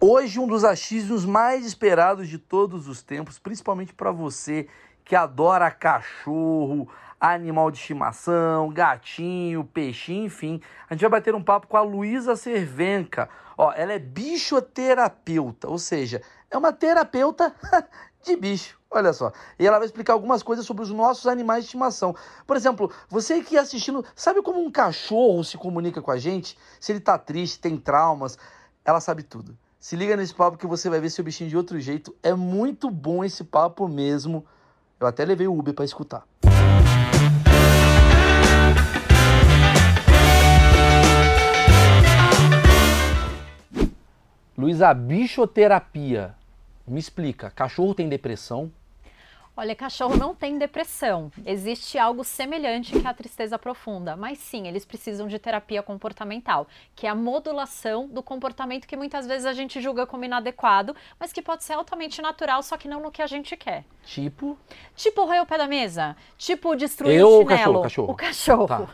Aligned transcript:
Hoje, 0.00 0.38
um 0.38 0.46
dos 0.46 0.62
achismos 0.62 1.24
mais 1.24 1.66
esperados 1.66 2.28
de 2.28 2.38
todos 2.38 2.86
os 2.86 3.02
tempos, 3.02 3.36
principalmente 3.36 3.92
para 3.92 4.12
você 4.12 4.68
que 5.04 5.16
adora 5.16 5.72
cachorro, 5.72 6.88
animal 7.20 7.68
de 7.68 7.78
estimação, 7.78 8.70
gatinho, 8.70 9.64
peixinho, 9.64 10.26
enfim. 10.26 10.60
A 10.88 10.94
gente 10.94 11.00
vai 11.00 11.10
bater 11.10 11.34
um 11.34 11.42
papo 11.42 11.66
com 11.66 11.76
a 11.76 11.80
Luísa 11.80 12.36
Cervenca. 12.36 13.28
Ó, 13.56 13.72
ela 13.72 13.92
é 13.92 13.98
bichoterapeuta, 13.98 15.68
ou 15.68 15.78
seja, 15.80 16.22
é 16.48 16.56
uma 16.56 16.72
terapeuta 16.72 17.52
de 18.22 18.36
bicho. 18.36 18.78
Olha 18.88 19.12
só. 19.12 19.32
E 19.58 19.66
ela 19.66 19.78
vai 19.78 19.86
explicar 19.86 20.12
algumas 20.12 20.44
coisas 20.44 20.64
sobre 20.64 20.84
os 20.84 20.92
nossos 20.92 21.26
animais 21.26 21.64
de 21.64 21.70
estimação. 21.70 22.14
Por 22.46 22.56
exemplo, 22.56 22.88
você 23.08 23.42
que 23.42 23.58
assistindo, 23.58 24.04
sabe 24.14 24.42
como 24.42 24.64
um 24.64 24.70
cachorro 24.70 25.42
se 25.42 25.58
comunica 25.58 26.00
com 26.00 26.12
a 26.12 26.18
gente? 26.18 26.56
Se 26.78 26.92
ele 26.92 27.00
tá 27.00 27.18
triste, 27.18 27.58
tem 27.58 27.76
traumas, 27.76 28.38
ela 28.84 29.00
sabe 29.00 29.24
tudo. 29.24 29.58
Se 29.88 29.96
liga 29.96 30.14
nesse 30.18 30.34
papo 30.34 30.58
que 30.58 30.66
você 30.66 30.90
vai 30.90 31.00
ver 31.00 31.08
seu 31.08 31.24
bichinho 31.24 31.48
de 31.48 31.56
outro 31.56 31.80
jeito. 31.80 32.14
É 32.22 32.34
muito 32.34 32.90
bom 32.90 33.24
esse 33.24 33.42
papo 33.42 33.88
mesmo. 33.88 34.44
Eu 35.00 35.06
até 35.06 35.24
levei 35.24 35.48
o 35.48 35.58
Uber 35.58 35.72
para 35.72 35.86
escutar. 35.86 36.26
Luísa, 44.58 44.92
bichoterapia. 44.92 46.34
Me 46.86 47.00
explica, 47.00 47.50
cachorro 47.50 47.94
tem 47.94 48.10
depressão? 48.10 48.70
Olha, 49.60 49.74
cachorro 49.74 50.16
não 50.16 50.36
tem 50.36 50.56
depressão. 50.56 51.32
Existe 51.44 51.98
algo 51.98 52.22
semelhante 52.22 52.92
que 52.92 53.04
a 53.04 53.12
tristeza 53.12 53.58
profunda, 53.58 54.14
mas 54.14 54.38
sim, 54.38 54.68
eles 54.68 54.84
precisam 54.84 55.26
de 55.26 55.36
terapia 55.36 55.82
comportamental, 55.82 56.68
que 56.94 57.08
é 57.08 57.10
a 57.10 57.14
modulação 57.14 58.06
do 58.06 58.22
comportamento 58.22 58.86
que 58.86 58.96
muitas 58.96 59.26
vezes 59.26 59.44
a 59.44 59.52
gente 59.52 59.80
julga 59.80 60.06
como 60.06 60.24
inadequado, 60.24 60.94
mas 61.18 61.32
que 61.32 61.42
pode 61.42 61.64
ser 61.64 61.72
altamente 61.72 62.22
natural, 62.22 62.62
só 62.62 62.76
que 62.76 62.86
não 62.86 63.02
no 63.02 63.10
que 63.10 63.20
a 63.20 63.26
gente 63.26 63.56
quer. 63.56 63.84
Tipo? 64.04 64.56
Tipo 64.94 65.24
roer 65.24 65.42
o 65.42 65.46
pé 65.46 65.58
da 65.58 65.66
mesa, 65.66 66.16
tipo 66.36 66.76
destruir 66.76 67.18
Eu 67.18 67.28
o 67.28 67.48
chinelo. 67.48 67.72
ou 67.72 67.80
o 67.80 67.82
cachorro? 67.82 68.12
O 68.12 68.14
cachorro. 68.14 68.68
Tá. 68.68 68.86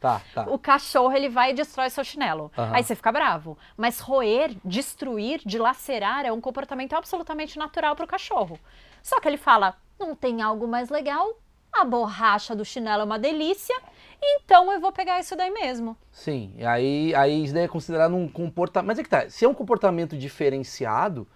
Tá, 0.00 0.22
tá. 0.34 0.46
O 0.50 0.58
cachorro 0.58 1.12
ele 1.12 1.28
vai 1.28 1.52
e 1.52 1.54
destrói 1.54 1.88
seu 1.88 2.02
chinelo. 2.02 2.50
Aham. 2.58 2.74
Aí 2.74 2.82
você 2.82 2.96
fica 2.96 3.12
bravo. 3.12 3.56
Mas 3.76 4.00
roer, 4.00 4.56
destruir, 4.64 5.40
dilacerar 5.46 6.26
é 6.26 6.32
um 6.32 6.40
comportamento 6.40 6.94
absolutamente 6.94 7.56
natural 7.56 7.94
para 7.94 8.04
o 8.04 8.08
cachorro. 8.08 8.58
Só 9.04 9.20
que 9.20 9.28
ele 9.28 9.36
fala: 9.36 9.76
não 9.98 10.14
tem 10.14 10.42
algo 10.42 10.66
mais 10.66 10.90
legal? 10.90 11.38
A 11.72 11.84
borracha 11.84 12.54
do 12.54 12.64
chinelo 12.64 13.02
é 13.02 13.04
uma 13.04 13.18
delícia, 13.18 13.74
então 14.22 14.72
eu 14.72 14.80
vou 14.80 14.92
pegar 14.92 15.18
isso 15.18 15.34
daí 15.34 15.50
mesmo. 15.50 15.96
Sim, 16.12 16.54
aí, 16.64 17.12
aí 17.14 17.44
isso 17.44 17.52
daí 17.52 17.64
é 17.64 17.68
considerado 17.68 18.14
um 18.14 18.28
comportamento. 18.28 18.86
Mas 18.86 18.98
é 18.98 19.02
que 19.02 19.08
tá, 19.08 19.28
se 19.28 19.44
é 19.44 19.48
um 19.48 19.54
comportamento 19.54 20.16
diferenciado, 20.16 21.26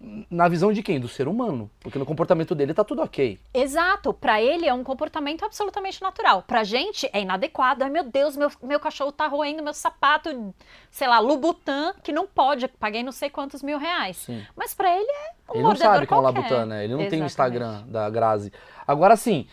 na 0.00 0.46
visão 0.48 0.72
de 0.72 0.82
quem? 0.82 1.00
Do 1.00 1.08
ser 1.08 1.26
humano. 1.26 1.68
Porque 1.80 1.98
no 1.98 2.06
comportamento 2.06 2.54
dele 2.54 2.72
tá 2.72 2.84
tudo 2.84 3.02
ok. 3.02 3.38
Exato, 3.52 4.14
para 4.14 4.40
ele 4.40 4.66
é 4.66 4.72
um 4.72 4.84
comportamento 4.84 5.44
absolutamente 5.44 6.00
natural. 6.00 6.42
Pra 6.46 6.62
gente 6.62 7.08
é 7.12 7.20
inadequado. 7.20 7.82
Ai 7.82 7.90
meu 7.90 8.04
Deus, 8.04 8.36
meu, 8.36 8.48
meu 8.62 8.78
cachorro 8.78 9.10
tá 9.10 9.26
roendo 9.26 9.62
meu 9.62 9.74
sapato, 9.74 10.54
sei 10.90 11.08
lá, 11.08 11.18
Lubutan, 11.18 11.94
que 12.02 12.12
não 12.12 12.26
pode, 12.26 12.68
paguei 12.68 13.02
não 13.02 13.12
sei 13.12 13.28
quantos 13.28 13.62
mil 13.62 13.78
reais. 13.78 14.18
Sim. 14.18 14.44
Mas 14.56 14.72
pra 14.74 14.88
ele 14.94 15.10
é 15.10 15.52
um 15.52 15.54
Ele 15.54 15.62
não 15.64 15.76
sabe 15.76 16.06
como 16.06 16.20
é 16.28 16.32
qualquer. 16.32 16.40
Labutan, 16.42 16.66
né? 16.66 16.84
Ele 16.84 16.92
não 16.92 16.98
tem 17.08 17.20
o 17.20 17.24
Exatamente. 17.24 17.26
Instagram 17.26 17.82
da 17.88 18.08
Grazi. 18.08 18.52
Agora, 18.86 19.16
sim, 19.16 19.48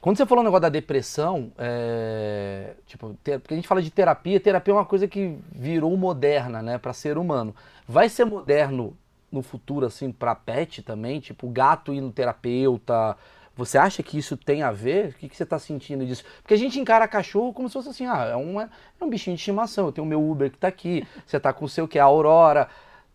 quando 0.00 0.16
você 0.16 0.26
falou 0.26 0.42
o 0.42 0.44
negócio 0.44 0.62
da 0.62 0.68
depressão, 0.68 1.52
é, 1.58 2.74
tipo, 2.86 3.16
te- 3.22 3.38
porque 3.38 3.54
a 3.54 3.56
gente 3.56 3.68
fala 3.68 3.80
de 3.82 3.90
terapia, 3.90 4.40
terapia 4.40 4.72
é 4.72 4.76
uma 4.76 4.84
coisa 4.84 5.06
que 5.06 5.38
virou 5.52 5.96
moderna, 5.96 6.60
né, 6.62 6.76
para 6.78 6.92
ser 6.92 7.16
humano. 7.18 7.54
Vai 7.88 8.08
ser 8.08 8.24
moderno 8.24 8.96
no 9.30 9.42
futuro, 9.42 9.86
assim, 9.86 10.12
pra 10.12 10.34
pet 10.34 10.82
também? 10.82 11.20
Tipo, 11.20 11.48
gato 11.48 11.92
ir 11.92 12.00
no 12.00 12.12
terapeuta. 12.12 13.16
Você 13.56 13.78
acha 13.78 14.02
que 14.02 14.18
isso 14.18 14.36
tem 14.36 14.62
a 14.62 14.70
ver? 14.70 15.10
O 15.10 15.12
que, 15.14 15.28
que 15.28 15.36
você 15.36 15.46
tá 15.46 15.58
sentindo 15.58 16.04
disso? 16.04 16.24
Porque 16.42 16.54
a 16.54 16.58
gente 16.58 16.78
encara 16.78 17.08
cachorro 17.08 17.52
como 17.52 17.68
se 17.68 17.72
fosse 17.72 17.88
assim, 17.88 18.06
ah, 18.06 18.24
é, 18.24 18.36
uma, 18.36 18.70
é 19.00 19.04
um 19.04 19.08
bichinho 19.08 19.34
de 19.34 19.40
estimação. 19.40 19.86
Eu 19.86 19.92
tenho 19.92 20.04
o 20.04 20.08
meu 20.08 20.30
Uber 20.30 20.50
que 20.50 20.58
tá 20.58 20.68
aqui, 20.68 21.06
você 21.26 21.40
tá 21.40 21.52
com 21.52 21.64
o 21.64 21.68
seu 21.68 21.88
que 21.88 21.98
é 21.98 22.02
a 22.02 22.04
Aurora. 22.04 22.68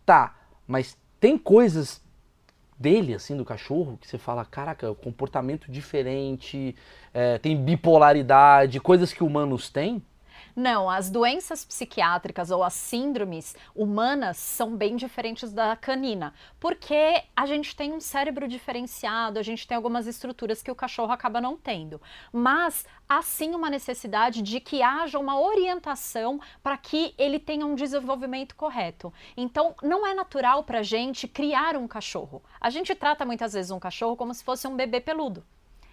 Tá, 0.04 0.34
mas 0.66 0.98
tem 1.20 1.38
coisas 1.38 2.02
dele, 2.76 3.14
assim, 3.14 3.36
do 3.36 3.44
cachorro, 3.44 3.96
que 4.00 4.08
você 4.08 4.18
fala, 4.18 4.44
caraca, 4.44 4.92
comportamento 4.96 5.70
diferente, 5.70 6.74
é, 7.14 7.38
tem 7.38 7.56
bipolaridade, 7.56 8.80
coisas 8.80 9.12
que 9.12 9.22
humanos 9.22 9.70
têm? 9.70 10.02
Não, 10.54 10.90
as 10.90 11.08
doenças 11.08 11.64
psiquiátricas 11.64 12.50
ou 12.50 12.62
as 12.62 12.74
síndromes 12.74 13.56
humanas 13.74 14.36
são 14.36 14.76
bem 14.76 14.96
diferentes 14.96 15.50
da 15.50 15.74
canina, 15.74 16.34
porque 16.60 17.22
a 17.34 17.46
gente 17.46 17.74
tem 17.74 17.90
um 17.92 18.00
cérebro 18.00 18.46
diferenciado, 18.46 19.38
a 19.38 19.42
gente 19.42 19.66
tem 19.66 19.76
algumas 19.76 20.06
estruturas 20.06 20.62
que 20.62 20.70
o 20.70 20.74
cachorro 20.74 21.10
acaba 21.10 21.40
não 21.40 21.56
tendo. 21.56 22.00
Mas 22.30 22.84
há 23.08 23.22
sim 23.22 23.54
uma 23.54 23.70
necessidade 23.70 24.42
de 24.42 24.60
que 24.60 24.82
haja 24.82 25.18
uma 25.18 25.40
orientação 25.40 26.38
para 26.62 26.76
que 26.76 27.14
ele 27.16 27.38
tenha 27.38 27.64
um 27.64 27.74
desenvolvimento 27.74 28.54
correto. 28.54 29.10
Então, 29.34 29.74
não 29.82 30.06
é 30.06 30.12
natural 30.12 30.64
para 30.64 30.80
a 30.80 30.82
gente 30.82 31.26
criar 31.26 31.76
um 31.76 31.88
cachorro. 31.88 32.42
A 32.60 32.68
gente 32.68 32.94
trata 32.94 33.24
muitas 33.24 33.54
vezes 33.54 33.70
um 33.70 33.80
cachorro 33.80 34.16
como 34.16 34.34
se 34.34 34.44
fosse 34.44 34.68
um 34.68 34.76
bebê 34.76 35.00
peludo. 35.00 35.42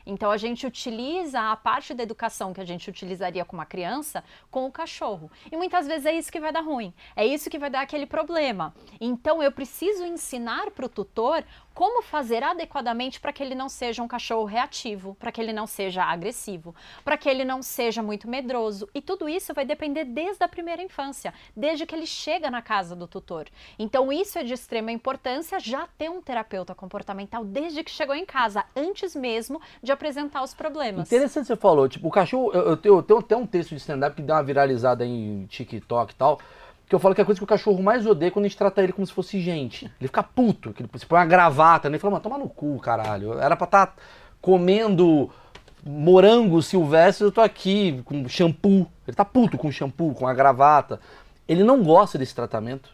Então 0.10 0.32
a 0.32 0.38
gente 0.38 0.66
utiliza 0.66 1.40
a 1.52 1.56
parte 1.56 1.94
da 1.94 2.02
educação 2.02 2.52
que 2.52 2.60
a 2.60 2.66
gente 2.66 2.90
utilizaria 2.90 3.46
com 3.46 3.56
uma 3.56 3.66
criança 3.66 4.24
com 4.50 4.66
o 4.66 4.72
cachorro. 4.72 5.32
E 5.52 5.56
muitas 5.56 5.86
vezes 5.86 6.08
é 6.08 6.14
isso 6.14 6.32
que 6.32 6.40
vai 6.40 6.52
dar 6.52 6.62
ruim, 6.62 6.92
é 7.16 7.26
isso 7.26 7.50
que 7.50 7.60
vai 7.60 7.70
dar 7.70 7.82
aquele 7.82 8.08
problema. 8.08 8.74
Então 9.00 9.44
eu 9.44 9.52
preciso 9.52 10.04
ensinar 10.04 10.72
para 10.72 10.88
o 10.88 10.90
tutor 10.90 11.44
como 11.76 12.02
fazer 12.02 12.44
adequadamente 12.44 13.22
para 13.22 13.32
que 13.32 13.42
ele 13.42 13.56
não 13.56 13.70
seja 13.70 14.02
um 14.02 14.08
cachorro 14.08 14.46
reativo, 14.46 15.16
para 15.16 15.32
que 15.32 15.40
ele 15.40 15.54
não 15.54 15.68
seja 15.68 16.04
agressivo, 16.04 16.76
para 17.06 17.16
que 17.16 17.30
ele 17.30 17.46
não 17.46 17.62
seja 17.62 18.02
muito 18.02 18.28
medroso. 18.28 18.90
E 18.94 19.02
tudo 19.02 19.30
isso 19.30 19.54
vai 19.54 19.64
depender 19.64 20.06
desde 20.06 20.44
a 20.44 20.48
primeira 20.48 20.82
infância, 20.82 21.34
desde 21.56 21.86
que 21.86 21.96
ele 21.96 22.08
chega 22.08 22.50
na 22.50 22.62
casa 22.62 22.96
do 22.96 23.08
tutor. 23.08 23.48
Então 23.78 24.12
isso 24.12 24.40
é 24.40 24.44
de 24.44 24.54
extrema 24.54 24.92
importância 24.92 25.60
já 25.60 25.88
ter 25.98 26.10
um 26.10 26.22
terapeuta 26.22 26.74
comportamental 26.74 27.46
desde 27.46 27.84
que 27.84 27.92
chegou 27.92 28.16
em 28.16 28.26
casa, 28.26 28.66
antes 28.76 29.16
mesmo 29.16 29.62
de 29.82 29.92
apresentar 30.00 30.42
os 30.42 30.54
problemas. 30.54 31.08
Interessante 31.08 31.48
você 31.48 31.56
falou, 31.58 31.90
tipo, 31.90 32.08
o 32.08 32.12
cachorro, 32.12 32.52
eu, 32.54 32.62
eu 32.62 32.78
tenho, 32.78 32.96
eu 32.96 33.04
tenho 33.04 33.20
até 33.20 33.36
um 33.36 33.46
texto 33.46 33.72
de 33.72 33.76
stand-up 33.76 34.16
que 34.16 34.22
deu 34.22 34.34
uma 34.34 34.42
viralizada 34.42 35.06
em 35.06 35.46
TikTok 35.48 36.14
e 36.14 36.16
tal, 36.16 36.40
que 36.88 36.96
eu 36.96 37.00
falo 37.00 37.14
que 37.14 37.22
é 37.22 37.24
a 37.24 37.26
coisa 37.26 37.40
que 37.40 37.44
o 37.44 37.48
cachorro 37.48 37.84
mais 37.84 38.08
odeia 38.08 38.32
quando 38.32 38.46
a 38.46 38.48
gente 38.48 38.58
trata 38.58 38.82
ele 38.82 38.94
como 38.94 39.06
se 39.06 39.14
fosse 39.14 39.40
gente. 39.40 39.86
Ele 40.00 40.08
fica 40.08 40.24
puto, 40.24 40.74
que 40.74 40.82
ele 40.82 40.90
se 40.96 41.06
põe 41.06 41.20
uma 41.20 41.26
gravata, 41.26 41.90
né? 41.90 41.96
Ele 41.96 42.02
fala, 42.02 42.14
mano, 42.14 42.24
toma 42.24 42.38
no 42.38 42.50
cu, 42.50 42.80
caralho. 42.80 43.38
Era 43.38 43.56
pra 43.56 43.66
estar 43.66 43.96
comendo 44.42 45.30
morango 45.86 46.62
silvestre, 46.62 47.26
eu 47.26 47.32
tô 47.32 47.42
aqui 47.42 48.02
com 48.06 48.28
shampoo. 48.28 48.88
Ele 49.08 49.16
tá 49.16 49.24
puto 49.24 49.58
com 49.58 49.72
shampoo, 49.72 50.16
com 50.16 50.28
a 50.28 50.34
gravata. 50.34 51.00
Ele 51.48 51.64
não 51.64 51.84
gosta 51.84 52.18
desse 52.18 52.34
tratamento. 52.34 52.90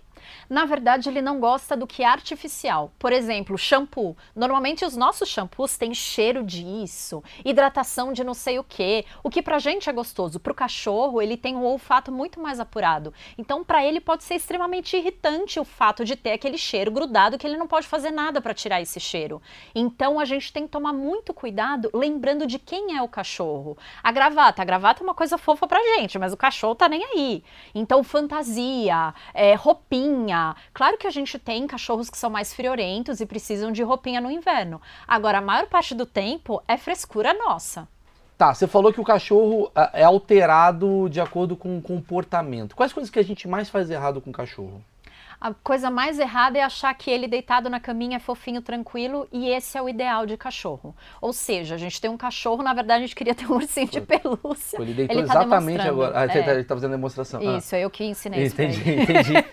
Na 0.50 0.66
verdade, 0.66 1.09
ele 1.09 1.22
não 1.22 1.39
gosta 1.39 1.75
do 1.75 1.88
que 1.88 2.03
é 2.03 2.06
artificial. 2.06 2.91
Por 3.00 3.11
exemplo, 3.11 3.57
shampoo. 3.57 4.16
Normalmente 4.35 4.85
os 4.85 4.95
nossos 4.95 5.29
shampoos 5.29 5.78
têm 5.78 5.94
cheiro 5.94 6.44
disso, 6.44 7.23
hidratação 7.44 8.13
de 8.13 8.23
não 8.23 8.33
sei 8.33 8.59
o 8.59 8.63
que. 8.63 9.06
O 9.23 9.29
que 9.29 9.41
pra 9.41 9.59
gente 9.59 9.89
é 9.89 9.94
gostoso, 9.94 10.39
pro 10.39 10.53
cachorro 10.53 11.22
ele 11.22 11.38
tem 11.38 11.56
um 11.56 11.63
olfato 11.63 12.11
muito 12.11 12.39
mais 12.39 12.59
apurado. 12.59 13.13
Então, 13.38 13.63
pra 13.63 13.85
ele 13.85 14.00
pode 14.00 14.23
ser 14.23 14.35
extremamente 14.35 14.95
irritante 14.95 15.59
o 15.59 15.63
fato 15.63 16.06
de 16.06 16.16
ter 16.16 16.33
aquele 16.33 16.57
cheiro 16.57 16.91
grudado 16.91 17.38
que 17.38 17.47
ele 17.47 17.57
não 17.57 17.67
pode 17.67 17.88
fazer 17.88 18.12
nada 18.12 18.41
pra 18.41 18.53
tirar 18.53 18.81
esse 18.81 19.00
cheiro. 19.00 19.41
Então, 19.73 20.19
a 20.19 20.25
gente 20.25 20.53
tem 20.53 20.63
que 20.63 20.72
tomar 20.72 20.94
muito 20.94 21.33
cuidado, 21.33 21.89
lembrando 21.94 22.45
de 22.45 22.59
quem 22.59 22.97
é 22.97 23.01
o 23.01 23.07
cachorro. 23.07 23.77
A 24.03 24.12
gravata, 24.12 24.62
a 24.62 24.66
gravata 24.66 25.01
é 25.01 25.03
uma 25.03 25.13
coisa 25.13 25.38
fofa 25.38 25.67
pra 25.67 25.79
gente, 25.95 26.19
mas 26.19 26.33
o 26.33 26.38
cachorro 26.38 26.75
tá 26.75 26.88
nem 26.88 27.03
aí. 27.03 27.44
Então, 27.73 28.03
fantasia, 28.03 29.13
é, 29.33 29.56
roupinha. 29.56 30.34
Claro 30.73 30.97
que 30.97 31.07
a 31.07 31.12
gente 31.12 31.38
tem 31.40 31.68
cachorros 31.68 32.10
que 32.10 32.18
são 32.18 32.30
mais 32.30 32.54
friorentos 32.54 33.19
e 33.19 33.25
precisam 33.25 33.71
de 33.71 33.83
roupinha 33.83 34.21
no 34.21 34.31
inverno. 34.31 34.81
Agora, 35.07 35.38
a 35.38 35.42
maior 35.42 35.68
parte 35.68 35.94
do 35.94 36.06
tempo 36.06 36.62
é 36.68 36.77
frescura 36.77 37.33
nossa. 37.33 37.88
Tá, 38.38 38.54
você 38.54 38.68
falou 38.68 38.92
que 38.92 39.00
o 39.00 39.04
cachorro 39.04 39.71
ah, 39.74 39.89
é 39.94 40.04
alterado 40.04 41.07
de 41.10 41.21
acordo 41.21 41.56
com 41.56 41.77
o 41.77 41.81
comportamento. 41.81 42.75
Quais 42.75 42.92
coisas 42.92 43.10
que 43.10 43.19
a 43.19 43.24
gente 43.24 43.48
mais 43.48 43.69
faz 43.69 43.89
errado 43.89 44.19
com 44.19 44.30
o 44.30 44.33
cachorro? 44.33 44.83
A 45.39 45.54
coisa 45.54 45.89
mais 45.89 46.18
errada 46.18 46.57
é 46.57 46.62
achar 46.62 46.94
que 46.94 47.10
ele 47.12 47.27
deitado 47.27 47.69
na 47.69 47.80
caminha 47.80 48.18
é 48.18 48.19
fofinho, 48.19 48.62
tranquilo 48.62 49.27
e 49.31 49.50
esse 49.50 49.77
é 49.77 49.81
o 49.81 49.88
ideal 49.88 50.25
de 50.25 50.38
cachorro. 50.38 50.95
Ou 51.21 51.33
seja, 51.33 51.75
a 51.75 51.77
gente 51.77 52.00
tem 52.00 52.10
um 52.10 52.18
cachorro, 52.18 52.63
na 52.63 52.74
verdade 52.74 53.04
a 53.04 53.07
gente 53.07 53.15
queria 53.15 53.36
ter 53.36 53.50
um 53.50 53.56
ursinho 53.56 53.88
de 53.88 54.01
pelúcia. 54.01 54.81
Ele 54.81 54.94
deitou 54.94 55.18
Ele 55.18 55.27
tá 55.27 55.33
exatamente 55.33 55.88
agora. 55.88 56.18
Ah, 56.18 56.25
é. 56.25 56.38
ele 56.38 56.44
tá- 56.44 56.54
ele 56.54 56.63
tá 56.63 56.75
fazendo 56.75 56.94
a 56.94 56.95
demonstração. 56.95 57.42
Ah. 57.42 57.57
Isso, 57.57 57.75
é 57.75 57.81
eu 57.81 57.89
que 57.89 58.04
ensinei 58.04 58.44
isso 58.44 58.56
Entendi, 58.56 58.89
ele. 58.89 59.04
entendi. 59.04 59.33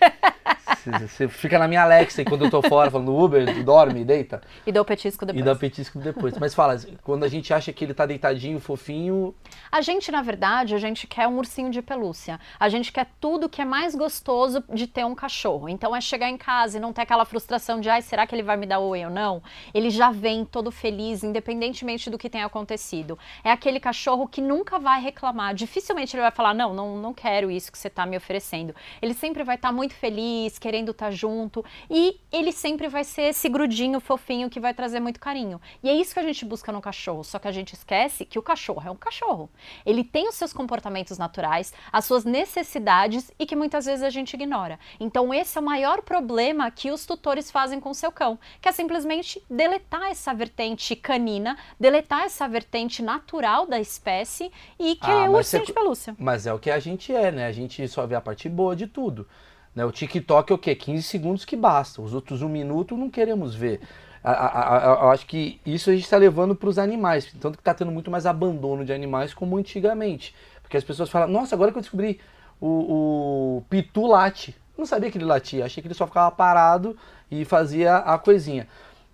Você 0.91 1.27
fica 1.27 1.57
na 1.57 1.67
minha 1.67 1.83
Alexa 1.83 2.21
e 2.21 2.25
quando 2.25 2.45
eu 2.45 2.51
tô 2.51 2.61
fora 2.61 2.89
falando 2.91 3.15
Uber, 3.15 3.63
dorme, 3.63 4.03
deita. 4.03 4.41
E 4.65 4.71
dá 4.71 4.81
o 4.81 4.85
petisco 4.85 5.25
depois. 5.25 5.41
E 5.41 5.45
dá 5.45 5.53
o 5.53 5.55
petisco 5.55 5.99
depois. 5.99 6.37
Mas 6.37 6.53
fala, 6.53 6.77
quando 7.01 7.23
a 7.23 7.27
gente 7.27 7.53
acha 7.53 7.71
que 7.71 7.83
ele 7.83 7.93
tá 7.93 8.05
deitadinho, 8.05 8.59
fofinho. 8.59 9.33
A 9.71 9.81
gente, 9.81 10.11
na 10.11 10.21
verdade, 10.21 10.75
a 10.75 10.77
gente 10.77 11.07
quer 11.07 11.27
um 11.27 11.37
ursinho 11.37 11.69
de 11.69 11.81
pelúcia. 11.81 12.39
A 12.59 12.69
gente 12.69 12.91
quer 12.91 13.07
tudo 13.19 13.49
que 13.49 13.61
é 13.61 13.65
mais 13.65 13.95
gostoso 13.95 14.63
de 14.73 14.87
ter 14.87 15.05
um 15.05 15.15
cachorro. 15.15 15.69
Então 15.69 15.95
é 15.95 16.01
chegar 16.01 16.29
em 16.29 16.37
casa 16.37 16.77
e 16.77 16.81
não 16.81 16.91
ter 16.91 17.01
aquela 17.01 17.25
frustração 17.25 17.79
de, 17.79 17.89
ai, 17.89 18.01
será 18.01 18.27
que 18.27 18.35
ele 18.35 18.43
vai 18.43 18.57
me 18.57 18.65
dar 18.65 18.79
oi 18.79 19.05
ou 19.05 19.11
não? 19.11 19.41
Ele 19.73 19.89
já 19.89 20.11
vem 20.11 20.45
todo 20.45 20.71
feliz, 20.71 21.23
independentemente 21.23 22.09
do 22.09 22.17
que 22.17 22.29
tenha 22.29 22.45
acontecido. 22.45 23.17
É 23.43 23.51
aquele 23.51 23.79
cachorro 23.79 24.27
que 24.27 24.41
nunca 24.41 24.79
vai 24.79 25.01
reclamar. 25.01 25.53
Dificilmente 25.53 26.15
ele 26.15 26.21
vai 26.21 26.31
falar, 26.31 26.53
não, 26.53 26.73
não, 26.73 26.97
não 26.97 27.13
quero 27.13 27.49
isso 27.49 27.71
que 27.71 27.77
você 27.77 27.89
tá 27.89 28.05
me 28.05 28.17
oferecendo. 28.17 28.75
Ele 29.01 29.13
sempre 29.13 29.43
vai 29.43 29.55
estar 29.55 29.69
tá 29.69 29.73
muito 29.73 29.93
feliz, 29.93 30.59
querendo 30.59 30.72
estar 30.81 31.07
tá 31.07 31.11
junto. 31.11 31.63
E 31.89 32.19
ele 32.31 32.51
sempre 32.51 32.87
vai 32.87 33.03
ser 33.03 33.23
esse 33.23 33.47
grudinho 33.49 33.99
fofinho 33.99 34.49
que 34.49 34.59
vai 34.59 34.73
trazer 34.73 34.99
muito 34.99 35.19
carinho. 35.19 35.59
E 35.81 35.89
é 35.89 35.93
isso 35.93 36.13
que 36.13 36.19
a 36.19 36.23
gente 36.23 36.45
busca 36.45 36.71
no 36.71 36.81
cachorro. 36.81 37.23
Só 37.23 37.39
que 37.39 37.47
a 37.47 37.51
gente 37.51 37.73
esquece 37.73 38.25
que 38.25 38.39
o 38.39 38.41
cachorro 38.41 38.83
é 38.85 38.91
um 38.91 38.95
cachorro. 38.95 39.49
Ele 39.85 40.03
tem 40.03 40.27
os 40.27 40.35
seus 40.35 40.53
comportamentos 40.53 41.17
naturais, 41.17 41.73
as 41.91 42.05
suas 42.05 42.25
necessidades 42.25 43.31
e 43.37 43.45
que 43.45 43.55
muitas 43.55 43.85
vezes 43.85 44.03
a 44.03 44.09
gente 44.09 44.33
ignora. 44.33 44.79
Então, 44.99 45.33
esse 45.33 45.57
é 45.57 45.61
o 45.61 45.63
maior 45.63 46.01
problema 46.01 46.69
que 46.71 46.91
os 46.91 47.05
tutores 47.05 47.51
fazem 47.51 47.79
com 47.79 47.89
o 47.89 47.95
seu 47.95 48.11
cão, 48.11 48.39
que 48.61 48.69
é 48.69 48.71
simplesmente 48.71 49.43
deletar 49.49 50.09
essa 50.09 50.33
vertente 50.33 50.95
canina, 50.95 51.57
deletar 51.79 52.23
essa 52.23 52.47
vertente 52.47 53.01
natural 53.01 53.65
da 53.65 53.79
espécie 53.79 54.51
e 54.79 54.95
que 54.95 55.09
ah, 55.09 55.25
é 55.25 55.29
o 55.29 55.33
ursinho 55.33 55.65
de 55.65 55.73
pelúcia. 55.73 56.15
Mas 56.17 56.45
é 56.45 56.53
o 56.53 56.59
que 56.59 56.71
a 56.71 56.79
gente 56.79 57.13
é, 57.13 57.31
né? 57.31 57.47
A 57.47 57.51
gente 57.51 57.87
só 57.87 58.05
vê 58.05 58.15
a 58.15 58.21
parte 58.21 58.47
boa 58.49 58.75
de 58.75 58.87
tudo. 58.87 59.27
Né? 59.75 59.85
O 59.85 59.91
TikTok 59.91 60.51
é 60.51 60.55
o 60.55 60.57
quê? 60.57 60.75
15 60.75 61.03
segundos 61.03 61.45
que 61.45 61.55
basta. 61.55 62.01
Os 62.01 62.13
outros 62.13 62.41
um 62.41 62.49
minuto 62.49 62.97
não 62.97 63.09
queremos 63.09 63.55
ver. 63.55 63.81
Eu 64.23 65.09
acho 65.09 65.25
que 65.25 65.59
isso 65.65 65.89
a 65.89 65.93
gente 65.93 66.03
está 66.03 66.17
levando 66.17 66.55
para 66.55 66.69
os 66.69 66.77
animais. 66.77 67.25
Tanto 67.39 67.57
que 67.57 67.61
está 67.61 67.73
tendo 67.73 67.91
muito 67.91 68.09
mais 68.09 68.25
abandono 68.25 68.85
de 68.85 68.93
animais 68.93 69.33
como 69.33 69.57
antigamente. 69.57 70.35
Porque 70.61 70.77
as 70.77 70.83
pessoas 70.83 71.09
falam, 71.09 71.27
nossa, 71.27 71.55
agora 71.55 71.71
que 71.71 71.77
eu 71.77 71.81
descobri 71.81 72.19
o, 72.59 73.57
o 73.57 73.63
pitu 73.69 74.07
late. 74.07 74.55
Não 74.77 74.85
sabia 74.85 75.11
que 75.11 75.17
ele 75.17 75.25
latia, 75.25 75.65
achei 75.65 75.81
que 75.81 75.87
ele 75.87 75.93
só 75.93 76.07
ficava 76.07 76.31
parado 76.31 76.97
e 77.29 77.45
fazia 77.45 77.97
a 77.97 78.17
coisinha. 78.17 78.67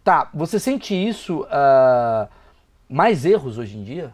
Tá, 0.03 0.29
você 0.33 0.57
sente 0.57 0.95
isso, 0.95 1.41
uh, 1.41 2.29
mais 2.87 3.25
erros 3.25 3.57
hoje 3.57 3.77
em 3.77 3.83
dia? 3.83 4.13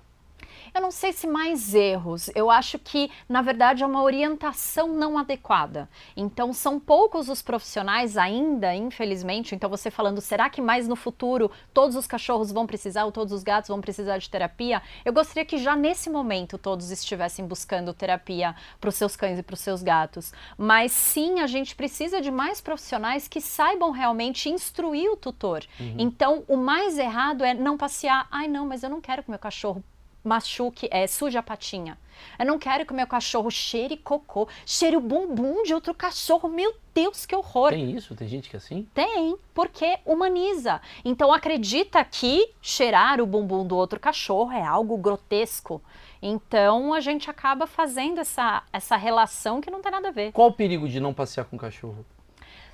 Eu 0.76 0.82
não 0.82 0.92
sei 0.92 1.14
se 1.14 1.26
mais 1.26 1.74
erros, 1.74 2.30
eu 2.36 2.52
acho 2.52 2.78
que, 2.78 3.10
na 3.30 3.42
verdade, 3.42 3.82
é 3.82 3.86
uma 3.86 4.04
orientação 4.04 4.90
não 4.90 5.18
adequada. 5.18 5.90
Então, 6.18 6.52
são 6.52 6.78
poucos 6.78 7.30
os 7.30 7.42
profissionais 7.42 8.18
ainda, 8.18 8.76
infelizmente. 8.76 9.56
Então, 9.56 9.70
você 9.70 9.90
falando, 9.90 10.20
será 10.20 10.50
que 10.50 10.62
mais 10.62 10.86
no 10.86 10.98
futuro 10.98 11.50
todos 11.74 11.96
os 11.96 12.06
cachorros 12.06 12.52
vão 12.52 12.68
precisar 12.68 13.06
ou 13.06 13.12
todos 13.12 13.32
os 13.32 13.42
gatos 13.42 13.70
vão 13.70 13.80
precisar 13.80 14.18
de 14.18 14.30
terapia? 14.30 14.82
Eu 15.06 15.14
gostaria 15.14 15.46
que 15.46 15.58
já 15.58 15.78
nesse 15.78 16.10
momento 16.10 16.58
todos 16.58 16.92
estivessem 16.92 17.48
buscando 17.48 17.94
terapia 17.94 18.54
para 18.82 18.90
os 18.90 18.96
seus 18.96 19.16
cães 19.16 19.40
e 19.40 19.44
para 19.44 19.54
os 19.54 19.62
seus 19.62 19.82
gatos. 19.82 20.34
Mas 20.58 20.92
sim, 20.92 21.40
a 21.40 21.48
gente 21.48 21.74
precisa 21.74 22.20
de 22.20 22.30
mais 22.30 22.60
profissionais 22.60 23.30
que 23.30 23.40
saibam 23.40 23.92
realmente 23.92 24.50
instruir 24.50 25.10
o 25.10 25.16
tutor. 25.16 25.64
Uhum. 25.80 25.96
Então, 25.98 26.44
o 26.50 26.58
mais 26.58 26.98
errado 26.98 27.46
é 27.46 27.54
não 27.54 27.78
passear. 27.78 28.28
Ai, 28.30 28.50
não, 28.50 28.66
mas 28.66 28.84
eu 28.84 28.90
não 28.90 29.00
quero 29.00 29.24
que 29.24 29.30
meu 29.30 29.40
cachorro 29.40 29.82
machuque, 30.28 30.88
é, 30.92 31.06
suja 31.08 31.40
a 31.40 31.44
patinha. 31.44 31.98
Eu 32.40 32.46
não 32.46 32.58
quero 32.58 32.86
que 32.86 32.94
o 32.94 32.96
meu 32.96 33.08
cachorro 33.08 33.52
cheire 33.52 33.98
cocô, 33.98 34.48
cheire 34.66 34.98
o 34.98 35.02
bumbum 35.02 35.64
de 35.64 35.74
outro 35.74 35.94
cachorro. 35.94 36.50
Meu 36.50 36.74
Deus, 36.94 37.26
que 37.26 37.36
horror! 37.36 37.70
Tem 37.70 37.92
isso? 37.92 38.16
Tem 38.16 38.28
gente 38.28 38.50
que 38.50 38.56
é 38.56 38.58
assim? 38.58 38.88
Tem, 38.94 39.38
porque 39.54 40.00
humaniza. 40.06 40.82
Então 41.04 41.32
acredita 41.32 42.04
que 42.04 42.52
cheirar 42.62 43.22
o 43.22 43.26
bumbum 43.26 43.66
do 43.66 43.76
outro 43.76 44.00
cachorro 44.00 44.52
é 44.52 44.64
algo 44.64 44.98
grotesco. 44.98 45.82
Então 46.22 46.94
a 46.94 47.00
gente 47.00 47.30
acaba 47.30 47.68
fazendo 47.68 48.20
essa, 48.20 48.64
essa 48.74 48.96
relação 48.96 49.62
que 49.62 49.70
não 49.70 49.82
tem 49.82 49.92
nada 49.92 50.08
a 50.08 50.12
ver. 50.12 50.32
Qual 50.32 50.48
o 50.48 50.54
perigo 50.54 50.88
de 50.88 51.00
não 51.00 51.14
passear 51.14 51.46
com 51.46 51.56
o 51.56 51.60
cachorro? 51.60 52.06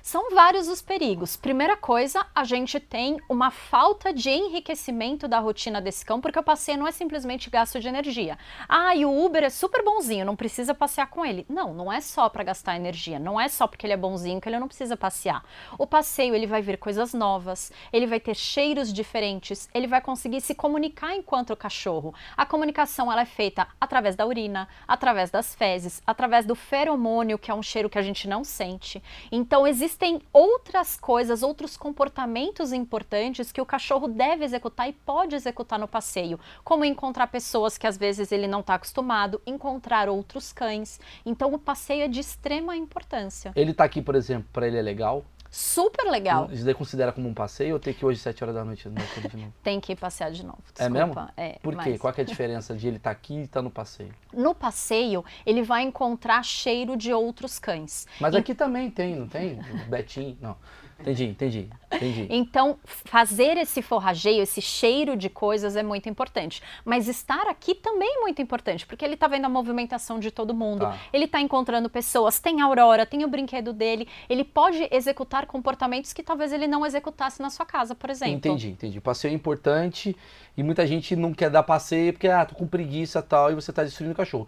São 0.02 0.30
vários 0.34 0.66
os 0.66 0.82
perigos. 0.82 1.36
Primeira 1.36 1.76
coisa, 1.76 2.26
a 2.34 2.42
gente 2.42 2.80
tem 2.80 3.18
uma 3.28 3.52
falta 3.52 4.12
de 4.12 4.28
enriquecimento 4.28 5.28
da 5.28 5.38
rotina 5.38 5.80
desse 5.80 6.04
cão, 6.04 6.20
porque 6.20 6.40
o 6.40 6.42
passeio 6.42 6.76
não 6.76 6.88
é 6.88 6.90
simplesmente 6.90 7.48
gasto 7.48 7.78
de 7.78 7.86
energia. 7.86 8.36
Ah, 8.68 8.96
e 8.96 9.06
o 9.06 9.24
Uber 9.24 9.44
é 9.44 9.48
super 9.48 9.84
bonzinho, 9.84 10.26
não 10.26 10.34
precisa 10.34 10.74
passear 10.74 11.06
com 11.06 11.24
ele. 11.24 11.46
Não, 11.48 11.72
não 11.72 11.92
é 11.92 12.00
só 12.00 12.28
para 12.28 12.42
gastar 12.42 12.74
energia, 12.74 13.20
não 13.20 13.40
é 13.40 13.48
só 13.48 13.68
porque 13.68 13.86
ele 13.86 13.92
é 13.92 13.96
bonzinho 13.96 14.40
que 14.40 14.48
ele 14.48 14.58
não 14.58 14.66
precisa 14.66 14.96
passear. 14.96 15.44
O 15.78 15.86
passeio, 15.86 16.34
ele 16.34 16.48
vai 16.48 16.62
ver 16.62 16.78
coisas 16.78 17.14
novas, 17.14 17.70
ele 17.92 18.08
vai 18.08 18.18
ter 18.18 18.34
cheiros 18.34 18.92
diferentes, 18.92 19.70
ele 19.72 19.86
vai 19.86 20.00
conseguir 20.00 20.40
se 20.40 20.52
comunicar 20.52 21.14
enquanto 21.14 21.50
o 21.50 21.56
cachorro. 21.56 22.12
A 22.36 22.44
comunicação 22.44 23.10
ela 23.10 23.22
é 23.22 23.26
feita 23.26 23.68
através 23.80 24.16
da 24.16 24.26
urina, 24.26 24.68
através 24.88 25.30
das 25.30 25.54
fezes, 25.54 26.02
através 26.04 26.44
do 26.44 26.56
feromônio, 26.56 27.38
que 27.38 27.52
é 27.52 27.54
um 27.54 27.62
cheiro 27.62 27.88
que 27.88 27.98
a 28.00 28.02
gente 28.02 28.26
não 28.26 28.42
sente. 28.42 29.00
Então 29.30 29.64
existe 29.64 29.91
existem 29.92 30.22
outras 30.32 30.96
coisas, 30.96 31.42
outros 31.42 31.76
comportamentos 31.76 32.72
importantes 32.72 33.52
que 33.52 33.60
o 33.60 33.66
cachorro 33.66 34.08
deve 34.08 34.44
executar 34.44 34.88
e 34.88 34.92
pode 34.92 35.34
executar 35.34 35.78
no 35.78 35.86
passeio, 35.86 36.40
como 36.64 36.84
encontrar 36.84 37.26
pessoas 37.26 37.76
que 37.76 37.86
às 37.86 37.98
vezes 37.98 38.32
ele 38.32 38.46
não 38.46 38.60
está 38.60 38.74
acostumado, 38.74 39.40
encontrar 39.46 40.08
outros 40.08 40.52
cães. 40.52 40.98
Então 41.26 41.52
o 41.52 41.58
passeio 41.58 42.04
é 42.04 42.08
de 42.08 42.20
extrema 42.20 42.74
importância. 42.74 43.52
Ele 43.54 43.72
está 43.72 43.84
aqui, 43.84 44.00
por 44.00 44.14
exemplo, 44.14 44.48
para 44.52 44.66
ele 44.66 44.78
é 44.78 44.82
legal? 44.82 45.24
Super 45.52 46.10
legal. 46.10 46.48
Isso 46.50 46.64
daí 46.64 46.72
considera 46.72 47.12
como 47.12 47.28
um 47.28 47.34
passeio 47.34 47.74
ou 47.74 47.78
tem 47.78 47.92
que 47.92 48.02
ir 48.02 48.06
hoje 48.06 48.18
7 48.18 48.42
horas 48.42 48.54
da 48.56 48.64
noite 48.64 48.88
de 48.88 48.94
novo? 49.36 49.52
tem 49.62 49.78
que 49.78 49.92
ir 49.92 49.96
passear 49.96 50.32
de 50.32 50.44
novo. 50.44 50.62
Desculpa. 50.72 50.84
É 50.84 50.88
mesmo? 50.88 51.28
É, 51.36 51.58
Por 51.62 51.76
quê? 51.76 51.90
Mas... 51.90 52.00
Qual 52.00 52.14
é 52.16 52.20
a 52.22 52.24
diferença 52.24 52.74
de 52.74 52.88
ele 52.88 52.96
estar 52.96 53.10
tá 53.10 53.16
aqui 53.16 53.34
e 53.34 53.42
estar 53.42 53.60
tá 53.60 53.62
no 53.62 53.70
passeio? 53.70 54.14
No 54.32 54.54
passeio, 54.54 55.22
ele 55.44 55.62
vai 55.62 55.82
encontrar 55.82 56.42
cheiro 56.42 56.96
de 56.96 57.12
outros 57.12 57.58
cães. 57.58 58.06
Mas 58.18 58.32
e... 58.32 58.38
aqui 58.38 58.54
também 58.54 58.90
tem, 58.90 59.14
não 59.14 59.28
tem? 59.28 59.60
Betinho, 59.88 60.38
não. 60.40 60.56
Entendi, 61.02 61.24
entendi, 61.24 61.68
entendi. 61.92 62.26
Então, 62.30 62.78
fazer 62.84 63.56
esse 63.56 63.82
forrageio, 63.82 64.42
esse 64.42 64.62
cheiro 64.62 65.16
de 65.16 65.28
coisas 65.28 65.76
é 65.76 65.82
muito 65.82 66.08
importante. 66.08 66.62
Mas 66.84 67.08
estar 67.08 67.48
aqui 67.48 67.74
também 67.74 68.18
é 68.18 68.20
muito 68.20 68.40
importante, 68.40 68.86
porque 68.86 69.04
ele 69.04 69.14
está 69.14 69.26
vendo 69.26 69.44
a 69.44 69.48
movimentação 69.48 70.20
de 70.20 70.30
todo 70.30 70.54
mundo, 70.54 70.80
tá. 70.80 70.96
ele 71.12 71.24
está 71.24 71.40
encontrando 71.40 71.90
pessoas, 71.90 72.38
tem 72.38 72.60
a 72.60 72.64
Aurora, 72.64 73.04
tem 73.04 73.24
o 73.24 73.28
brinquedo 73.28 73.72
dele, 73.72 74.08
ele 74.28 74.44
pode 74.44 74.88
executar 74.90 75.46
comportamentos 75.46 76.12
que 76.12 76.22
talvez 76.22 76.52
ele 76.52 76.66
não 76.66 76.86
executasse 76.86 77.42
na 77.42 77.50
sua 77.50 77.66
casa, 77.66 77.94
por 77.94 78.08
exemplo. 78.08 78.34
Entendi, 78.34 78.70
entendi. 78.70 79.00
Passeio 79.00 79.32
é 79.32 79.34
importante 79.34 80.16
e 80.56 80.62
muita 80.62 80.86
gente 80.86 81.16
não 81.16 81.34
quer 81.34 81.50
dar 81.50 81.62
passeio 81.62 82.12
porque, 82.12 82.28
ah, 82.28 82.44
tô 82.44 82.54
com 82.54 82.66
preguiça 82.66 83.18
e 83.18 83.22
tal, 83.22 83.50
e 83.50 83.54
você 83.54 83.70
está 83.70 83.82
destruindo 83.82 84.12
o 84.12 84.16
cachorro. 84.16 84.46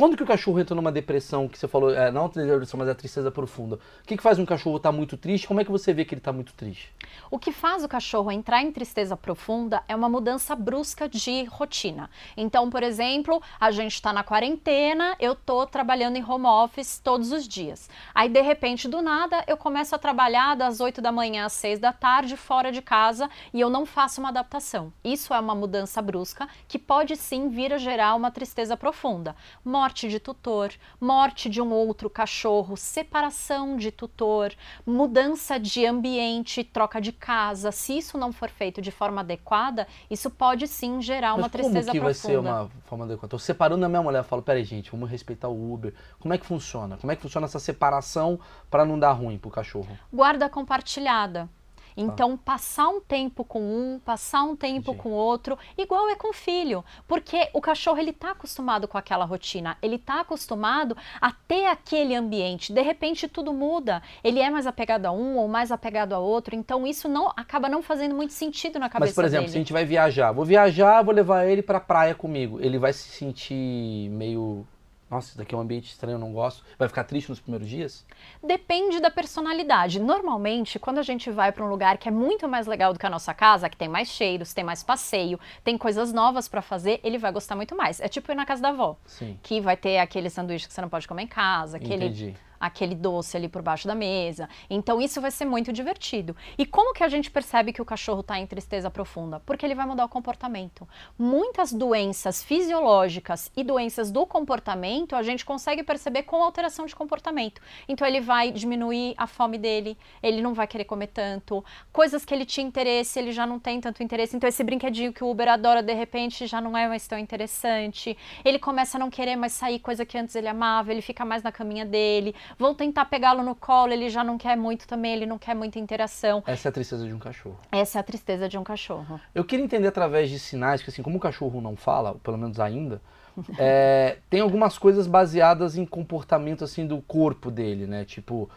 Quando 0.00 0.16
que 0.16 0.22
o 0.22 0.26
cachorro 0.26 0.58
entra 0.58 0.74
numa 0.74 0.90
depressão, 0.90 1.46
que 1.46 1.58
você 1.58 1.68
falou, 1.68 1.94
é, 1.94 2.10
não 2.10 2.24
a 2.24 2.28
depressão, 2.28 2.78
mas 2.78 2.88
a 2.88 2.94
tristeza 2.94 3.30
profunda, 3.30 3.76
o 3.76 4.06
que, 4.06 4.16
que 4.16 4.22
faz 4.22 4.38
um 4.38 4.46
cachorro 4.46 4.78
estar 4.78 4.88
tá 4.88 4.96
muito 4.96 5.14
triste? 5.14 5.46
Como 5.46 5.60
é 5.60 5.64
que 5.64 5.70
você 5.70 5.92
vê 5.92 6.06
que 6.06 6.14
ele 6.14 6.20
está 6.20 6.32
muito 6.32 6.54
triste? 6.54 6.90
O 7.30 7.38
que 7.38 7.52
faz 7.52 7.84
o 7.84 7.88
cachorro 7.88 8.32
entrar 8.32 8.62
em 8.62 8.72
tristeza 8.72 9.14
profunda 9.14 9.82
é 9.86 9.94
uma 9.94 10.08
mudança 10.08 10.56
brusca 10.56 11.06
de 11.06 11.44
rotina. 11.44 12.08
Então, 12.34 12.70
por 12.70 12.82
exemplo, 12.82 13.42
a 13.60 13.70
gente 13.70 13.92
está 13.92 14.10
na 14.10 14.24
quarentena, 14.24 15.16
eu 15.20 15.34
estou 15.34 15.66
trabalhando 15.66 16.16
em 16.16 16.24
home 16.24 16.46
office 16.46 16.98
todos 16.98 17.30
os 17.30 17.46
dias. 17.46 17.90
Aí, 18.14 18.30
de 18.30 18.40
repente, 18.40 18.88
do 18.88 19.02
nada, 19.02 19.44
eu 19.46 19.58
começo 19.58 19.94
a 19.94 19.98
trabalhar 19.98 20.54
das 20.54 20.80
8 20.80 21.02
da 21.02 21.12
manhã 21.12 21.44
às 21.44 21.52
6 21.52 21.78
da 21.78 21.92
tarde 21.92 22.38
fora 22.38 22.72
de 22.72 22.80
casa 22.80 23.28
e 23.52 23.60
eu 23.60 23.68
não 23.68 23.84
faço 23.84 24.18
uma 24.18 24.30
adaptação. 24.30 24.90
Isso 25.04 25.34
é 25.34 25.38
uma 25.38 25.54
mudança 25.54 26.00
brusca 26.00 26.48
que 26.66 26.78
pode 26.78 27.16
sim 27.16 27.50
vir 27.50 27.74
a 27.74 27.76
gerar 27.76 28.14
uma 28.14 28.30
tristeza 28.30 28.78
profunda. 28.78 29.36
Morte 29.62 29.89
morte 29.90 30.08
de 30.08 30.20
tutor, 30.20 30.70
morte 31.00 31.50
de 31.50 31.60
um 31.60 31.72
outro 31.72 32.08
cachorro, 32.08 32.76
separação 32.76 33.76
de 33.76 33.90
tutor, 33.90 34.52
mudança 34.86 35.58
de 35.58 35.84
ambiente, 35.84 36.62
troca 36.62 37.00
de 37.00 37.10
casa. 37.10 37.72
Se 37.72 37.98
isso 37.98 38.16
não 38.16 38.30
for 38.32 38.48
feito 38.48 38.80
de 38.80 38.92
forma 38.92 39.20
adequada, 39.20 39.88
isso 40.08 40.30
pode 40.30 40.68
sim 40.68 41.02
gerar 41.02 41.34
uma 41.34 41.42
Mas 41.42 41.50
tristeza 41.50 41.90
como 41.90 41.92
que 41.92 41.98
profunda. 41.98 42.04
vai 42.04 42.14
ser 42.14 42.38
uma 42.38 42.70
forma 42.84 43.04
adequada? 43.04 43.26
Estou 43.26 43.38
separando 43.40 43.84
a 43.84 43.88
minha 43.88 44.02
mulher, 44.02 44.20
eu 44.20 44.24
falo, 44.24 44.42
peraí 44.42 44.62
gente, 44.62 44.92
vamos 44.92 45.10
respeitar 45.10 45.48
o 45.48 45.72
Uber. 45.72 45.92
Como 46.20 46.32
é 46.32 46.38
que 46.38 46.46
funciona? 46.46 46.96
Como 46.96 47.10
é 47.10 47.16
que 47.16 47.22
funciona 47.22 47.46
essa 47.46 47.58
separação 47.58 48.38
para 48.70 48.84
não 48.84 48.96
dar 48.96 49.10
ruim 49.10 49.38
pro 49.38 49.50
cachorro? 49.50 49.98
Guarda 50.12 50.48
compartilhada. 50.48 51.48
Então, 51.96 52.36
passar 52.36 52.88
um 52.88 53.00
tempo 53.00 53.44
com 53.44 53.60
um, 53.60 54.00
passar 54.04 54.42
um 54.42 54.56
tempo 54.56 54.92
Entendi. 54.92 54.98
com 54.98 55.10
outro, 55.10 55.58
igual 55.76 56.08
é 56.08 56.16
com 56.16 56.30
o 56.30 56.32
filho, 56.32 56.84
porque 57.06 57.48
o 57.52 57.60
cachorro 57.60 57.98
ele 57.98 58.10
está 58.10 58.32
acostumado 58.32 58.86
com 58.88 58.96
aquela 58.98 59.24
rotina, 59.24 59.76
ele 59.82 59.96
está 59.96 60.20
acostumado 60.20 60.96
a 61.20 61.32
ter 61.32 61.66
aquele 61.66 62.14
ambiente. 62.14 62.72
De 62.72 62.82
repente 62.82 63.28
tudo 63.28 63.52
muda, 63.52 64.02
ele 64.22 64.40
é 64.40 64.50
mais 64.50 64.66
apegado 64.66 65.06
a 65.06 65.12
um 65.12 65.36
ou 65.36 65.48
mais 65.48 65.72
apegado 65.72 66.14
a 66.14 66.18
outro, 66.18 66.54
então 66.54 66.86
isso 66.86 67.08
não 67.08 67.28
acaba 67.36 67.68
não 67.68 67.82
fazendo 67.82 68.14
muito 68.14 68.32
sentido 68.32 68.78
na 68.78 68.88
cabeça 68.88 69.10
Mas 69.10 69.14
por 69.14 69.24
exemplo, 69.24 69.42
dele. 69.46 69.52
se 69.52 69.58
a 69.58 69.60
gente 69.60 69.72
vai 69.72 69.84
viajar, 69.84 70.32
vou 70.32 70.44
viajar, 70.44 71.02
vou 71.02 71.14
levar 71.14 71.46
ele 71.46 71.62
para 71.62 71.80
praia 71.80 72.14
comigo, 72.14 72.58
ele 72.60 72.78
vai 72.78 72.92
se 72.92 73.08
sentir 73.08 74.08
meio 74.10 74.66
nossa, 75.10 75.28
isso 75.28 75.38
daqui 75.38 75.54
é 75.54 75.58
um 75.58 75.60
ambiente 75.60 75.90
estranho, 75.90 76.14
eu 76.14 76.18
não 76.18 76.32
gosto, 76.32 76.64
vai 76.78 76.88
ficar 76.88 77.02
triste 77.02 77.28
nos 77.28 77.40
primeiros 77.40 77.68
dias? 77.68 78.06
Depende 78.42 79.00
da 79.00 79.10
personalidade. 79.10 79.98
Normalmente, 79.98 80.78
quando 80.78 80.98
a 80.98 81.02
gente 81.02 81.30
vai 81.30 81.50
para 81.50 81.64
um 81.64 81.68
lugar 81.68 81.98
que 81.98 82.08
é 82.08 82.12
muito 82.12 82.48
mais 82.48 82.66
legal 82.66 82.92
do 82.92 82.98
que 82.98 83.06
a 83.06 83.10
nossa 83.10 83.34
casa, 83.34 83.68
que 83.68 83.76
tem 83.76 83.88
mais 83.88 84.08
cheiros, 84.08 84.54
tem 84.54 84.62
mais 84.62 84.84
passeio, 84.84 85.40
tem 85.64 85.76
coisas 85.76 86.12
novas 86.12 86.46
para 86.46 86.62
fazer, 86.62 87.00
ele 87.02 87.18
vai 87.18 87.32
gostar 87.32 87.56
muito 87.56 87.74
mais. 87.74 87.98
É 87.98 88.08
tipo 88.08 88.30
ir 88.30 88.36
na 88.36 88.46
casa 88.46 88.62
da 88.62 88.68
avó, 88.68 88.96
Sim. 89.04 89.36
que 89.42 89.60
vai 89.60 89.76
ter 89.76 89.98
aquele 89.98 90.30
sanduíche 90.30 90.68
que 90.68 90.72
você 90.72 90.80
não 90.80 90.88
pode 90.88 91.08
comer 91.08 91.22
em 91.22 91.28
casa, 91.28 91.76
aquele 91.76 92.06
Entendi. 92.06 92.36
Aquele 92.60 92.94
doce 92.94 93.36
ali 93.36 93.48
por 93.48 93.62
baixo 93.62 93.88
da 93.88 93.94
mesa. 93.94 94.48
Então 94.68 95.00
isso 95.00 95.20
vai 95.20 95.30
ser 95.30 95.46
muito 95.46 95.72
divertido. 95.72 96.36
E 96.58 96.66
como 96.66 96.92
que 96.92 97.02
a 97.02 97.08
gente 97.08 97.30
percebe 97.30 97.72
que 97.72 97.80
o 97.80 97.84
cachorro 97.84 98.20
está 98.20 98.38
em 98.38 98.46
tristeza 98.46 98.90
profunda? 98.90 99.40
Porque 99.40 99.64
ele 99.64 99.74
vai 99.74 99.86
mudar 99.86 100.04
o 100.04 100.08
comportamento. 100.08 100.86
Muitas 101.18 101.72
doenças 101.72 102.42
fisiológicas 102.42 103.50
e 103.56 103.64
doenças 103.64 104.10
do 104.10 104.26
comportamento 104.26 105.16
a 105.16 105.22
gente 105.22 105.44
consegue 105.44 105.82
perceber 105.82 106.24
com 106.24 106.42
alteração 106.42 106.84
de 106.84 106.94
comportamento. 106.94 107.62
Então 107.88 108.06
ele 108.06 108.20
vai 108.20 108.50
diminuir 108.50 109.14
a 109.16 109.26
fome 109.26 109.56
dele, 109.56 109.96
ele 110.22 110.42
não 110.42 110.52
vai 110.52 110.66
querer 110.66 110.84
comer 110.84 111.06
tanto, 111.06 111.64
coisas 111.90 112.24
que 112.24 112.34
ele 112.34 112.44
tinha 112.44 112.66
interesse, 112.66 113.18
ele 113.18 113.32
já 113.32 113.46
não 113.46 113.58
tem 113.58 113.80
tanto 113.80 114.02
interesse. 114.02 114.36
Então 114.36 114.48
esse 114.48 114.62
brinquedinho 114.62 115.12
que 115.12 115.24
o 115.24 115.30
Uber 115.30 115.48
adora 115.48 115.82
de 115.82 115.94
repente 115.94 116.46
já 116.46 116.60
não 116.60 116.76
é 116.76 116.86
mais 116.86 117.06
tão 117.06 117.18
interessante. 117.18 118.18
Ele 118.44 118.58
começa 118.58 118.98
a 118.98 119.00
não 119.00 119.08
querer 119.08 119.36
mais 119.36 119.52
sair, 119.52 119.78
coisa 119.78 120.04
que 120.04 120.18
antes 120.18 120.34
ele 120.34 120.48
amava, 120.48 120.92
ele 120.92 121.00
fica 121.00 121.24
mais 121.24 121.42
na 121.42 121.50
caminha 121.50 121.86
dele 121.86 122.34
vão 122.58 122.74
tentar 122.74 123.04
pegá-lo 123.06 123.42
no 123.42 123.54
colo, 123.54 123.92
ele 123.92 124.08
já 124.08 124.22
não 124.22 124.38
quer 124.38 124.56
muito 124.56 124.86
também, 124.86 125.12
ele 125.14 125.26
não 125.26 125.38
quer 125.38 125.54
muita 125.54 125.78
interação. 125.78 126.42
Essa 126.46 126.68
é 126.68 126.70
a 126.70 126.72
tristeza 126.72 127.06
de 127.06 127.14
um 127.14 127.18
cachorro. 127.18 127.58
Essa 127.70 127.98
é 127.98 128.00
a 128.00 128.02
tristeza 128.02 128.48
de 128.48 128.58
um 128.58 128.64
cachorro. 128.64 129.20
Eu 129.34 129.44
queria 129.44 129.64
entender 129.64 129.88
através 129.88 130.30
de 130.30 130.38
sinais, 130.38 130.82
que 130.82 130.90
assim, 130.90 131.02
como 131.02 131.16
o 131.16 131.20
cachorro 131.20 131.60
não 131.60 131.76
fala, 131.76 132.14
pelo 132.16 132.38
menos 132.38 132.58
ainda, 132.60 133.00
é, 133.58 134.18
tem 134.28 134.40
algumas 134.40 134.78
coisas 134.78 135.06
baseadas 135.06 135.76
em 135.76 135.86
comportamento 135.86 136.64
assim 136.64 136.86
do 136.86 137.00
corpo 137.02 137.50
dele, 137.50 137.86
né? 137.86 138.04
Tipo, 138.04 138.50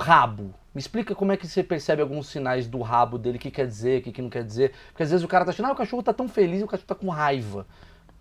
rabo. 0.00 0.54
Me 0.74 0.80
explica 0.80 1.14
como 1.14 1.32
é 1.32 1.36
que 1.36 1.46
você 1.46 1.62
percebe 1.62 2.00
alguns 2.00 2.28
sinais 2.28 2.68
do 2.68 2.80
rabo 2.80 3.18
dele, 3.18 3.38
o 3.38 3.40
que 3.40 3.50
quer 3.50 3.66
dizer, 3.66 4.00
o 4.00 4.02
que, 4.04 4.12
que 4.12 4.22
não 4.22 4.30
quer 4.30 4.44
dizer. 4.44 4.72
Porque 4.88 5.02
às 5.02 5.10
vezes 5.10 5.24
o 5.24 5.28
cara 5.28 5.44
tá 5.44 5.50
achando, 5.50 5.66
ah, 5.66 5.72
o 5.72 5.76
cachorro 5.76 6.02
tá 6.02 6.12
tão 6.12 6.28
feliz, 6.28 6.62
o 6.62 6.66
cachorro 6.66 6.86
tá 6.86 6.94
com 6.94 7.08
raiva. 7.08 7.66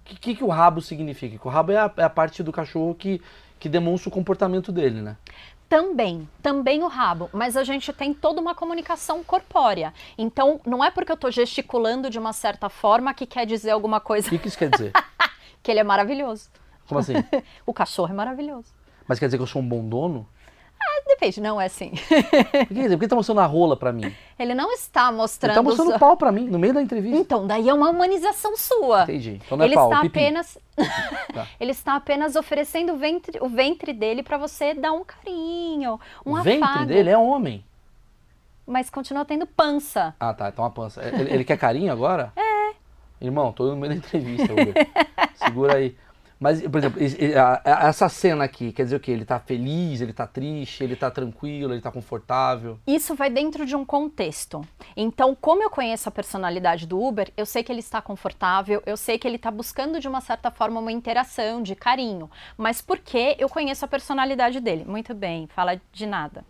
O 0.01 0.03
que, 0.03 0.15
que, 0.15 0.35
que 0.35 0.43
o 0.43 0.47
rabo 0.47 0.81
significa? 0.81 1.37
Que 1.37 1.47
o 1.47 1.49
rabo 1.49 1.71
é 1.71 1.77
a, 1.77 1.91
é 1.97 2.03
a 2.03 2.09
parte 2.09 2.41
do 2.41 2.51
cachorro 2.51 2.95
que, 2.95 3.21
que 3.59 3.67
demonstra 3.67 4.09
o 4.09 4.11
comportamento 4.11 4.71
dele, 4.71 5.01
né? 5.01 5.17
Também, 5.67 6.27
também 6.41 6.81
o 6.81 6.87
rabo, 6.87 7.29
mas 7.31 7.55
a 7.55 7.63
gente 7.63 7.93
tem 7.93 8.11
toda 8.11 8.41
uma 8.41 8.55
comunicação 8.55 9.23
corpórea. 9.23 9.93
Então, 10.17 10.59
não 10.65 10.83
é 10.83 10.89
porque 10.89 11.11
eu 11.11 11.17
tô 11.17 11.29
gesticulando 11.29 12.09
de 12.09 12.17
uma 12.17 12.33
certa 12.33 12.69
forma 12.69 13.13
que 13.13 13.27
quer 13.27 13.45
dizer 13.45 13.69
alguma 13.69 13.99
coisa. 13.99 14.27
O 14.27 14.29
que, 14.31 14.39
que 14.39 14.47
isso 14.47 14.57
quer 14.57 14.71
dizer? 14.71 14.91
que 15.61 15.69
ele 15.69 15.79
é 15.79 15.83
maravilhoso. 15.83 16.49
Como 16.87 16.99
assim? 16.99 17.13
o 17.67 17.73
cachorro 17.73 18.11
é 18.11 18.15
maravilhoso. 18.15 18.73
Mas 19.07 19.19
quer 19.19 19.25
dizer 19.25 19.37
que 19.37 19.43
eu 19.43 19.47
sou 19.47 19.61
um 19.61 19.67
bom 19.67 19.87
dono? 19.87 20.27
Depende, 21.07 21.41
não 21.41 21.59
é 21.59 21.65
assim. 21.65 21.91
Por 21.91 22.67
que, 22.67 22.89
por 22.89 22.99
que 22.99 23.07
tá 23.07 23.15
mostrando 23.15 23.41
a 23.41 23.45
rola 23.45 23.75
pra 23.75 23.91
mim? 23.91 24.13
Ele 24.37 24.53
não 24.53 24.71
está 24.71 25.11
mostrando. 25.11 25.51
Ele 25.51 25.55
tá 25.57 25.63
mostrando 25.63 25.89
os- 25.89 25.95
o 25.95 25.99
pau 25.99 26.15
pra 26.15 26.31
mim, 26.31 26.45
no 26.47 26.57
meio 26.59 26.73
da 26.73 26.81
entrevista. 26.81 27.17
Então, 27.17 27.45
daí 27.45 27.67
é 27.67 27.73
uma 27.73 27.89
humanização 27.89 28.55
sua. 28.55 29.03
Entendi. 29.03 29.41
Então 29.45 29.57
não 29.57 29.65
é 29.65 29.67
ele 29.67 29.75
pau, 29.75 29.89
está 29.89 30.01
pipi. 30.01 30.19
apenas 30.19 30.57
Tá. 31.33 31.47
ele 31.59 31.71
está 31.71 31.95
apenas 31.95 32.35
oferecendo 32.35 32.93
o 32.93 32.97
ventre, 32.97 33.37
o 33.41 33.49
ventre 33.49 33.91
dele 33.91 34.23
para 34.23 34.37
você 34.37 34.73
dar 34.73 34.93
um 34.93 35.03
carinho, 35.03 35.99
um 36.25 36.33
o 36.33 36.41
ventre 36.41 36.63
afago, 36.63 36.85
dele 36.85 37.09
é 37.09 37.17
homem. 37.17 37.65
mas 38.65 38.89
continua 38.89 39.25
tendo 39.25 39.45
pança. 39.45 40.15
Ah, 40.19 40.33
tá. 40.33 40.47
Então 40.49 40.63
a 40.63 40.69
pança. 40.69 41.01
Ele, 41.03 41.33
ele 41.33 41.43
quer 41.43 41.57
carinho 41.57 41.91
agora? 41.91 42.31
É. 42.35 42.69
Irmão, 43.21 43.51
tô 43.51 43.65
no 43.65 43.75
meio 43.75 43.93
da 43.93 43.97
entrevista. 43.97 44.53
Segura 45.35 45.75
aí. 45.75 45.95
Mas, 46.39 46.61
por 46.61 46.77
exemplo, 46.77 47.01
essa 47.65 48.07
cena 48.07 48.45
aqui, 48.45 48.71
quer 48.71 48.83
dizer 48.83 48.95
o 48.95 48.99
quê? 48.99 49.11
Ele 49.11 49.25
tá 49.25 49.39
feliz, 49.39 49.99
ele 49.99 50.13
tá 50.13 50.25
triste, 50.25 50.83
ele 50.83 50.95
tá 50.95 51.11
tranquilo, 51.11 51.73
ele 51.73 51.81
tá 51.81 51.91
confortável. 51.91 52.79
Isso 52.87 53.13
vai 53.13 53.29
dentro 53.29 53.65
de 53.65 53.75
um 53.75 53.83
contexto. 53.83 54.61
Então, 54.95 55.35
como 55.35 55.61
eu 55.61 55.69
conheço 55.69 56.07
a 56.07 56.11
personalidade 56.11 56.87
do 56.87 57.01
Uber, 57.01 57.29
eu 57.35 57.45
sei 57.45 57.61
que 57.61 57.71
ele 57.71 57.81
está 57.81 58.01
confortável, 58.01 58.81
eu 58.85 58.95
sei 58.95 59.19
que 59.19 59.27
ele 59.27 59.35
está 59.35 59.51
buscando 59.51 59.99
de 59.99 60.07
uma 60.07 60.21
certa 60.21 60.49
forma 60.49 60.79
uma 60.79 60.91
interação, 60.91 61.61
de 61.61 61.75
carinho. 61.75 62.31
Mas 62.57 62.81
por 62.81 62.99
que 62.99 63.35
eu 63.37 63.49
conheço 63.49 63.83
a 63.83 63.87
personalidade 63.87 64.61
dele? 64.61 64.85
Muito 64.85 65.13
bem, 65.13 65.47
fala 65.47 65.79
de 65.91 66.05
nada. 66.05 66.45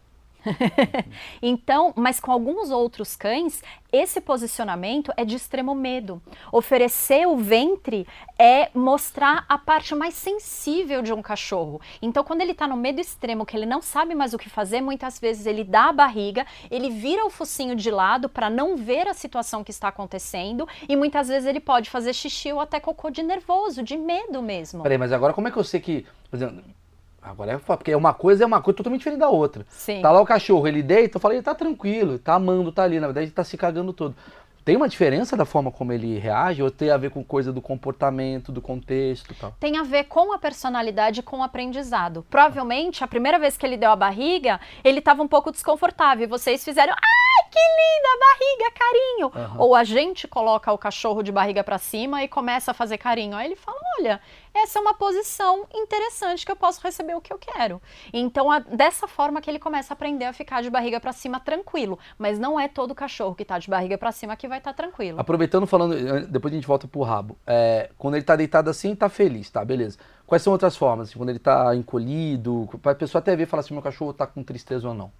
então, 1.41 1.93
mas 1.96 2.19
com 2.19 2.31
alguns 2.31 2.72
outros 2.72 3.15
cães, 3.15 3.62
esse 3.91 4.22
posicionamento 4.22 5.12
é 5.17 5.25
de 5.25 5.36
extremo 5.36 5.74
medo. 5.74 6.22
Oferecer 6.51 7.27
o 7.27 7.38
ventre 7.38 8.08
é 8.38 8.69
mostrar 8.74 9.46
a 9.50 9.58
parte 9.58 9.96
mais 9.96 10.13
sensível 10.13 11.01
de 11.01 11.12
um 11.12 11.22
cachorro. 11.22 11.81
Então, 12.01 12.24
quando 12.24 12.41
ele 12.41 12.51
está 12.51 12.67
no 12.67 12.77
medo 12.77 13.01
extremo, 13.01 13.46
que 13.46 13.58
ele 13.58 13.65
não 13.65 13.81
sabe 13.81 14.13
mais 14.13 14.34
o 14.34 14.38
que 14.38 14.50
fazer, 14.50 14.81
muitas 14.81 15.19
vezes 15.19 15.46
ele 15.46 15.63
dá 15.63 15.89
a 15.89 15.93
barriga, 15.93 16.46
ele 16.69 16.89
vira 16.89 17.25
o 17.25 17.29
focinho 17.29 17.75
de 17.75 17.89
lado 17.89 18.29
para 18.29 18.50
não 18.50 18.77
ver 18.77 19.08
a 19.08 19.13
situação 19.13 19.63
que 19.63 19.72
está 19.72 19.88
acontecendo 19.88 20.67
e 20.88 20.96
muitas 20.96 21.27
vezes 21.27 21.48
ele 21.48 21.60
pode 21.60 21.89
fazer 21.89 22.13
xixi 22.13 22.51
ou 22.53 22.60
até 22.60 22.79
cocô 22.79 23.10
de 23.10 23.24
nervoso, 23.24 23.84
de 23.84 23.98
medo 23.98 24.41
mesmo. 24.41 24.84
Peraí, 24.84 24.98
mas 24.98 25.12
agora 25.12 25.34
como 25.34 25.48
é 25.48 25.51
que 25.51 25.58
eu 25.58 25.63
sei 25.63 25.79
que. 25.79 26.05
Por 26.29 26.38
exemplo, 26.38 26.63
agora 27.29 27.53
é 27.53 27.57
foda, 27.57 27.77
porque 27.77 27.93
uma 27.95 28.13
coisa 28.13 28.43
é 28.43 28.48
uma 28.48 28.62
coisa 28.62 28.77
totalmente 28.77 29.00
diferente 29.00 29.19
da 29.19 29.29
outra. 29.29 29.65
Sim. 29.69 30.01
Tá 30.01 30.12
lá 30.12 30.21
o 30.21 30.25
cachorro, 30.25 30.67
ele 30.67 30.81
deita, 30.81 31.17
eu 31.17 31.21
falei, 31.21 31.38
ele 31.38 31.43
tá 31.43 31.55
tranquilo, 31.55 32.17
tá 32.19 32.33
amando, 32.33 32.71
tá 32.71 32.83
ali, 32.83 33.00
na 33.00 33.07
verdade 33.07 33.27
ele 33.27 33.33
tá 33.33 33.43
se 33.43 33.57
cagando 33.57 33.93
todo. 33.93 34.15
Tem 34.69 34.75
uma 34.75 34.88
diferença 34.88 35.36
da 35.36 35.45
forma 35.45 35.71
como 35.71 35.91
ele 35.91 36.19
reage 36.19 36.62
ou 36.62 36.69
tem 36.69 36.91
a 36.91 36.98
ver 36.98 37.09
com 37.09 37.24
coisa 37.24 37.51
do 37.51 37.59
comportamento, 37.59 38.51
do 38.51 38.62
contexto 38.62 39.33
tal? 39.33 39.55
tem 39.59 39.77
a 39.77 39.83
ver 39.83 40.03
com 40.03 40.31
a 40.31 40.38
personalidade 40.38 41.21
e 41.21 41.24
com 41.24 41.39
o 41.39 41.43
aprendizado. 41.43 42.24
Provavelmente, 42.29 43.03
a 43.03 43.07
primeira 43.07 43.39
vez 43.39 43.57
que 43.57 43.65
ele 43.65 43.77
deu 43.77 43.89
a 43.89 43.95
barriga, 43.95 44.59
ele 44.83 45.00
estava 45.00 45.24
um 45.24 45.27
pouco 45.27 45.51
desconfortável. 45.51 46.25
E 46.25 46.27
vocês 46.27 46.63
fizeram, 46.63 46.93
ai, 46.93 47.50
que 47.50 47.59
linda 47.59 48.19
barriga, 48.19 48.75
carinho. 48.77 49.31
Aham. 49.36 49.59
Ou 49.59 49.75
a 49.75 49.83
gente 49.83 50.27
coloca 50.27 50.71
o 50.71 50.77
cachorro 50.77 51.24
de 51.24 51.31
barriga 51.31 51.63
para 51.63 51.77
cima 51.77 52.24
e 52.24 52.27
começa 52.27 52.69
a 52.69 52.74
fazer 52.74 53.00
carinho. 53.00 53.36
Aí 53.36 53.48
ele 53.48 53.55
fala, 53.55 53.79
olha, 53.98 54.21
essa 54.53 54.79
é 54.79 54.82
uma 54.82 54.94
posição 54.94 55.65
interessante 55.74 56.46
que 56.46 56.51
eu 56.51 56.56
posso 56.56 56.82
receber 56.82 57.15
o 57.15 57.22
que 57.22 57.32
eu 57.32 57.38
quero. 57.38 57.82
Então, 58.12 58.50
a- 58.51 58.60
dessa 58.60 59.08
forma 59.08 59.41
que 59.41 59.50
ele 59.50 59.60
começa 59.60 59.94
a 59.94 59.96
aprender 59.96 60.25
a 60.25 60.34
ficar 60.34 60.62
de 60.62 60.70
barriga 60.70 61.00
para 61.00 61.13
cima 61.13 61.39
tranquilo. 61.39 61.98
Mas 62.18 62.39
não 62.39 62.60
é 62.60 62.68
todo 62.68 62.94
cachorro 62.96 63.36
que 63.36 63.46
tá 63.46 63.58
de 63.60 63.70
barriga 63.70 63.98
para 63.98 64.12
cima 64.12 64.36
que 64.36 64.48
vai 64.48 64.58
estar 64.58 64.74
tranquilo. 64.74 65.20
Aproveitando 65.20 65.65
falando, 65.68 65.96
eh, 65.96 66.22
depois 66.22 66.53
a 66.53 66.56
gente 66.56 66.68
volta 66.68 66.88
pro 66.88 67.01
rabo. 67.01 67.38
É, 67.46 67.89
quando 67.98 68.15
ele 68.15 68.24
tá 68.24 68.36
deitado 68.36 68.70
assim, 68.70 68.96
tá 68.96 69.10
feliz, 69.10 69.50
tá, 69.50 69.63
beleza. 69.63 69.98
Quais 70.25 70.41
são 70.41 70.53
outras 70.53 70.75
formas? 70.75 71.10
Assim, 71.10 71.18
quando 71.18 71.29
ele 71.29 71.39
tá 71.39 71.75
encolhido, 71.75 72.68
pra 72.82 72.94
pessoa 72.96 73.20
até 73.20 73.36
ver 73.36 73.44
e 73.44 73.46
falar 73.46 73.62
assim, 73.62 73.74
meu 73.74 73.84
cachorro 73.84 74.13
tá 74.13 74.27
com 74.27 74.44
tristeza 74.44 74.88
ou 74.88 74.94
não. 74.94 75.12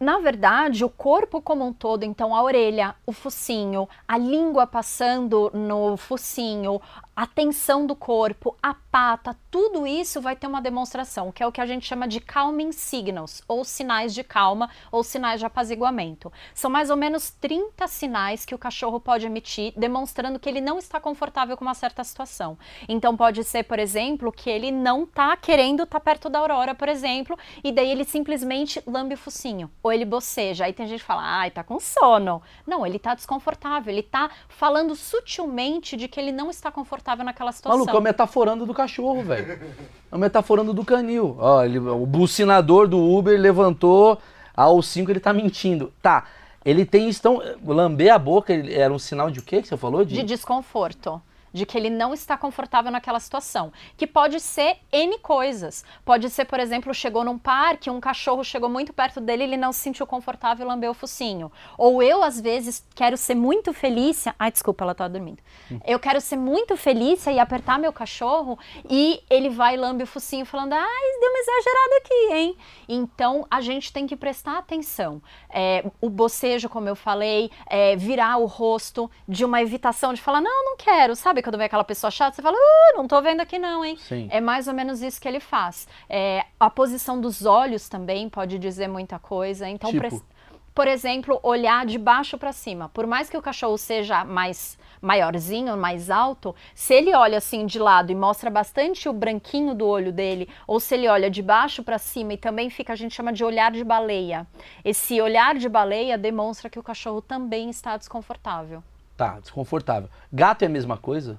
Na 0.00 0.20
verdade, 0.20 0.84
o 0.84 0.88
corpo 0.88 1.42
como 1.42 1.66
um 1.66 1.72
todo, 1.72 2.04
então 2.04 2.32
a 2.32 2.40
orelha, 2.40 2.94
o 3.04 3.10
focinho, 3.12 3.88
a 4.06 4.16
língua 4.16 4.64
passando 4.64 5.50
no 5.52 5.96
focinho, 5.96 6.80
a 7.18 7.26
tensão 7.26 7.84
do 7.84 7.96
corpo, 7.96 8.56
a 8.62 8.72
pata, 8.72 9.36
tudo 9.50 9.84
isso 9.84 10.20
vai 10.20 10.36
ter 10.36 10.46
uma 10.46 10.62
demonstração, 10.62 11.32
que 11.32 11.42
é 11.42 11.46
o 11.48 11.50
que 11.50 11.60
a 11.60 11.66
gente 11.66 11.84
chama 11.84 12.06
de 12.06 12.20
calming 12.20 12.70
signals, 12.70 13.42
ou 13.48 13.64
sinais 13.64 14.14
de 14.14 14.22
calma, 14.22 14.70
ou 14.92 15.02
sinais 15.02 15.40
de 15.40 15.44
apaziguamento. 15.44 16.32
São 16.54 16.70
mais 16.70 16.90
ou 16.90 16.96
menos 16.96 17.30
30 17.30 17.88
sinais 17.88 18.44
que 18.44 18.54
o 18.54 18.58
cachorro 18.58 19.00
pode 19.00 19.26
emitir, 19.26 19.72
demonstrando 19.76 20.38
que 20.38 20.48
ele 20.48 20.60
não 20.60 20.78
está 20.78 21.00
confortável 21.00 21.56
com 21.56 21.64
uma 21.64 21.74
certa 21.74 22.04
situação. 22.04 22.56
Então 22.88 23.16
pode 23.16 23.42
ser, 23.42 23.64
por 23.64 23.80
exemplo, 23.80 24.30
que 24.30 24.48
ele 24.48 24.70
não 24.70 25.02
está 25.02 25.36
querendo 25.36 25.82
estar 25.82 25.98
perto 25.98 26.28
da 26.28 26.38
aurora, 26.38 26.72
por 26.72 26.88
exemplo, 26.88 27.36
e 27.64 27.72
daí 27.72 27.90
ele 27.90 28.04
simplesmente 28.04 28.80
lambe 28.86 29.14
o 29.14 29.18
focinho, 29.18 29.68
ou 29.82 29.92
ele 29.92 30.04
boceja. 30.04 30.66
Aí 30.66 30.72
tem 30.72 30.86
gente 30.86 31.00
que 31.00 31.06
fala, 31.06 31.22
ai, 31.24 31.50
tá 31.50 31.64
com 31.64 31.80
sono. 31.80 32.40
Não, 32.64 32.86
ele 32.86 33.00
tá 33.00 33.16
desconfortável, 33.16 33.92
ele 33.92 34.04
tá 34.04 34.30
falando 34.48 34.94
sutilmente 34.94 35.96
de 35.96 36.06
que 36.06 36.20
ele 36.20 36.30
não 36.30 36.48
está 36.48 36.70
confortável 36.70 37.07
naquela 37.16 37.52
situação. 37.52 37.78
Maluco, 37.78 37.96
é 37.96 38.00
o 38.00 38.02
metaforando 38.02 38.66
do 38.66 38.74
cachorro, 38.74 39.22
velho. 39.22 39.58
É 40.10 40.14
o 40.14 40.18
metaforando 40.18 40.72
do 40.72 40.84
canil. 40.84 41.36
Ó, 41.38 41.64
ele- 41.64 41.78
o 41.78 42.06
bucinador 42.06 42.86
do 42.88 42.98
Uber 42.98 43.38
levantou 43.40 44.18
ao 44.56 44.80
5, 44.82 45.10
ele 45.10 45.20
tá 45.20 45.32
mentindo. 45.32 45.92
Tá, 46.02 46.24
ele 46.64 46.84
tem 46.84 47.08
estão 47.08 47.40
lamber 47.64 48.12
a 48.12 48.18
boca, 48.18 48.52
ele- 48.52 48.74
era 48.74 48.92
um 48.92 48.98
sinal 48.98 49.30
de 49.30 49.38
o 49.38 49.42
quê 49.42 49.62
que 49.62 49.68
você 49.68 49.76
falou? 49.76 50.04
de 50.04 50.22
desconforto. 50.22 51.20
De 51.52 51.64
que 51.66 51.76
ele 51.76 51.90
não 51.90 52.12
está 52.14 52.36
confortável 52.36 52.90
naquela 52.90 53.20
situação. 53.20 53.72
Que 53.96 54.06
pode 54.06 54.40
ser 54.40 54.78
N 54.92 55.18
coisas. 55.18 55.84
Pode 56.04 56.28
ser, 56.30 56.44
por 56.44 56.60
exemplo, 56.60 56.92
chegou 56.94 57.24
num 57.24 57.38
parque, 57.38 57.90
um 57.90 58.00
cachorro 58.00 58.44
chegou 58.44 58.68
muito 58.68 58.92
perto 58.92 59.20
dele, 59.20 59.44
ele 59.44 59.56
não 59.56 59.72
se 59.72 59.80
sentiu 59.80 60.06
confortável 60.06 60.66
e 60.66 60.68
lambeu 60.68 60.90
o 60.90 60.94
focinho. 60.94 61.50
Ou 61.76 62.02
eu, 62.02 62.22
às 62.22 62.40
vezes, 62.40 62.84
quero 62.94 63.16
ser 63.16 63.34
muito 63.34 63.72
Felícia. 63.72 64.34
Ai, 64.38 64.50
desculpa, 64.50 64.84
ela 64.84 64.94
tá 64.94 65.08
dormindo. 65.08 65.38
Eu 65.86 65.98
quero 65.98 66.20
ser 66.20 66.36
muito 66.36 66.76
Felícia 66.76 67.30
e 67.30 67.38
apertar 67.38 67.78
meu 67.78 67.92
cachorro 67.92 68.58
e 68.88 69.22
ele 69.28 69.48
vai 69.48 69.74
e 69.74 69.76
lambe 69.76 70.04
o 70.04 70.06
focinho 70.06 70.46
falando: 70.46 70.72
ai, 70.72 71.20
deu 71.20 71.30
uma 71.30 71.38
exagerada 71.38 71.96
aqui, 71.98 72.34
hein? 72.34 72.56
Então 72.88 73.46
a 73.50 73.60
gente 73.60 73.92
tem 73.92 74.06
que 74.06 74.16
prestar 74.16 74.58
atenção. 74.58 75.22
É, 75.50 75.84
o 76.00 76.08
bocejo, 76.08 76.68
como 76.68 76.88
eu 76.88 76.96
falei, 76.96 77.50
é, 77.66 77.96
virar 77.96 78.38
o 78.38 78.46
rosto 78.46 79.10
de 79.26 79.44
uma 79.44 79.60
evitação 79.60 80.14
de 80.14 80.20
falar: 80.20 80.40
não, 80.40 80.64
não 80.64 80.76
quero, 80.76 81.14
sabe? 81.14 81.37
Sabe 81.38 81.42
quando 81.42 81.56
vem 81.56 81.66
aquela 81.66 81.84
pessoa 81.84 82.10
chata, 82.10 82.36
você 82.36 82.42
fala, 82.42 82.56
uh, 82.56 82.96
não 82.96 83.06
tô 83.06 83.20
vendo 83.22 83.40
aqui 83.40 83.58
não, 83.58 83.84
hein? 83.84 83.96
Sim. 83.96 84.28
É 84.30 84.40
mais 84.40 84.68
ou 84.68 84.74
menos 84.74 85.02
isso 85.02 85.20
que 85.20 85.28
ele 85.28 85.40
faz. 85.40 85.86
É, 86.08 86.44
a 86.58 86.68
posição 86.68 87.20
dos 87.20 87.46
olhos 87.46 87.88
também 87.88 88.28
pode 88.28 88.58
dizer 88.58 88.88
muita 88.88 89.18
coisa. 89.18 89.68
Então, 89.68 89.90
Tipo? 89.90 90.08
pre- 90.08 90.20
por 90.74 90.86
exemplo, 90.86 91.40
olhar 91.42 91.84
de 91.86 91.98
baixo 91.98 92.38
para 92.38 92.52
cima. 92.52 92.88
Por 92.90 93.04
mais 93.06 93.28
que 93.28 93.36
o 93.36 93.42
cachorro 93.42 93.76
seja 93.76 94.24
mais 94.24 94.78
maiorzinho, 95.00 95.76
mais 95.76 96.08
alto, 96.10 96.54
se 96.74 96.94
ele 96.94 97.14
olha 97.14 97.38
assim 97.38 97.66
de 97.66 97.78
lado 97.80 98.12
e 98.12 98.14
mostra 98.14 98.48
bastante 98.50 99.08
o 99.08 99.12
branquinho 99.12 99.74
do 99.74 99.86
olho 99.86 100.12
dele, 100.12 100.48
ou 100.66 100.78
se 100.78 100.94
ele 100.94 101.08
olha 101.08 101.30
de 101.30 101.42
baixo 101.42 101.82
para 101.82 101.98
cima 101.98 102.34
e 102.34 102.36
também 102.36 102.68
fica, 102.70 102.92
a 102.92 102.96
gente 102.96 103.14
chama 103.14 103.32
de 103.32 103.44
olhar 103.44 103.70
de 103.72 103.82
baleia. 103.84 104.46
Esse 104.84 105.20
olhar 105.20 105.56
de 105.56 105.68
baleia 105.68 106.16
demonstra 106.18 106.70
que 106.70 106.78
o 106.78 106.82
cachorro 106.82 107.20
também 107.20 107.70
está 107.70 107.96
desconfortável. 107.96 108.82
Tá, 109.18 109.40
desconfortável. 109.40 110.08
Gato 110.32 110.62
é 110.62 110.66
a 110.66 110.68
mesma 110.70 110.96
coisa? 110.96 111.38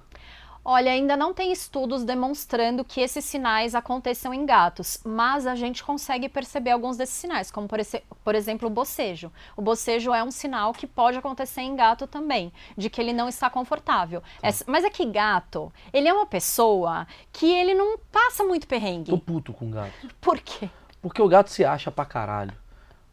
Olha, 0.66 0.92
ainda 0.92 1.16
não 1.16 1.34
tem 1.34 1.50
estudos 1.54 2.04
demonstrando 2.04 2.84
que 2.84 3.00
esses 3.00 3.24
sinais 3.24 3.74
aconteçam 3.74 4.34
em 4.34 4.46
gatos, 4.46 5.00
mas 5.06 5.48
a 5.48 5.56
gente 5.56 5.82
consegue 5.82 6.28
perceber 6.28 6.72
alguns 6.72 6.98
desses 6.98 7.16
sinais, 7.16 7.50
como 7.50 7.70
por, 7.70 7.80
esse- 7.80 8.04
por 8.26 8.36
exemplo 8.36 8.68
o 8.68 8.70
bocejo. 8.70 9.32
O 9.56 9.62
bocejo 9.62 10.14
é 10.14 10.22
um 10.22 10.30
sinal 10.30 10.74
que 10.74 10.86
pode 10.86 11.18
acontecer 11.18 11.62
em 11.62 11.74
gato 11.78 12.06
também, 12.06 12.52
de 12.78 12.90
que 12.90 13.00
ele 13.00 13.14
não 13.14 13.30
está 13.30 13.50
confortável. 13.50 14.22
É- 14.44 14.50
mas 14.68 14.84
é 14.84 14.90
que 14.90 15.06
gato, 15.06 15.72
ele 15.94 16.10
é 16.10 16.14
uma 16.14 16.26
pessoa 16.26 17.08
que 17.32 17.50
ele 17.50 17.74
não 17.74 17.98
passa 18.12 18.44
muito 18.44 18.68
perrengue. 18.68 19.12
Tô 19.12 19.18
puto 19.18 19.54
com 19.54 19.72
gato. 19.72 19.94
Por 20.20 20.38
quê? 20.42 20.70
Porque 21.02 21.22
o 21.22 21.28
gato 21.30 21.50
se 21.50 21.64
acha 21.64 21.90
pra 21.90 22.04
caralho. 22.04 22.54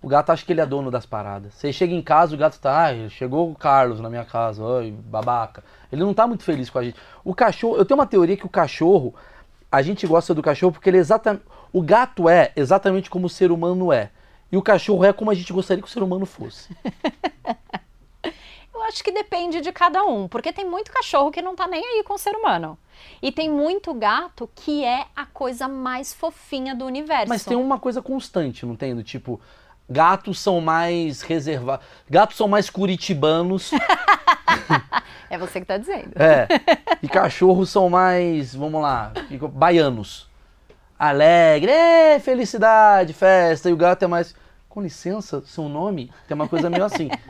O 0.07 0.09
gato 0.09 0.31
acha 0.31 0.47
que 0.47 0.53
ele 0.53 0.61
é 0.61 0.67
dono 0.67 0.89
das 0.89 1.05
paradas. 1.05 1.53
Você 1.55 1.73
chega 1.73 1.93
em 1.93 2.01
casa, 2.01 2.33
o 2.33 2.39
gato 2.39 2.61
tá, 2.61 2.73
ai, 2.73 3.09
chegou 3.11 3.51
o 3.51 3.57
Carlos 3.57 3.99
na 3.99 4.09
minha 4.09 4.25
casa, 4.25 4.63
ai, 4.79 4.93
babaca. 4.93 5.65
Ele 5.91 6.01
não 6.05 6.15
tá 6.15 6.29
muito 6.29 6.45
feliz 6.45 6.71
com 6.71 6.79
a 6.79 6.85
gente. 6.85 6.97
O 7.25 7.35
cachorro, 7.35 7.77
eu 7.77 7.85
tenho 7.85 7.99
uma 7.99 8.07
teoria 8.07 8.37
que 8.37 8.47
o 8.47 8.49
cachorro, 8.49 9.17
a 9.69 9.83
gente 9.83 10.07
gosta 10.07 10.33
do 10.33 10.41
cachorro 10.41 10.71
porque 10.71 10.89
ele 10.89 10.99
é 10.99 11.01
exatamente. 11.01 11.43
O 11.73 11.83
gato 11.83 12.29
é 12.29 12.53
exatamente 12.55 13.11
como 13.11 13.27
o 13.27 13.29
ser 13.29 13.51
humano 13.51 13.93
é. 13.93 14.13
E 14.53 14.57
o 14.57 14.63
cachorro 14.63 15.05
é 15.05 15.13
como 15.13 15.29
a 15.29 15.35
gente 15.35 15.53
gostaria 15.53 15.83
que 15.83 15.89
o 15.89 15.93
ser 15.93 16.05
humano 16.05 16.25
fosse. 16.25 16.73
Eu 18.73 18.83
acho 18.85 19.03
que 19.03 19.11
depende 19.11 19.61
de 19.61 19.73
cada 19.73 20.05
um, 20.05 20.29
porque 20.29 20.53
tem 20.53 20.65
muito 20.65 20.93
cachorro 20.93 21.33
que 21.33 21.43
não 21.43 21.57
tá 21.57 21.67
nem 21.67 21.85
aí 21.85 22.05
com 22.05 22.15
o 22.15 22.19
ser 22.19 22.37
humano. 22.37 22.79
E 23.21 23.33
tem 23.33 23.51
muito 23.51 23.93
gato 23.93 24.49
que 24.55 24.85
é 24.85 25.07
a 25.17 25.27
coisa 25.27 25.67
mais 25.67 26.15
fofinha 26.15 26.77
do 26.77 26.85
universo. 26.85 27.29
Mas 27.29 27.45
tem 27.45 27.57
uma 27.57 27.81
coisa 27.81 28.01
constante, 28.01 28.65
não 28.65 28.77
tem? 28.77 28.95
Do 28.95 29.03
tipo, 29.03 29.41
gatos 29.89 30.39
são 30.39 30.61
mais 30.61 31.23
reservados. 31.23 31.87
Gatos 32.09 32.37
são 32.37 32.49
mais 32.49 32.71
curitibanos. 32.71 33.71
É 35.29 35.37
você 35.37 35.61
que 35.61 35.67
tá 35.67 35.77
dizendo. 35.77 36.13
É. 36.15 36.47
E 37.03 37.09
cachorros 37.09 37.69
são 37.69 37.91
mais, 37.91 38.55
vamos 38.55 38.81
lá, 38.81 39.13
baianos. 39.53 40.29
Alegre, 40.99 41.71
é, 41.71 42.19
felicidade, 42.21 43.13
festa. 43.13 43.69
E 43.69 43.73
o 43.73 43.77
gato 43.77 44.05
é 44.05 44.07
mais, 44.07 44.37
com 44.69 44.81
licença, 44.81 45.43
seu 45.45 45.69
nome 45.69 46.13
tem 46.29 46.35
uma 46.35 46.49
coisa 46.49 46.71
meio 46.71 46.85
assim. 46.85 47.11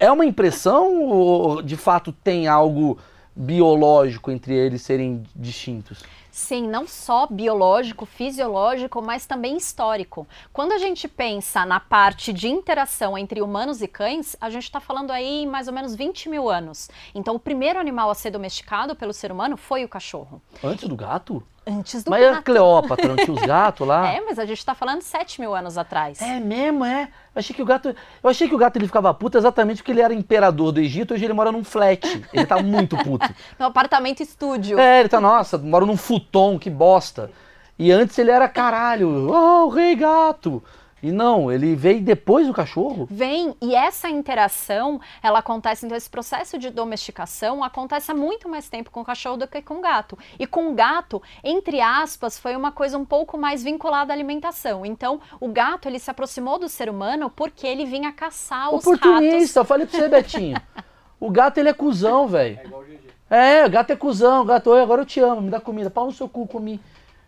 É 0.00 0.12
uma 0.12 0.24
impressão 0.24 1.02
ou 1.08 1.60
de 1.60 1.76
fato 1.76 2.12
tem 2.12 2.46
algo 2.46 2.98
biológico 3.34 4.30
entre 4.30 4.54
eles 4.54 4.82
serem 4.82 5.24
distintos? 5.34 6.04
Sim, 6.38 6.68
não 6.68 6.86
só 6.86 7.26
biológico, 7.26 8.06
fisiológico, 8.06 9.02
mas 9.02 9.26
também 9.26 9.56
histórico. 9.56 10.24
Quando 10.52 10.70
a 10.70 10.78
gente 10.78 11.08
pensa 11.08 11.66
na 11.66 11.80
parte 11.80 12.32
de 12.32 12.46
interação 12.46 13.18
entre 13.18 13.42
humanos 13.42 13.82
e 13.82 13.88
cães, 13.88 14.36
a 14.40 14.48
gente 14.48 14.62
está 14.62 14.78
falando 14.78 15.10
aí 15.10 15.42
em 15.42 15.46
mais 15.46 15.66
ou 15.66 15.74
menos 15.74 15.96
20 15.96 16.28
mil 16.28 16.48
anos. 16.48 16.88
Então, 17.12 17.34
o 17.34 17.40
primeiro 17.40 17.80
animal 17.80 18.08
a 18.08 18.14
ser 18.14 18.30
domesticado 18.30 18.94
pelo 18.94 19.12
ser 19.12 19.32
humano 19.32 19.56
foi 19.56 19.84
o 19.84 19.88
cachorro. 19.88 20.40
Antes 20.62 20.88
do 20.88 20.94
gato? 20.94 21.42
Antes 21.68 22.02
do 22.02 22.10
Mas 22.10 22.22
gato. 22.22 22.44
Cleópatra 22.44 23.08
não 23.08 23.16
tinha 23.16 23.34
os 23.34 23.42
gatos 23.42 23.86
lá? 23.86 24.08
É, 24.08 24.20
mas 24.22 24.38
a 24.38 24.46
gente 24.46 24.58
está 24.58 24.74
falando 24.74 25.02
7 25.02 25.40
mil 25.40 25.54
anos 25.54 25.76
atrás. 25.76 26.22
É 26.22 26.40
mesmo, 26.40 26.84
é. 26.84 27.02
Eu 27.34 27.40
achei 27.40 27.54
que 27.54 27.60
o 27.60 27.64
gato. 27.64 27.94
Eu 28.22 28.30
achei 28.30 28.48
que 28.48 28.54
o 28.54 28.58
gato 28.58 28.76
ele 28.76 28.86
ficava 28.86 29.12
puto 29.12 29.36
exatamente 29.36 29.78
porque 29.78 29.92
ele 29.92 30.00
era 30.00 30.14
imperador 30.14 30.72
do 30.72 30.80
Egito, 30.80 31.12
hoje 31.12 31.24
ele 31.24 31.34
mora 31.34 31.52
num 31.52 31.62
flat. 31.62 32.00
Ele 32.32 32.46
tá 32.46 32.62
muito 32.62 32.96
puto. 32.96 33.28
No 33.58 33.66
apartamento 33.66 34.22
estúdio. 34.22 34.78
É, 34.78 35.00
ele 35.00 35.08
tá, 35.08 35.20
nossa, 35.20 35.58
mora 35.58 35.84
num 35.84 35.96
futon, 35.96 36.58
que 36.58 36.70
bosta. 36.70 37.30
E 37.78 37.92
antes 37.92 38.16
ele 38.18 38.30
era 38.30 38.48
caralho, 38.48 39.28
oh, 39.30 39.66
o 39.66 39.68
rei 39.68 39.94
gato. 39.94 40.62
E 41.02 41.12
não, 41.12 41.50
ele 41.50 41.76
veio 41.76 42.00
depois 42.00 42.46
do 42.46 42.52
cachorro. 42.52 43.06
Vem 43.10 43.54
e 43.62 43.74
essa 43.74 44.08
interação, 44.08 45.00
ela 45.22 45.38
acontece, 45.38 45.86
então 45.86 45.96
esse 45.96 46.10
processo 46.10 46.58
de 46.58 46.70
domesticação 46.70 47.62
acontece 47.62 48.10
há 48.10 48.14
muito 48.14 48.48
mais 48.48 48.68
tempo 48.68 48.90
com 48.90 49.00
o 49.00 49.04
cachorro 49.04 49.36
do 49.36 49.46
que 49.46 49.62
com 49.62 49.78
o 49.78 49.80
gato. 49.80 50.18
E 50.38 50.46
com 50.46 50.70
o 50.70 50.74
gato, 50.74 51.22
entre 51.44 51.80
aspas, 51.80 52.38
foi 52.38 52.56
uma 52.56 52.72
coisa 52.72 52.98
um 52.98 53.04
pouco 53.04 53.38
mais 53.38 53.62
vinculada 53.62 54.12
à 54.12 54.14
alimentação. 54.14 54.84
Então, 54.84 55.20
o 55.40 55.48
gato, 55.48 55.86
ele 55.86 55.98
se 55.98 56.10
aproximou 56.10 56.58
do 56.58 56.68
ser 56.68 56.90
humano 56.90 57.30
porque 57.30 57.66
ele 57.66 57.84
vinha 57.86 58.12
caçar 58.12 58.74
os 58.74 58.84
ratos. 58.84 58.86
Oportunista, 58.86 59.60
eu 59.60 59.64
falei 59.64 59.86
pra 59.86 59.98
você, 59.98 60.08
Betinho. 60.08 60.60
O 61.20 61.30
gato 61.30 61.58
ele 61.58 61.68
é 61.68 61.72
cuzão, 61.72 62.28
velho. 62.28 62.60
É 62.60 62.64
igual 62.64 62.80
o 62.82 62.84
GG. 62.84 63.00
É, 63.28 63.66
o 63.66 63.70
gato 63.70 63.90
é 63.90 63.96
cuzão, 63.96 64.42
o 64.42 64.44
gato, 64.44 64.70
"Oi, 64.70 64.80
agora 64.80 65.02
eu 65.02 65.04
te 65.04 65.18
amo, 65.18 65.40
me 65.42 65.50
dá 65.50 65.58
comida, 65.58 65.90
pau 65.90 66.06
no 66.06 66.12
seu 66.12 66.28
cu, 66.28 66.46
comi. 66.46 66.80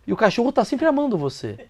E 0.07 0.13
o 0.13 0.15
cachorro 0.17 0.49
tá 0.51 0.63
sempre 0.63 0.85
amando 0.87 1.17
você. 1.17 1.67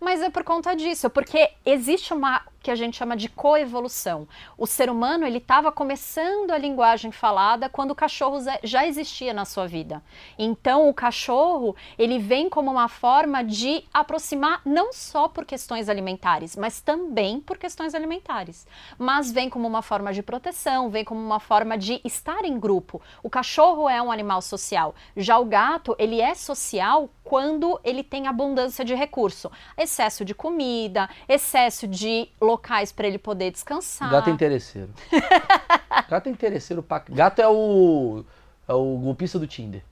Mas 0.00 0.20
é 0.22 0.30
por 0.30 0.44
conta 0.44 0.74
disso, 0.76 1.10
porque 1.10 1.50
existe 1.64 2.12
uma 2.14 2.42
que 2.60 2.70
a 2.72 2.74
gente 2.74 2.96
chama 2.96 3.16
de 3.16 3.28
coevolução. 3.28 4.26
O 4.56 4.66
ser 4.66 4.90
humano 4.90 5.24
ele 5.24 5.38
estava 5.38 5.70
começando 5.70 6.50
a 6.50 6.58
linguagem 6.58 7.12
falada 7.12 7.68
quando 7.68 7.92
o 7.92 7.94
cachorro 7.94 8.40
za- 8.40 8.58
já 8.64 8.84
existia 8.86 9.32
na 9.32 9.44
sua 9.44 9.66
vida. 9.66 10.02
Então 10.36 10.88
o 10.88 10.92
cachorro 10.94 11.76
ele 11.96 12.18
vem 12.18 12.48
como 12.50 12.70
uma 12.70 12.88
forma 12.88 13.42
de 13.44 13.84
aproximar 13.94 14.60
não 14.64 14.92
só 14.92 15.28
por 15.28 15.44
questões 15.44 15.88
alimentares, 15.88 16.56
mas 16.56 16.80
também 16.80 17.40
por 17.40 17.56
questões 17.58 17.94
alimentares. 17.94 18.66
Mas 18.98 19.30
vem 19.30 19.48
como 19.48 19.66
uma 19.66 19.80
forma 19.80 20.12
de 20.12 20.22
proteção, 20.22 20.90
vem 20.90 21.04
como 21.04 21.20
uma 21.20 21.40
forma 21.40 21.78
de 21.78 22.00
estar 22.04 22.44
em 22.44 22.58
grupo. 22.58 23.00
O 23.22 23.30
cachorro 23.30 23.88
é 23.88 24.02
um 24.02 24.10
animal 24.10 24.42
social. 24.42 24.94
Já 25.16 25.38
o 25.38 25.44
gato 25.44 25.94
ele 25.98 26.20
é 26.20 26.34
social 26.34 27.08
quando 27.28 27.78
ele 27.84 28.02
tem 28.02 28.26
abundância 28.26 28.82
de 28.82 28.94
recurso, 28.94 29.52
excesso 29.76 30.24
de 30.24 30.34
comida, 30.34 31.10
excesso 31.28 31.86
de 31.86 32.26
locais 32.40 32.90
para 32.90 33.06
ele 33.06 33.18
poder 33.18 33.50
descansar. 33.50 34.10
Gato 34.10 34.30
é 34.30 34.32
interesseiro. 34.32 34.88
gato 36.08 36.26
é 36.26 36.30
interesseiro 36.30 36.82
pra... 36.82 37.04
Gato 37.06 37.38
é 37.42 37.46
o. 37.46 38.24
É 38.66 38.72
o 38.72 38.96
golpista 38.96 39.38
do 39.38 39.46
Tinder. 39.46 39.82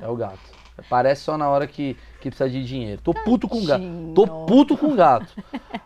É 0.00 0.08
o 0.08 0.16
gato. 0.16 0.59
Parece 0.88 1.22
só 1.22 1.36
na 1.36 1.48
hora 1.48 1.66
que, 1.66 1.96
que 2.20 2.30
precisa 2.30 2.48
de 2.48 2.64
dinheiro. 2.64 3.00
Tô 3.02 3.12
puto 3.12 3.48
com 3.48 3.64
gato. 3.64 3.84
Tô 4.14 4.26
puto 4.46 4.76
com 4.76 4.94
gato. 4.94 5.32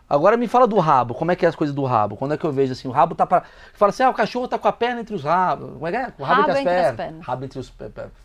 Agora 0.09 0.37
me 0.37 0.47
fala 0.47 0.67
do 0.67 0.77
rabo. 0.79 1.13
Como 1.13 1.31
é 1.31 1.35
que 1.35 1.45
é 1.45 1.49
as 1.49 1.55
coisas 1.55 1.75
do 1.75 1.83
rabo? 1.83 2.15
Quando 2.15 2.33
é 2.33 2.37
que 2.37 2.45
eu 2.45 2.51
vejo 2.51 2.71
assim, 2.73 2.87
o 2.87 2.91
rabo 2.91 3.15
tá 3.15 3.25
pra. 3.25 3.43
Fala 3.73 3.89
assim, 3.89 4.03
ah, 4.03 4.09
o 4.09 4.13
cachorro 4.13 4.47
tá 4.47 4.57
com 4.57 4.67
a 4.67 4.71
perna 4.71 5.01
entre 5.01 5.15
os 5.15 5.23
rabos. 5.23 5.73
Como 5.73 5.87
é 5.87 5.91
que 5.91 5.97
é? 5.97 6.13
O 6.17 6.23
rabo, 6.23 6.41
Rabo 6.41 6.41
entre 6.41 6.51
as 6.51 6.57
entre 6.59 6.69
as 6.69 6.81
pernas. 6.81 6.95
pernas. 6.95 7.25
Rabo 7.25 7.45
entre 7.45 7.59
os. 7.59 7.73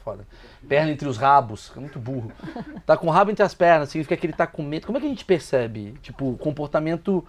Foda. 0.05 0.27
Perna 0.69 0.91
entre 0.91 1.09
os 1.09 1.17
rabos. 1.17 1.73
É 1.77 1.81
muito 1.81 1.99
burro. 1.99 2.31
Tá 2.87 2.97
com 2.97 3.07
o 3.07 3.11
rabo 3.11 3.31
entre 3.31 3.45
as 3.45 3.55
pernas, 3.55 3.89
significa 3.89 4.17
que 4.17 4.27
ele 4.27 4.33
tá 4.35 4.47
com 4.47 4.63
medo. 4.63 4.87
Como 4.87 4.99
é 4.99 5.01
que 5.01 5.07
a 5.07 5.11
gente 5.11 5.25
percebe, 5.25 5.95
tipo, 6.03 6.31
o 6.33 6.37
comportamento 6.37 7.27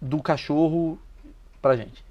do 0.00 0.22
cachorro 0.22 0.98
pra 1.60 1.76
gente? 1.76 2.04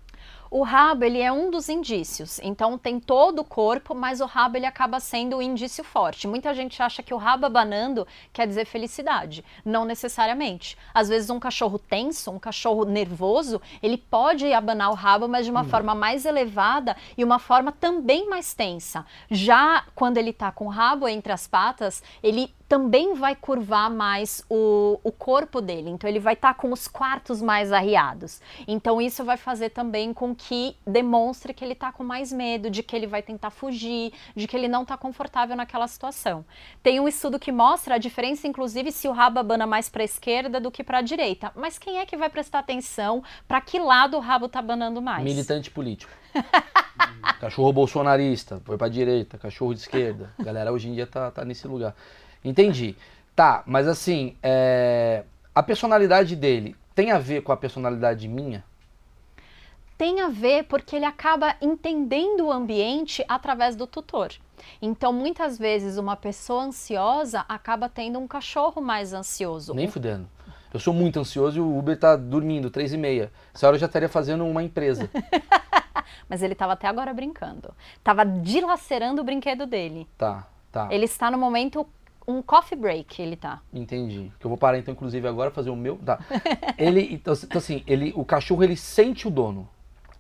O 0.53 0.63
rabo, 0.63 1.05
ele 1.05 1.21
é 1.21 1.31
um 1.31 1.49
dos 1.49 1.69
indícios. 1.69 2.37
Então 2.43 2.77
tem 2.77 2.99
todo 2.99 3.39
o 3.39 3.43
corpo, 3.45 3.95
mas 3.95 4.19
o 4.19 4.25
rabo 4.25 4.57
ele 4.57 4.65
acaba 4.65 4.99
sendo 4.99 5.37
o 5.37 5.41
indício 5.41 5.81
forte. 5.81 6.27
Muita 6.27 6.53
gente 6.53 6.83
acha 6.83 7.01
que 7.01 7.13
o 7.13 7.17
rabo 7.17 7.45
abanando 7.45 8.05
quer 8.33 8.45
dizer 8.45 8.65
felicidade. 8.65 9.45
Não 9.63 9.85
necessariamente. 9.85 10.77
Às 10.93 11.07
vezes 11.07 11.29
um 11.29 11.39
cachorro 11.39 11.79
tenso, 11.79 12.29
um 12.31 12.37
cachorro 12.37 12.83
nervoso, 12.83 13.61
ele 13.81 13.95
pode 13.97 14.51
abanar 14.51 14.91
o 14.91 14.93
rabo, 14.93 15.25
mas 15.25 15.45
de 15.45 15.51
uma 15.51 15.63
forma 15.63 15.95
mais 15.95 16.25
elevada 16.25 16.97
e 17.17 17.23
uma 17.23 17.39
forma 17.39 17.71
também 17.71 18.27
mais 18.27 18.53
tensa. 18.53 19.05
Já 19.29 19.85
quando 19.95 20.17
ele 20.17 20.33
tá 20.33 20.51
com 20.51 20.65
o 20.65 20.69
rabo 20.69 21.07
entre 21.07 21.31
as 21.31 21.47
patas, 21.47 22.03
ele 22.21 22.53
também 22.71 23.15
vai 23.15 23.35
curvar 23.35 23.91
mais 23.91 24.45
o, 24.49 24.97
o 25.03 25.11
corpo 25.11 25.59
dele. 25.59 25.89
Então 25.89 26.09
ele 26.09 26.21
vai 26.21 26.35
estar 26.35 26.53
com 26.53 26.71
os 26.71 26.87
quartos 26.87 27.41
mais 27.41 27.69
arriados. 27.69 28.39
Então 28.65 29.01
isso 29.01 29.25
vai 29.25 29.35
fazer 29.35 29.71
também 29.71 30.13
com 30.13 30.33
que 30.33 30.77
demonstre 30.87 31.53
que 31.53 31.65
ele 31.65 31.73
está 31.73 31.91
com 31.91 32.01
mais 32.01 32.31
medo, 32.31 32.69
de 32.69 32.81
que 32.81 32.95
ele 32.95 33.07
vai 33.07 33.21
tentar 33.21 33.49
fugir, 33.49 34.13
de 34.33 34.47
que 34.47 34.55
ele 34.55 34.69
não 34.69 34.83
está 34.83 34.95
confortável 34.95 35.53
naquela 35.53 35.85
situação. 35.85 36.45
Tem 36.81 36.97
um 36.97 37.09
estudo 37.09 37.37
que 37.37 37.51
mostra 37.51 37.95
a 37.95 37.97
diferença, 37.97 38.47
inclusive, 38.47 38.89
se 38.89 39.05
o 39.05 39.11
rabo 39.11 39.39
abana 39.39 39.67
mais 39.67 39.89
para 39.89 40.03
a 40.03 40.05
esquerda 40.05 40.57
do 40.57 40.71
que 40.71 40.81
para 40.81 40.99
a 40.99 41.01
direita. 41.01 41.51
Mas 41.57 41.77
quem 41.77 41.99
é 41.99 42.05
que 42.05 42.15
vai 42.15 42.29
prestar 42.29 42.59
atenção 42.59 43.21
para 43.49 43.59
que 43.59 43.79
lado 43.79 44.15
o 44.15 44.21
rabo 44.21 44.45
está 44.45 44.59
abanando 44.59 45.01
mais? 45.01 45.25
Militante 45.25 45.69
político. 45.69 46.13
cachorro 47.37 47.73
bolsonarista, 47.73 48.61
foi 48.63 48.77
pra 48.77 48.87
direita, 48.87 49.37
cachorro 49.37 49.73
de 49.73 49.81
esquerda. 49.81 50.31
A 50.39 50.43
galera 50.43 50.71
hoje 50.71 50.87
em 50.87 50.93
dia 50.93 51.05
tá, 51.05 51.29
tá 51.29 51.43
nesse 51.43 51.67
lugar. 51.67 51.93
Entendi. 52.43 52.95
Tá, 53.35 53.63
mas 53.65 53.87
assim, 53.87 54.35
é, 54.41 55.23
a 55.53 55.63
personalidade 55.63 56.35
dele 56.35 56.75
tem 56.93 57.11
a 57.11 57.17
ver 57.17 57.41
com 57.41 57.51
a 57.51 57.57
personalidade 57.57 58.27
minha? 58.27 58.63
Tem 59.97 60.19
a 60.19 60.29
ver 60.29 60.63
porque 60.63 60.95
ele 60.95 61.05
acaba 61.05 61.55
entendendo 61.61 62.47
o 62.47 62.51
ambiente 62.51 63.23
através 63.27 63.75
do 63.75 63.85
tutor. 63.85 64.31
Então, 64.81 65.13
muitas 65.13 65.57
vezes, 65.57 65.97
uma 65.97 66.15
pessoa 66.15 66.63
ansiosa 66.63 67.45
acaba 67.47 67.87
tendo 67.87 68.17
um 68.19 68.27
cachorro 68.27 68.81
mais 68.81 69.13
ansioso. 69.13 69.73
Nem 69.73 69.87
fudendo. 69.87 70.27
Eu 70.73 70.79
sou 70.79 70.93
muito 70.93 71.19
ansioso 71.19 71.57
e 71.57 71.61
o 71.61 71.77
Uber 71.77 71.99
tá 71.99 72.15
dormindo, 72.15 72.69
três 72.69 72.93
e 72.93 72.97
meia. 72.97 73.31
Essa 73.53 73.67
hora 73.67 73.75
eu 73.75 73.79
já 73.79 73.85
estaria 73.85 74.09
fazendo 74.09 74.45
uma 74.45 74.63
empresa. 74.63 75.09
Mas 76.27 76.41
ele 76.41 76.53
estava 76.53 76.73
até 76.73 76.87
agora 76.87 77.13
brincando. 77.13 77.73
Tava 78.03 78.25
dilacerando 78.25 79.21
o 79.21 79.25
brinquedo 79.25 79.65
dele. 79.65 80.07
Tá, 80.17 80.47
tá. 80.71 80.87
Ele 80.89 81.05
está 81.05 81.29
no 81.29 81.37
momento 81.37 81.85
um 82.27 82.41
coffee 82.41 82.77
break, 82.77 83.21
ele 83.21 83.35
tá. 83.35 83.61
Entendi. 83.73 84.31
Que 84.39 84.45
eu 84.45 84.49
vou 84.49 84.57
parar 84.57 84.77
então, 84.77 84.93
inclusive, 84.93 85.27
agora 85.27 85.51
fazer 85.51 85.69
o 85.69 85.75
meu. 85.75 85.97
Tá. 85.97 86.19
ele, 86.77 87.13
então, 87.13 87.33
então, 87.33 87.57
assim, 87.57 87.83
ele, 87.87 88.13
o 88.15 88.23
cachorro 88.23 88.63
ele 88.63 88.75
sente 88.75 89.27
o 89.27 89.31
dono. 89.31 89.67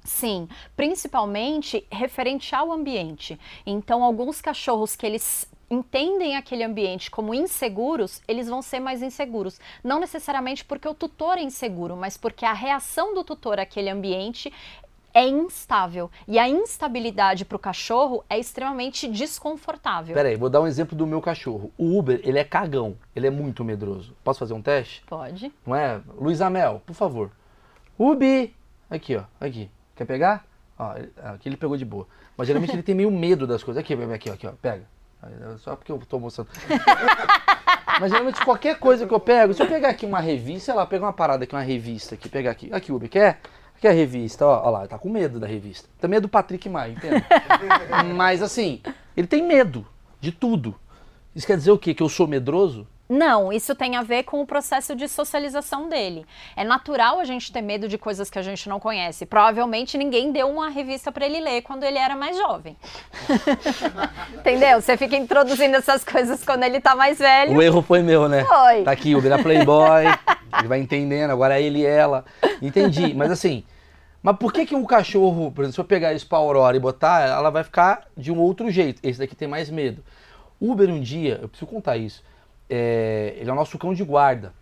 Sim, 0.03 0.49
principalmente 0.75 1.85
referente 1.91 2.55
ao 2.55 2.71
ambiente. 2.71 3.39
Então, 3.65 4.03
alguns 4.03 4.41
cachorros 4.41 4.95
que 4.95 5.05
eles 5.05 5.47
entendem 5.71 6.35
aquele 6.35 6.63
ambiente 6.63 7.09
como 7.09 7.33
inseguros, 7.33 8.21
eles 8.27 8.47
vão 8.47 8.61
ser 8.61 8.81
mais 8.81 9.01
inseguros. 9.01 9.59
Não 9.81 9.99
necessariamente 9.99 10.65
porque 10.65 10.87
o 10.87 10.93
tutor 10.93 11.37
é 11.37 11.41
inseguro, 11.41 11.95
mas 11.95 12.17
porque 12.17 12.45
a 12.45 12.51
reação 12.51 13.13
do 13.13 13.23
tutor 13.23 13.57
àquele 13.57 13.89
ambiente 13.89 14.51
é 15.13 15.27
instável. 15.27 16.09
E 16.27 16.37
a 16.39 16.47
instabilidade 16.47 17.45
para 17.45 17.55
o 17.55 17.59
cachorro 17.59 18.23
é 18.29 18.39
extremamente 18.39 19.07
desconfortável. 19.07 20.13
Peraí, 20.13 20.35
vou 20.35 20.49
dar 20.49 20.61
um 20.61 20.67
exemplo 20.67 20.97
do 20.97 21.07
meu 21.07 21.21
cachorro. 21.21 21.71
O 21.77 21.97
Uber, 21.97 22.19
ele 22.23 22.39
é 22.39 22.43
cagão, 22.43 22.95
ele 23.15 23.27
é 23.27 23.29
muito 23.29 23.63
medroso. 23.63 24.15
Posso 24.23 24.39
fazer 24.39 24.53
um 24.53 24.61
teste? 24.61 25.03
Pode. 25.07 25.51
Não 25.65 25.75
é? 25.75 26.01
Luiz 26.17 26.41
Amel, 26.41 26.81
por 26.85 26.93
favor. 26.93 27.31
Ubi! 27.97 28.55
Aqui, 28.89 29.15
ó, 29.15 29.23
aqui. 29.39 29.69
Quer 29.95 30.05
pegar? 30.05 30.45
Ó, 30.77 30.95
aqui 31.33 31.47
ele 31.47 31.57
pegou 31.57 31.77
de 31.77 31.85
boa. 31.85 32.07
Mas 32.35 32.47
geralmente 32.47 32.73
ele 32.73 32.83
tem 32.83 32.95
meio 32.95 33.11
medo 33.11 33.45
das 33.45 33.63
coisas. 33.63 33.81
Aqui, 33.81 33.93
aqui, 33.93 34.29
aqui, 34.29 34.47
ó, 34.47 34.51
pega. 34.61 34.85
Só 35.59 35.75
porque 35.75 35.91
eu 35.91 35.99
tô 35.99 36.19
mostrando. 36.19 36.49
Mas 37.99 38.09
geralmente 38.09 38.43
qualquer 38.43 38.79
coisa 38.79 39.05
que 39.05 39.13
eu 39.13 39.19
pego, 39.19 39.53
se 39.53 39.61
eu 39.61 39.67
pegar 39.67 39.89
aqui 39.89 40.05
uma 40.05 40.19
revista, 40.19 40.65
sei 40.65 40.73
lá, 40.73 40.85
pegar 40.85 41.05
uma 41.05 41.13
parada 41.13 41.43
aqui, 41.43 41.53
uma 41.53 41.61
revista 41.61 42.15
aqui, 42.15 42.27
pegar 42.27 42.51
aqui. 42.51 42.73
Aqui, 42.73 42.91
Ubi, 42.91 43.07
quer? 43.07 43.39
Aqui 43.81 43.87
é 43.87 43.89
a 43.89 43.93
revista, 43.95 44.45
ó, 44.45 44.67
ó 44.67 44.69
lá, 44.69 44.87
tá 44.87 44.95
com 44.99 45.09
medo 45.09 45.39
da 45.39 45.47
revista. 45.47 45.89
Também 45.99 46.17
é 46.17 46.21
do 46.21 46.29
Patrick 46.29 46.69
Maia, 46.69 46.91
entende? 46.91 47.25
Mas 48.15 48.43
assim, 48.43 48.79
ele 49.17 49.25
tem 49.25 49.41
medo 49.41 49.87
de 50.19 50.31
tudo. 50.31 50.75
Isso 51.35 51.47
quer 51.47 51.57
dizer 51.57 51.71
o 51.71 51.79
quê? 51.79 51.91
Que 51.95 52.03
eu 52.03 52.07
sou 52.07 52.27
medroso? 52.27 52.85
Não, 53.11 53.51
isso 53.51 53.75
tem 53.75 53.97
a 53.97 54.03
ver 54.03 54.23
com 54.23 54.39
o 54.39 54.45
processo 54.45 54.95
de 54.95 55.05
socialização 55.05 55.89
dele. 55.89 56.25
É 56.55 56.63
natural 56.63 57.19
a 57.19 57.25
gente 57.25 57.51
ter 57.51 57.61
medo 57.61 57.89
de 57.89 57.97
coisas 57.97 58.29
que 58.29 58.39
a 58.39 58.41
gente 58.41 58.69
não 58.69 58.79
conhece. 58.79 59.25
Provavelmente 59.25 59.97
ninguém 59.97 60.31
deu 60.31 60.47
uma 60.49 60.69
revista 60.69 61.11
para 61.11 61.25
ele 61.25 61.41
ler 61.41 61.61
quando 61.61 61.83
ele 61.83 61.97
era 61.97 62.15
mais 62.15 62.37
jovem. 62.37 62.77
Entendeu? 64.39 64.79
Você 64.79 64.95
fica 64.95 65.17
introduzindo 65.17 65.75
essas 65.75 66.05
coisas 66.05 66.41
quando 66.45 66.63
ele 66.63 66.79
tá 66.79 66.95
mais 66.95 67.19
velho. 67.19 67.53
O 67.53 67.61
erro 67.61 67.81
foi 67.81 68.01
meu, 68.01 68.29
né? 68.29 68.45
Foi. 68.45 68.83
Tá 68.83 68.91
aqui, 68.91 69.13
o 69.13 69.19
Vira 69.19 69.37
Playboy, 69.43 70.05
ele 70.57 70.67
vai 70.69 70.79
entendendo, 70.79 71.31
agora 71.31 71.59
é 71.59 71.61
ele 71.61 71.79
e 71.79 71.85
ela. 71.85 72.23
Entendi, 72.61 73.13
mas 73.13 73.29
assim, 73.29 73.65
mas 74.23 74.37
por 74.37 74.53
que 74.53 74.65
que 74.65 74.73
um 74.73 74.85
cachorro, 74.85 75.51
por 75.51 75.63
exemplo, 75.63 75.73
se 75.73 75.81
eu 75.81 75.85
pegar 75.85 76.13
isso 76.13 76.29
pra 76.29 76.37
Aurora 76.37 76.77
e 76.77 76.79
botar, 76.79 77.27
ela 77.27 77.49
vai 77.49 77.65
ficar 77.65 78.07
de 78.15 78.31
um 78.31 78.39
outro 78.39 78.71
jeito. 78.71 79.01
Esse 79.03 79.19
daqui 79.19 79.35
tem 79.35 79.49
mais 79.49 79.69
medo. 79.69 80.01
Uber 80.61 80.89
um 80.89 81.01
dia, 81.01 81.39
eu 81.41 81.49
preciso 81.49 81.69
contar 81.69 81.97
isso 81.97 82.30
é, 82.71 83.35
ele 83.37 83.49
é 83.49 83.53
o 83.53 83.55
nosso 83.55 83.77
cão 83.77 83.93
de 83.93 84.01
guarda. 84.01 84.53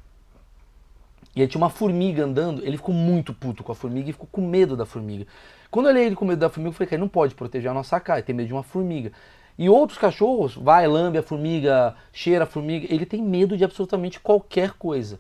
E 1.35 1.41
aí 1.41 1.47
tinha 1.47 1.61
uma 1.61 1.69
formiga 1.69 2.25
andando, 2.25 2.65
ele 2.65 2.75
ficou 2.75 2.93
muito 2.93 3.35
puto 3.35 3.63
com 3.63 3.71
a 3.71 3.75
formiga 3.75 4.09
e 4.09 4.13
ficou 4.13 4.27
com 4.31 4.41
medo 4.41 4.75
da 4.75 4.85
formiga. 4.85 5.27
Quando 5.69 5.85
eu 5.85 5.91
olhei 5.91 6.07
ele 6.07 6.15
com 6.15 6.25
medo 6.25 6.39
da 6.39 6.49
formiga, 6.49 6.69
eu 6.69 6.73
falei, 6.73 6.89
cara, 6.89 6.99
não 6.99 7.07
pode 7.07 7.35
proteger 7.35 7.69
a 7.69 7.73
nossa 7.73 7.99
casa, 7.99 8.19
ele 8.19 8.25
tem 8.25 8.35
medo 8.35 8.47
de 8.47 8.53
uma 8.53 8.63
formiga. 8.63 9.11
E 9.55 9.69
outros 9.69 9.99
cachorros, 9.99 10.55
vai, 10.55 10.87
lambe 10.87 11.19
a 11.19 11.23
formiga, 11.23 11.95
cheira 12.11 12.45
a 12.45 12.47
formiga, 12.47 12.91
ele 12.91 13.05
tem 13.05 13.21
medo 13.21 13.55
de 13.55 13.63
absolutamente 13.63 14.19
qualquer 14.19 14.71
coisa. 14.71 15.19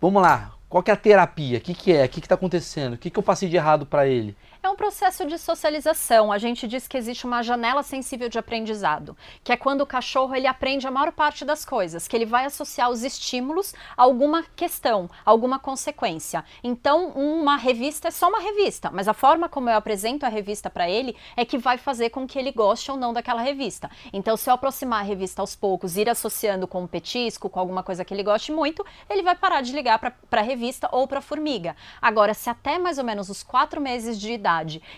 Vamos 0.00 0.22
lá, 0.22 0.54
qual 0.68 0.82
que 0.82 0.90
é 0.90 0.94
a 0.94 0.96
terapia? 0.96 1.58
O 1.58 1.60
que, 1.60 1.74
que 1.74 1.92
é? 1.92 2.04
O 2.04 2.08
que 2.08 2.20
está 2.20 2.36
acontecendo? 2.36 2.94
O 2.94 2.98
que, 2.98 3.10
que 3.10 3.18
eu 3.18 3.22
passei 3.22 3.48
de 3.48 3.56
errado 3.56 3.84
para 3.84 4.06
ele? 4.06 4.36
É 4.64 4.70
um 4.70 4.76
processo 4.76 5.26
de 5.26 5.38
socialização. 5.38 6.30
A 6.30 6.38
gente 6.38 6.68
diz 6.68 6.86
que 6.86 6.96
existe 6.96 7.26
uma 7.26 7.42
janela 7.42 7.82
sensível 7.82 8.28
de 8.28 8.38
aprendizado, 8.38 9.16
que 9.42 9.50
é 9.50 9.56
quando 9.56 9.80
o 9.80 9.86
cachorro 9.86 10.36
ele 10.36 10.46
aprende 10.46 10.86
a 10.86 10.90
maior 10.90 11.10
parte 11.10 11.44
das 11.44 11.64
coisas, 11.64 12.06
que 12.06 12.14
ele 12.14 12.24
vai 12.24 12.44
associar 12.44 12.88
os 12.88 13.02
estímulos 13.02 13.74
a 13.96 14.04
alguma 14.04 14.44
questão, 14.54 15.10
alguma 15.24 15.58
consequência. 15.58 16.44
Então, 16.62 17.08
uma 17.08 17.56
revista 17.56 18.06
é 18.06 18.10
só 18.12 18.28
uma 18.28 18.38
revista, 18.38 18.88
mas 18.92 19.08
a 19.08 19.12
forma 19.12 19.48
como 19.48 19.68
eu 19.68 19.76
apresento 19.76 20.24
a 20.24 20.28
revista 20.28 20.70
para 20.70 20.88
ele 20.88 21.16
é 21.36 21.44
que 21.44 21.58
vai 21.58 21.76
fazer 21.76 22.10
com 22.10 22.24
que 22.24 22.38
ele 22.38 22.52
goste 22.52 22.88
ou 22.88 22.96
não 22.96 23.12
daquela 23.12 23.42
revista. 23.42 23.90
Então, 24.12 24.36
se 24.36 24.48
eu 24.48 24.54
aproximar 24.54 25.00
a 25.00 25.02
revista 25.02 25.42
aos 25.42 25.56
poucos, 25.56 25.96
ir 25.96 26.08
associando 26.08 26.68
com 26.68 26.84
um 26.84 26.86
petisco, 26.86 27.50
com 27.50 27.58
alguma 27.58 27.82
coisa 27.82 28.04
que 28.04 28.14
ele 28.14 28.22
goste 28.22 28.52
muito, 28.52 28.86
ele 29.10 29.24
vai 29.24 29.34
parar 29.34 29.60
de 29.60 29.72
ligar 29.72 29.98
para 29.98 30.40
a 30.40 30.44
revista 30.44 30.88
ou 30.92 31.08
para 31.08 31.18
a 31.18 31.22
formiga. 31.22 31.74
Agora, 32.00 32.32
se 32.32 32.48
até 32.48 32.78
mais 32.78 32.96
ou 32.96 33.04
menos 33.04 33.28
os 33.28 33.42
quatro 33.42 33.80
meses 33.80 34.20
de 34.20 34.30
idade 34.32 34.51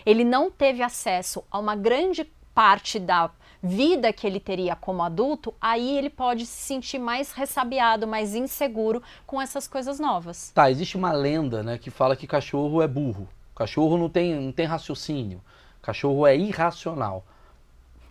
ele 0.05 0.23
não 0.23 0.51
teve 0.51 0.81
acesso 0.81 1.43
a 1.49 1.59
uma 1.59 1.75
grande 1.75 2.25
parte 2.53 2.99
da 2.99 3.29
vida 3.61 4.13
que 4.13 4.27
ele 4.27 4.39
teria 4.39 4.75
como 4.75 5.01
adulto, 5.01 5.53
aí 5.59 5.97
ele 5.97 6.09
pode 6.09 6.45
se 6.45 6.65
sentir 6.65 6.99
mais 6.99 7.31
ressabiado, 7.31 8.07
mais 8.07 8.35
inseguro 8.35 9.01
com 9.25 9.41
essas 9.41 9.67
coisas 9.67 9.99
novas. 9.99 10.51
Tá, 10.51 10.69
existe 10.69 10.95
uma 10.95 11.11
lenda, 11.11 11.63
né, 11.63 11.77
que 11.77 11.89
fala 11.89 12.15
que 12.15 12.27
cachorro 12.27 12.81
é 12.81 12.87
burro. 12.87 13.27
Cachorro 13.55 13.97
não 13.97 14.09
tem, 14.09 14.35
não 14.35 14.51
tem 14.51 14.65
raciocínio. 14.65 15.41
Cachorro 15.81 16.27
é 16.27 16.35
irracional. 16.35 17.25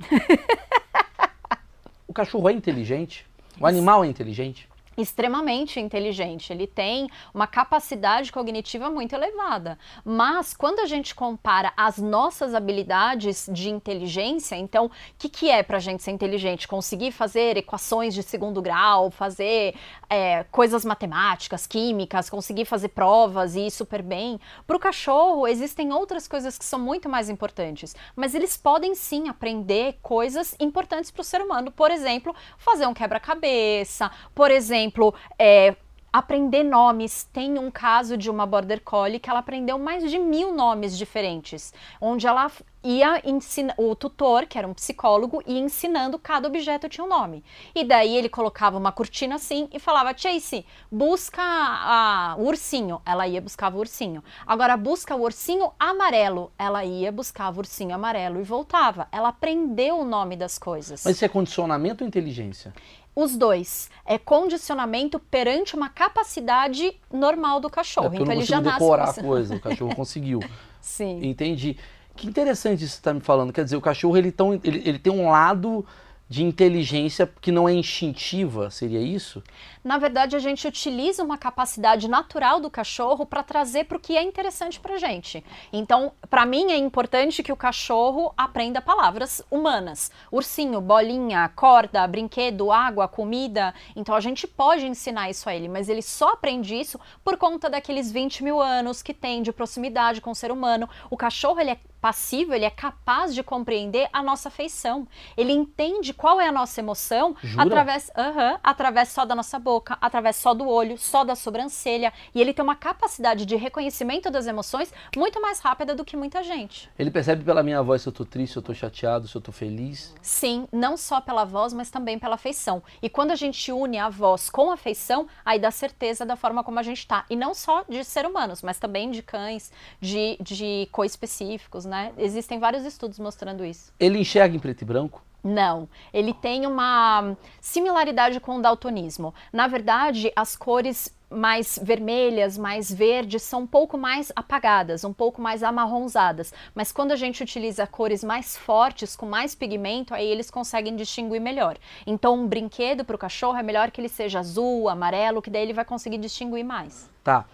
o 2.08 2.12
cachorro 2.12 2.48
é 2.48 2.52
inteligente? 2.52 3.26
O 3.60 3.66
animal 3.66 4.04
é 4.04 4.08
inteligente? 4.08 4.68
Extremamente 4.96 5.80
inteligente, 5.80 6.52
ele 6.52 6.66
tem 6.66 7.08
uma 7.32 7.46
capacidade 7.46 8.32
cognitiva 8.32 8.90
muito 8.90 9.14
elevada. 9.14 9.78
Mas 10.04 10.54
quando 10.54 10.80
a 10.80 10.86
gente 10.86 11.14
compara 11.14 11.72
as 11.76 11.98
nossas 11.98 12.54
habilidades 12.54 13.48
de 13.52 13.70
inteligência, 13.70 14.56
então 14.56 14.86
o 14.86 14.90
que, 15.18 15.28
que 15.28 15.50
é 15.50 15.62
para 15.62 15.78
a 15.78 15.80
gente 15.80 16.02
ser 16.02 16.12
inteligente? 16.12 16.68
Conseguir 16.68 17.12
fazer 17.12 17.56
equações 17.56 18.14
de 18.14 18.22
segundo 18.22 18.62
grau, 18.62 19.10
fazer 19.10 19.74
é, 20.08 20.44
coisas 20.44 20.84
matemáticas, 20.84 21.66
químicas, 21.66 22.30
conseguir 22.30 22.64
fazer 22.64 22.88
provas 22.88 23.54
e 23.56 23.66
ir 23.66 23.70
super 23.70 24.02
bem. 24.02 24.40
Para 24.66 24.76
o 24.76 24.80
cachorro 24.80 25.46
existem 25.46 25.92
outras 25.92 26.28
coisas 26.28 26.56
que 26.56 26.64
são 26.64 26.78
muito 26.78 27.08
mais 27.08 27.28
importantes, 27.28 27.94
mas 28.14 28.34
eles 28.34 28.56
podem 28.56 28.94
sim 28.94 29.28
aprender 29.28 29.98
coisas 30.02 30.54
importantes 30.60 31.10
para 31.10 31.20
o 31.20 31.24
ser 31.24 31.40
humano. 31.40 31.70
Por 31.72 31.90
exemplo, 31.90 32.34
fazer 32.58 32.86
um 32.86 32.94
quebra-cabeça, 32.94 34.10
por 34.34 34.50
exemplo 34.50 34.83
exemplo, 34.84 35.14
é, 35.38 35.74
aprender 36.12 36.62
nomes. 36.62 37.28
Tem 37.32 37.58
um 37.58 37.70
caso 37.70 38.16
de 38.16 38.30
uma 38.30 38.46
Border 38.46 38.80
Collie 38.82 39.18
que 39.18 39.28
ela 39.28 39.40
aprendeu 39.40 39.78
mais 39.78 40.08
de 40.08 40.18
mil 40.18 40.54
nomes 40.54 40.96
diferentes, 40.96 41.72
onde 42.00 42.26
ela 42.26 42.50
ia 42.84 43.20
ensinar, 43.24 43.74
o 43.78 43.96
tutor, 43.96 44.46
que 44.46 44.58
era 44.58 44.68
um 44.68 44.74
psicólogo, 44.74 45.42
ia 45.46 45.58
ensinando 45.58 46.18
cada 46.18 46.46
objeto 46.46 46.88
tinha 46.88 47.04
um 47.04 47.08
nome. 47.08 47.42
E 47.74 47.82
daí 47.82 48.14
ele 48.14 48.28
colocava 48.28 48.76
uma 48.76 48.92
cortina 48.92 49.36
assim 49.36 49.68
e 49.72 49.80
falava, 49.80 50.16
Chase, 50.16 50.64
busca 50.92 51.42
a, 51.42 52.36
o 52.38 52.44
ursinho. 52.44 53.00
Ela 53.04 53.26
ia 53.26 53.40
buscar 53.40 53.74
o 53.74 53.78
ursinho. 53.78 54.22
Agora 54.46 54.76
busca 54.76 55.16
o 55.16 55.22
ursinho 55.22 55.72
amarelo. 55.78 56.52
Ela 56.58 56.84
ia 56.84 57.10
buscar 57.10 57.52
o 57.52 57.56
ursinho 57.58 57.94
amarelo 57.94 58.38
e 58.38 58.44
voltava. 58.44 59.08
Ela 59.10 59.30
aprendeu 59.30 59.98
o 59.98 60.04
nome 60.04 60.36
das 60.36 60.58
coisas. 60.58 61.02
Mas 61.04 61.16
isso 61.16 61.24
é 61.24 61.28
condicionamento 61.28 62.04
ou 62.04 62.08
inteligência? 62.08 62.72
Os 63.14 63.36
dois. 63.36 63.88
É 64.04 64.18
condicionamento 64.18 65.18
perante 65.18 65.74
uma 65.74 65.88
capacidade 65.88 66.98
normal 67.12 67.60
do 67.60 67.70
cachorro. 67.70 68.14
É 68.14 68.20
então 68.20 68.32
ele 68.32 68.44
já 68.44 68.60
nasce. 68.60 68.80
decorar 68.80 69.10
a 69.10 69.14
coisa, 69.14 69.54
o 69.54 69.60
cachorro 69.60 69.94
conseguiu. 69.94 70.40
Sim. 70.80 71.24
Entendi. 71.24 71.76
Que 72.16 72.26
interessante 72.26 72.84
isso 72.84 72.86
que 72.86 72.94
você 72.94 73.00
está 73.00 73.14
me 73.14 73.20
falando. 73.20 73.52
Quer 73.52 73.64
dizer, 73.64 73.76
o 73.76 73.80
cachorro 73.80 74.16
ele, 74.16 74.30
tão, 74.30 74.54
ele, 74.54 74.82
ele 74.84 74.98
tem 74.98 75.12
um 75.12 75.30
lado 75.30 75.84
de 76.28 76.42
inteligência 76.42 77.30
que 77.40 77.52
não 77.52 77.68
é 77.68 77.72
instintiva, 77.72 78.70
seria 78.70 79.00
isso? 79.00 79.42
Na 79.84 79.98
verdade, 79.98 80.34
a 80.34 80.38
gente 80.38 80.66
utiliza 80.66 81.22
uma 81.22 81.36
capacidade 81.36 82.08
natural 82.08 82.58
do 82.58 82.70
cachorro 82.70 83.26
para 83.26 83.42
trazer 83.42 83.84
para 83.84 83.98
o 83.98 84.00
que 84.00 84.16
é 84.16 84.22
interessante 84.22 84.80
para 84.80 84.96
gente. 84.96 85.44
Então, 85.70 86.12
para 86.30 86.46
mim 86.46 86.72
é 86.72 86.76
importante 86.78 87.42
que 87.42 87.52
o 87.52 87.56
cachorro 87.56 88.32
aprenda 88.34 88.80
palavras 88.80 89.42
humanas: 89.50 90.10
ursinho, 90.32 90.80
bolinha, 90.80 91.50
corda, 91.54 92.06
brinquedo, 92.06 92.72
água, 92.72 93.06
comida. 93.06 93.74
Então, 93.94 94.14
a 94.14 94.20
gente 94.20 94.46
pode 94.46 94.86
ensinar 94.86 95.28
isso 95.28 95.50
a 95.50 95.54
ele, 95.54 95.68
mas 95.68 95.90
ele 95.90 96.00
só 96.00 96.30
aprende 96.30 96.74
isso 96.74 96.98
por 97.22 97.36
conta 97.36 97.68
daqueles 97.68 98.10
20 98.10 98.42
mil 98.42 98.62
anos 98.62 99.02
que 99.02 99.12
tem 99.12 99.42
de 99.42 99.52
proximidade 99.52 100.22
com 100.22 100.30
o 100.30 100.34
ser 100.34 100.50
humano. 100.50 100.88
O 101.10 101.16
cachorro 101.16 101.60
ele 101.60 101.72
é 101.72 101.78
passivo, 102.04 102.52
ele 102.52 102.66
é 102.66 102.70
capaz 102.70 103.34
de 103.34 103.42
compreender 103.42 104.10
a 104.12 104.22
nossa 104.22 104.48
afeição. 104.48 105.08
Ele 105.38 105.54
entende 105.54 106.12
qual 106.12 106.38
é 106.38 106.46
a 106.46 106.52
nossa 106.52 106.78
emoção 106.78 107.34
Jura? 107.42 107.62
através, 107.62 108.10
uhum, 108.14 108.58
através 108.62 109.08
só 109.08 109.24
da 109.24 109.34
nossa 109.34 109.58
boca, 109.58 109.73
através 110.00 110.36
só 110.36 110.52
do 110.52 110.68
olho, 110.68 110.98
só 110.98 111.24
da 111.24 111.34
sobrancelha. 111.34 112.12
E 112.34 112.40
ele 112.40 112.52
tem 112.52 112.62
uma 112.62 112.76
capacidade 112.76 113.46
de 113.46 113.56
reconhecimento 113.56 114.30
das 114.30 114.46
emoções 114.46 114.92
muito 115.16 115.40
mais 115.40 115.60
rápida 115.60 115.94
do 115.94 116.04
que 116.04 116.16
muita 116.16 116.42
gente. 116.42 116.90
Ele 116.98 117.10
percebe 117.10 117.44
pela 117.44 117.62
minha 117.62 117.82
voz 117.82 118.02
se 118.02 118.08
eu 118.08 118.12
tô 118.12 118.24
triste, 118.24 118.52
se 118.52 118.58
eu 118.58 118.62
tô 118.62 118.74
chateado, 118.74 119.26
se 119.26 119.34
eu 119.36 119.40
tô 119.40 119.52
feliz. 119.52 120.14
Sim, 120.20 120.66
não 120.70 120.96
só 120.96 121.20
pela 121.20 121.44
voz, 121.44 121.72
mas 121.72 121.90
também 121.90 122.18
pela 122.18 122.34
afeição. 122.34 122.82
E 123.02 123.08
quando 123.08 123.30
a 123.30 123.36
gente 123.36 123.72
une 123.72 123.98
a 123.98 124.08
voz 124.08 124.50
com 124.50 124.70
a 124.70 124.74
afeição, 124.74 125.26
aí 125.44 125.58
dá 125.58 125.70
certeza 125.70 126.26
da 126.26 126.36
forma 126.36 126.62
como 126.62 126.78
a 126.78 126.82
gente 126.82 127.06
tá. 127.06 127.24
E 127.30 127.36
não 127.36 127.54
só 127.54 127.84
de 127.88 128.04
ser 128.04 128.26
humanos, 128.26 128.62
mas 128.62 128.78
também 128.78 129.10
de 129.10 129.22
cães, 129.22 129.72
de, 130.00 130.36
de 130.40 130.88
co-específicos, 130.92 131.84
né? 131.84 132.12
Existem 132.18 132.58
vários 132.58 132.84
estudos 132.84 133.18
mostrando 133.18 133.64
isso. 133.64 133.92
Ele 133.98 134.18
enxerga 134.18 134.56
em 134.56 134.58
preto 134.58 134.82
e 134.82 134.84
branco? 134.84 135.22
Não, 135.44 135.86
ele 136.10 136.32
tem 136.32 136.66
uma 136.66 137.36
similaridade 137.60 138.40
com 138.40 138.56
o 138.56 138.62
daltonismo. 138.62 139.34
Na 139.52 139.66
verdade, 139.66 140.32
as 140.34 140.56
cores 140.56 141.14
mais 141.30 141.78
vermelhas, 141.82 142.56
mais 142.56 142.90
verdes, 142.90 143.42
são 143.42 143.62
um 143.62 143.66
pouco 143.66 143.98
mais 143.98 144.32
apagadas, 144.34 145.04
um 145.04 145.12
pouco 145.12 145.42
mais 145.42 145.62
amarronzadas. 145.62 146.54
Mas 146.74 146.92
quando 146.92 147.12
a 147.12 147.16
gente 147.16 147.42
utiliza 147.42 147.86
cores 147.86 148.24
mais 148.24 148.56
fortes, 148.56 149.14
com 149.14 149.26
mais 149.26 149.54
pigmento, 149.54 150.14
aí 150.14 150.26
eles 150.26 150.50
conseguem 150.50 150.96
distinguir 150.96 151.40
melhor. 151.40 151.76
Então, 152.06 152.34
um 152.40 152.46
brinquedo 152.46 153.04
para 153.04 153.16
o 153.16 153.18
cachorro 153.18 153.58
é 153.58 153.62
melhor 153.62 153.90
que 153.90 154.00
ele 154.00 154.08
seja 154.08 154.38
azul, 154.38 154.88
amarelo, 154.88 155.42
que 155.42 155.50
daí 155.50 155.62
ele 155.62 155.74
vai 155.74 155.84
conseguir 155.84 156.18
distinguir 156.18 156.64
mais. 156.64 157.10
Tá. 157.22 157.44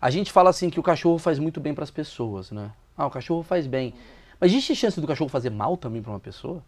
A 0.00 0.08
gente 0.08 0.30
fala 0.30 0.50
assim 0.50 0.70
que 0.70 0.78
o 0.78 0.82
cachorro 0.82 1.18
faz 1.18 1.38
muito 1.38 1.60
bem 1.60 1.74
para 1.74 1.84
as 1.84 1.90
pessoas, 1.90 2.50
né? 2.52 2.70
Ah, 2.96 3.06
o 3.06 3.10
cachorro 3.10 3.42
faz 3.42 3.66
bem. 3.66 3.92
Mas 4.38 4.52
existe 4.52 4.74
chance 4.76 5.00
do 5.00 5.06
cachorro 5.06 5.28
fazer 5.28 5.50
mal 5.50 5.76
também 5.76 6.00
para 6.00 6.12
uma 6.12 6.20
pessoa? 6.20 6.62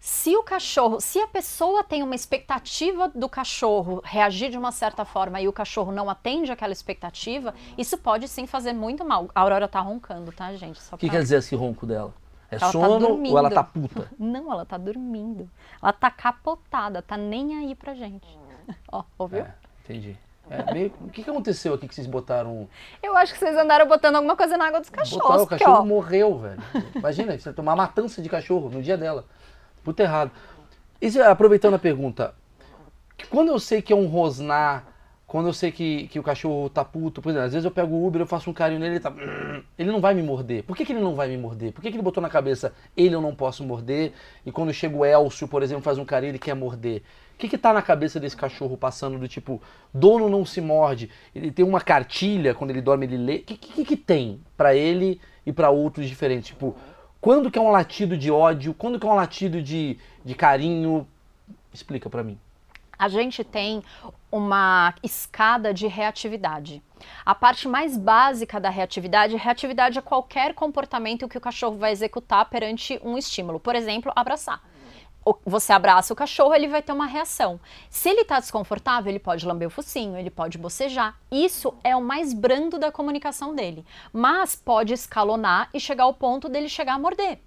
Se 0.00 0.36
o 0.36 0.42
cachorro, 0.42 1.00
se 1.00 1.18
a 1.18 1.26
pessoa 1.26 1.82
tem 1.82 2.02
uma 2.02 2.14
expectativa 2.14 3.08
do 3.08 3.28
cachorro 3.28 4.00
reagir 4.04 4.50
de 4.50 4.56
uma 4.56 4.70
certa 4.70 5.04
forma 5.04 5.40
e 5.40 5.48
o 5.48 5.52
cachorro 5.52 5.90
não 5.90 6.08
atende 6.08 6.52
aquela 6.52 6.72
expectativa, 6.72 7.54
isso 7.76 7.98
pode 7.98 8.28
sim 8.28 8.46
fazer 8.46 8.72
muito 8.72 9.04
mal. 9.04 9.28
A 9.34 9.40
Aurora 9.40 9.66
tá 9.66 9.80
roncando, 9.80 10.30
tá, 10.30 10.54
gente? 10.54 10.78
O 10.92 10.96
que 10.96 11.06
pra... 11.06 11.16
quer 11.16 11.22
dizer 11.22 11.38
esse 11.38 11.54
ronco 11.56 11.84
dela? 11.84 12.14
É 12.50 12.54
ela 12.56 12.60
tá 12.60 12.72
sono 12.72 13.06
tá 13.06 13.30
ou 13.30 13.38
ela 13.38 13.50
tá 13.50 13.62
puta? 13.62 14.08
Não, 14.18 14.50
ela 14.52 14.64
tá 14.64 14.78
dormindo. 14.78 15.50
Ela 15.82 15.92
tá 15.92 16.10
capotada, 16.10 17.02
tá 17.02 17.16
nem 17.16 17.56
aí 17.56 17.74
pra 17.74 17.92
gente. 17.94 18.26
Ó, 18.90 19.02
ouviu? 19.18 19.40
É, 19.40 19.54
entendi. 19.84 20.16
É, 20.50 20.72
meio... 20.72 20.94
O 21.02 21.10
que, 21.10 21.22
que 21.22 21.28
aconteceu 21.28 21.74
aqui 21.74 21.86
que 21.86 21.94
vocês 21.94 22.06
botaram? 22.06 22.66
Eu 23.02 23.14
acho 23.16 23.34
que 23.34 23.38
vocês 23.38 23.54
andaram 23.54 23.86
botando 23.86 24.16
alguma 24.16 24.34
coisa 24.34 24.56
na 24.56 24.68
água 24.68 24.80
dos 24.80 24.88
cachorros. 24.88 25.22
Botaram, 25.22 25.42
o 25.42 25.46
cachorro 25.46 25.76
porque, 25.76 25.88
morreu, 25.88 26.38
velho. 26.38 26.62
Imagina, 26.94 27.38
você 27.38 27.52
tomar 27.52 27.72
uma 27.72 27.84
matança 27.84 28.22
de 28.22 28.28
cachorro 28.30 28.70
no 28.70 28.82
dia 28.82 28.96
dela. 28.96 29.26
Puta 29.88 30.02
errado. 30.02 30.30
E, 31.00 31.18
aproveitando 31.18 31.72
a 31.72 31.78
pergunta, 31.78 32.34
quando 33.30 33.48
eu 33.48 33.58
sei 33.58 33.80
que 33.80 33.90
é 33.90 33.96
um 33.96 34.06
rosnar, 34.06 34.86
quando 35.26 35.46
eu 35.46 35.52
sei 35.54 35.72
que, 35.72 36.08
que 36.08 36.18
o 36.18 36.22
cachorro 36.22 36.68
tá 36.68 36.84
puto, 36.84 37.22
por 37.22 37.30
exemplo, 37.30 37.46
às 37.46 37.52
vezes 37.54 37.64
eu 37.64 37.70
pego 37.70 37.94
o 37.94 38.06
Uber, 38.06 38.20
eu 38.20 38.26
faço 38.26 38.50
um 38.50 38.52
carinho 38.52 38.80
nele, 38.80 38.96
ele 38.96 39.00
tá. 39.00 39.10
Ele 39.78 39.90
não 39.90 39.98
vai 39.98 40.12
me 40.12 40.22
morder. 40.22 40.62
Por 40.64 40.76
que, 40.76 40.84
que 40.84 40.92
ele 40.92 41.00
não 41.00 41.14
vai 41.14 41.28
me 41.28 41.38
morder? 41.38 41.72
Por 41.72 41.80
que, 41.80 41.90
que 41.90 41.96
ele 41.96 42.02
botou 42.02 42.20
na 42.20 42.28
cabeça 42.28 42.74
ele 42.94 43.14
eu 43.14 43.22
não 43.22 43.34
posso 43.34 43.64
morder? 43.64 44.12
E 44.44 44.52
quando 44.52 44.70
chega 44.74 44.94
o 44.94 45.06
Elcio, 45.06 45.48
por 45.48 45.62
exemplo, 45.62 45.82
faz 45.82 45.96
um 45.96 46.04
carinho, 46.04 46.32
ele 46.32 46.38
quer 46.38 46.54
morder. 46.54 47.02
O 47.34 47.38
que, 47.38 47.48
que 47.48 47.56
tá 47.56 47.72
na 47.72 47.80
cabeça 47.80 48.20
desse 48.20 48.36
cachorro 48.36 48.76
passando 48.76 49.18
do 49.18 49.26
tipo, 49.26 49.58
dono 49.94 50.28
não 50.28 50.44
se 50.44 50.60
morde? 50.60 51.08
Ele 51.34 51.50
tem 51.50 51.64
uma 51.64 51.80
cartilha, 51.80 52.54
quando 52.54 52.72
ele 52.72 52.82
dorme, 52.82 53.06
ele 53.06 53.16
lê. 53.16 53.36
O 53.36 53.42
que, 53.42 53.56
que, 53.56 53.84
que 53.86 53.96
tem 53.96 54.42
para 54.54 54.74
ele 54.74 55.18
e 55.46 55.52
para 55.52 55.70
outros 55.70 56.06
diferentes? 56.06 56.48
Tipo, 56.48 56.76
quando 57.20 57.50
que 57.50 57.58
é 57.58 57.62
um 57.62 57.70
latido 57.70 58.16
de 58.16 58.30
ódio? 58.30 58.74
Quando 58.74 58.98
que 58.98 59.06
é 59.06 59.10
um 59.10 59.14
latido 59.14 59.60
de, 59.60 59.98
de 60.24 60.34
carinho? 60.34 61.06
Explica 61.72 62.08
para 62.08 62.22
mim. 62.22 62.38
A 62.98 63.08
gente 63.08 63.44
tem 63.44 63.82
uma 64.30 64.92
escada 65.02 65.72
de 65.72 65.86
reatividade. 65.86 66.82
A 67.24 67.34
parte 67.34 67.68
mais 67.68 67.96
básica 67.96 68.60
da 68.60 68.70
reatividade, 68.70 69.36
reatividade 69.36 69.98
é 69.98 70.02
qualquer 70.02 70.52
comportamento 70.52 71.28
que 71.28 71.38
o 71.38 71.40
cachorro 71.40 71.76
vai 71.76 71.92
executar 71.92 72.48
perante 72.50 73.00
um 73.04 73.16
estímulo. 73.16 73.60
Por 73.60 73.76
exemplo, 73.76 74.12
abraçar 74.16 74.60
você 75.44 75.72
abraça 75.72 76.12
o 76.12 76.16
cachorro, 76.16 76.54
ele 76.54 76.68
vai 76.68 76.82
ter 76.82 76.92
uma 76.92 77.06
reação. 77.06 77.58
Se 77.90 78.08
ele 78.08 78.22
está 78.22 78.38
desconfortável, 78.38 79.10
ele 79.10 79.18
pode 79.18 79.46
lamber 79.46 79.68
o 79.68 79.70
focinho, 79.70 80.16
ele 80.16 80.30
pode 80.30 80.58
bocejar. 80.58 81.18
Isso 81.30 81.74
é 81.82 81.96
o 81.96 82.02
mais 82.02 82.32
brando 82.32 82.78
da 82.78 82.92
comunicação 82.92 83.54
dele. 83.54 83.84
Mas 84.12 84.54
pode 84.54 84.92
escalonar 84.92 85.68
e 85.72 85.80
chegar 85.80 86.04
ao 86.04 86.14
ponto 86.14 86.48
dele 86.48 86.68
chegar 86.68 86.94
a 86.94 86.98
morder. 86.98 87.40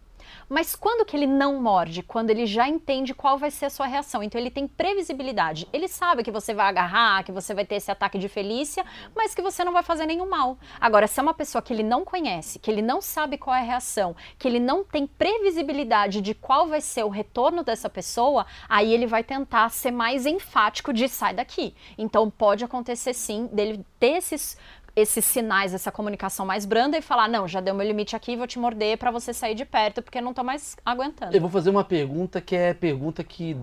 Mas 0.50 0.76
quando 0.76 1.06
que 1.06 1.16
ele 1.16 1.28
não 1.28 1.62
morde? 1.62 2.04
Quando 2.04 2.30
ele 2.30 2.46
já 2.46 2.68
entende 2.68 3.14
qual 3.14 3.38
vai 3.38 3.52
ser 3.52 3.66
a 3.66 3.70
sua 3.70 3.86
reação. 3.86 4.22
Então 4.22 4.40
ele 4.40 4.52
tem 4.52 4.68
previsibilidade. 4.68 5.68
Ele 5.72 5.88
sabe 5.88 6.24
que 6.24 6.32
você 6.32 6.54
vai 6.54 6.68
agarrar, 6.68 7.24
que 7.24 7.32
você 7.32 7.54
vai 7.54 7.66
ter 7.66 7.76
esse 7.76 7.92
ataque 7.92 8.18
de 8.18 8.28
felícia, 8.28 8.86
mas 9.16 9.34
que 9.36 9.42
você 9.42 9.64
não 9.64 9.74
vai 9.74 9.84
fazer 9.84 10.06
nenhum 10.06 10.30
mal. 10.30 10.58
Agora, 10.80 11.08
se 11.08 11.20
é 11.20 11.24
uma 11.24 11.34
pessoa 11.34 11.62
que 11.62 11.74
ele 11.74 11.84
não 11.84 12.04
conhece, 12.04 12.60
que 12.60 12.70
ele 12.70 12.82
não 12.82 13.02
sabe 13.02 13.38
qual 13.38 13.56
é 13.56 13.60
a 13.60 13.64
reação, 13.64 14.16
que 14.38 14.48
ele 14.48 14.60
não 14.60 14.84
tem 14.84 15.06
previsibilidade 15.08 16.22
de 16.22 16.34
qual 16.34 16.68
vai 16.68 16.82
ser 16.82 17.04
o 17.04 17.10
retorno 17.10 17.64
dessa 17.64 17.90
pessoa, 17.90 18.46
aí 18.68 18.94
ele 18.94 19.08
vai 19.08 19.24
tentar 19.24 19.70
ser 19.70 19.92
mais 19.92 20.26
enfático 20.26 20.94
de 20.94 21.08
sai 21.08 21.34
daqui. 21.34 21.76
Então 21.98 22.30
pode 22.30 22.64
acontecer 22.64 23.14
sim 23.14 23.48
dele 23.48 23.86
ter 24.00 24.18
esses 24.18 24.58
esses 24.96 25.24
sinais, 25.24 25.74
essa 25.74 25.92
comunicação 25.92 26.46
mais 26.46 26.66
branda 26.66 26.98
e 26.98 27.02
falar: 27.02 27.28
não, 27.28 27.48
já 27.48 27.62
deu 27.62 27.74
meu 27.74 27.86
limite 27.86 28.16
aqui, 28.16 28.36
vou 28.36 28.48
te 28.48 28.60
morder 28.60 28.98
para 28.98 29.12
você 29.12 29.34
sair 29.34 29.56
de 29.56 29.66
perto, 29.66 30.02
porque 30.02 30.22
não 30.22 30.34
tô 30.34 30.44
mais 30.44 30.76
aguentando. 30.86 31.36
Eu 31.36 31.42
vou 31.42 31.50
fazer 31.50 31.70
uma 31.70 31.84
pergunta 31.84 32.42
que 32.42 32.56
é 32.56 32.74
pergunta 32.74 33.24
que 33.24 33.58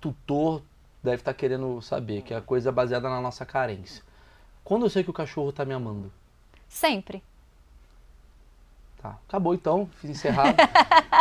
tutor 0.00 0.62
deve 1.02 1.16
estar 1.16 1.32
tá 1.32 1.38
querendo 1.38 1.80
saber, 1.82 2.22
que 2.22 2.34
é 2.34 2.36
a 2.36 2.42
coisa 2.42 2.70
baseada 2.72 3.08
na 3.08 3.20
nossa 3.20 3.44
carência. 3.44 4.02
Quando 4.62 4.86
eu 4.86 4.90
sei 4.90 5.04
que 5.04 5.10
o 5.10 5.14
cachorro 5.14 5.52
tá 5.52 5.64
me 5.64 5.74
amando? 5.74 6.10
Sempre. 6.68 7.22
Tá, 9.00 9.18
acabou 9.28 9.54
então, 9.54 9.88
fiz 10.00 10.10
encerrado. 10.10 10.56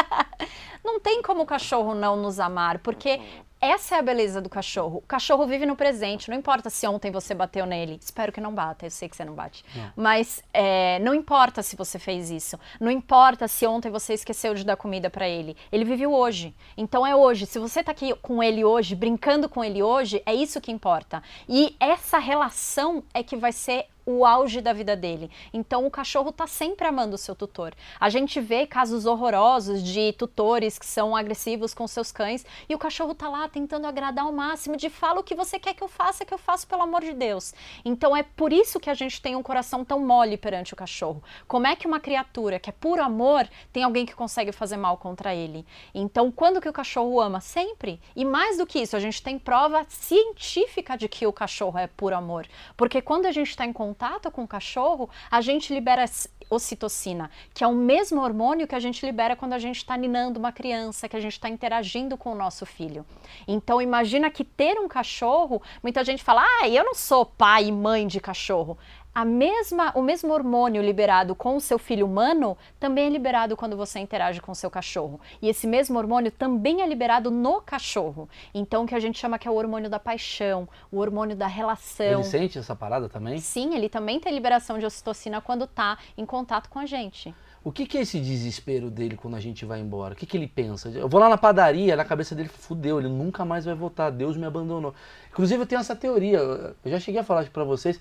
não 0.84 0.99
tem 0.99 1.21
como 1.21 1.43
o 1.43 1.45
cachorro 1.45 1.93
não 1.93 2.15
nos 2.15 2.39
amar, 2.39 2.80
porque 2.80 3.19
essa 3.63 3.95
é 3.95 3.99
a 3.99 4.02
beleza 4.02 4.41
do 4.41 4.49
cachorro. 4.49 4.97
O 4.97 5.08
cachorro 5.08 5.47
vive 5.47 5.65
no 5.65 5.76
presente. 5.76 6.30
Não 6.30 6.38
importa 6.38 6.69
se 6.69 6.86
ontem 6.88 7.12
você 7.12 7.34
bateu 7.34 7.65
nele. 7.65 7.99
Espero 8.02 8.32
que 8.32 8.41
não 8.41 8.54
bata. 8.54 8.86
Eu 8.86 8.91
sei 8.91 9.08
que 9.08 9.15
você 9.15 9.23
não 9.23 9.34
bate. 9.34 9.63
Não. 9.76 9.93
Mas 9.95 10.43
é, 10.54 10.99
não 10.99 11.13
importa 11.13 11.63
se 11.63 11.76
você 11.76 11.97
fez 11.97 12.30
isso. 12.30 12.60
Não 12.80 12.91
importa 12.91 13.47
se 13.47 13.65
ontem 13.65 13.89
você 13.89 14.13
esqueceu 14.13 14.54
de 14.54 14.65
dar 14.65 14.76
comida 14.76 15.10
para 15.10 15.28
ele. 15.28 15.56
Ele 15.71 15.86
viveu 15.86 16.13
hoje. 16.13 16.54
Então 16.76 17.08
é 17.08 17.15
hoje. 17.15 17.45
Se 17.45 17.60
você 17.60 17.84
tá 17.84 17.91
aqui 17.91 18.13
com 18.15 18.43
ele 18.43 18.65
hoje, 18.65 18.95
brincando 18.95 19.47
com 19.47 19.63
ele 19.63 19.82
hoje, 19.82 20.21
é 20.26 20.34
isso 20.34 20.60
que 20.60 20.71
importa. 20.71 21.23
E 21.47 21.76
essa 21.80 22.17
relação 22.17 23.04
é 23.13 23.23
que 23.23 23.38
vai 23.38 23.52
ser 23.52 23.88
o 24.06 24.26
auge 24.26 24.62
da 24.62 24.74
vida 24.74 24.96
dele. 24.96 25.30
Então 25.54 25.86
o 25.86 25.92
cachorro 25.92 26.30
está 26.30 26.48
sempre 26.48 26.88
amando 26.88 27.16
o 27.16 27.18
seu 27.18 27.36
tutor. 27.36 27.74
A 28.00 28.10
gente 28.10 28.39
vê 28.39 28.66
casos 28.66 29.06
horrorosos 29.06 29.82
de 29.82 30.13
tutores 30.13 30.78
que 30.78 30.86
são 30.86 31.16
agressivos 31.16 31.74
com 31.74 31.88
seus 31.88 32.12
cães 32.12 32.46
e 32.68 32.76
o 32.76 32.80
cachorro 32.80 33.12
está 33.12 33.30
lá 33.30 33.48
tentando 33.48 33.88
agradar 33.88 34.26
ao 34.26 34.32
máximo, 34.32 34.76
de 34.76 34.89
fala 34.89 35.20
o 35.20 35.24
que 35.24 35.36
você 35.36 35.60
quer 35.60 35.74
que 35.74 35.84
eu 35.84 35.88
faça, 35.88 36.26
que 36.26 36.34
eu 36.34 36.38
faço 36.38 36.68
pelo 36.68 36.84
amor 36.84 37.02
de 37.02 37.13
Deus. 37.13 37.54
Então 37.86 38.16
é 38.16 38.24
por 38.24 38.52
isso 38.52 38.80
que 38.80 38.89
a 38.89 38.94
gente 38.94 39.22
tem 39.22 39.36
um 39.36 39.44
coração 39.44 39.86
tão 39.86 40.00
mole 40.00 40.38
perante 40.38 40.74
o 40.74 40.78
cachorro. 40.78 41.24
Como 41.48 41.68
é 41.68 41.76
que 41.76 41.88
uma 41.88 42.00
criatura 42.00 42.60
que 42.60 42.70
é 42.70 42.74
puro 42.74 43.02
amor 43.02 43.48
tem 43.72 43.84
alguém 43.84 44.06
que 44.06 44.16
consegue 44.16 44.52
fazer 44.52 44.78
mal 44.78 44.98
contra 44.98 45.34
ele? 45.34 45.66
Então 45.94 46.32
quando 46.32 46.62
que 46.62 46.70
o 46.70 46.74
cachorro 46.74 47.20
ama? 47.20 47.39
Sempre. 47.39 48.02
E 48.16 48.26
mais 48.26 48.58
do 48.58 48.66
que 48.66 48.80
isso, 48.80 48.96
a 48.96 49.00
gente 49.00 49.22
tem 49.22 49.38
prova 49.38 49.86
científica 49.88 50.98
de 50.98 51.08
que 51.08 51.28
o 51.28 51.34
cachorro 51.34 51.78
é 51.78 51.88
puro 51.88 52.16
amor. 52.16 52.48
Porque 52.76 53.02
quando 53.02 53.26
a 53.26 53.32
gente 53.32 53.50
está 53.50 53.66
em 53.66 53.74
contato 53.93 54.32
com 54.32 54.43
o 54.43 54.47
cachorro, 54.47 55.08
a 55.29 55.39
gente 55.39 55.71
libera 55.71 56.03
ocitocina, 56.49 57.29
que 57.53 57.63
é 57.63 57.67
o 57.67 57.73
mesmo 57.73 58.21
hormônio 58.21 58.67
que 58.67 58.73
a 58.73 58.79
gente 58.79 59.06
libera 59.06 59.36
quando 59.36 59.53
a 59.53 59.60
gente 59.60 59.77
está 59.77 59.95
ninando 59.95 60.39
uma 60.39 60.51
criança, 60.51 61.08
que 61.08 61.15
a 61.15 61.19
gente 61.19 61.34
está 61.34 61.47
interagindo 61.47 62.17
com 62.17 62.32
o 62.32 62.36
nosso 62.36 62.65
filho. 62.65 63.06
Então 63.47 63.79
imagina 63.79 64.32
que 64.32 64.43
ter 64.43 64.79
um 64.79 64.88
cachorro, 64.88 65.62
muita 65.84 66.03
gente 66.03 66.23
fala, 66.23 66.43
ah, 66.43 66.67
eu 66.67 66.84
não 66.84 66.95
sou 66.95 67.23
pai 67.23 67.65
e 67.65 67.71
mãe 67.71 68.08
de 68.08 68.19
cachorro 68.19 68.77
a 69.13 69.23
mesma, 69.23 69.91
o 69.95 70.02
mesmo 70.02 70.34
hormônio 70.34 70.82
liberado 70.82 71.36
com 71.36 71.56
o 71.56 71.62
seu 71.62 71.78
filho 71.78 72.06
humano 72.06 72.58
também 72.80 73.06
é 73.06 73.10
liberado 73.10 73.56
quando 73.56 73.78
você 73.78 73.99
interage 73.99 74.41
com 74.41 74.52
o 74.52 74.56
seu 74.56 74.71
cachorro. 74.71 75.21
E 75.41 75.47
esse 75.47 75.67
mesmo 75.67 75.97
hormônio 75.99 76.32
também 76.32 76.82
é 76.82 76.88
liberado 76.88 77.30
no 77.30 77.62
cachorro. 77.62 78.28
Então, 78.54 78.84
o 78.84 78.88
que 78.88 78.95
a 78.95 78.99
gente 78.99 79.19
chama 79.19 79.38
que 79.38 79.47
é 79.47 79.52
o 79.52 79.56
hormônio 79.56 79.89
da 79.89 79.99
paixão, 79.99 80.67
o 80.91 80.97
hormônio 80.97 81.36
da 81.36 81.47
relação. 81.47 82.06
Ele 82.06 82.23
sente 82.23 82.58
essa 82.58 82.76
parada 82.76 83.08
também? 83.08 83.38
Sim, 83.38 83.76
ele 83.76 83.88
também 83.88 84.19
tem 84.19 84.34
liberação 84.34 84.80
de 84.80 84.86
ocitocina 84.86 85.39
quando 85.39 85.65
está 85.65 85.97
em 86.17 86.26
contato 86.26 86.69
com 86.69 86.80
a 86.80 86.86
gente. 86.86 87.34
O 87.63 87.71
que, 87.71 87.86
que, 87.86 87.97
é 87.97 88.02
esse 88.02 88.19
desespero 88.19 88.91
dele 88.91 89.15
quando 89.15 89.36
a 89.36 89.39
gente 89.39 89.63
vai 89.63 89.80
embora? 89.80 90.13
O 90.13 90.17
que, 90.17 90.26
que 90.26 90.36
ele 90.36 90.47
pensa? 90.47 90.89
Eu 90.89 91.08
vou 91.08 91.17
lá 91.17 91.30
na 91.30 91.38
padaria, 91.38 91.95
na 91.95 92.04
cabeça 92.04 92.36
dele, 92.36 92.49
fudeu, 92.49 92.99
ele 92.99 93.08
nunca 93.08 93.45
mais 93.45 93.63
vai 93.63 93.73
voltar, 93.73 94.10
Deus 94.10 94.36
me 94.36 94.45
abandonou. 94.45 94.93
Inclusive, 95.32 95.62
eu 95.62 95.65
tenho 95.65 95.80
essa 95.80 95.95
teoria, 95.95 96.39
eu 96.39 96.76
já 96.84 96.99
cheguei 96.99 97.21
a 97.21 97.23
falar 97.23 97.45
para 97.45 97.63
vocês 97.63 97.97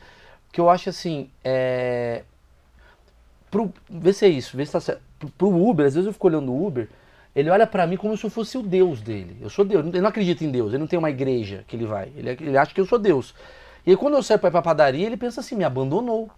que 0.53 0.61
eu 0.61 0.69
acho 0.69 0.91
assim, 0.91 1.31
é... 1.43 2.23
pro, 3.51 3.73
vê 3.89 4.13
se 4.13 4.27
é 4.27 4.29
isso, 4.29 4.57
vê 4.57 4.65
se 4.67 4.73
tá 4.73 4.81
certo. 4.81 5.01
Pro, 5.39 5.49
Uber, 5.49 5.87
às 5.87 5.95
vezes 5.95 6.07
eu 6.07 6.13
fico 6.13 6.27
olhando 6.27 6.53
o 6.53 6.67
Uber, 6.67 6.89
ele 7.35 7.49
olha 7.49 7.67
para 7.67 7.87
mim 7.87 7.97
como 7.97 8.17
se 8.17 8.25
eu 8.25 8.31
fosse 8.31 8.59
o 8.59 8.63
Deus 8.63 9.01
dele. 9.01 9.39
Eu 9.41 9.49
sou 9.49 9.65
Deus, 9.65 9.87
ele 9.87 10.01
não 10.01 10.09
acredita 10.09 10.45
em 10.45 10.51
Deus, 10.51 10.73
ele 10.73 10.81
não 10.81 10.87
tem 10.87 10.99
uma 10.99 11.11
igreja 11.11 11.65
que 11.67 11.75
ele 11.75 11.87
vai, 11.87 12.13
ele, 12.15 12.31
ele 12.31 12.59
acha 12.59 12.75
que 12.75 12.81
eu 12.81 12.87
sou 12.87 12.99
Deus. 12.99 13.35
E 13.87 13.91
aí 13.91 13.97
quando 13.97 14.15
eu 14.15 14.23
saio 14.23 14.39
para 14.39 14.49
ir 14.49 14.53
pra 14.53 14.63
padaria, 14.63 15.07
ele 15.07 15.17
pensa 15.17 15.41
assim, 15.41 15.57
me 15.57 15.65
abandonou. 15.65 16.31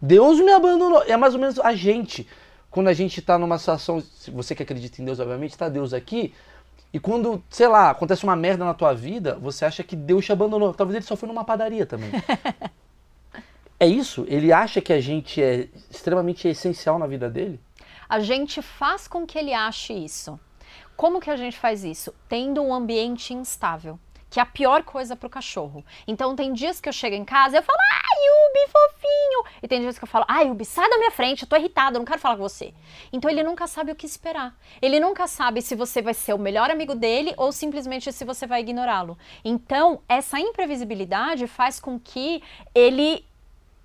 Deus 0.00 0.40
me 0.40 0.50
abandonou. 0.50 1.02
É 1.02 1.16
mais 1.16 1.34
ou 1.34 1.40
menos 1.40 1.60
a 1.60 1.74
gente. 1.74 2.26
Quando 2.70 2.88
a 2.88 2.92
gente 2.92 3.20
está 3.20 3.36
numa 3.36 3.58
situação, 3.58 4.00
se 4.00 4.30
você 4.30 4.54
que 4.54 4.62
acredita 4.62 5.02
em 5.02 5.04
Deus, 5.04 5.20
obviamente, 5.20 5.50
está 5.50 5.68
Deus 5.68 5.92
aqui, 5.92 6.32
e 6.92 6.98
quando, 6.98 7.42
sei 7.50 7.68
lá, 7.68 7.90
acontece 7.90 8.24
uma 8.24 8.34
merda 8.34 8.64
na 8.64 8.74
tua 8.74 8.94
vida, 8.94 9.36
você 9.40 9.64
acha 9.64 9.82
que 9.82 9.94
Deus 9.94 10.24
te 10.24 10.32
abandonou. 10.32 10.72
Talvez 10.72 10.96
ele 10.96 11.04
só 11.04 11.16
foi 11.16 11.28
numa 11.28 11.44
padaria 11.44 11.84
também. 11.84 12.10
é 13.80 13.86
isso? 13.86 14.26
Ele 14.28 14.52
acha 14.52 14.80
que 14.80 14.92
a 14.92 15.00
gente 15.00 15.42
é 15.42 15.68
extremamente 15.90 16.46
essencial 16.46 16.98
na 16.98 17.06
vida 17.06 17.30
dele? 17.30 17.58
A 18.06 18.20
gente 18.20 18.60
faz 18.60 19.08
com 19.08 19.26
que 19.26 19.38
ele 19.38 19.54
ache 19.54 19.94
isso. 19.94 20.38
Como 20.96 21.18
que 21.18 21.30
a 21.30 21.36
gente 21.36 21.58
faz 21.58 21.82
isso? 21.82 22.14
Tendo 22.28 22.62
um 22.62 22.74
ambiente 22.74 23.32
instável 23.32 23.98
que 24.30 24.38
é 24.38 24.42
a 24.42 24.46
pior 24.46 24.84
coisa 24.84 25.16
para 25.16 25.26
o 25.26 25.30
cachorro. 25.30 25.84
Então 26.06 26.36
tem 26.36 26.52
dias 26.52 26.80
que 26.80 26.88
eu 26.88 26.92
chego 26.92 27.16
em 27.16 27.24
casa 27.24 27.56
e 27.56 27.58
eu 27.58 27.62
falo, 27.64 27.78
ai, 27.80 28.20
Ubi, 28.46 28.70
fofinho. 28.70 29.58
E 29.60 29.66
tem 29.66 29.80
dias 29.80 29.98
que 29.98 30.04
eu 30.04 30.08
falo, 30.08 30.24
ai, 30.28 30.48
Ubi, 30.48 30.64
sai 30.64 30.88
da 30.88 30.98
minha 30.98 31.10
frente, 31.10 31.42
eu 31.42 31.48
tô 31.48 31.56
irritada, 31.56 31.96
eu 31.96 31.98
não 31.98 32.06
quero 32.06 32.20
falar 32.20 32.36
com 32.36 32.42
você. 32.42 32.72
Então 33.12 33.28
ele 33.28 33.42
nunca 33.42 33.66
sabe 33.66 33.90
o 33.90 33.96
que 33.96 34.06
esperar. 34.06 34.56
Ele 34.80 35.00
nunca 35.00 35.26
sabe 35.26 35.60
se 35.60 35.74
você 35.74 36.00
vai 36.00 36.14
ser 36.14 36.32
o 36.32 36.38
melhor 36.38 36.70
amigo 36.70 36.94
dele 36.94 37.34
ou 37.36 37.50
simplesmente 37.50 38.12
se 38.12 38.24
você 38.24 38.46
vai 38.46 38.60
ignorá-lo. 38.60 39.18
Então, 39.44 40.00
essa 40.08 40.38
imprevisibilidade 40.38 41.48
faz 41.48 41.80
com 41.80 41.98
que 41.98 42.40
ele 42.72 43.26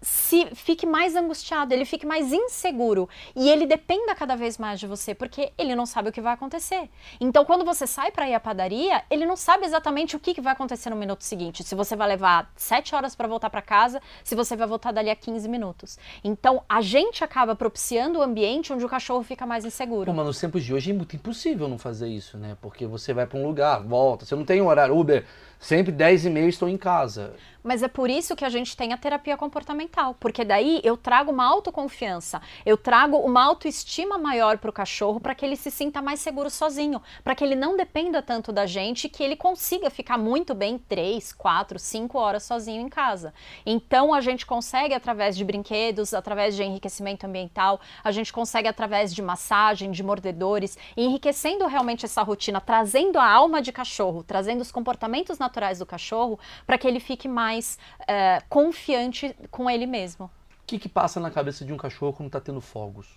se 0.05 0.45
fique 0.53 0.85
mais 0.85 1.15
angustiado, 1.15 1.73
ele 1.73 1.83
fique 1.83 2.05
mais 2.05 2.31
inseguro 2.31 3.09
e 3.35 3.49
ele 3.49 3.65
dependa 3.65 4.13
cada 4.13 4.35
vez 4.35 4.55
mais 4.55 4.79
de 4.79 4.85
você, 4.85 5.15
porque 5.15 5.51
ele 5.57 5.73
não 5.73 5.87
sabe 5.87 6.09
o 6.09 6.11
que 6.11 6.21
vai 6.21 6.31
acontecer. 6.31 6.91
Então, 7.19 7.43
quando 7.43 7.65
você 7.65 7.87
sai 7.87 8.11
para 8.11 8.29
ir 8.29 8.35
à 8.35 8.39
padaria, 8.39 9.03
ele 9.09 9.25
não 9.25 9.35
sabe 9.35 9.65
exatamente 9.65 10.15
o 10.15 10.19
que, 10.19 10.39
vai 10.39 10.53
acontecer 10.53 10.91
no 10.91 10.95
minuto 10.95 11.23
seguinte. 11.23 11.63
Se 11.63 11.73
você 11.73 11.95
vai 11.95 12.07
levar 12.07 12.51
7 12.55 12.93
horas 12.93 13.15
para 13.15 13.27
voltar 13.27 13.49
para 13.49 13.63
casa, 13.63 13.99
se 14.23 14.35
você 14.35 14.55
vai 14.55 14.67
voltar 14.67 14.91
dali 14.91 15.09
a 15.09 15.15
15 15.15 15.49
minutos. 15.49 15.97
Então, 16.23 16.61
a 16.69 16.81
gente 16.81 17.23
acaba 17.23 17.55
propiciando 17.55 18.19
o 18.19 18.21
ambiente 18.21 18.71
onde 18.71 18.85
o 18.85 18.89
cachorro 18.89 19.23
fica 19.23 19.43
mais 19.43 19.65
inseguro. 19.65 20.05
Pô, 20.05 20.13
mas 20.13 20.27
nos 20.27 20.39
tempos 20.39 20.63
de 20.63 20.71
hoje 20.71 20.91
é 20.91 20.93
muito 20.93 21.15
impossível 21.15 21.67
não 21.67 21.79
fazer 21.79 22.09
isso, 22.09 22.37
né? 22.37 22.55
Porque 22.61 22.85
você 22.85 23.11
vai 23.11 23.25
para 23.25 23.39
um 23.39 23.47
lugar, 23.47 23.81
volta, 23.81 24.23
você 24.23 24.35
não 24.35 24.45
tem 24.45 24.61
um 24.61 24.67
horário 24.67 24.95
Uber, 24.95 25.25
sempre 25.59 25.91
10 25.91 26.25
e 26.25 26.29
meia 26.29 26.47
estou 26.47 26.69
em 26.69 26.77
casa. 26.77 27.33
Mas 27.65 27.81
é 27.81 27.87
por 27.87 28.11
isso 28.11 28.35
que 28.35 28.45
a 28.45 28.49
gente 28.49 28.77
tem 28.77 28.93
a 28.93 28.97
terapia 28.97 29.35
comportamental, 29.35 30.15
porque 30.19 30.45
daí 30.45 30.79
eu 30.83 30.95
trago 30.95 31.31
uma 31.31 31.43
autoconfiança, 31.43 32.39
eu 32.63 32.77
trago 32.77 33.17
uma 33.17 33.43
autoestima 33.43 34.19
maior 34.19 34.59
para 34.59 34.69
o 34.69 34.73
cachorro 34.73 35.19
para 35.19 35.33
que 35.33 35.43
ele 35.43 35.55
se 35.55 35.71
sinta 35.71 35.99
mais 35.99 36.19
seguro 36.19 36.47
sozinho, 36.51 37.01
para 37.23 37.33
que 37.33 37.43
ele 37.43 37.55
não 37.55 37.75
dependa 37.75 38.21
tanto 38.21 38.51
da 38.51 38.67
gente, 38.67 39.09
que 39.09 39.23
ele 39.23 39.35
consiga 39.35 39.89
ficar 39.89 40.15
muito 40.15 40.53
bem 40.53 40.77
três, 40.77 41.33
quatro, 41.33 41.79
cinco 41.79 42.19
horas 42.19 42.43
sozinho 42.43 42.83
em 42.83 42.87
casa. 42.87 43.33
Então 43.65 44.13
a 44.13 44.21
gente 44.21 44.45
consegue 44.45 44.93
através 44.93 45.35
de 45.35 45.43
brinquedos, 45.43 46.13
através 46.13 46.55
de 46.55 46.61
enriquecimento 46.61 47.25
ambiental, 47.25 47.81
a 48.03 48.11
gente 48.11 48.31
consegue 48.31 48.67
através 48.67 49.11
de 49.11 49.23
massagem, 49.23 49.89
de 49.89 50.03
mordedores, 50.03 50.77
enriquecendo 50.95 51.65
realmente 51.65 52.05
essa 52.05 52.21
rotina, 52.21 52.61
trazendo 52.61 53.17
a 53.17 53.27
alma 53.27 53.59
de 53.59 53.71
cachorro, 53.71 54.21
trazendo 54.21 54.61
os 54.61 54.71
comportamentos 54.71 55.39
naturais 55.39 55.54
do 55.79 55.85
cachorro 55.85 56.39
para 56.65 56.77
que 56.77 56.87
ele 56.87 56.99
fique 56.99 57.27
mais 57.27 57.79
uh, 58.01 58.43
confiante 58.49 59.35
com 59.49 59.69
ele 59.69 59.85
mesmo. 59.85 60.25
O 60.25 60.65
que, 60.67 60.79
que 60.79 60.89
passa 60.89 61.19
na 61.19 61.29
cabeça 61.29 61.63
de 61.63 61.71
um 61.71 61.77
cachorro 61.77 62.13
quando 62.13 62.27
está 62.27 62.41
tendo 62.41 62.61
fogos? 62.61 63.07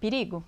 Perigo. 0.00 0.42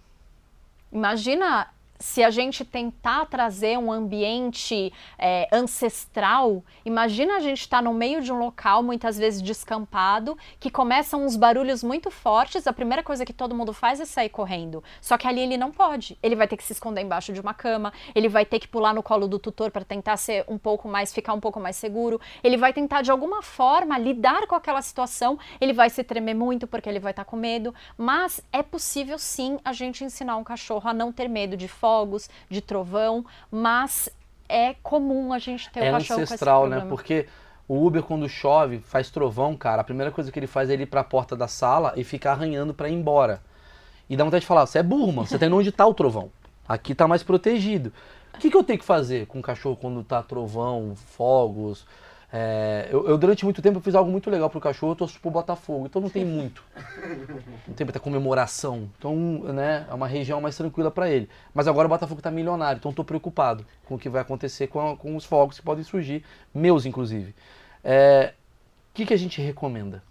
Imagina 0.92 1.68
se 2.00 2.24
a 2.24 2.30
gente 2.30 2.64
tentar 2.64 3.26
trazer 3.26 3.78
um 3.78 3.92
ambiente 3.92 4.90
é, 5.18 5.46
ancestral, 5.52 6.64
imagina 6.82 7.36
a 7.36 7.40
gente 7.40 7.60
estar 7.60 7.76
tá 7.76 7.82
no 7.82 7.92
meio 7.92 8.22
de 8.22 8.32
um 8.32 8.38
local, 8.38 8.82
muitas 8.82 9.18
vezes 9.18 9.42
descampado, 9.42 10.36
que 10.58 10.70
começam 10.70 11.24
uns 11.24 11.36
barulhos 11.36 11.84
muito 11.84 12.10
fortes, 12.10 12.66
a 12.66 12.72
primeira 12.72 13.02
coisa 13.02 13.26
que 13.26 13.34
todo 13.34 13.54
mundo 13.54 13.74
faz 13.74 14.00
é 14.00 14.06
sair 14.06 14.30
correndo. 14.30 14.82
Só 14.98 15.18
que 15.18 15.28
ali 15.28 15.40
ele 15.40 15.58
não 15.58 15.70
pode. 15.70 16.18
Ele 16.22 16.34
vai 16.34 16.48
ter 16.48 16.56
que 16.56 16.64
se 16.64 16.72
esconder 16.72 17.02
embaixo 17.02 17.34
de 17.34 17.40
uma 17.40 17.52
cama, 17.52 17.92
ele 18.14 18.30
vai 18.30 18.46
ter 18.46 18.58
que 18.58 18.66
pular 18.66 18.94
no 18.94 19.02
colo 19.02 19.28
do 19.28 19.38
tutor 19.38 19.70
para 19.70 19.84
tentar 19.84 20.16
ser 20.16 20.44
um 20.48 20.56
pouco 20.56 20.88
mais, 20.88 21.12
ficar 21.12 21.34
um 21.34 21.40
pouco 21.40 21.60
mais 21.60 21.76
seguro. 21.76 22.18
Ele 22.42 22.56
vai 22.56 22.72
tentar 22.72 23.02
de 23.02 23.10
alguma 23.10 23.42
forma 23.42 23.98
lidar 23.98 24.46
com 24.46 24.54
aquela 24.54 24.80
situação, 24.80 25.38
ele 25.60 25.74
vai 25.74 25.90
se 25.90 26.02
tremer 26.02 26.34
muito 26.34 26.66
porque 26.66 26.88
ele 26.88 26.98
vai 26.98 27.12
estar 27.12 27.24
tá 27.24 27.30
com 27.30 27.36
medo, 27.36 27.74
mas 27.98 28.40
é 28.50 28.62
possível 28.62 29.18
sim 29.18 29.58
a 29.62 29.74
gente 29.74 30.02
ensinar 30.02 30.36
um 30.36 30.44
cachorro 30.44 30.88
a 30.88 30.94
não 30.94 31.12
ter 31.12 31.28
medo 31.28 31.58
de 31.58 31.68
fora 31.68 31.89
fogos, 31.90 32.30
de 32.48 32.60
trovão, 32.60 33.24
mas 33.50 34.08
é 34.48 34.74
comum 34.74 35.32
a 35.32 35.38
gente 35.38 35.68
ter 35.70 35.80
é 35.80 35.90
o 35.90 35.94
cachorro 35.94 36.22
ancestral, 36.22 36.68
né? 36.68 36.86
Porque 36.88 37.26
o 37.66 37.84
Uber 37.84 38.02
quando 38.02 38.28
chove, 38.28 38.78
faz 38.78 39.10
trovão, 39.10 39.56
cara, 39.56 39.80
a 39.80 39.84
primeira 39.84 40.12
coisa 40.12 40.30
que 40.30 40.38
ele 40.38 40.46
faz 40.46 40.70
é 40.70 40.74
ir 40.74 40.86
para 40.86 41.00
a 41.00 41.04
porta 41.04 41.36
da 41.36 41.48
sala 41.48 41.92
e 41.96 42.04
ficar 42.04 42.32
arranhando 42.32 42.72
para 42.72 42.88
ir 42.88 42.94
embora. 42.94 43.42
E 44.08 44.16
dá 44.16 44.24
vontade 44.24 44.42
de 44.42 44.46
falar, 44.46 44.66
você 44.66 44.78
é 44.78 44.82
burro, 44.82 45.12
mano, 45.12 45.26
você 45.26 45.44
indo 45.44 45.56
onde 45.56 45.72
tá 45.72 45.84
o 45.86 45.94
trovão. 45.94 46.30
Aqui 46.68 46.94
tá 46.94 47.08
mais 47.08 47.24
protegido. 47.24 47.92
O 48.34 48.38
que, 48.38 48.50
que 48.50 48.56
eu 48.56 48.62
tenho 48.62 48.78
que 48.78 48.84
fazer 48.84 49.26
com 49.26 49.40
o 49.40 49.42
cachorro 49.42 49.76
quando 49.76 50.04
tá 50.04 50.22
trovão, 50.22 50.94
fogos, 50.94 51.84
é, 52.32 52.88
eu, 52.90 53.08
eu, 53.08 53.18
durante 53.18 53.44
muito 53.44 53.60
tempo, 53.60 53.78
eu 53.78 53.82
fiz 53.82 53.94
algo 53.94 54.10
muito 54.10 54.30
legal 54.30 54.48
pro 54.48 54.60
cachorro, 54.60 54.92
eu 54.92 54.96
torço 54.96 55.20
pro 55.20 55.30
Botafogo, 55.30 55.86
então 55.86 56.00
não 56.00 56.08
tem 56.08 56.24
muito. 56.26 56.62
Não 57.66 57.74
tem 57.74 57.84
muita 57.84 57.98
comemoração. 57.98 58.88
Então, 58.96 59.14
né, 59.52 59.86
é 59.88 59.94
uma 59.94 60.06
região 60.06 60.40
mais 60.40 60.56
tranquila 60.56 60.90
para 60.90 61.10
ele. 61.10 61.28
Mas 61.52 61.66
agora 61.66 61.86
o 61.86 61.88
Botafogo 61.88 62.22
tá 62.22 62.30
milionário, 62.30 62.78
então 62.78 62.92
tô 62.92 63.02
preocupado 63.02 63.66
com 63.84 63.96
o 63.96 63.98
que 63.98 64.08
vai 64.08 64.22
acontecer 64.22 64.68
com, 64.68 64.92
a, 64.92 64.96
com 64.96 65.16
os 65.16 65.24
fogos 65.24 65.58
que 65.58 65.64
podem 65.64 65.82
surgir, 65.82 66.24
meus 66.54 66.86
inclusive. 66.86 67.34
É, 67.82 68.34
o 68.90 68.94
que, 68.94 69.06
que 69.06 69.14
a 69.14 69.18
gente 69.18 69.40
recomenda? 69.40 70.02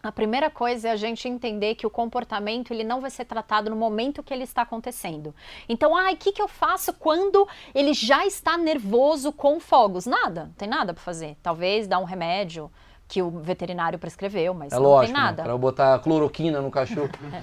A 0.00 0.12
primeira 0.12 0.48
coisa 0.48 0.88
é 0.88 0.90
a 0.92 0.96
gente 0.96 1.28
entender 1.28 1.74
que 1.74 1.86
o 1.86 1.90
comportamento 1.90 2.72
ele 2.72 2.84
não 2.84 3.00
vai 3.00 3.10
ser 3.10 3.24
tratado 3.24 3.68
no 3.68 3.74
momento 3.74 4.22
que 4.22 4.32
ele 4.32 4.44
está 4.44 4.62
acontecendo. 4.62 5.34
Então, 5.68 5.96
ai, 5.96 6.14
o 6.14 6.16
que, 6.16 6.30
que 6.30 6.40
eu 6.40 6.46
faço 6.46 6.92
quando 6.92 7.48
ele 7.74 7.92
já 7.92 8.24
está 8.24 8.56
nervoso 8.56 9.32
com 9.32 9.58
fogos? 9.58 10.06
Nada, 10.06 10.44
não 10.44 10.52
tem 10.52 10.68
nada 10.68 10.94
para 10.94 11.02
fazer. 11.02 11.36
Talvez 11.42 11.88
dar 11.88 11.98
um 11.98 12.04
remédio, 12.04 12.70
que 13.08 13.22
o 13.22 13.30
veterinário 13.30 13.98
prescreveu, 13.98 14.52
mas 14.52 14.70
é 14.70 14.76
não 14.76 14.82
lógico, 14.82 15.14
tem 15.14 15.22
né? 15.22 15.26
nada. 15.28 15.42
Né? 15.42 15.48
Para 15.48 15.56
botar 15.56 15.98
cloroquina 16.00 16.60
no 16.60 16.70
cachorro. 16.70 17.08
É. 17.32 17.42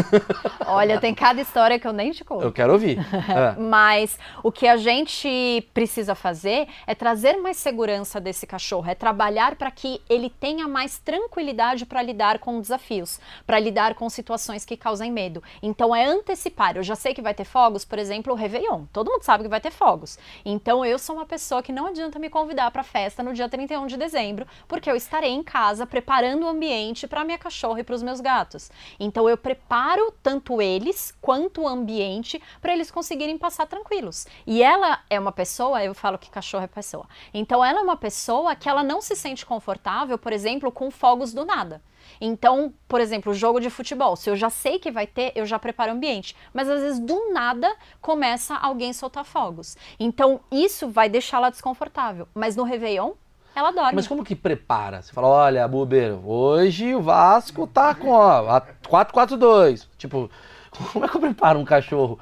Olha, 0.66 0.98
tem 0.98 1.14
cada 1.14 1.40
história 1.42 1.78
que 1.78 1.86
eu 1.86 1.92
nem 1.92 2.10
te 2.10 2.24
conto. 2.24 2.42
Eu 2.42 2.52
quero 2.52 2.72
ouvir. 2.72 2.98
É. 3.34 3.58
mas 3.58 4.18
o 4.42 4.52
que 4.52 4.68
a 4.68 4.76
gente 4.76 5.66
precisa 5.72 6.14
fazer 6.14 6.68
é 6.86 6.94
trazer 6.94 7.36
mais 7.38 7.56
segurança 7.56 8.20
desse 8.20 8.46
cachorro, 8.46 8.88
é 8.88 8.94
trabalhar 8.94 9.56
para 9.56 9.70
que 9.70 10.00
ele 10.08 10.30
tenha 10.30 10.68
mais 10.68 10.98
tranquilidade 10.98 11.84
para 11.84 12.00
lidar 12.02 12.38
com 12.38 12.60
desafios, 12.60 13.18
para 13.46 13.58
lidar 13.58 13.94
com 13.94 14.08
situações 14.08 14.64
que 14.64 14.76
causem 14.76 15.10
medo. 15.10 15.42
Então 15.62 15.94
é 15.94 16.04
antecipar. 16.04 16.76
Eu 16.76 16.82
já 16.82 16.94
sei 16.94 17.12
que 17.12 17.22
vai 17.22 17.34
ter 17.34 17.44
fogos, 17.44 17.84
por 17.84 17.98
exemplo, 17.98 18.32
o 18.32 18.36
Réveillon. 18.36 18.84
Todo 18.92 19.10
mundo 19.10 19.22
sabe 19.22 19.44
que 19.44 19.50
vai 19.50 19.60
ter 19.60 19.72
fogos. 19.72 20.18
Então 20.44 20.84
eu 20.84 20.98
sou 20.98 21.16
uma 21.16 21.26
pessoa 21.26 21.62
que 21.62 21.72
não 21.72 21.86
adianta 21.86 22.18
me 22.18 22.30
convidar 22.30 22.70
para 22.70 22.82
festa 22.82 23.22
no 23.22 23.32
dia 23.34 23.48
31 23.48 23.86
de 23.86 23.96
dezembro, 23.96 24.46
porque 24.68 24.90
eu 24.90 24.93
estarei 24.94 25.30
em 25.30 25.42
casa 25.42 25.86
preparando 25.86 26.44
o 26.44 26.48
ambiente 26.48 27.06
para 27.06 27.24
minha 27.24 27.38
cachorra 27.38 27.80
e 27.80 27.84
para 27.84 27.94
os 27.94 28.02
meus 28.02 28.20
gatos. 28.20 28.70
Então 28.98 29.28
eu 29.28 29.36
preparo 29.36 30.12
tanto 30.22 30.60
eles 30.60 31.14
quanto 31.20 31.62
o 31.62 31.68
ambiente 31.68 32.40
para 32.60 32.72
eles 32.72 32.90
conseguirem 32.90 33.38
passar 33.38 33.66
tranquilos. 33.66 34.26
E 34.46 34.62
ela 34.62 35.00
é 35.08 35.18
uma 35.18 35.32
pessoa, 35.32 35.82
eu 35.82 35.94
falo 35.94 36.18
que 36.18 36.30
cachorro 36.30 36.64
é 36.64 36.68
pessoa. 36.68 37.06
Então 37.32 37.64
ela 37.64 37.80
é 37.80 37.82
uma 37.82 37.96
pessoa 37.96 38.54
que 38.54 38.68
ela 38.68 38.82
não 38.82 39.00
se 39.00 39.14
sente 39.14 39.44
confortável, 39.44 40.18
por 40.18 40.32
exemplo, 40.32 40.70
com 40.70 40.90
fogos 40.90 41.32
do 41.32 41.44
nada. 41.44 41.82
Então, 42.20 42.72
por 42.86 43.00
exemplo, 43.00 43.32
o 43.32 43.34
jogo 43.34 43.60
de 43.60 43.70
futebol, 43.70 44.16
se 44.16 44.30
eu 44.30 44.36
já 44.36 44.50
sei 44.50 44.78
que 44.78 44.90
vai 44.90 45.06
ter, 45.06 45.32
eu 45.34 45.46
já 45.46 45.58
preparo 45.58 45.92
o 45.92 45.94
ambiente. 45.94 46.36
Mas 46.52 46.68
às 46.68 46.80
vezes 46.80 46.98
do 46.98 47.32
nada 47.32 47.74
começa 48.00 48.54
alguém 48.56 48.92
soltar 48.92 49.24
fogos. 49.24 49.76
Então, 49.98 50.40
isso 50.50 50.88
vai 50.88 51.08
deixá-la 51.08 51.50
desconfortável. 51.50 52.28
Mas 52.34 52.56
no 52.56 52.62
Réveillon, 52.62 53.12
ela 53.54 53.70
dorme. 53.70 53.92
Mas 53.94 54.06
como 54.06 54.24
que 54.24 54.34
prepara? 54.34 55.02
Você 55.02 55.12
fala, 55.12 55.28
olha, 55.28 55.68
Buber, 55.68 56.14
hoje 56.26 56.94
o 56.94 57.02
Vasco 57.02 57.66
tá 57.66 57.94
com, 57.94 58.10
ó, 58.10 58.60
4-4-2. 58.88 59.86
Tipo, 59.96 60.30
como 60.92 61.04
é 61.04 61.08
que 61.08 61.16
eu 61.16 61.20
preparo 61.20 61.58
um 61.58 61.64
cachorro 61.64 62.18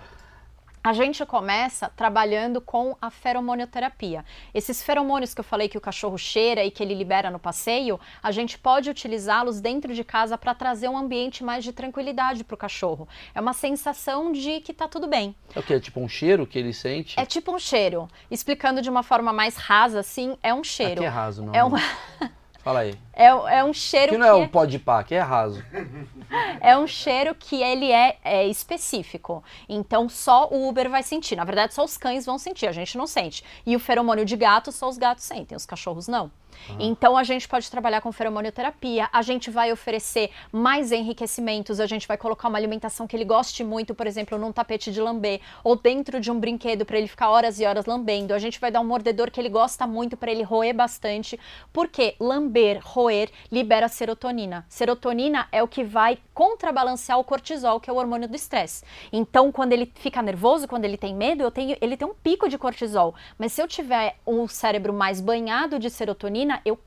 a 0.84 0.92
gente 0.92 1.24
começa 1.24 1.88
trabalhando 1.88 2.60
com 2.60 2.96
a 3.00 3.08
feromonioterapia. 3.08 4.24
Esses 4.52 4.82
feromônios 4.82 5.32
que 5.32 5.40
eu 5.40 5.44
falei 5.44 5.68
que 5.68 5.78
o 5.78 5.80
cachorro 5.80 6.18
cheira 6.18 6.64
e 6.64 6.70
que 6.70 6.82
ele 6.82 6.94
libera 6.94 7.30
no 7.30 7.38
passeio, 7.38 8.00
a 8.22 8.32
gente 8.32 8.58
pode 8.58 8.90
utilizá-los 8.90 9.60
dentro 9.60 9.94
de 9.94 10.02
casa 10.02 10.36
para 10.36 10.54
trazer 10.54 10.88
um 10.88 10.96
ambiente 10.96 11.44
mais 11.44 11.62
de 11.62 11.72
tranquilidade 11.72 12.42
para 12.42 12.54
o 12.54 12.58
cachorro. 12.58 13.08
É 13.34 13.40
uma 13.40 13.52
sensação 13.52 14.32
de 14.32 14.60
que 14.60 14.74
tá 14.74 14.88
tudo 14.88 15.06
bem. 15.06 15.36
É 15.54 15.60
o 15.60 15.62
que? 15.62 15.74
É 15.74 15.80
tipo 15.80 16.00
um 16.00 16.08
cheiro 16.08 16.46
que 16.46 16.58
ele 16.58 16.72
sente? 16.72 17.18
É 17.18 17.24
tipo 17.24 17.54
um 17.54 17.58
cheiro. 17.58 18.08
Explicando 18.30 18.82
de 18.82 18.90
uma 18.90 19.04
forma 19.04 19.32
mais 19.32 19.56
rasa, 19.56 20.00
assim, 20.00 20.36
é 20.42 20.52
um 20.52 20.64
cheiro. 20.64 21.00
Aqui 21.00 21.04
é 21.04 21.08
raso, 21.08 21.44
não. 21.44 21.54
É 21.54 21.64
um... 21.64 21.70
Fala 22.62 22.80
aí. 22.80 22.94
É, 23.12 23.26
é 23.26 23.64
um 23.64 23.72
cheiro 23.72 24.12
que 24.12 24.18
não 24.18 24.26
é 24.26 24.32
o 24.32 24.48
pó 24.48 24.64
de 24.64 24.78
pá, 24.78 25.02
que 25.02 25.14
é 25.14 25.20
raso. 25.20 25.62
É 26.62 26.78
um 26.78 26.86
cheiro 26.86 27.34
que 27.34 27.60
ele 27.62 27.90
é, 27.90 28.16
é, 28.24 28.46
específico. 28.46 29.44
Então 29.68 30.08
só 30.08 30.48
o 30.48 30.66
Uber 30.68 30.88
vai 30.88 31.02
sentir. 31.02 31.36
Na 31.36 31.44
verdade, 31.44 31.74
só 31.74 31.84
os 31.84 31.98
cães 31.98 32.24
vão 32.24 32.38
sentir, 32.38 32.66
a 32.66 32.72
gente 32.72 32.96
não 32.96 33.06
sente. 33.06 33.44
E 33.66 33.76
o 33.76 33.80
feromônio 33.80 34.24
de 34.24 34.36
gato, 34.36 34.72
só 34.72 34.88
os 34.88 34.96
gatos 34.96 35.24
sentem, 35.24 35.54
os 35.54 35.66
cachorros 35.66 36.08
não. 36.08 36.30
Então 36.78 37.16
a 37.16 37.24
gente 37.24 37.48
pode 37.48 37.70
trabalhar 37.70 38.00
com 38.00 38.12
feromonioterapia, 38.12 39.08
a 39.12 39.22
gente 39.22 39.50
vai 39.50 39.72
oferecer 39.72 40.30
mais 40.50 40.92
enriquecimentos, 40.92 41.80
a 41.80 41.86
gente 41.86 42.08
vai 42.08 42.16
colocar 42.16 42.48
uma 42.48 42.58
alimentação 42.58 43.06
que 43.06 43.16
ele 43.16 43.24
goste 43.24 43.64
muito, 43.64 43.94
por 43.94 44.06
exemplo, 44.06 44.38
num 44.38 44.52
tapete 44.52 44.90
de 44.90 45.00
lamber 45.00 45.40
ou 45.62 45.76
dentro 45.76 46.20
de 46.20 46.30
um 46.30 46.38
brinquedo 46.38 46.84
para 46.84 46.98
ele 46.98 47.06
ficar 47.06 47.30
horas 47.30 47.60
e 47.60 47.66
horas 47.66 47.86
lambendo. 47.86 48.34
A 48.34 48.38
gente 48.38 48.58
vai 48.58 48.70
dar 48.70 48.80
um 48.80 48.84
mordedor 48.84 49.30
que 49.30 49.40
ele 49.40 49.48
gosta 49.48 49.86
muito 49.86 50.16
para 50.16 50.30
ele 50.30 50.42
roer 50.42 50.74
bastante, 50.74 51.38
porque 51.72 52.16
lamber, 52.18 52.80
roer 52.82 53.30
libera 53.50 53.88
serotonina. 53.88 54.64
Serotonina 54.68 55.46
é 55.52 55.62
o 55.62 55.68
que 55.68 55.84
vai 55.84 56.18
contrabalancear 56.34 57.18
o 57.18 57.24
cortisol, 57.24 57.78
que 57.78 57.88
é 57.88 57.92
o 57.92 57.96
hormônio 57.96 58.28
do 58.28 58.34
estresse. 58.34 58.84
Então, 59.12 59.52
quando 59.52 59.72
ele 59.72 59.92
fica 59.94 60.20
nervoso, 60.22 60.66
quando 60.66 60.84
ele 60.84 60.96
tem 60.96 61.14
medo, 61.14 61.50
tenho, 61.50 61.76
ele 61.80 61.96
tem 61.96 62.08
um 62.08 62.14
pico 62.14 62.48
de 62.48 62.58
cortisol. 62.58 63.14
Mas 63.38 63.52
se 63.52 63.62
eu 63.62 63.68
tiver 63.68 64.16
um 64.26 64.48
cérebro 64.48 64.92
mais 64.92 65.20
banhado 65.20 65.78
de 65.78 65.90
serotonina, 65.90 66.41
eu 66.64 66.78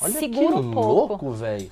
Olha 0.00 0.12
seguro 0.12 0.54
que 0.54 0.60
um 0.60 0.70
pouco. 0.72 0.88
louco, 0.88 1.30
velho. 1.32 1.70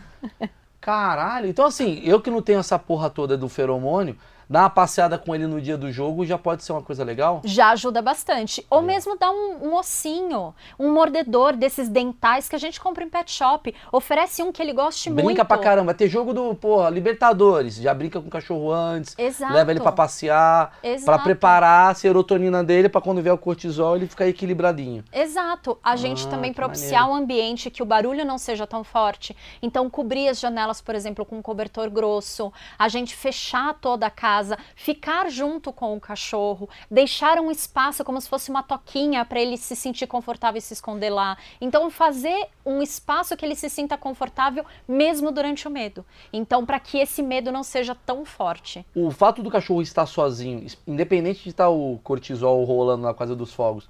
Caralho. 0.81 1.47
Então, 1.49 1.65
assim, 1.67 2.01
eu 2.05 2.21
que 2.21 2.31
não 2.31 2.43
tenho 2.43 2.59
essa 2.59 2.79
porra 2.79 3.09
toda 3.09 3.37
do 3.37 3.49
feromônio, 3.49 4.17
dar 4.53 4.65
uma 4.65 4.71
passeada 4.71 5.17
com 5.17 5.35
ele 5.35 5.47
no 5.47 5.61
dia 5.61 5.79
do 5.79 5.91
jogo 5.91 6.27
já 6.27 6.37
pode 6.37 6.63
ser 6.63 6.73
uma 6.73 6.83
coisa 6.83 7.03
legal? 7.03 7.41
Já 7.43 7.71
ajuda 7.71 8.03
bastante. 8.03 8.65
Ou 8.69 8.81
é. 8.81 8.83
mesmo 8.83 9.17
dar 9.17 9.31
um, 9.31 9.69
um, 9.69 9.75
ossinho, 9.75 10.55
um 10.79 10.93
mordedor 10.93 11.57
desses 11.57 11.89
dentais 11.89 12.51
que 12.51 12.55
a 12.55 12.59
gente 12.59 12.79
compra 12.79 13.03
em 13.03 13.09
pet 13.09 13.33
shop. 13.33 13.75
Oferece 13.91 14.43
um 14.43 14.53
que 14.53 14.61
ele 14.61 14.75
goste 14.75 15.09
brinca 15.09 15.23
muito. 15.23 15.37
Brinca 15.37 15.45
pra 15.47 15.57
caramba. 15.57 15.95
Ter 15.95 16.07
jogo 16.07 16.35
do, 16.35 16.55
porra, 16.55 16.91
Libertadores. 16.91 17.77
Já 17.77 17.95
brinca 17.95 18.21
com 18.21 18.29
o 18.29 18.31
cachorro 18.31 18.71
antes. 18.71 19.15
Exato. 19.17 19.55
Leva 19.55 19.71
ele 19.71 19.81
para 19.81 19.93
passear. 19.93 20.79
para 21.03 21.19
preparar 21.19 21.91
a 21.91 21.95
serotonina 21.95 22.63
dele 22.63 22.91
para 22.91 23.01
quando 23.01 23.23
vier 23.23 23.35
o 23.35 23.39
cortisol 23.39 23.97
ele 23.97 24.07
ficar 24.07 24.29
equilibradinho. 24.29 25.03
Exato. 25.11 25.79
A 25.83 25.97
gente 25.97 26.27
ah, 26.27 26.31
também 26.31 26.53
propiciar 26.53 27.03
maneiro. 27.03 27.21
um 27.21 27.25
ambiente 27.25 27.71
que 27.71 27.83
o 27.83 27.87
barulho 27.87 28.23
não 28.23 28.37
seja 28.37 28.67
tão 28.67 28.85
forte. 28.85 29.35
Então, 29.63 29.89
cobrir 29.89 30.29
as 30.29 30.39
janelas, 30.39 30.83
por 30.83 30.95
exemplo, 30.95 31.25
com 31.25 31.39
um 31.39 31.43
cobertor 31.43 31.89
grosso. 31.89 32.53
A 32.79 32.89
gente 32.89 33.17
fechar 33.17 33.73
toda 33.81 34.07
a 34.07 34.11
casa 34.11 34.42
casa, 34.43 34.59
ficar 34.75 35.31
junto 35.31 35.73
com 35.73 35.97
o 35.97 36.01
cachorro, 36.01 36.69
deixar 36.91 37.39
um 37.39 37.51
espaço 37.51 38.05
como 38.05 38.21
se 38.21 38.29
fosse 38.29 38.51
uma 38.51 38.63
toquinha 38.63 39.25
para 39.25 39.41
ele 39.41 39.57
se 39.57 39.77
sentir 39.77 40.07
confortável 40.07 40.59
e 40.59 40.61
se 40.61 40.75
esconder 40.75 41.11
lá. 41.11 41.37
Então, 41.61 41.89
fazer 41.91 42.49
um 42.67 42.83
espaço 42.83 43.37
que 43.37 43.45
ele 43.45 43.55
se 43.55 43.71
sinta 43.71 43.97
confortável 43.97 44.65
mesmo 44.87 45.31
durante 45.31 45.69
o 45.69 45.71
medo. 45.71 46.05
Então, 46.33 46.67
para 46.67 46.81
que 46.81 46.99
esse 46.99 47.23
medo 47.23 47.53
não 47.53 47.63
seja 47.63 47.95
tão 47.95 48.25
forte. 48.25 48.85
O 48.95 49.11
fato 49.11 49.43
do 49.43 49.51
cachorro 49.51 49.81
estar 49.81 50.07
sozinho, 50.07 50.67
independente 50.87 51.45
de 51.45 51.51
estar 51.51 51.69
o 51.69 51.99
cortisol 52.03 52.65
rolando 52.65 53.05
na 53.05 53.15
casa 53.15 53.37
dos 53.37 53.53
fogos, 53.53 53.89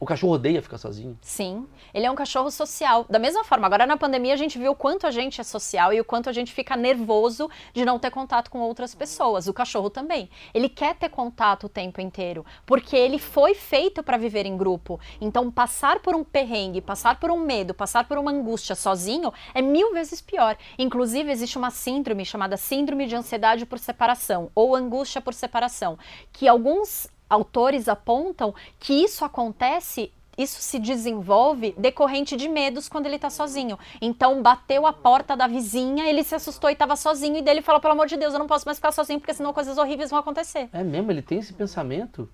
o 0.00 0.06
cachorro 0.06 0.34
odeia 0.34 0.62
ficar 0.62 0.78
sozinho? 0.78 1.18
Sim, 1.20 1.66
ele 1.92 2.06
é 2.06 2.10
um 2.10 2.14
cachorro 2.14 2.50
social. 2.50 3.04
Da 3.08 3.18
mesma 3.18 3.44
forma, 3.44 3.66
agora 3.66 3.86
na 3.86 3.96
pandemia 3.96 4.32
a 4.32 4.36
gente 4.36 4.58
viu 4.58 4.72
o 4.72 4.74
quanto 4.74 5.06
a 5.06 5.10
gente 5.10 5.40
é 5.40 5.44
social 5.44 5.92
e 5.92 6.00
o 6.00 6.04
quanto 6.04 6.30
a 6.30 6.32
gente 6.32 6.52
fica 6.52 6.74
nervoso 6.74 7.50
de 7.72 7.84
não 7.84 7.98
ter 7.98 8.10
contato 8.10 8.50
com 8.50 8.60
outras 8.60 8.94
pessoas. 8.94 9.46
O 9.46 9.52
cachorro 9.52 9.90
também. 9.90 10.30
Ele 10.54 10.68
quer 10.68 10.94
ter 10.94 11.10
contato 11.10 11.64
o 11.64 11.68
tempo 11.68 12.00
inteiro, 12.00 12.46
porque 12.64 12.96
ele 12.96 13.18
foi 13.18 13.54
feito 13.54 14.02
para 14.02 14.16
viver 14.16 14.46
em 14.46 14.56
grupo. 14.56 14.98
Então, 15.20 15.50
passar 15.50 16.00
por 16.00 16.14
um 16.14 16.24
perrengue, 16.24 16.80
passar 16.80 17.20
por 17.20 17.30
um 17.30 17.38
medo, 17.38 17.74
passar 17.74 18.08
por 18.08 18.16
uma 18.16 18.30
angústia 18.30 18.74
sozinho 18.74 19.32
é 19.54 19.60
mil 19.60 19.92
vezes 19.92 20.20
pior. 20.20 20.56
Inclusive, 20.78 21.30
existe 21.30 21.58
uma 21.58 21.70
síndrome 21.70 22.24
chamada 22.24 22.56
Síndrome 22.56 23.06
de 23.06 23.16
Ansiedade 23.16 23.66
por 23.66 23.78
Separação 23.78 24.50
ou 24.54 24.74
Angústia 24.74 25.20
por 25.20 25.34
Separação, 25.34 25.98
que 26.32 26.48
alguns 26.48 27.06
autores 27.28 27.88
apontam 27.88 28.54
que 28.78 28.92
isso 28.92 29.24
acontece 29.24 30.12
isso 30.36 30.60
se 30.60 30.78
desenvolve 30.78 31.74
decorrente 31.78 32.36
de 32.36 32.48
medos 32.48 32.88
quando 32.88 33.06
ele 33.06 33.16
está 33.16 33.30
sozinho. 33.30 33.78
Então, 34.00 34.42
bateu 34.42 34.86
a 34.86 34.92
porta 34.92 35.36
da 35.36 35.46
vizinha, 35.46 36.08
ele 36.08 36.24
se 36.24 36.34
assustou 36.34 36.70
e 36.70 36.72
estava 36.72 36.96
sozinho, 36.96 37.36
e 37.36 37.42
dele 37.42 37.62
falou: 37.62 37.80
pelo 37.80 37.92
amor 37.92 38.06
de 38.06 38.16
Deus, 38.16 38.32
eu 38.32 38.38
não 38.38 38.46
posso 38.46 38.66
mais 38.66 38.78
ficar 38.78 38.92
sozinho, 38.92 39.20
porque 39.20 39.34
senão 39.34 39.52
coisas 39.52 39.78
horríveis 39.78 40.10
vão 40.10 40.18
acontecer. 40.18 40.68
É 40.72 40.82
mesmo? 40.82 41.10
Ele 41.10 41.22
tem 41.22 41.38
esse 41.38 41.52
pensamento? 41.52 42.28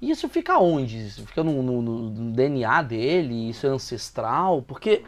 E 0.00 0.10
isso 0.10 0.28
fica 0.28 0.58
onde? 0.58 1.06
Isso 1.06 1.26
fica 1.26 1.42
no, 1.44 1.62
no, 1.62 1.82
no 1.82 2.32
DNA 2.32 2.82
dele? 2.82 3.50
Isso 3.50 3.66
é 3.66 3.70
ancestral? 3.70 4.62
Porque. 4.62 5.04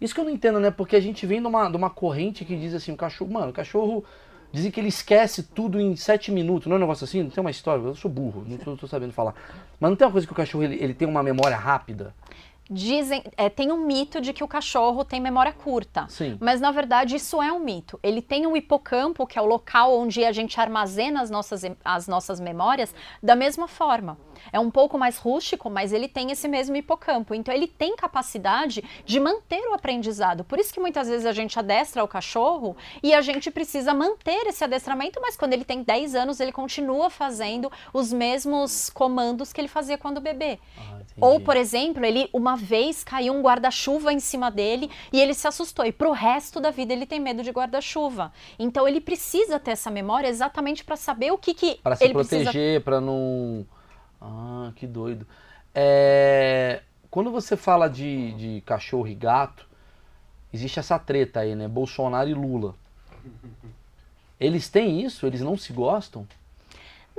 Isso 0.00 0.14
que 0.14 0.20
eu 0.20 0.24
não 0.24 0.30
entendo, 0.30 0.58
né? 0.58 0.70
Porque 0.70 0.96
a 0.96 1.00
gente 1.00 1.26
vem 1.26 1.42
de 1.42 1.46
uma, 1.46 1.68
de 1.68 1.76
uma 1.76 1.90
corrente 1.90 2.44
que 2.44 2.56
diz 2.56 2.74
assim: 2.74 2.92
o 2.92 2.96
cachorro, 2.96 3.32
mano, 3.32 3.50
o 3.50 3.52
cachorro 3.52 4.04
Dizem 4.52 4.70
que 4.70 4.80
ele 4.80 4.88
esquece 4.88 5.42
tudo 5.42 5.80
em 5.80 5.94
sete 5.94 6.32
minutos. 6.32 6.66
Não 6.66 6.74
é 6.74 6.76
um 6.78 6.80
negócio 6.80 7.04
assim? 7.04 7.22
Não 7.22 7.30
tem 7.30 7.40
uma 7.40 7.50
história? 7.50 7.82
Eu 7.82 7.94
sou 7.94 8.10
burro, 8.10 8.44
não 8.66 8.76
tô 8.76 8.86
sabendo 8.86 9.12
falar. 9.12 9.34
Mas 9.78 9.90
não 9.90 9.96
tem 9.96 10.06
uma 10.06 10.12
coisa 10.12 10.26
que 10.26 10.32
o 10.32 10.36
cachorro 10.36 10.64
ele, 10.64 10.76
ele 10.82 10.94
tem 10.94 11.06
uma 11.06 11.22
memória 11.22 11.56
rápida? 11.56 12.14
Dizem, 12.72 13.24
é, 13.36 13.48
tem 13.48 13.72
um 13.72 13.84
mito 13.84 14.20
de 14.20 14.32
que 14.32 14.44
o 14.44 14.48
cachorro 14.48 15.04
tem 15.04 15.20
memória 15.20 15.52
curta. 15.52 16.06
Sim. 16.08 16.38
Mas 16.40 16.60
na 16.60 16.70
verdade 16.70 17.16
isso 17.16 17.42
é 17.42 17.52
um 17.52 17.58
mito. 17.58 17.98
Ele 18.00 18.22
tem 18.22 18.46
um 18.46 18.56
hipocampo, 18.56 19.26
que 19.26 19.36
é 19.36 19.42
o 19.42 19.44
local 19.44 19.98
onde 19.98 20.24
a 20.24 20.30
gente 20.30 20.60
armazena 20.60 21.20
as 21.20 21.30
nossas, 21.30 21.62
as 21.84 22.06
nossas 22.06 22.38
memórias, 22.38 22.94
da 23.20 23.34
mesma 23.34 23.66
forma. 23.66 24.16
É 24.52 24.60
um 24.60 24.70
pouco 24.70 24.96
mais 24.96 25.18
rústico, 25.18 25.68
mas 25.68 25.92
ele 25.92 26.06
tem 26.06 26.30
esse 26.30 26.46
mesmo 26.46 26.76
hipocampo. 26.76 27.34
Então 27.34 27.52
ele 27.52 27.66
tem 27.66 27.96
capacidade 27.96 28.84
de 29.04 29.18
manter 29.18 29.66
o 29.68 29.74
aprendizado. 29.74 30.44
Por 30.44 30.60
isso 30.60 30.72
que 30.72 30.78
muitas 30.78 31.08
vezes 31.08 31.26
a 31.26 31.32
gente 31.32 31.58
adestra 31.58 32.04
o 32.04 32.08
cachorro 32.08 32.76
e 33.02 33.12
a 33.12 33.20
gente 33.20 33.50
precisa 33.50 33.92
manter 33.92 34.46
esse 34.46 34.62
adestramento, 34.62 35.20
mas 35.20 35.36
quando 35.36 35.54
ele 35.54 35.64
tem 35.64 35.82
10 35.82 36.14
anos, 36.14 36.38
ele 36.38 36.52
continua 36.52 37.10
fazendo 37.10 37.70
os 37.92 38.12
mesmos 38.12 38.90
comandos 38.90 39.52
que 39.52 39.60
ele 39.60 39.68
fazia 39.68 39.98
quando 39.98 40.20
bebê. 40.20 40.60
Ah, 40.78 41.00
Ou, 41.20 41.40
por 41.40 41.56
exemplo, 41.56 42.04
ele 42.04 42.30
uma 42.32 42.59
vez 42.60 43.02
caiu 43.02 43.34
um 43.34 43.42
guarda-chuva 43.42 44.12
em 44.12 44.20
cima 44.20 44.50
dele 44.50 44.90
e 45.12 45.20
ele 45.20 45.34
se 45.34 45.46
assustou. 45.46 45.84
E 45.84 45.92
pro 45.92 46.12
resto 46.12 46.60
da 46.60 46.70
vida 46.70 46.92
ele 46.92 47.06
tem 47.06 47.20
medo 47.20 47.42
de 47.42 47.50
guarda-chuva. 47.50 48.32
Então 48.58 48.86
ele 48.86 49.00
precisa 49.00 49.58
ter 49.58 49.72
essa 49.72 49.90
memória 49.90 50.28
exatamente 50.28 50.84
para 50.84 50.96
saber 50.96 51.32
o 51.32 51.38
que 51.38 51.54
que 51.54 51.76
para 51.82 51.96
se 51.96 52.08
proteger, 52.10 52.52
precisa... 52.52 52.80
para 52.80 53.00
não 53.00 53.66
Ah, 54.20 54.72
que 54.76 54.86
doido. 54.86 55.26
É... 55.74 56.82
Quando 57.10 57.30
você 57.30 57.56
fala 57.56 57.88
de, 57.88 58.32
de 58.34 58.60
cachorro 58.64 59.08
e 59.08 59.14
gato, 59.14 59.66
existe 60.52 60.78
essa 60.78 60.98
treta 60.98 61.40
aí, 61.40 61.54
né? 61.54 61.66
Bolsonaro 61.66 62.28
e 62.28 62.34
Lula. 62.34 62.74
Eles 64.38 64.68
têm 64.68 65.02
isso? 65.02 65.26
Eles 65.26 65.40
não 65.40 65.56
se 65.56 65.72
gostam? 65.72 66.26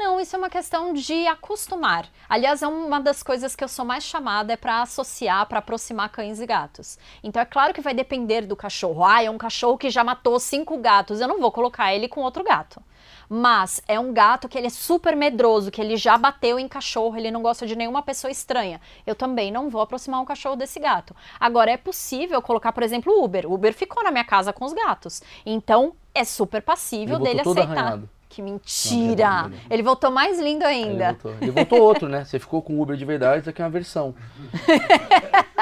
Não, 0.02 0.20
isso 0.20 0.36
é 0.36 0.40
uma 0.40 0.50
questão 0.50 0.94
de 0.94 1.28
acostumar. 1.28 2.10
Aliás, 2.28 2.64
é 2.64 2.68
uma 2.68 3.00
das 3.00 3.22
coisas 3.22 3.56
que 3.56 3.64
eu 3.64 3.68
sou 3.68 3.86
mais 3.86 4.04
chamada 4.04 4.52
é 4.52 4.58
para 4.58 4.82
associar, 4.82 5.46
para 5.46 5.60
aproximar 5.60 6.10
cães 6.10 6.40
e 6.40 6.46
gatos. 6.48 6.98
Então 7.24 7.40
é 7.40 7.46
claro 7.46 7.72
que 7.72 7.82
vai 7.82 7.94
depender 7.94 8.48
do 8.48 8.56
cachorro. 8.56 9.06
Ah, 9.06 9.22
é 9.22 9.30
um 9.30 9.38
cachorro 9.38 9.78
que 9.78 9.92
já 9.92 10.04
matou 10.04 10.40
cinco 10.40 10.76
gatos. 10.80 11.22
Eu 11.22 11.28
não 11.28 11.40
vou 11.40 11.52
colocar 11.52 11.94
ele 11.94 12.08
com 12.08 12.22
outro 12.22 12.44
gato. 12.44 12.82
Mas 13.30 13.80
é 13.88 14.00
um 14.00 14.12
gato 14.12 14.50
que 14.50 14.58
ele 14.58 14.66
é 14.66 14.72
super 14.72 15.16
medroso, 15.16 15.70
que 15.70 15.80
ele 15.80 15.96
já 15.96 16.18
bateu 16.18 16.58
em 16.58 16.68
cachorro, 16.68 17.16
ele 17.16 17.30
não 17.30 17.44
gosta 17.44 17.68
de 17.68 17.76
nenhuma 17.76 18.02
pessoa 18.02 18.32
estranha. 18.32 18.82
Eu 19.06 19.14
também 19.14 19.52
não 19.52 19.70
vou 19.70 19.82
aproximar 19.82 20.20
um 20.20 20.26
cachorro 20.26 20.56
desse 20.56 20.80
gato. 20.80 21.16
Agora 21.40 21.70
é 21.70 21.78
possível 21.78 22.42
colocar, 22.42 22.72
por 22.72 22.82
exemplo, 22.82 23.14
o 23.14 23.24
Uber. 23.24 23.46
O 23.46 23.54
Uber 23.54 23.72
ficou 23.72 24.04
na 24.04 24.10
minha 24.10 24.26
casa 24.26 24.52
com 24.52 24.66
os 24.66 24.74
gatos. 24.74 25.22
Então 25.46 25.94
é 26.16 26.24
super 26.24 26.64
passível 26.64 27.20
dele 27.20 27.42
aceitar. 27.42 27.78
Arranhado. 27.78 28.10
Que 28.32 28.42
mentira! 28.42 29.50
Não, 29.50 29.52
ele 29.70 29.84
voltou 29.84 30.10
mais 30.10 30.40
lindo 30.40 30.64
ainda. 30.64 31.10
Ele 31.10 31.18
voltou. 31.20 31.36
ele 31.42 31.52
voltou. 31.52 31.82
outro, 31.82 32.08
né? 32.08 32.24
Você 32.24 32.40
ficou 32.40 32.62
com 32.62 32.76
o 32.76 32.82
Uber 32.82 32.96
de 32.96 33.04
verdade, 33.04 33.42
isso 33.42 33.50
aqui 33.50 33.62
é 33.62 33.66
uma 33.66 33.70
versão. 33.70 34.16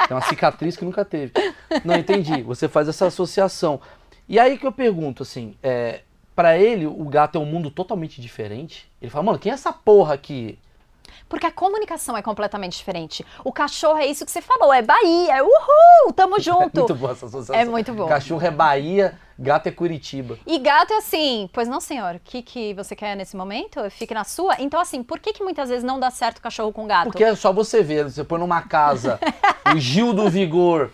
Tem 0.06 0.16
uma 0.16 0.20
cicatriz 0.20 0.76
que 0.76 0.84
nunca 0.84 1.04
teve. 1.04 1.32
Não, 1.84 1.96
entendi. 1.96 2.42
Você 2.42 2.68
faz 2.68 2.88
essa 2.88 3.06
associação. 3.06 3.80
E 4.28 4.38
aí 4.38 4.56
que 4.56 4.64
eu 4.64 4.70
pergunto, 4.70 5.24
assim, 5.24 5.56
é, 5.60 6.02
para 6.36 6.56
ele 6.56 6.86
o 6.86 7.04
gato 7.06 7.36
é 7.36 7.40
um 7.40 7.44
mundo 7.44 7.72
totalmente 7.72 8.20
diferente? 8.20 8.88
Ele 9.02 9.10
fala, 9.10 9.24
mano, 9.24 9.38
quem 9.40 9.50
é 9.50 9.54
essa 9.54 9.72
porra 9.72 10.14
aqui? 10.14 10.56
Porque 11.28 11.46
a 11.46 11.50
comunicação 11.50 12.16
é 12.16 12.22
completamente 12.22 12.76
diferente. 12.76 13.24
O 13.44 13.52
cachorro 13.52 13.98
é 13.98 14.06
isso 14.06 14.24
que 14.24 14.30
você 14.30 14.40
falou, 14.40 14.72
é 14.72 14.82
Bahia, 14.82 15.36
é 15.36 15.42
uhul, 15.42 16.12
tamo 16.14 16.36
é 16.38 16.40
junto. 16.40 16.60
É 16.60 16.80
muito 16.80 16.94
boa 16.94 17.12
essa 17.12 17.26
associação. 17.26 17.54
É 17.54 17.64
muito 17.64 17.92
bom. 17.92 18.06
Cachorro 18.06 18.44
é 18.44 18.50
Bahia, 18.50 19.18
gato 19.38 19.68
é 19.68 19.70
Curitiba. 19.72 20.38
E 20.46 20.58
gato 20.58 20.92
é 20.92 20.98
assim, 20.98 21.48
pois 21.52 21.68
não, 21.68 21.80
senhor, 21.80 22.16
o 22.16 22.20
que, 22.20 22.42
que 22.42 22.74
você 22.74 22.94
quer 22.94 23.16
nesse 23.16 23.36
momento? 23.36 23.88
Fique 23.90 24.14
na 24.14 24.24
sua. 24.24 24.56
Então, 24.58 24.80
assim, 24.80 25.02
por 25.02 25.18
que, 25.18 25.32
que 25.32 25.42
muitas 25.42 25.68
vezes 25.68 25.84
não 25.84 25.98
dá 25.98 26.10
certo 26.10 26.40
cachorro 26.40 26.72
com 26.72 26.86
gato? 26.86 27.04
Porque 27.04 27.24
é 27.24 27.34
só 27.34 27.52
você 27.52 27.82
ver, 27.82 28.04
você 28.04 28.24
põe 28.24 28.38
numa 28.38 28.62
casa 28.62 29.18
o 29.74 29.78
Gil 29.80 30.12
do 30.12 30.28
Vigor 30.28 30.90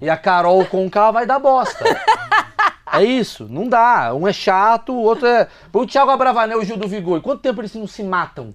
e 0.00 0.08
a 0.08 0.16
Carol 0.16 0.64
com 0.66 0.86
o 0.86 0.90
carro, 0.90 1.12
vai 1.12 1.26
dar 1.26 1.38
bosta. 1.38 1.84
É 2.92 3.02
isso, 3.02 3.46
não 3.50 3.68
dá. 3.68 4.14
Um 4.14 4.26
é 4.26 4.32
chato, 4.32 4.92
o 4.92 5.02
outro 5.02 5.26
é. 5.26 5.48
O 5.72 5.86
Thiago 5.86 6.10
Abravanel 6.10 6.60
e 6.60 6.62
o 6.62 6.64
Gil 6.64 6.76
do 6.76 6.88
Vigor. 6.88 7.20
Quanto 7.20 7.42
tempo 7.42 7.60
eles 7.60 7.74
não 7.74 7.86
se 7.86 8.02
matam? 8.02 8.54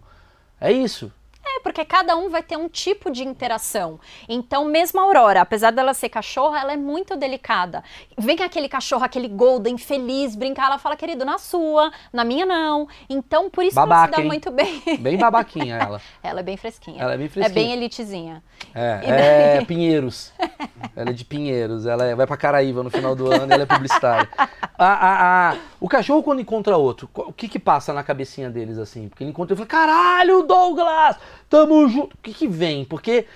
É 0.64 0.72
isso. 0.72 1.11
É 1.55 1.59
porque 1.59 1.85
cada 1.85 2.15
um 2.15 2.29
vai 2.29 2.41
ter 2.41 2.57
um 2.57 2.67
tipo 2.67 3.11
de 3.11 3.23
interação. 3.23 3.99
Então, 4.27 4.65
mesmo 4.65 4.99
a 4.99 5.03
Aurora, 5.03 5.41
apesar 5.41 5.71
dela 5.71 5.93
ser 5.93 6.09
cachorra, 6.09 6.59
ela 6.59 6.73
é 6.73 6.77
muito 6.77 7.15
delicada. 7.15 7.83
Vem 8.17 8.41
aquele 8.41 8.67
cachorro, 8.67 9.03
aquele 9.03 9.27
golden 9.27 9.77
feliz, 9.77 10.35
brincar, 10.35 10.65
ela 10.65 10.77
fala, 10.79 10.95
querido, 10.95 11.23
na 11.23 11.37
sua, 11.37 11.91
na 12.11 12.23
minha 12.23 12.45
não. 12.45 12.87
Então, 13.09 13.49
por 13.49 13.63
isso 13.63 13.75
Babaca, 13.75 13.95
ela 14.01 14.05
se 14.07 14.11
dá 14.13 14.21
hein? 14.21 14.27
muito 14.27 14.51
bem. 14.51 14.81
Bem 14.99 15.17
babaquinha 15.17 15.75
ela. 15.77 16.01
ela 16.23 16.39
é 16.39 16.43
bem 16.43 16.57
fresquinha. 16.57 17.01
Ela 17.01 17.13
é 17.13 17.17
bem 17.17 17.27
É 17.27 17.29
fresquinha. 17.29 17.53
bem 17.55 17.71
elitezinha. 17.73 18.43
É, 18.73 18.99
E 19.03 19.07
daí? 19.07 19.21
é 19.61 19.65
Pinheiros. 19.67 20.33
Ela 20.95 21.09
é 21.11 21.13
de 21.13 21.23
Pinheiros. 21.25 21.85
Ela 21.85 22.05
é- 22.05 22.15
vai 22.15 22.25
pra 22.27 22.35
Caraíva 22.37 22.81
no 22.83 22.89
final 22.89 23.15
do 23.15 23.31
ano 23.31 23.51
e 23.51 23.53
ela 23.53 23.63
é 23.63 23.65
publicitária. 23.65 24.27
A- 24.37 24.49
a- 24.77 25.51
a- 25.51 25.55
o 25.79 25.87
cachorro, 25.87 26.23
quando 26.23 26.39
encontra 26.41 26.75
outro, 26.77 27.09
o 27.13 27.31
que 27.31 27.47
que 27.47 27.59
passa 27.59 27.93
na 27.93 28.03
cabecinha 28.03 28.49
deles 28.49 28.77
assim? 28.77 29.07
Porque 29.07 29.23
ele 29.23 29.31
encontra 29.31 29.53
e 29.53 29.57
fala: 29.57 29.67
Caralho, 29.67 30.43
Douglas! 30.43 31.17
Tamo 31.53 31.87
junto. 31.87 32.15
O 32.15 32.17
que 32.17 32.33
que 32.33 32.47
vem? 32.47 32.83
Porque 32.83 33.27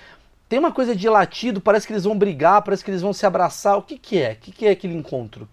tem 0.48 0.58
uma 0.58 0.72
coisa 0.72 0.96
de 0.96 1.08
latido, 1.08 1.60
parece 1.60 1.86
que 1.86 1.92
eles 1.92 2.02
vão 2.02 2.18
brigar, 2.18 2.62
parece 2.62 2.84
que 2.84 2.90
eles 2.90 3.00
vão 3.00 3.12
se 3.12 3.24
abraçar. 3.24 3.78
O 3.78 3.82
que 3.82 3.96
que 3.96 4.20
é? 4.20 4.32
O 4.32 4.36
que 4.38 4.50
que 4.50 4.66
é 4.66 4.70
aquele 4.70 4.94
encontro? 4.94 5.48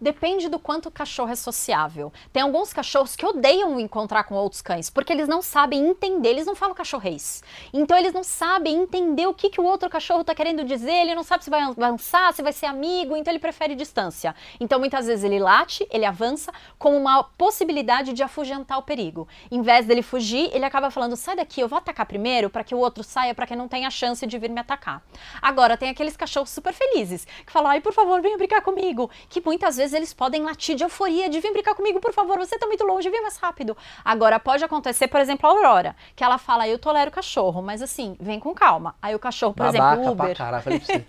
Depende 0.00 0.48
do 0.48 0.58
quanto 0.58 0.86
o 0.86 0.90
cachorro 0.90 1.30
é 1.30 1.36
sociável. 1.36 2.10
Tem 2.32 2.42
alguns 2.42 2.72
cachorros 2.72 3.14
que 3.14 3.26
odeiam 3.26 3.78
encontrar 3.78 4.24
com 4.24 4.34
outros 4.34 4.62
cães, 4.62 4.88
porque 4.88 5.12
eles 5.12 5.28
não 5.28 5.42
sabem 5.42 5.86
entender, 5.88 6.30
eles 6.30 6.46
não 6.46 6.54
falam 6.54 6.74
cachorrês. 6.74 7.42
Então 7.70 7.98
eles 7.98 8.14
não 8.14 8.24
sabem 8.24 8.76
entender 8.76 9.26
o 9.26 9.34
que, 9.34 9.50
que 9.50 9.60
o 9.60 9.64
outro 9.64 9.90
cachorro 9.90 10.22
está 10.22 10.34
querendo 10.34 10.64
dizer, 10.64 10.92
ele 10.92 11.14
não 11.14 11.22
sabe 11.22 11.44
se 11.44 11.50
vai 11.50 11.60
avançar, 11.60 12.32
se 12.32 12.42
vai 12.42 12.52
ser 12.52 12.66
amigo, 12.66 13.14
então 13.14 13.30
ele 13.30 13.38
prefere 13.38 13.74
distância. 13.74 14.34
Então 14.58 14.78
muitas 14.78 15.06
vezes 15.06 15.22
ele 15.22 15.38
late, 15.38 15.86
ele 15.90 16.06
avança 16.06 16.50
como 16.78 16.96
uma 16.96 17.22
possibilidade 17.22 18.14
de 18.14 18.22
afugentar 18.22 18.78
o 18.78 18.82
perigo. 18.82 19.28
Em 19.50 19.60
vez 19.60 19.84
dele 19.84 20.00
fugir, 20.00 20.50
ele 20.54 20.64
acaba 20.64 20.90
falando: 20.90 21.14
sai 21.14 21.36
daqui, 21.36 21.60
eu 21.60 21.68
vou 21.68 21.76
atacar 21.76 22.06
primeiro 22.06 22.48
para 22.48 22.64
que 22.64 22.74
o 22.74 22.78
outro 22.78 23.04
saia, 23.04 23.34
para 23.34 23.46
que 23.46 23.54
não 23.54 23.68
tenha 23.68 23.90
chance 23.90 24.26
de 24.26 24.38
vir 24.38 24.48
me 24.48 24.60
atacar. 24.60 25.02
Agora, 25.42 25.76
tem 25.76 25.90
aqueles 25.90 26.16
cachorros 26.16 26.48
super 26.48 26.72
felizes 26.72 27.26
que 27.44 27.52
falam: 27.52 27.70
ai, 27.70 27.82
por 27.82 27.92
favor, 27.92 28.22
venha 28.22 28.38
brincar 28.38 28.62
comigo. 28.62 29.10
Que 29.28 29.42
muitas 29.44 29.76
vezes 29.76 29.89
eles 29.92 30.12
podem 30.14 30.42
latir 30.42 30.76
de 30.76 30.84
euforia, 30.84 31.28
de 31.28 31.40
vir 31.40 31.52
brincar 31.52 31.74
comigo, 31.74 32.00
por 32.00 32.12
favor, 32.12 32.38
você 32.38 32.58
tá 32.58 32.66
muito 32.66 32.84
longe, 32.84 33.08
vem 33.10 33.22
mais 33.22 33.36
rápido. 33.36 33.76
Agora, 34.04 34.38
pode 34.40 34.64
acontecer, 34.64 35.08
por 35.08 35.20
exemplo, 35.20 35.48
a 35.48 35.52
Aurora, 35.52 35.96
que 36.16 36.22
ela 36.24 36.38
fala: 36.38 36.66
eu 36.68 36.78
tolero 36.78 37.10
o 37.10 37.12
cachorro, 37.12 37.60
mas 37.62 37.82
assim, 37.82 38.16
vem 38.20 38.38
com 38.40 38.54
calma. 38.54 38.94
Aí 39.00 39.14
o 39.14 39.18
cachorro, 39.18 39.54
por 39.54 39.66
Babaca 39.66 39.94
exemplo, 40.00 40.12
Uber. 40.12 40.36
caralho, 40.36 40.62
falei 40.62 40.80
pra 40.80 40.86
você. 40.94 41.04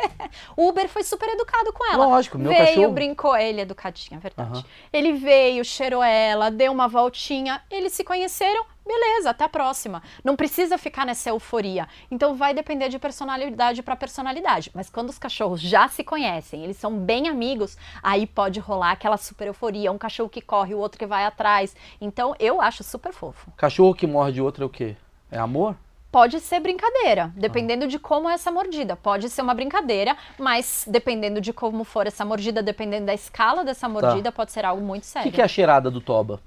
O 0.58 0.68
Uber 0.70 0.88
foi 0.90 1.04
super 1.04 1.30
educado 1.30 1.72
com 1.74 1.86
ela. 1.92 2.06
Lógico, 2.08 2.38
meu 2.38 2.50
veio, 2.52 2.66
cachorro- 2.68 2.92
brincou, 2.92 3.36
ele 3.38 3.60
é 3.60 3.64
educadinho, 3.64 4.18
é 4.18 4.20
verdade. 4.20 4.52
Aham. 4.60 4.64
Ele 4.92 5.14
veio, 5.14 5.64
cheirou 5.66 6.04
ela, 6.04 6.50
deu 6.50 6.72
uma 6.72 6.88
voltinha, 6.88 7.62
eles 7.70 7.94
se 7.94 8.04
conheceram, 8.04 8.66
beleza, 8.86 9.30
até 9.30 9.44
a 9.46 9.50
próxima. 9.50 10.02
Não 10.24 10.36
precisa 10.36 10.78
ficar 10.78 11.06
nessa 11.06 11.30
euforia. 11.30 11.88
Então 12.10 12.36
vai 12.36 12.54
depender 12.54 12.90
de 12.90 13.00
personalidade 13.00 13.82
para 13.84 13.96
personalidade. 13.96 14.72
Mas 14.74 14.90
quando 14.90 15.10
os 15.10 15.18
cachorros 15.18 15.62
já 15.62 15.88
se 15.88 16.04
conhecem, 16.04 16.64
eles 16.64 16.78
são 16.78 16.98
bem 16.98 17.28
amigos, 17.28 17.78
aí 18.02 18.26
pode 18.28 18.60
rolar 18.60 18.92
aquela 18.92 19.18
super 19.18 19.48
euforia, 19.48 19.92
um 19.92 19.98
cachorro 19.98 20.30
que 20.30 20.42
corre, 20.42 20.74
o 20.74 20.80
outro 20.80 21.00
que 21.00 21.06
vai 21.06 21.26
atrás. 21.26 21.76
Então 22.00 22.36
eu 22.40 22.62
acho 22.62 22.84
super 22.84 23.14
fofo. 23.14 23.52
Cachorro 23.58 23.94
que 23.94 24.08
morde 24.08 24.42
outro 24.42 24.64
é 24.64 24.66
o 24.66 24.70
quê? 24.70 24.96
É 25.32 25.38
amor? 25.38 25.76
Pode 26.12 26.42
ser 26.42 26.60
brincadeira, 26.60 27.32
dependendo 27.38 27.88
de 27.88 27.98
como 27.98 28.30
é 28.30 28.34
essa 28.34 28.52
mordida. 28.52 28.98
Pode 28.98 29.30
ser 29.30 29.42
uma 29.42 29.54
brincadeira, 29.54 30.18
mas 30.38 30.84
dependendo 30.86 31.40
de 31.40 31.54
como 31.54 31.86
for 31.86 32.06
essa 32.06 32.26
mordida, 32.26 32.62
dependendo 32.62 33.06
da 33.06 33.14
escala 33.14 33.64
dessa 33.64 33.88
mordida, 33.88 34.30
pode 34.30 34.52
ser 34.52 34.66
algo 34.66 34.84
muito 34.84 35.04
O 35.04 35.06
sério. 35.06 35.32
que, 35.32 35.36
que 35.36 35.42
é 35.42 35.46
a 35.46 35.48
cheirada 35.48 35.90
do 35.90 36.02
Toba? 36.02 36.42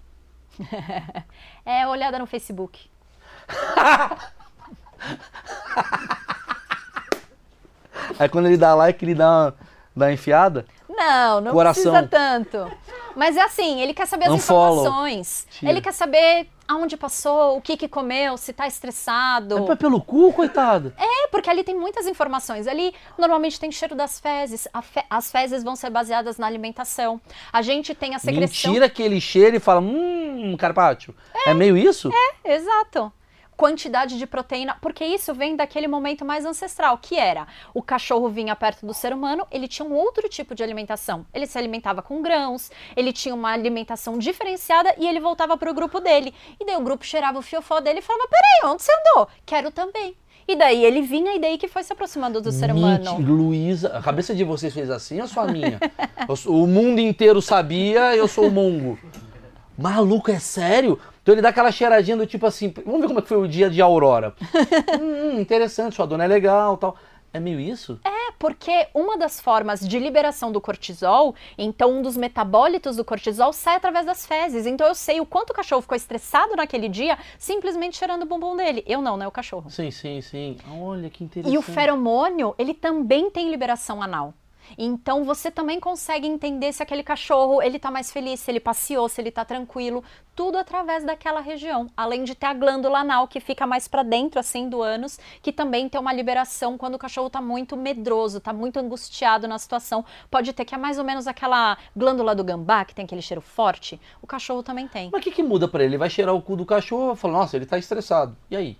É 1.67 1.87
olhada 1.87 2.19
no 2.19 2.27
Facebook. 2.27 2.91
Aí 8.19 8.29
quando 8.29 8.47
ele 8.47 8.57
dá 8.57 8.75
like, 8.75 9.05
ele 9.05 9.15
dá 9.15 9.31
uma, 9.31 9.55
dá 9.97 10.07
uma 10.07 10.13
enfiada? 10.13 10.67
Não, 10.89 11.41
não 11.41 11.53
Coração. 11.53 11.93
precisa 11.93 12.09
tanto. 12.09 12.71
Mas 13.17 13.37
é 13.37 13.43
assim, 13.43 13.81
ele 13.81 13.95
quer 13.95 14.07
saber 14.07 14.27
as 14.27 14.35
informações. 14.35 15.47
Ele 15.63 15.81
quer 15.81 15.93
saber 15.93 16.49
aonde 16.67 16.97
passou, 16.97 17.57
o 17.57 17.61
que 17.61 17.77
que 17.77 17.89
comeu, 17.89 18.37
se 18.37 18.53
tá 18.53 18.67
estressado. 18.67 19.71
É 19.73 19.77
pelo 19.77 20.01
cu, 20.01 20.33
coitado? 20.33 20.93
É, 20.99 21.29
porque 21.29 21.49
ali 21.51 21.63
tem 21.65 21.75
muitas 21.75 22.07
informações. 22.07 22.67
Ali 22.67 22.95
normalmente 23.19 23.59
tem 23.61 23.71
cheiro 23.73 23.95
das 23.95 24.19
fezes. 24.21 24.67
Fe- 24.83 25.05
As 25.11 25.31
fezes 25.31 25.63
vão 25.63 25.77
ser 25.77 25.91
baseadas 25.91 26.39
na 26.39 26.47
alimentação. 26.47 27.21
A 27.53 27.63
gente 27.63 27.95
tem 27.95 28.15
a 28.15 28.19
secreção. 28.19 28.71
Mentira 28.71 28.89
que 28.89 29.03
ele 29.03 29.21
cheira 29.21 29.57
e 29.57 29.61
fala, 29.61 29.81
hum, 29.81 30.57
carpaccio. 30.59 31.15
É, 31.47 31.53
meio 31.55 31.77
isso? 31.77 32.11
Exato. 32.45 33.13
Quantidade 33.57 34.19
de 34.19 34.27
proteína, 34.27 34.77
porque 34.81 35.05
isso 35.05 35.33
vem 35.33 35.55
daquele 35.55 35.87
momento 35.87 36.25
mais 36.25 36.45
ancestral, 36.45 36.99
que 36.99 37.17
era 37.17 37.47
o 37.73 37.83
cachorro 37.83 38.29
vinha 38.29 38.55
perto 38.57 38.85
do 38.85 38.93
ser 38.93 39.13
humano, 39.13 39.47
ele 39.51 39.69
tinha 39.69 39.87
um 39.87 39.95
outro 39.95 40.29
tipo 40.29 40.55
de 40.55 40.63
alimentação. 40.63 41.25
Ele 41.33 41.47
se 41.47 41.57
alimentava 41.57 42.03
com 42.03 42.21
grãos, 42.21 42.71
ele 42.97 43.13
tinha 43.13 43.35
uma 43.35 43.51
alimentação 43.51 44.19
diferenciada 44.19 44.95
e 44.99 45.07
ele 45.07 45.21
voltava 45.21 45.57
para 45.57 45.71
o 45.71 45.75
grupo 45.75 46.01
dele. 46.01 46.35
E 46.61 46.65
daí 46.65 46.77
o 46.77 46.81
grupo 46.83 47.05
cheirava 47.05 47.39
o 47.39 47.43
fiofó 47.43 47.81
dele 47.81 48.01
e 48.01 48.03
falava: 48.03 48.29
Peraí, 48.29 48.73
onde 48.73 48.83
você 48.83 48.93
andou? 48.93 49.29
Quero 49.47 49.71
também. 49.71 50.17
E 50.47 50.55
daí 50.57 50.85
ele 50.85 51.01
vinha 51.01 51.35
e 51.35 51.41
daí 51.41 51.57
que 51.57 51.69
foi 51.69 51.83
se 51.83 51.93
aproximando 51.93 52.41
do 52.41 52.53
ser 52.53 52.71
humano. 52.71 53.19
Luísa, 53.19 53.97
a 53.97 54.03
cabeça 54.03 54.35
de 54.35 54.45
vocês 54.45 54.75
fez 54.75 54.91
assim 54.91 55.21
ou 55.21 55.27
só 55.27 55.41
a 55.41 55.47
minha? 55.47 55.81
Eu 56.29 56.53
o 56.53 56.67
mundo 56.67 57.01
inteiro 57.01 57.41
sabia, 57.41 58.15
eu 58.15 58.29
sou 58.29 58.49
o 58.49 58.51
mongo. 58.51 58.99
Maluco, 59.77 60.31
é 60.31 60.39
sério? 60.39 61.01
Então 61.25 61.35
ele 61.35 61.41
dá 61.41 61.49
aquela 61.49 61.73
cheiradinha 61.73 62.19
do 62.19 62.27
tipo 62.27 62.45
assim, 62.45 62.71
vamos 62.85 63.01
ver 63.01 63.07
como 63.07 63.19
é 63.19 63.23
que 63.23 63.29
foi 63.29 63.39
o 63.39 63.49
dia 63.49 63.71
de 63.71 63.81
Aurora. 63.81 64.35
hum, 65.01 65.41
interessante, 65.41 65.97
sua 65.97 66.07
dona 66.07 66.25
é 66.25 66.27
legal 66.27 66.77
tal. 66.77 66.99
É 67.33 67.41
meio 67.41 67.59
isso? 67.59 67.99
É, 68.05 68.31
porque 68.39 68.89
uma 68.93 69.17
das 69.17 69.41
formas 69.41 69.81
de 69.81 69.99
liberação 69.99 70.53
do 70.53 70.61
cortisol, 70.61 71.35
então 71.57 71.95
um 71.95 72.03
dos 72.03 72.15
metabólitos 72.15 72.97
do 72.97 73.05
cortisol 73.07 73.55
sai 73.55 73.77
através 73.77 74.05
das 74.05 74.27
fezes. 74.27 74.67
Então 74.67 74.87
eu 74.87 74.95
sei 74.95 75.19
o 75.19 75.25
quanto 75.25 75.51
o 75.51 75.55
cachorro 75.55 75.81
ficou 75.81 75.97
estressado 75.97 76.55
naquele 76.55 76.91
dia, 76.91 77.17
simplesmente 77.39 77.97
cheirando 77.97 78.25
o 78.25 78.27
bumbum 78.27 78.55
dele. 78.55 78.85
Eu 78.87 79.01
não, 79.01 79.17
né? 79.17 79.27
O 79.27 79.33
cachorro. 79.33 79.71
Sim, 79.71 79.91
sim, 79.91 80.21
sim. 80.21 80.59
Olha 80.79 81.09
que 81.09 81.25
interessante. 81.25 81.55
E 81.55 81.57
o 81.57 81.63
feromônio, 81.63 82.55
ele 82.59 82.75
também 82.75 83.31
tem 83.31 83.51
liberação 83.51 84.03
anal. 84.03 84.35
Então 84.77 85.25
você 85.25 85.51
também 85.51 85.79
consegue 85.81 86.27
entender 86.27 86.73
se 86.73 86.83
aquele 86.83 87.03
cachorro 87.03 87.63
ele 87.63 87.79
tá 87.79 87.91
mais 87.91 88.11
feliz, 88.11 88.41
se 88.41 88.51
ele 88.51 88.61
passeou, 88.61 89.09
se 89.09 89.21
ele 89.21 89.31
tá 89.31 89.45
tranquilo, 89.45 90.03
tudo 90.35 90.59
através 90.59 91.05
daquela 91.05 91.41
região. 91.41 91.89
Além 91.97 92.25
de 92.25 92.35
ter 92.35 92.47
a 92.47 92.55
glândula 92.55 93.01
anal 93.01 93.29
que 93.29 93.41
fica 93.41 93.67
mais 93.67 93.87
para 93.87 94.03
dentro 94.03 94.41
assim 94.41 94.69
do 94.69 94.83
ânus, 94.83 95.19
que 95.43 95.53
também 95.53 95.89
tem 95.89 96.01
uma 96.01 96.13
liberação 96.13 96.77
quando 96.77 96.95
o 96.95 96.99
cachorro 96.99 97.31
tá 97.31 97.41
muito 97.41 97.77
medroso, 97.77 98.41
tá 98.41 98.53
muito 98.53 98.79
angustiado 98.79 99.47
na 99.47 99.59
situação. 99.59 100.05
Pode 100.31 100.53
ter 100.53 100.65
que 100.65 100.75
é 100.75 100.79
mais 100.79 100.99
ou 100.99 101.05
menos 101.05 101.27
aquela 101.27 101.79
glândula 101.97 102.35
do 102.35 102.45
gambá 102.45 102.85
que 102.85 102.95
tem 102.95 103.05
aquele 103.05 103.23
cheiro 103.23 103.41
forte. 103.41 104.01
O 104.21 104.27
cachorro 104.27 104.63
também 104.63 104.89
tem. 104.89 105.11
Mas 105.13 105.21
o 105.21 105.25
que, 105.25 105.31
que 105.31 105.43
muda 105.43 105.69
pra 105.69 105.85
ele? 105.85 105.97
Vai 105.97 106.11
cheirar 106.11 106.35
o 106.35 106.43
cu 106.43 106.57
do 106.57 106.67
cachorro 106.67 107.13
e 107.13 107.17
fala, 107.17 107.35
nossa, 107.35 107.57
ele 107.57 107.67
tá 107.67 107.79
estressado. 107.79 108.37
E 108.51 108.57
aí? 108.57 108.77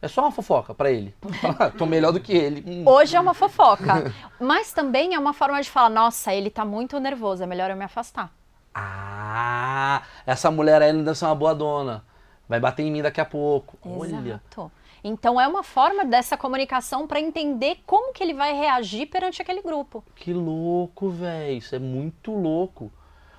É 0.00 0.08
só 0.08 0.22
uma 0.22 0.30
fofoca 0.30 0.74
pra 0.74 0.90
ele. 0.90 1.14
Tô 1.78 1.86
melhor 1.86 2.12
do 2.12 2.20
que 2.20 2.32
ele. 2.32 2.62
Hum. 2.66 2.84
Hoje 2.86 3.16
é 3.16 3.20
uma 3.20 3.34
fofoca, 3.34 4.12
mas 4.38 4.72
também 4.72 5.14
é 5.14 5.18
uma 5.18 5.32
forma 5.32 5.60
de 5.60 5.70
falar, 5.70 5.88
nossa, 5.88 6.34
ele 6.34 6.50
tá 6.50 6.64
muito 6.64 7.00
nervoso, 7.00 7.42
é 7.42 7.46
melhor 7.46 7.70
eu 7.70 7.76
me 7.76 7.84
afastar. 7.84 8.30
Ah, 8.74 10.02
essa 10.26 10.50
mulher 10.50 10.82
aí 10.82 10.92
não 10.92 11.02
deve 11.02 11.16
ser 11.16 11.24
uma 11.24 11.34
boa 11.34 11.54
dona. 11.54 12.04
Vai 12.48 12.60
bater 12.60 12.82
em 12.82 12.90
mim 12.90 13.02
daqui 13.02 13.20
a 13.20 13.24
pouco. 13.24 13.78
Olha. 13.82 14.16
Exato. 14.16 14.70
Então 15.02 15.40
é 15.40 15.46
uma 15.46 15.62
forma 15.62 16.04
dessa 16.04 16.36
comunicação 16.36 17.06
para 17.06 17.20
entender 17.20 17.78
como 17.86 18.12
que 18.12 18.22
ele 18.22 18.34
vai 18.34 18.52
reagir 18.52 19.06
perante 19.06 19.40
aquele 19.40 19.62
grupo. 19.62 20.04
Que 20.14 20.32
louco, 20.32 21.08
velho. 21.08 21.56
Isso 21.56 21.74
é 21.74 21.78
muito 21.78 22.32
louco. 22.32 22.92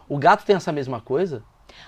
O 0.09 0.17
gato 0.17 0.45
tem 0.45 0.55
essa 0.55 0.71
mesma 0.71 1.01
coisa? 1.01 1.43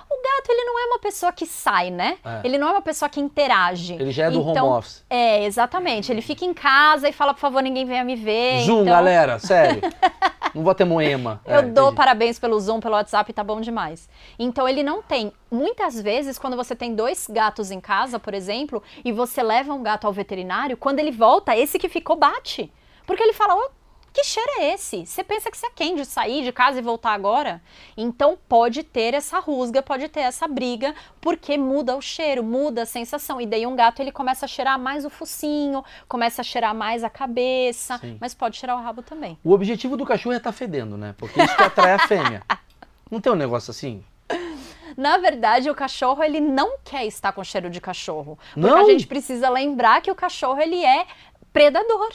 O 0.09 0.15
gato, 0.21 0.49
ele 0.49 0.63
não 0.65 0.79
é 0.79 0.85
uma 0.87 0.99
pessoa 0.99 1.31
que 1.31 1.45
sai, 1.45 1.89
né? 1.91 2.17
É. 2.25 2.41
Ele 2.43 2.57
não 2.57 2.67
é 2.67 2.71
uma 2.71 2.81
pessoa 2.81 3.07
que 3.09 3.19
interage. 3.19 3.93
Ele 3.93 4.11
já 4.11 4.25
é 4.25 4.31
do 4.31 4.39
então, 4.49 4.67
home 4.67 4.77
office. 4.79 5.03
É, 5.09 5.43
exatamente. 5.45 6.11
Ele 6.11 6.21
fica 6.21 6.43
em 6.45 6.53
casa 6.53 7.07
e 7.07 7.11
fala, 7.13 7.33
por 7.33 7.39
favor, 7.39 7.61
ninguém 7.61 7.85
venha 7.85 8.03
me 8.03 8.15
ver. 8.15 8.61
Zoom, 8.61 8.81
então... 8.81 8.85
galera, 8.93 9.37
sério. 9.39 9.81
não 10.53 10.63
vou 10.63 10.73
ter 10.75 10.85
moema. 10.85 11.41
Eu 11.45 11.59
É, 11.59 11.61
dou 11.61 11.85
entendi. 11.85 11.95
parabéns 11.97 12.39
pelo 12.39 12.59
Zoom, 12.59 12.79
pelo 12.79 12.95
WhatsApp, 12.95 13.31
tá 13.33 13.43
bom 13.43 13.61
demais. 13.61 14.09
Então 14.37 14.67
ele 14.67 14.83
não 14.83 15.01
tem. 15.01 15.31
Muitas 15.51 15.99
vezes, 16.01 16.37
quando 16.39 16.55
você 16.57 16.75
tem 16.75 16.93
dois 16.95 17.27
gatos 17.29 17.71
em 17.71 17.79
casa, 17.79 18.19
por 18.19 18.33
exemplo, 18.33 18.81
e 19.03 19.11
você 19.11 19.41
leva 19.43 19.73
um 19.73 19.81
gato 19.83 20.05
ao 20.07 20.13
veterinário, 20.13 20.77
quando 20.77 20.99
ele 20.99 21.11
volta, 21.11 21.55
esse 21.57 21.77
que 21.79 21.89
ficou 21.89 22.15
bate. 22.15 22.71
Porque 23.05 23.23
ele 23.23 23.33
fala, 23.33 23.55
"Ô, 23.55 23.69
que 24.19 24.23
cheiro 24.25 24.49
é 24.59 24.73
esse? 24.73 25.05
Você 25.05 25.23
pensa 25.23 25.49
que 25.49 25.57
você 25.57 25.67
é 25.67 25.69
quem 25.73 25.95
de 25.95 26.03
sair 26.03 26.43
de 26.43 26.51
casa 26.51 26.79
e 26.79 26.81
voltar 26.81 27.11
agora? 27.11 27.61
Então 27.95 28.37
pode 28.49 28.83
ter 28.83 29.13
essa 29.13 29.39
rusga, 29.39 29.81
pode 29.81 30.09
ter 30.09 30.19
essa 30.19 30.45
briga, 30.45 30.93
porque 31.21 31.57
muda 31.57 31.95
o 31.95 32.01
cheiro, 32.01 32.43
muda 32.43 32.83
a 32.83 32.85
sensação. 32.85 33.39
E 33.39 33.45
daí 33.45 33.65
um 33.65 33.77
gato 33.77 34.01
ele 34.01 34.11
começa 34.11 34.45
a 34.45 34.47
cheirar 34.47 34.77
mais 34.77 35.05
o 35.05 35.09
focinho, 35.09 35.83
começa 36.07 36.41
a 36.41 36.43
cheirar 36.43 36.75
mais 36.75 37.01
a 37.01 37.09
cabeça, 37.09 37.97
Sim. 37.99 38.17
mas 38.19 38.33
pode 38.33 38.57
cheirar 38.57 38.77
o 38.77 38.83
rabo 38.83 39.01
também. 39.01 39.37
O 39.41 39.53
objetivo 39.53 39.95
do 39.95 40.05
cachorro 40.05 40.33
é 40.33 40.37
estar 40.37 40.51
fedendo, 40.51 40.97
né? 40.97 41.15
Porque 41.17 41.41
isso 41.41 41.55
que 41.55 41.63
atrai 41.63 41.93
a 41.93 41.99
fêmea. 41.99 42.43
Não 43.09 43.21
tem 43.21 43.31
um 43.31 43.37
negócio 43.37 43.71
assim? 43.71 44.03
Na 44.97 45.17
verdade, 45.17 45.69
o 45.69 45.75
cachorro 45.75 46.21
ele 46.21 46.41
não 46.41 46.77
quer 46.83 47.05
estar 47.05 47.31
com 47.31 47.43
cheiro 47.43 47.69
de 47.69 47.79
cachorro. 47.79 48.37
Porque 48.53 48.59
Não? 48.59 48.77
a 48.77 48.83
gente 48.83 49.07
precisa 49.07 49.49
lembrar 49.49 50.01
que 50.01 50.11
o 50.11 50.15
cachorro 50.15 50.59
ele 50.59 50.83
é 50.83 51.07
predador. 51.53 52.11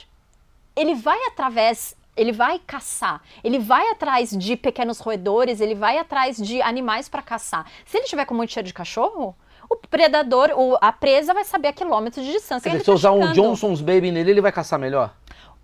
Ele 0.76 0.94
vai 0.94 1.18
através 1.26 1.96
ele 2.16 2.30
vai 2.30 2.60
caçar, 2.64 3.20
ele 3.42 3.58
vai 3.58 3.90
atrás 3.90 4.30
de 4.30 4.54
pequenos 4.56 5.00
roedores, 5.00 5.60
ele 5.60 5.74
vai 5.74 5.98
atrás 5.98 6.36
de 6.36 6.62
animais 6.62 7.08
para 7.08 7.20
caçar. 7.20 7.66
Se 7.84 7.96
ele 7.98 8.06
tiver 8.06 8.24
com 8.24 8.34
muito 8.34 8.52
cheiro 8.52 8.68
de 8.68 8.72
cachorro, 8.72 9.34
o 9.68 9.74
predador, 9.88 10.50
o- 10.56 10.78
a 10.80 10.92
presa 10.92 11.34
vai 11.34 11.42
saber 11.42 11.68
a 11.68 11.72
quilômetros 11.72 12.24
de 12.24 12.30
distância. 12.30 12.70
Dizer, 12.70 12.84
se 12.84 12.88
eu 12.88 12.94
tá 12.94 12.98
usar 12.98 13.10
um 13.10 13.14
chegando. 13.20 13.34
Johnson's 13.34 13.80
Baby 13.80 14.12
nele, 14.12 14.30
ele 14.30 14.40
vai 14.40 14.52
caçar 14.52 14.78
melhor? 14.78 15.12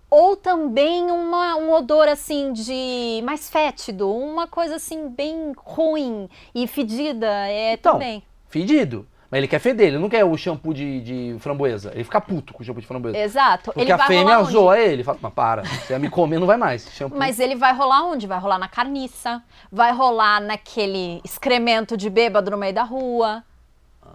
Ou 0.09 0.35
também 0.35 1.09
uma- 1.09 1.55
um 1.55 1.71
odor 1.71 2.09
assim 2.09 2.51
de 2.51 3.21
mais 3.23 3.49
fétido, 3.49 4.13
uma 4.13 4.45
coisa 4.45 4.75
assim 4.75 5.07
bem 5.07 5.53
ruim 5.55 6.29
e 6.53 6.67
fedida, 6.67 7.27
é 7.47 7.75
Então, 7.75 7.93
também. 7.93 8.21
Fedido. 8.49 9.07
Mas 9.31 9.37
ele 9.37 9.47
quer 9.47 9.59
feder, 9.59 9.87
ele 9.87 9.97
não 9.97 10.09
quer 10.09 10.25
o 10.25 10.35
shampoo 10.35 10.73
de, 10.73 10.99
de 11.01 11.35
framboesa. 11.39 11.91
Ele 11.95 12.03
fica 12.03 12.19
puto 12.19 12.53
com 12.53 12.61
o 12.61 12.65
shampoo 12.65 12.81
de 12.81 12.85
framboesa. 12.87 13.17
Exato. 13.17 13.65
Porque 13.71 13.79
ele 13.79 13.91
a 13.93 13.95
vai 13.95 14.07
fêmea 14.07 14.23
rolar 14.35 14.39
onde? 14.41 14.51
zoa 14.51 14.77
ele. 14.79 15.03
Fala, 15.05 15.17
mas 15.21 15.33
para, 15.33 15.63
você 15.63 15.93
vai 15.93 15.99
me 15.99 16.09
comer, 16.09 16.37
não 16.37 16.45
vai 16.45 16.57
mais. 16.57 16.85
Shampoo. 16.91 17.17
Mas 17.17 17.39
ele 17.39 17.55
vai 17.55 17.73
rolar 17.73 18.03
onde? 18.03 18.27
Vai 18.27 18.37
rolar 18.37 18.59
na 18.59 18.67
carniça, 18.67 19.41
vai 19.71 19.93
rolar 19.93 20.41
naquele 20.41 21.21
excremento 21.23 21.95
de 21.95 22.09
bêbado 22.09 22.51
no 22.51 22.57
meio 22.57 22.73
da 22.73 22.83
rua, 22.83 23.41
Ah. 24.03 24.07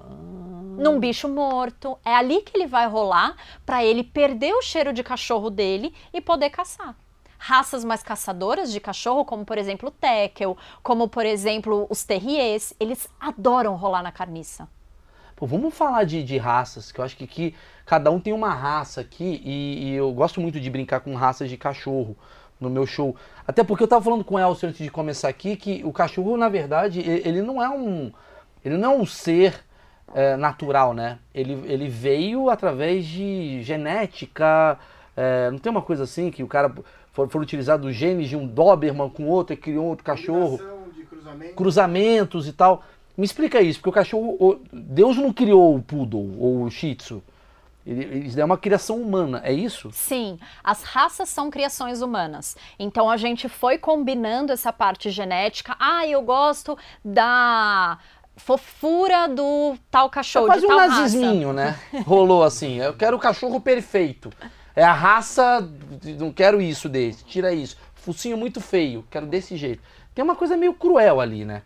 num 0.78 1.00
bicho 1.00 1.28
morto. 1.28 1.96
É 2.04 2.14
ali 2.14 2.42
que 2.42 2.54
ele 2.56 2.66
vai 2.66 2.86
rolar 2.86 3.34
para 3.64 3.82
ele 3.82 4.04
perder 4.04 4.52
o 4.52 4.60
cheiro 4.60 4.92
de 4.92 5.02
cachorro 5.02 5.48
dele 5.48 5.94
e 6.12 6.20
poder 6.20 6.50
caçar. 6.50 6.94
Raças 7.38 7.84
mais 7.84 8.02
caçadoras 8.02 8.70
de 8.72 8.80
cachorro, 8.80 9.24
como 9.24 9.44
por 9.46 9.56
exemplo 9.58 9.88
o 9.88 9.92
Tekel, 9.92 10.56
como 10.82 11.08
por 11.08 11.24
exemplo 11.24 11.86
os 11.88 12.04
Terriers, 12.04 12.74
eles 12.78 13.08
adoram 13.20 13.76
rolar 13.76 14.02
na 14.02 14.10
carniça. 14.12 14.68
Pô, 15.36 15.46
vamos 15.46 15.74
falar 15.74 16.04
de, 16.04 16.22
de 16.22 16.38
raças, 16.38 16.90
que 16.90 16.98
eu 16.98 17.04
acho 17.04 17.14
que 17.14 17.24
aqui 17.24 17.54
cada 17.84 18.10
um 18.10 18.18
tem 18.18 18.32
uma 18.32 18.54
raça 18.54 19.02
aqui 19.02 19.42
e, 19.44 19.90
e 19.90 19.94
eu 19.94 20.10
gosto 20.10 20.40
muito 20.40 20.58
de 20.58 20.70
brincar 20.70 21.00
com 21.00 21.14
raças 21.14 21.50
de 21.50 21.58
cachorro 21.58 22.16
no 22.58 22.70
meu 22.70 22.86
show. 22.86 23.14
Até 23.46 23.62
porque 23.62 23.84
eu 23.84 23.88
tava 23.88 24.02
falando 24.02 24.24
com 24.24 24.36
o 24.36 24.38
Elcio 24.38 24.66
antes 24.66 24.82
de 24.82 24.90
começar 24.90 25.28
aqui 25.28 25.54
que 25.54 25.82
o 25.84 25.92
cachorro, 25.92 26.38
na 26.38 26.48
verdade, 26.48 27.00
ele 27.00 27.42
não 27.42 27.62
é 27.62 27.68
um. 27.68 28.10
Ele 28.64 28.78
não 28.78 28.92
é 28.92 28.96
um 28.96 29.04
ser 29.04 29.62
é, 30.14 30.36
natural, 30.36 30.94
né? 30.94 31.18
Ele, 31.34 31.52
ele 31.66 31.86
veio 31.86 32.48
através 32.48 33.04
de 33.04 33.62
genética. 33.62 34.78
é, 35.14 35.50
não 35.50 35.58
tem 35.58 35.70
uma 35.70 35.82
coisa 35.82 36.04
assim 36.04 36.30
que 36.30 36.42
o 36.42 36.48
cara 36.48 36.72
for, 37.12 37.28
for 37.28 37.42
utilizado 37.42 37.86
os 37.88 37.94
genes 37.94 38.30
de 38.30 38.36
um 38.36 38.46
Doberman 38.46 39.10
com 39.10 39.28
outro 39.28 39.52
e 39.52 39.56
criou 39.56 39.84
outro 39.84 40.02
cachorro 40.02 40.58
cruzamentos 41.54 42.46
e 42.48 42.52
tal. 42.52 42.84
Me 43.16 43.24
explica 43.24 43.60
isso, 43.60 43.78
porque 43.78 43.88
o 43.88 43.92
cachorro. 43.92 44.60
Deus 44.72 45.16
não 45.16 45.32
criou 45.32 45.74
o 45.76 45.82
poodle 45.82 46.36
ou 46.38 46.62
o 46.64 46.70
shih 46.70 46.94
tzu. 46.94 47.22
Isso 47.86 48.38
é 48.40 48.44
uma 48.44 48.58
criação 48.58 49.00
humana, 49.00 49.40
é 49.44 49.52
isso? 49.52 49.90
Sim, 49.92 50.40
as 50.62 50.82
raças 50.82 51.28
são 51.28 51.48
criações 51.50 52.02
humanas. 52.02 52.56
Então 52.80 53.08
a 53.08 53.16
gente 53.16 53.48
foi 53.48 53.78
combinando 53.78 54.52
essa 54.52 54.72
parte 54.72 55.08
genética. 55.08 55.76
Ah, 55.78 56.04
eu 56.04 56.20
gosto 56.20 56.76
da 57.04 57.96
fofura 58.36 59.28
do 59.28 59.76
tal 59.88 60.08
É 60.08 60.10
cachorro, 60.10 60.46
quase 60.46 60.60
de 60.60 60.66
um 60.66 60.68
tal 60.70 60.78
raça. 60.78 61.00
nazisminho, 61.00 61.52
né? 61.52 61.78
Rolou 62.04 62.42
assim. 62.42 62.78
Eu 62.80 62.92
quero 62.94 63.16
o 63.16 63.20
cachorro 63.20 63.60
perfeito. 63.60 64.32
É 64.74 64.82
a 64.82 64.92
raça. 64.92 65.66
Não 66.18 66.32
quero 66.32 66.60
isso 66.60 66.88
desse. 66.88 67.24
Tira 67.24 67.52
isso. 67.52 67.76
Focinho 67.94 68.36
muito 68.36 68.60
feio. 68.60 69.04
Quero 69.10 69.26
desse 69.26 69.56
jeito. 69.56 69.80
Tem 70.12 70.24
uma 70.24 70.34
coisa 70.34 70.56
meio 70.56 70.74
cruel 70.74 71.20
ali, 71.20 71.44
né? 71.44 71.62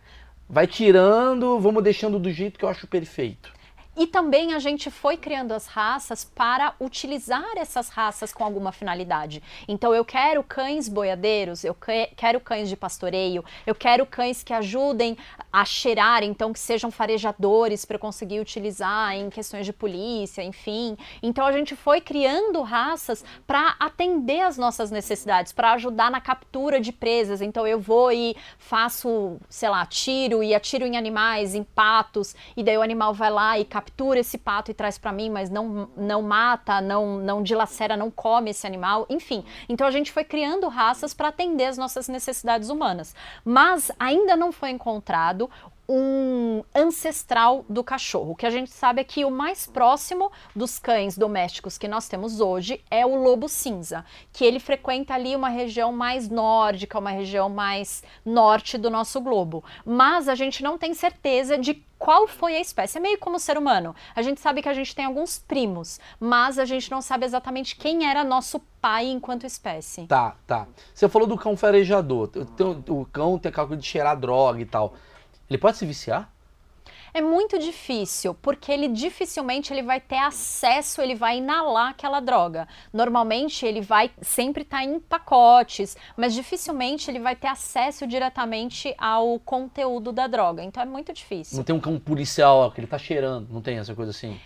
Vai 0.51 0.67
tirando, 0.67 1.57
vamos 1.61 1.81
deixando 1.81 2.19
do 2.19 2.29
jeito 2.29 2.59
que 2.59 2.65
eu 2.65 2.69
acho 2.69 2.85
perfeito. 2.85 3.53
E 3.95 4.07
também 4.07 4.53
a 4.53 4.59
gente 4.59 4.89
foi 4.89 5.17
criando 5.17 5.51
as 5.51 5.67
raças 5.67 6.23
para 6.23 6.73
utilizar 6.79 7.57
essas 7.57 7.89
raças 7.89 8.31
com 8.31 8.41
alguma 8.41 8.71
finalidade. 8.71 9.43
Então 9.67 9.93
eu 9.93 10.05
quero 10.05 10.41
cães 10.43 10.87
boiadeiros, 10.87 11.65
eu 11.65 11.75
que- 11.75 12.09
quero 12.15 12.39
cães 12.39 12.69
de 12.69 12.77
pastoreio, 12.77 13.43
eu 13.67 13.75
quero 13.75 14.05
cães 14.05 14.43
que 14.43 14.53
ajudem 14.53 15.17
a 15.51 15.65
cheirar, 15.65 16.23
então 16.23 16.53
que 16.53 16.59
sejam 16.59 16.89
farejadores 16.89 17.83
para 17.83 17.99
conseguir 17.99 18.39
utilizar 18.39 19.13
em 19.13 19.29
questões 19.29 19.65
de 19.65 19.73
polícia, 19.73 20.41
enfim. 20.41 20.97
Então 21.21 21.45
a 21.45 21.51
gente 21.51 21.75
foi 21.75 21.99
criando 21.99 22.61
raças 22.61 23.25
para 23.45 23.75
atender 23.77 24.39
as 24.39 24.57
nossas 24.57 24.89
necessidades, 24.89 25.51
para 25.51 25.73
ajudar 25.73 26.09
na 26.09 26.21
captura 26.21 26.79
de 26.79 26.93
presas. 26.93 27.41
Então 27.41 27.67
eu 27.67 27.79
vou 27.79 28.09
e 28.09 28.37
faço, 28.57 29.37
sei 29.49 29.67
lá, 29.67 29.85
tiro 29.85 30.41
e 30.41 30.55
atiro 30.55 30.85
em 30.85 30.95
animais, 30.95 31.53
em 31.53 31.63
patos, 31.63 32.33
e 32.55 32.63
daí 32.63 32.77
o 32.77 32.81
animal 32.81 33.13
vai 33.13 33.29
lá 33.29 33.59
e 33.59 33.65
captura 33.65 33.80
esse 34.17 34.37
pato 34.37 34.71
e 34.71 34.73
traz 34.73 34.97
para 34.97 35.11
mim, 35.11 35.29
mas 35.29 35.49
não, 35.49 35.89
não 35.95 36.21
mata, 36.21 36.81
não, 36.81 37.17
não 37.17 37.41
dilacera, 37.41 37.97
não 37.97 38.11
come 38.11 38.51
esse 38.51 38.67
animal, 38.67 39.05
enfim. 39.09 39.43
Então 39.67 39.87
a 39.87 39.91
gente 39.91 40.11
foi 40.11 40.23
criando 40.23 40.67
raças 40.67 41.13
para 41.13 41.29
atender 41.29 41.65
as 41.65 41.77
nossas 41.77 42.07
necessidades 42.07 42.69
humanas. 42.69 43.15
Mas 43.43 43.91
ainda 43.99 44.35
não 44.35 44.51
foi 44.51 44.69
encontrado 44.69 45.49
um 45.93 46.63
ancestral 46.73 47.65
do 47.67 47.83
cachorro. 47.83 48.31
O 48.31 48.35
que 48.35 48.45
a 48.45 48.49
gente 48.49 48.71
sabe 48.71 49.01
é 49.01 49.03
que 49.03 49.25
o 49.25 49.29
mais 49.29 49.67
próximo 49.67 50.31
dos 50.55 50.79
cães 50.79 51.17
domésticos 51.17 51.77
que 51.77 51.87
nós 51.87 52.07
temos 52.07 52.39
hoje 52.39 52.81
é 52.89 53.05
o 53.05 53.21
lobo 53.21 53.49
cinza, 53.49 54.05
que 54.31 54.45
ele 54.45 54.59
frequenta 54.59 55.13
ali 55.13 55.35
uma 55.35 55.49
região 55.49 55.91
mais 55.91 56.29
nórdica, 56.29 56.97
uma 56.97 57.11
região 57.11 57.49
mais 57.49 58.03
norte 58.25 58.77
do 58.77 58.89
nosso 58.89 59.19
globo. 59.19 59.65
Mas 59.85 60.29
a 60.29 60.35
gente 60.35 60.63
não 60.63 60.77
tem 60.77 60.93
certeza 60.93 61.57
de 61.57 61.73
qual 62.01 62.27
foi 62.27 62.55
a 62.55 62.59
espécie. 62.59 62.97
É 62.97 62.99
meio 62.99 63.19
como 63.19 63.35
o 63.35 63.39
ser 63.39 63.59
humano. 63.59 63.95
A 64.15 64.23
gente 64.23 64.41
sabe 64.41 64.63
que 64.63 64.67
a 64.67 64.73
gente 64.73 64.95
tem 64.95 65.05
alguns 65.05 65.37
primos, 65.37 65.99
mas 66.19 66.57
a 66.57 66.65
gente 66.65 66.89
não 66.89 66.99
sabe 66.99 67.25
exatamente 67.25 67.75
quem 67.75 68.09
era 68.09 68.23
nosso 68.23 68.59
pai 68.81 69.05
enquanto 69.05 69.45
espécie. 69.45 70.07
Tá, 70.07 70.35
tá. 70.47 70.67
Você 70.95 71.07
falou 71.07 71.27
do 71.27 71.37
cão 71.37 71.55
farejador. 71.55 72.31
O 72.89 73.05
cão 73.05 73.37
tem 73.37 73.51
coisa 73.51 73.77
de 73.77 73.85
cheirar 73.85 74.19
droga 74.19 74.59
e 74.59 74.65
tal. 74.65 74.95
Ele 75.47 75.59
pode 75.59 75.77
se 75.77 75.85
viciar? 75.85 76.33
É 77.13 77.21
muito 77.21 77.59
difícil, 77.59 78.33
porque 78.35 78.71
ele 78.71 78.87
dificilmente 78.87 79.73
ele 79.73 79.83
vai 79.83 79.99
ter 79.99 80.17
acesso, 80.17 81.01
ele 81.01 81.13
vai 81.15 81.37
inalar 81.37 81.89
aquela 81.89 82.19
droga. 82.19 82.67
Normalmente 82.93 83.65
ele 83.65 83.81
vai 83.81 84.09
sempre 84.21 84.63
estar 84.63 84.83
em 84.83 84.99
pacotes, 84.99 85.97
mas 86.15 86.33
dificilmente 86.33 87.11
ele 87.11 87.19
vai 87.19 87.35
ter 87.35 87.47
acesso 87.47 88.07
diretamente 88.07 88.95
ao 88.97 89.37
conteúdo 89.39 90.11
da 90.11 90.27
droga. 90.27 90.63
Então 90.63 90.81
é 90.81 90.85
muito 90.85 91.11
difícil. 91.11 91.57
Não 91.57 91.63
tem 91.63 91.75
um 91.75 91.79
cão 91.79 91.99
policial 91.99 92.57
ó, 92.59 92.69
que 92.69 92.79
ele 92.79 92.87
tá 92.87 92.97
cheirando, 92.97 93.47
não 93.51 93.61
tem 93.61 93.77
essa 93.77 93.93
coisa 93.93 94.11
assim? 94.11 94.39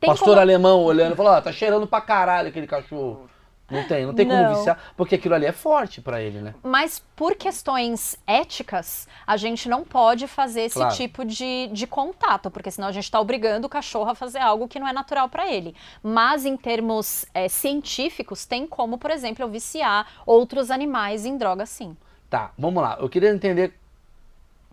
Tem 0.00 0.10
Pastor 0.10 0.28
como- 0.28 0.40
alemão 0.40 0.82
olhando 0.82 1.12
e 1.12 1.16
falou, 1.16 1.32
ó, 1.32 1.40
tá 1.40 1.52
cheirando 1.52 1.86
pra 1.86 2.00
caralho 2.00 2.48
aquele 2.48 2.66
cachorro. 2.66 3.28
Não 3.70 3.84
tem, 3.86 4.06
não 4.06 4.14
tem 4.14 4.26
como 4.26 4.42
Não. 4.42 4.54
viciar, 4.54 4.78
porque 4.96 5.16
aquilo 5.16 5.34
ali 5.34 5.44
é 5.44 5.52
forte 5.52 6.00
pra 6.00 6.22
ele, 6.22 6.40
né? 6.40 6.54
Mas 6.62 7.04
por 7.14 7.34
questões 7.36 8.16
éticas, 8.26 9.06
a 9.26 9.36
gente 9.36 9.68
não 9.68 9.84
pode 9.84 10.26
fazer 10.26 10.62
esse 10.62 10.76
Claro. 10.76 10.94
tipo 10.96 11.22
de, 11.22 11.68
de 11.70 11.86
contato, 11.86 12.50
porque 12.50 12.70
senão 12.70 12.88
a 12.88 12.92
gente 12.92 13.04
está 13.04 13.20
obrigando 13.20 13.66
o 13.66 13.70
cachorro 13.70 14.08
a 14.10 14.14
fazer 14.14 14.38
algo 14.38 14.66
que 14.68 14.78
não 14.80 14.88
é 14.88 14.92
natural 14.92 15.28
para 15.28 15.52
ele. 15.52 15.74
Mas 16.02 16.46
em 16.46 16.56
termos 16.56 17.26
é, 17.34 17.46
científicos, 17.46 18.46
tem 18.46 18.66
como, 18.66 18.96
por 18.96 19.10
exemplo, 19.10 19.44
eu 19.44 19.48
viciar 19.50 20.06
outros 20.24 20.70
animais 20.70 21.26
em 21.26 21.36
droga 21.36 21.66
sim. 21.66 21.94
Tá, 22.30 22.52
vamos 22.58 22.82
lá. 22.82 22.96
Eu 22.98 23.08
queria 23.08 23.28
entender. 23.30 23.74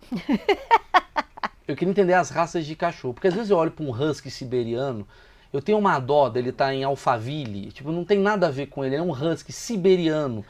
eu 1.67 1.75
queria 1.75 1.91
entender 1.91 2.13
as 2.13 2.29
raças 2.29 2.65
de 2.65 2.75
cachorro. 2.75 3.13
Porque 3.13 3.27
às 3.27 3.33
vezes 3.33 3.49
eu 3.49 3.57
olho 3.57 3.71
pra 3.71 3.83
um 3.83 3.91
husky 3.91 4.29
siberiano, 4.29 5.07
eu 5.55 5.61
tenho 5.61 5.77
uma 5.77 5.97
dó 5.99 6.27
dele 6.27 6.49
estar 6.49 6.73
em 6.73 6.83
Alphaville. 6.83 7.71
Tipo, 7.71 7.89
não 7.89 8.03
tem 8.03 8.19
nada 8.19 8.47
a 8.47 8.51
ver 8.51 8.67
com 8.67 8.83
ele, 8.83 8.95
ele 8.95 9.01
é 9.01 9.05
um 9.05 9.11
husky 9.11 9.53
siberiano. 9.53 10.43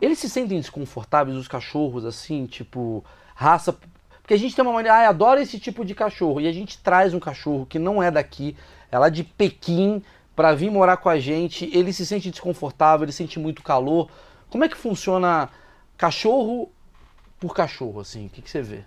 Eles 0.00 0.18
se 0.18 0.28
sentem 0.28 0.58
desconfortáveis, 0.58 1.36
os 1.36 1.46
cachorros, 1.46 2.04
assim, 2.04 2.44
tipo, 2.46 3.04
raça. 3.32 3.72
Porque 4.20 4.34
a 4.34 4.36
gente 4.36 4.56
tem 4.56 4.64
uma 4.64 4.74
maneira, 4.74 4.98
ah, 4.98 5.08
adora 5.08 5.40
esse 5.40 5.60
tipo 5.60 5.84
de 5.84 5.94
cachorro. 5.94 6.40
E 6.40 6.48
a 6.48 6.52
gente 6.52 6.78
traz 6.78 7.14
um 7.14 7.20
cachorro 7.20 7.64
que 7.64 7.78
não 7.78 8.02
é 8.02 8.10
daqui, 8.10 8.56
é 8.90 8.98
lá 8.98 9.08
de 9.08 9.22
Pequim, 9.22 10.02
pra 10.34 10.52
vir 10.52 10.68
morar 10.68 10.96
com 10.96 11.08
a 11.08 11.18
gente. 11.20 11.70
Ele 11.72 11.92
se 11.92 12.04
sente 12.04 12.28
desconfortável, 12.28 13.04
ele 13.04 13.12
sente 13.12 13.38
muito 13.38 13.62
calor. 13.62 14.10
Como 14.50 14.64
é 14.64 14.68
que 14.68 14.76
funciona 14.76 15.48
cachorro 15.96 16.72
por 17.38 17.54
cachorro, 17.54 18.00
assim? 18.00 18.26
O 18.26 18.30
que, 18.30 18.42
que 18.42 18.50
você 18.50 18.62
vê? 18.62 18.84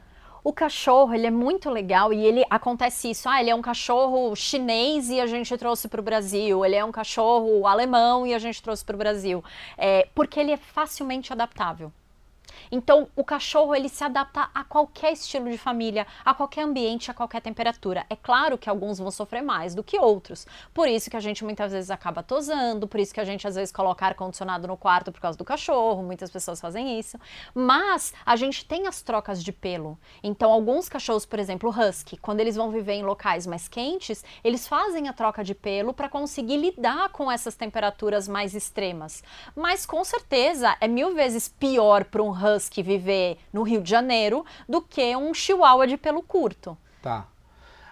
O 0.48 0.54
cachorro, 0.54 1.14
ele 1.14 1.28
é 1.28 1.30
muito 1.30 1.70
legal 1.70 2.14
e 2.14 2.26
ele 2.26 2.41
acontece 2.50 3.10
isso. 3.10 3.28
Ah, 3.28 3.41
ele 3.41 3.50
é 3.50 3.54
um 3.54 3.62
cachorro 3.62 4.34
chinês 4.34 5.10
e 5.10 5.20
a 5.20 5.28
gente 5.28 5.58
trouxe 5.58 5.89
para 5.89 6.00
o 6.00 6.04
Brasil. 6.04 6.64
Ele 6.64 6.74
é 6.74 6.86
um 6.86 6.91
cachorro 6.91 7.68
alemão 7.68 8.26
e 8.26 8.34
a 8.34 8.39
gente 8.39 8.64
trouxe 8.64 8.86
para 8.86 8.95
o 8.95 8.98
Brasil. 8.98 9.43
É, 9.78 10.08
porque 10.16 10.39
ele 10.39 10.54
é 10.54 10.56
facilmente 10.56 11.34
adaptável. 11.34 11.91
Então, 12.72 13.07
o 13.15 13.24
cachorro 13.24 13.74
ele 13.74 13.89
se 13.89 14.03
adapta 14.03 14.49
a 14.53 14.63
qualquer 14.63 15.13
estilo 15.13 15.49
de 15.49 15.57
família, 15.57 16.05
a 16.26 16.34
qualquer 16.34 16.63
ambiente, 16.63 17.09
a 17.09 17.13
qualquer 17.13 17.41
temperatura. 17.41 18.05
É 18.09 18.15
claro 18.15 18.57
que 18.57 18.70
alguns 18.70 18.99
vão 18.99 19.09
sofrer 19.09 19.41
mais 19.41 19.74
do 19.74 19.84
que 19.84 19.97
outros. 19.97 20.45
Por 20.74 20.88
isso 20.88 21.09
que 21.09 21.18
a 21.18 21.20
gente 21.20 21.43
muitas 21.43 21.72
vezes 21.72 21.89
acaba 21.89 22.22
tosando, 22.22 22.88
por 22.88 22.99
isso 22.99 23.13
que 23.13 23.20
a 23.20 23.26
gente 23.26 23.47
às 23.47 23.55
vezes 23.55 23.72
coloca 23.72 24.05
ar 24.05 24.15
condicionado 24.15 24.68
no 24.68 24.78
quarto 24.78 25.11
por 25.11 25.22
causa 25.22 25.38
do 25.38 25.45
cachorro, 25.45 26.03
muitas 26.03 26.30
pessoas 26.30 26.59
fazem 26.59 26.99
isso. 26.99 27.18
Mas 27.53 28.13
a 28.26 28.36
gente 28.36 28.65
tem 28.65 28.88
as 28.88 29.01
trocas 29.01 29.43
de 29.43 29.51
pelo. 29.51 29.97
Então, 30.22 30.51
alguns 30.51 30.89
cachorros, 30.89 31.26
por 31.26 31.39
exemplo, 31.39 31.70
husky, 31.70 32.18
quando 32.18 32.39
eles 32.39 32.55
vão 32.55 32.70
viver 32.72 32.93
em 32.93 33.03
locais 33.03 33.47
mais 33.47 33.68
quentes, 33.68 34.24
eles 34.43 34.68
fazem 34.68 35.07
a 35.07 35.13
troca 35.13 35.43
de 35.43 35.55
pelo 35.55 35.93
para 35.93 36.09
conseguir 36.09 36.57
lidar 36.57 37.09
com 37.09 37.32
essas 37.32 37.55
temperaturas 37.55 38.28
mais 38.28 38.53
extremas. 38.53 39.24
Mas 39.55 39.86
com 39.86 40.03
certeza 40.03 40.76
é 40.82 40.88
mil 40.88 41.13
vezes 41.13 41.47
pior 41.47 42.03
para 42.05 42.22
um 42.22 42.32
husky 42.32 42.57
viver 42.84 43.38
no 43.51 43.64
Rio 43.64 43.82
de 43.82 43.89
Janeiro 43.89 44.45
do 44.68 44.82
que 44.82 45.16
um 45.16 45.34
chihuahua 45.34 45.88
de 45.88 45.97
pelo 45.97 46.22
curto. 46.22 46.78
Tá. 47.01 47.28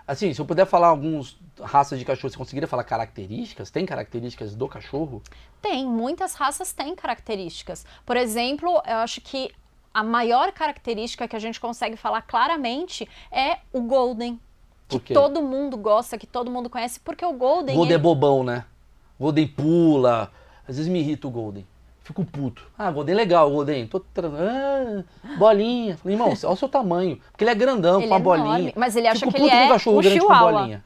Assim, 0.07 0.33
se 0.33 0.39
eu 0.39 0.45
puder 0.45 0.65
falar 0.65 0.87
alguns 0.87 1.37
raças 1.59 1.97
de 1.97 2.05
cachorro, 2.05 2.29
você 2.29 2.37
conseguiria 2.37 2.67
falar 2.67 2.83
características? 2.83 3.71
Tem 3.71 3.85
características 3.85 4.55
do 4.55 4.67
cachorro? 4.67 5.21
Tem, 5.61 5.85
muitas 5.85 6.35
raças 6.35 6.71
têm 6.71 6.95
características. 6.95 7.85
Por 8.05 8.15
exemplo, 8.15 8.69
eu 8.85 8.97
acho 8.97 9.19
que 9.21 9.51
a 9.93 10.03
maior 10.03 10.51
característica 10.51 11.27
que 11.27 11.35
a 11.35 11.39
gente 11.39 11.59
consegue 11.59 11.97
falar 11.97 12.21
claramente 12.21 13.07
é 13.31 13.59
o 13.73 13.81
Golden. 13.81 14.39
Que 14.87 14.99
todo 14.99 15.41
mundo 15.41 15.75
gosta, 15.77 16.17
que 16.17 16.27
todo 16.27 16.51
mundo 16.51 16.69
conhece, 16.69 16.99
porque 16.99 17.25
o 17.25 17.33
Golden. 17.33 17.75
Golden 17.75 17.81
é 17.81 17.85
ele... 17.85 17.93
é 17.93 17.97
bobão, 17.97 18.43
né? 18.43 18.65
Golden 19.19 19.47
pula. 19.47 20.31
Às 20.67 20.77
vezes 20.77 20.91
me 20.91 20.99
irrita 20.99 21.27
o 21.27 21.31
Golden. 21.31 21.65
Fico 22.05 22.23
puto. 22.23 22.61
Ah, 22.77 22.91
Golden 22.91 23.15
é 23.15 23.17
legal, 23.17 23.49
Golden. 23.49 23.87
Tô 23.87 23.99
tra... 23.99 24.27
ah, 24.27 25.03
bolinha. 25.39 25.97
Falei, 25.97 26.15
irmão, 26.15 26.27
olha 26.43 26.53
o 26.53 26.55
seu 26.55 26.69
tamanho. 26.69 27.19
Porque 27.31 27.43
ele 27.43 27.49
é 27.49 27.55
grandão, 27.55 27.99
ele 27.99 28.07
com 28.07 28.13
a 28.13 28.17
é 28.17 28.21
bolinha. 28.21 28.45
Enorme, 28.45 28.73
mas 28.77 28.95
ele 28.95 29.07
acha 29.07 29.21
Fico 29.21 29.31
que 29.33 29.41
ele 29.41 29.49
é 29.49 29.61
com 29.61 29.65
um 29.65 29.69
cachorro 29.69 30.01
grande 30.01 30.19
chihuahua. 30.19 30.51
com 30.51 30.57
bolinha. 30.59 30.83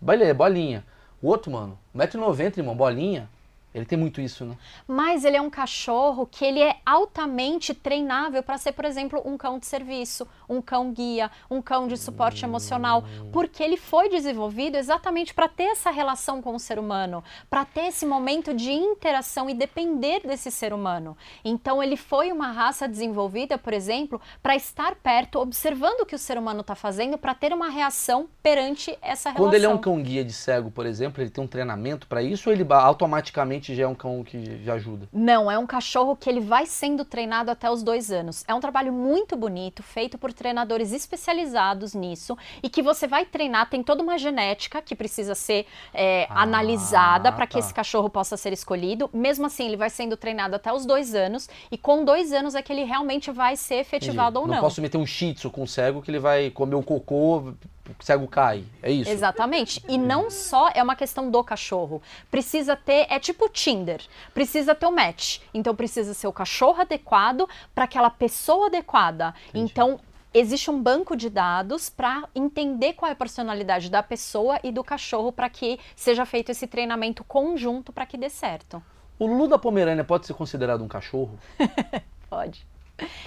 Beleza, 0.00 0.34
bolinha. 0.34 0.84
O 1.22 1.28
outro, 1.28 1.52
mano, 1.52 1.78
1,90m, 1.96 2.58
irmão, 2.58 2.74
bolinha. 2.74 3.30
Ele 3.76 3.84
tem 3.84 3.98
muito 3.98 4.22
isso, 4.22 4.46
né? 4.46 4.56
Mas 4.88 5.22
ele 5.22 5.36
é 5.36 5.40
um 5.40 5.50
cachorro 5.50 6.26
que 6.26 6.46
ele 6.46 6.62
é 6.62 6.76
altamente 6.86 7.74
treinável 7.74 8.42
para 8.42 8.56
ser, 8.56 8.72
por 8.72 8.86
exemplo, 8.86 9.20
um 9.22 9.36
cão 9.36 9.58
de 9.58 9.66
serviço, 9.66 10.26
um 10.48 10.62
cão 10.62 10.92
guia, 10.92 11.30
um 11.50 11.60
cão 11.60 11.86
de 11.86 11.94
suporte 11.98 12.42
emocional, 12.42 13.04
porque 13.30 13.62
ele 13.62 13.76
foi 13.76 14.08
desenvolvido 14.08 14.76
exatamente 14.76 15.34
para 15.34 15.46
ter 15.46 15.64
essa 15.64 15.90
relação 15.90 16.40
com 16.40 16.54
o 16.54 16.58
ser 16.58 16.78
humano, 16.78 17.22
para 17.50 17.66
ter 17.66 17.88
esse 17.88 18.06
momento 18.06 18.54
de 18.54 18.72
interação 18.72 19.50
e 19.50 19.52
depender 19.52 20.20
desse 20.20 20.50
ser 20.50 20.72
humano. 20.72 21.14
Então 21.44 21.82
ele 21.82 21.98
foi 21.98 22.32
uma 22.32 22.50
raça 22.52 22.88
desenvolvida, 22.88 23.58
por 23.58 23.74
exemplo, 23.74 24.18
para 24.42 24.56
estar 24.56 24.94
perto, 24.94 25.38
observando 25.38 26.00
o 26.00 26.06
que 26.06 26.14
o 26.14 26.18
ser 26.18 26.38
humano 26.38 26.62
está 26.62 26.74
fazendo, 26.74 27.18
para 27.18 27.34
ter 27.34 27.52
uma 27.52 27.68
reação 27.68 28.26
perante 28.42 28.96
essa 29.02 29.28
relação. 29.28 29.34
Quando 29.34 29.54
ele 29.54 29.66
é 29.66 29.68
um 29.68 29.76
cão 29.76 30.02
guia 30.02 30.24
de 30.24 30.32
cego, 30.32 30.70
por 30.70 30.86
exemplo, 30.86 31.22
ele 31.22 31.28
tem 31.28 31.44
um 31.44 31.46
treinamento 31.46 32.06
para 32.06 32.22
isso 32.22 32.48
ou 32.48 32.54
ele 32.54 32.66
automaticamente 32.70 33.65
já 33.74 33.84
é 33.84 33.86
um 33.86 33.94
cão 33.94 34.22
que 34.22 34.62
já 34.62 34.74
ajuda? 34.74 35.08
Não, 35.12 35.50
é 35.50 35.58
um 35.58 35.66
cachorro 35.66 36.16
que 36.16 36.28
ele 36.28 36.40
vai 36.40 36.66
sendo 36.66 37.04
treinado 37.04 37.50
até 37.50 37.70
os 37.70 37.82
dois 37.82 38.10
anos. 38.10 38.44
É 38.46 38.54
um 38.54 38.60
trabalho 38.60 38.92
muito 38.92 39.36
bonito, 39.36 39.82
feito 39.82 40.18
por 40.18 40.32
treinadores 40.32 40.92
especializados 40.92 41.94
nisso 41.94 42.36
e 42.62 42.68
que 42.68 42.82
você 42.82 43.06
vai 43.06 43.24
treinar. 43.24 43.68
Tem 43.68 43.82
toda 43.82 44.02
uma 44.02 44.18
genética 44.18 44.80
que 44.80 44.94
precisa 44.94 45.34
ser 45.34 45.66
é, 45.92 46.26
ah, 46.30 46.42
analisada 46.42 47.32
para 47.32 47.46
tá. 47.46 47.52
que 47.52 47.58
esse 47.58 47.72
cachorro 47.72 48.08
possa 48.08 48.36
ser 48.36 48.52
escolhido. 48.52 49.10
Mesmo 49.12 49.46
assim, 49.46 49.66
ele 49.66 49.76
vai 49.76 49.90
sendo 49.90 50.16
treinado 50.16 50.54
até 50.56 50.72
os 50.72 50.86
dois 50.86 51.14
anos 51.14 51.48
e 51.70 51.78
com 51.78 52.04
dois 52.04 52.32
anos 52.32 52.54
é 52.54 52.62
que 52.62 52.72
ele 52.72 52.84
realmente 52.84 53.30
vai 53.30 53.56
ser 53.56 53.76
efetivado 53.76 54.38
Entendi. 54.38 54.38
ou 54.38 54.46
não. 54.46 54.54
Não 54.54 54.62
posso 54.62 54.80
meter 54.80 54.98
um 54.98 55.06
shih 55.06 55.34
tzu 55.34 55.50
com 55.50 55.62
um 55.62 55.66
cego 55.66 56.02
que 56.02 56.10
ele 56.10 56.18
vai 56.18 56.50
comer 56.50 56.74
o 56.74 56.82
cocô 56.82 57.54
o 57.90 58.04
cego 58.04 58.26
cai. 58.26 58.64
É 58.82 58.90
isso. 58.90 59.10
Exatamente. 59.10 59.82
E 59.88 59.96
não 59.98 60.30
só 60.30 60.70
é 60.74 60.82
uma 60.82 60.96
questão 60.96 61.30
do 61.30 61.42
cachorro. 61.44 62.02
Precisa 62.30 62.76
ter, 62.76 63.06
é 63.10 63.18
tipo 63.18 63.48
Tinder. 63.48 64.02
Precisa 64.34 64.74
ter 64.74 64.86
o 64.86 64.90
um 64.90 64.92
match. 64.92 65.38
Então 65.52 65.74
precisa 65.74 66.14
ser 66.14 66.26
o 66.26 66.32
cachorro 66.32 66.80
adequado 66.80 67.48
para 67.74 67.84
aquela 67.84 68.10
pessoa 68.10 68.66
adequada. 68.66 69.34
Entendi. 69.50 69.70
Então 69.70 70.00
existe 70.32 70.70
um 70.70 70.82
banco 70.82 71.16
de 71.16 71.30
dados 71.30 71.88
para 71.88 72.24
entender 72.34 72.92
qual 72.92 73.08
é 73.08 73.12
a 73.12 73.16
personalidade 73.16 73.90
da 73.90 74.02
pessoa 74.02 74.60
e 74.62 74.70
do 74.70 74.84
cachorro 74.84 75.32
para 75.32 75.48
que 75.48 75.78
seja 75.94 76.26
feito 76.26 76.50
esse 76.50 76.66
treinamento 76.66 77.24
conjunto 77.24 77.92
para 77.92 78.04
que 78.04 78.18
dê 78.18 78.28
certo. 78.28 78.82
O 79.18 79.26
Lulu 79.26 79.48
da 79.48 79.58
Pomerânia 79.58 80.04
pode 80.04 80.26
ser 80.26 80.34
considerado 80.34 80.84
um 80.84 80.88
cachorro? 80.88 81.38
pode. 82.28 82.66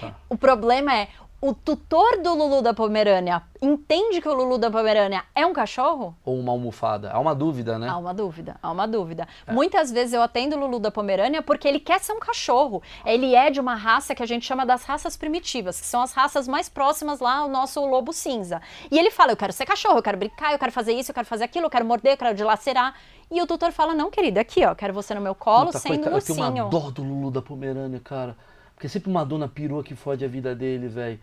Tá. 0.00 0.14
O 0.28 0.36
problema 0.36 0.94
é 0.94 1.08
o 1.40 1.54
tutor 1.54 2.20
do 2.22 2.34
Lulu 2.34 2.60
da 2.60 2.74
Pomerânia 2.74 3.42
entende 3.62 4.20
que 4.20 4.28
o 4.28 4.34
Lulu 4.34 4.58
da 4.58 4.70
Pomerânia 4.70 5.24
é 5.34 5.46
um 5.46 5.54
cachorro? 5.54 6.14
Ou 6.24 6.38
uma 6.38 6.52
almofada? 6.52 7.10
Há 7.10 7.18
uma 7.18 7.34
dúvida, 7.34 7.78
né? 7.78 7.88
Há 7.88 7.96
uma 7.96 8.12
dúvida, 8.12 8.56
há 8.62 8.70
uma 8.70 8.86
dúvida. 8.86 9.26
É. 9.46 9.52
Muitas 9.52 9.90
vezes 9.90 10.12
eu 10.12 10.22
atendo 10.22 10.56
o 10.56 10.60
Lulu 10.60 10.78
da 10.78 10.90
Pomerânia 10.90 11.40
porque 11.40 11.66
ele 11.66 11.80
quer 11.80 11.98
ser 12.00 12.12
um 12.12 12.20
cachorro. 12.20 12.82
Ele 13.06 13.34
é 13.34 13.50
de 13.50 13.58
uma 13.58 13.74
raça 13.74 14.14
que 14.14 14.22
a 14.22 14.26
gente 14.26 14.44
chama 14.44 14.66
das 14.66 14.84
raças 14.84 15.16
primitivas, 15.16 15.80
que 15.80 15.86
são 15.86 16.02
as 16.02 16.12
raças 16.12 16.46
mais 16.46 16.68
próximas 16.68 17.20
lá 17.20 17.38
ao 17.38 17.48
nosso 17.48 17.84
lobo 17.86 18.12
cinza. 18.12 18.60
E 18.90 18.98
ele 18.98 19.10
fala: 19.10 19.32
Eu 19.32 19.36
quero 19.36 19.52
ser 19.52 19.64
cachorro, 19.64 19.98
eu 19.98 20.02
quero 20.02 20.18
brincar, 20.18 20.52
eu 20.52 20.58
quero 20.58 20.72
fazer 20.72 20.92
isso, 20.92 21.10
eu 21.10 21.14
quero 21.14 21.26
fazer 21.26 21.44
aquilo, 21.44 21.66
eu 21.66 21.70
quero 21.70 21.86
morder, 21.86 22.12
eu 22.12 22.18
quero 22.18 22.36
dilacerar. 22.36 22.94
E 23.30 23.40
o 23.40 23.46
tutor 23.46 23.72
fala: 23.72 23.94
Não, 23.94 24.10
querida, 24.10 24.40
aqui, 24.42 24.64
ó, 24.64 24.74
quero 24.74 24.92
você 24.92 25.14
no 25.14 25.20
meu 25.20 25.34
colo, 25.34 25.66
Puta, 25.66 25.78
sendo 25.78 25.94
coitado, 25.94 26.12
um 26.12 26.14
ursinho. 26.16 26.44
Eu 26.44 26.52
tenho 26.52 26.64
uma 26.64 26.70
dor 26.70 26.92
do 26.92 27.02
Lulu 27.02 27.30
da 27.30 27.40
Pomerânia, 27.40 28.00
cara. 28.00 28.36
Porque 28.80 28.86
é 28.86 28.90
sempre 28.90 29.10
uma 29.10 29.26
dona 29.26 29.46
perua 29.46 29.84
que 29.84 29.94
fode 29.94 30.24
a 30.24 30.28
vida 30.28 30.54
dele, 30.54 30.88
velho. 30.88 31.20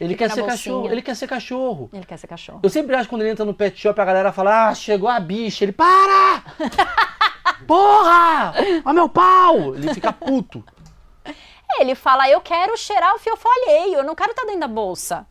Ele 0.00 0.14
Fica 0.14 0.26
quer 0.26 0.34
ser 0.34 0.40
bolsinha. 0.40 0.56
cachorro, 0.56 0.90
ele 0.90 1.02
quer 1.02 1.14
ser 1.14 1.28
cachorro. 1.28 1.90
Ele 1.92 2.04
quer 2.04 2.16
ser 2.16 2.26
cachorro. 2.26 2.60
Eu 2.64 2.68
sempre 2.68 2.96
acho 2.96 3.04
que 3.04 3.10
quando 3.10 3.22
ele 3.22 3.30
entra 3.30 3.44
no 3.44 3.54
pet 3.54 3.80
shop, 3.80 4.00
a 4.00 4.04
galera 4.04 4.32
fala: 4.32 4.70
Ah, 4.70 4.74
chegou 4.74 5.08
a 5.08 5.20
bicha. 5.20 5.64
Ele, 5.64 5.70
para! 5.70 6.42
Porra! 7.64 8.54
Olha 8.84 8.92
meu 8.92 9.08
pau! 9.08 9.76
Ele 9.76 9.94
fica 9.94 10.12
puto. 10.12 10.64
Ele 11.78 11.94
fala: 11.94 12.28
Eu 12.28 12.40
quero 12.40 12.76
cheirar 12.76 13.14
o 13.14 13.20
fiofó 13.20 13.48
alheio, 13.48 13.98
eu 13.98 14.04
não 14.04 14.16
quero 14.16 14.32
estar 14.32 14.42
dentro 14.42 14.62
da 14.62 14.68
bolsa. 14.68 15.24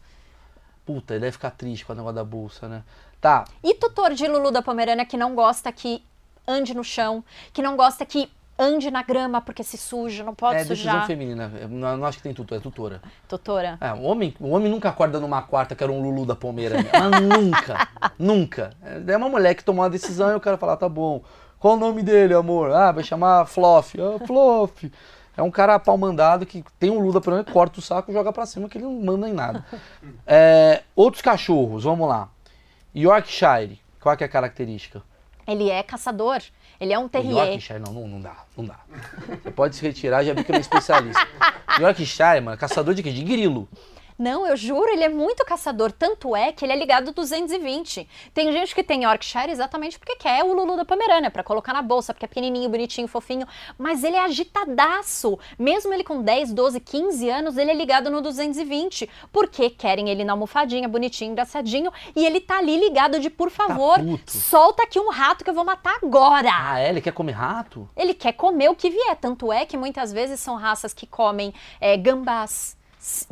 Puta, 0.85 1.15
ele 1.15 1.21
deve 1.21 1.33
ficar 1.33 1.51
triste 1.51 1.83
com 1.85 1.91
o 1.91 1.95
negócio 1.97 2.15
da 2.15 2.23
bolsa, 2.23 2.69
né? 2.69 2.83
Tá. 3.19 3.43
E 3.61 3.73
tutor 3.73 4.13
de 4.13 4.25
Lulu 4.29 4.49
da 4.49 4.61
Pomerânia 4.61 5.05
que 5.05 5.17
não 5.17 5.35
gosta 5.35 5.73
que 5.73 6.01
ande 6.47 6.73
no 6.73 6.85
chão, 6.85 7.21
que 7.51 7.61
não 7.61 7.75
gosta 7.75 8.05
que 8.05 8.31
ande 8.57 8.89
na 8.89 9.03
grama 9.03 9.41
porque 9.41 9.63
se 9.63 9.77
suja, 9.77 10.23
não 10.23 10.33
pode 10.33 10.59
é, 10.59 10.63
sujar. 10.63 10.95
É 10.95 10.99
decisão 10.99 11.07
feminina, 11.07 11.51
não, 11.69 12.05
acho 12.05 12.17
que 12.17 12.23
tem 12.23 12.33
tutor, 12.33 12.57
é 12.57 12.61
tutora. 12.61 13.01
Tutora? 13.27 13.77
É, 13.81 13.93
o 13.93 14.01
homem, 14.01 14.33
o 14.39 14.49
homem 14.51 14.71
nunca 14.71 14.89
acorda 14.89 15.19
numa 15.19 15.41
quarta 15.41 15.75
que 15.75 15.83
era 15.83 15.91
um 15.91 16.01
Lulu 16.01 16.25
da 16.25 16.35
Pomerânia, 16.35 16.89
mas 16.91 17.21
nunca, 17.21 17.87
nunca. 18.17 18.73
É 19.07 19.17
uma 19.17 19.29
mulher 19.29 19.55
que 19.55 19.63
tomou 19.63 19.83
uma 19.83 19.89
decisão 19.89 20.31
e 20.31 20.35
o 20.35 20.39
cara 20.39 20.57
fala, 20.57 20.77
tá 20.77 20.87
bom, 20.87 21.21
qual 21.59 21.75
o 21.75 21.79
nome 21.79 22.03
dele, 22.03 22.33
amor? 22.33 22.71
Ah, 22.71 22.91
vai 22.91 23.03
chamar 23.03 23.45
Fluff. 23.45 23.97
Ah, 23.99 24.25
Fluff. 24.25 24.91
É 25.37 25.41
um 25.41 25.51
cara 25.51 25.77
pau 25.77 25.97
mandado 25.97 26.45
que 26.45 26.63
tem 26.79 26.89
um 26.89 26.99
Lulu 26.99 27.13
da 27.13 27.21
Pomerânia, 27.21 27.51
corta 27.51 27.79
o 27.79 27.81
saco 27.81 28.09
e 28.09 28.13
joga 28.13 28.31
pra 28.31 28.45
cima 28.45 28.69
que 28.69 28.77
ele 28.77 28.85
não 28.85 28.93
manda 29.01 29.27
em 29.27 29.33
nada. 29.33 29.65
É, 30.25 30.83
outros 30.95 31.21
cachorros, 31.21 31.83
vamos 31.83 32.07
lá. 32.07 32.29
Yorkshire, 32.95 33.81
qual 33.99 34.15
é, 34.15 34.17
é 34.21 34.25
a 34.25 34.29
característica? 34.29 35.03
Ele 35.45 35.69
é 35.69 35.83
caçador. 35.83 36.41
Ele 36.79 36.93
é 36.93 36.99
um 36.99 37.07
terrier. 37.07 37.49
Yorkshire, 37.49 37.79
não, 37.79 37.93
não, 37.93 38.07
não 38.07 38.21
dá, 38.21 38.35
não 38.57 38.65
dá. 38.65 38.79
Você 39.41 39.51
pode 39.51 39.75
se 39.75 39.81
retirar, 39.81 40.23
já 40.23 40.33
vi 40.33 40.43
que 40.43 40.51
eu 40.51 40.55
é 40.55 40.57
um 40.57 40.61
especialista. 40.61 41.27
Yorkshire, 41.79 42.41
mano, 42.41 42.57
caçador 42.57 42.93
de 42.93 43.01
quê? 43.03 43.11
De 43.11 43.23
grilo. 43.23 43.67
Não, 44.17 44.47
eu 44.47 44.55
juro, 44.55 44.89
ele 44.89 45.03
é 45.03 45.09
muito 45.09 45.43
caçador. 45.43 45.91
Tanto 45.91 46.35
é 46.35 46.51
que 46.51 46.63
ele 46.63 46.71
é 46.71 46.75
ligado 46.75 47.11
220. 47.11 48.07
Tem 48.33 48.51
gente 48.51 48.73
que 48.73 48.81
tem 48.81 49.03
Yorkshire 49.03 49.51
exatamente 49.51 49.99
porque 49.99 50.15
quer 50.15 50.43
o 50.43 50.53
Lulu 50.53 50.77
da 50.77 50.85
Pomerânia, 50.85 51.29
para 51.29 51.43
colocar 51.43 51.73
na 51.73 51.81
bolsa, 51.81 52.13
porque 52.13 52.25
é 52.25 52.27
pequenininho, 52.27 52.69
bonitinho, 52.69 53.07
fofinho. 53.07 53.45
Mas 53.77 54.03
ele 54.05 54.15
é 54.15 54.23
agitadaço. 54.23 55.37
Mesmo 55.59 55.93
ele 55.93 56.03
com 56.03 56.21
10, 56.21 56.53
12, 56.53 56.79
15 56.79 57.29
anos, 57.29 57.57
ele 57.57 57.71
é 57.71 57.73
ligado 57.73 58.09
no 58.09 58.21
220. 58.21 59.09
Porque 59.33 59.69
querem 59.69 60.09
ele 60.09 60.23
na 60.23 60.31
almofadinha, 60.33 60.87
bonitinho, 60.87 61.31
engraçadinho. 61.31 61.91
E 62.15 62.25
ele 62.25 62.39
tá 62.39 62.59
ali 62.59 62.77
ligado 62.77 63.19
de, 63.19 63.29
por 63.29 63.51
tá 63.51 63.67
favor, 63.67 63.97
tá 63.97 64.03
solta 64.27 64.83
aqui 64.83 64.97
um 64.97 65.09
rato 65.09 65.43
que 65.43 65.49
eu 65.49 65.53
vou 65.53 65.65
matar 65.65 65.97
agora. 66.01 66.49
Ah, 66.53 66.79
é? 66.79 66.89
Ele 66.89 67.01
quer 67.01 67.11
comer 67.11 67.33
rato? 67.33 67.89
Ele 67.97 68.13
quer 68.13 68.31
comer 68.31 68.69
o 68.69 68.75
que 68.75 68.89
vier. 68.89 69.15
Tanto 69.17 69.51
é 69.51 69.65
que 69.65 69.75
muitas 69.75 70.13
vezes 70.13 70.39
são 70.39 70.55
raças 70.55 70.93
que 70.93 71.05
comem 71.05 71.53
é, 71.81 71.97
gambás 71.97 72.77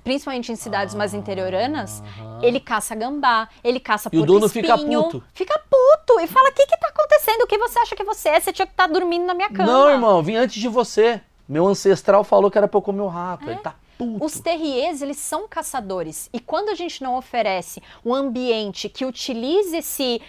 principalmente 0.03 0.51
em 0.51 0.55
cidades 0.55 0.93
ah, 0.93 0.97
mais 0.97 1.13
interioranas, 1.13 2.03
ele 2.41 2.59
caça 2.59 2.95
gambá, 2.95 3.49
ele 3.63 3.79
caça 3.79 4.09
E 4.11 4.17
o 4.17 4.25
dono 4.25 4.47
fica 4.47 4.77
puto. 4.77 5.23
Fica 5.33 5.59
puto 5.69 6.19
e 6.19 6.27
fala: 6.27 6.49
o 6.49 6.53
que 6.53 6.65
que 6.65 6.77
tá 6.77 6.87
acontecendo? 6.89 7.41
O 7.41 7.47
que 7.47 7.57
você 7.57 7.79
acha 7.79 7.95
que 7.95 8.03
você 8.03 8.29
é? 8.29 8.39
Você 8.39 8.53
tinha 8.53 8.65
que 8.65 8.73
estar 8.73 8.87
tá 8.87 8.93
dormindo 8.93 9.25
na 9.25 9.33
minha 9.33 9.49
cama. 9.49 9.71
Não, 9.71 9.89
irmão, 9.89 10.21
vim 10.21 10.35
antes 10.35 10.61
de 10.61 10.67
você. 10.67 11.21
Meu 11.47 11.67
ancestral 11.67 12.23
falou 12.23 12.49
que 12.49 12.57
era 12.57 12.67
pra 12.67 12.77
eu 12.77 12.81
comer 12.81 13.01
o 13.01 13.07
rato. 13.07 13.49
É? 13.49 13.53
Ele 13.53 13.59
tá 13.59 13.75
puto. 13.97 14.23
Os 14.23 14.39
terriers, 14.39 15.01
eles 15.01 15.17
são 15.17 15.47
caçadores. 15.47 16.29
E 16.31 16.39
quando 16.39 16.69
a 16.69 16.75
gente 16.75 17.01
não 17.03 17.17
oferece 17.17 17.81
um 18.05 18.13
ambiente 18.13 18.87
que 18.89 19.05
utilize 19.05 19.75
esse, 19.75 20.21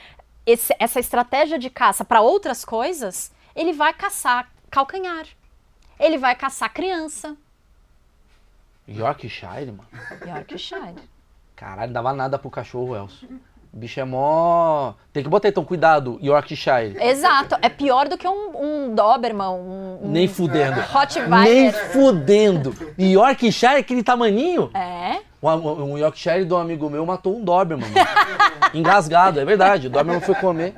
esse 0.47 0.75
essa 0.79 0.99
estratégia 1.01 1.59
de 1.59 1.71
caça 1.71 2.05
para 2.05 2.21
outras 2.21 2.65
coisas, 2.65 3.31
ele 3.55 3.73
vai 3.73 3.93
caçar 3.93 4.51
calcanhar. 4.71 5.27
Ele 6.01 6.19
vai 6.19 6.35
caçar 6.35 6.73
criança 6.73 7.37
Yorkshire, 8.89 9.67
mano. 9.73 9.89
Yorkshire. 10.27 10.95
Caralho, 11.57 11.87
não 11.89 11.95
dava 11.95 12.13
nada 12.13 12.39
pro 12.39 12.51
cachorro, 12.51 12.95
Elcio. 12.97 13.29
O 13.73 13.77
bicho 13.77 13.99
é 13.99 14.05
mó. 14.05 14.95
Tem 15.13 15.23
que 15.23 15.29
botar 15.29 15.49
então, 15.49 15.65
cuidado, 15.65 16.19
Yorkshire. 16.23 16.97
Exato. 17.01 17.57
É 17.61 17.69
pior 17.69 18.09
do 18.09 18.17
que 18.17 18.27
um, 18.29 18.53
um 18.55 18.95
Doberman, 18.95 19.49
um, 19.49 19.99
um 20.03 20.11
Nem 20.11 20.29
fudendo. 20.29 20.77
Nem 20.77 20.85
Rottweiler. 20.87 21.91
fudendo. 21.91 22.95
E 22.97 23.13
Yorkshire, 23.15 23.77
aquele 23.77 24.03
tamaninho. 24.05 24.71
É. 24.75 25.21
Um, 25.43 25.93
um 25.93 25.99
Yorkshire 25.99 26.45
de 26.45 26.55
um 26.55 26.59
amigo 26.59 26.89
meu 26.89 27.05
matou 27.05 27.37
um 27.37 27.45
Doberman. 27.45 27.91
Engasgado, 28.73 29.41
é 29.41 29.45
verdade. 29.45 29.89
O 29.89 29.91
Doberman 29.91 30.21
foi 30.21 30.35
comer. 30.37 30.75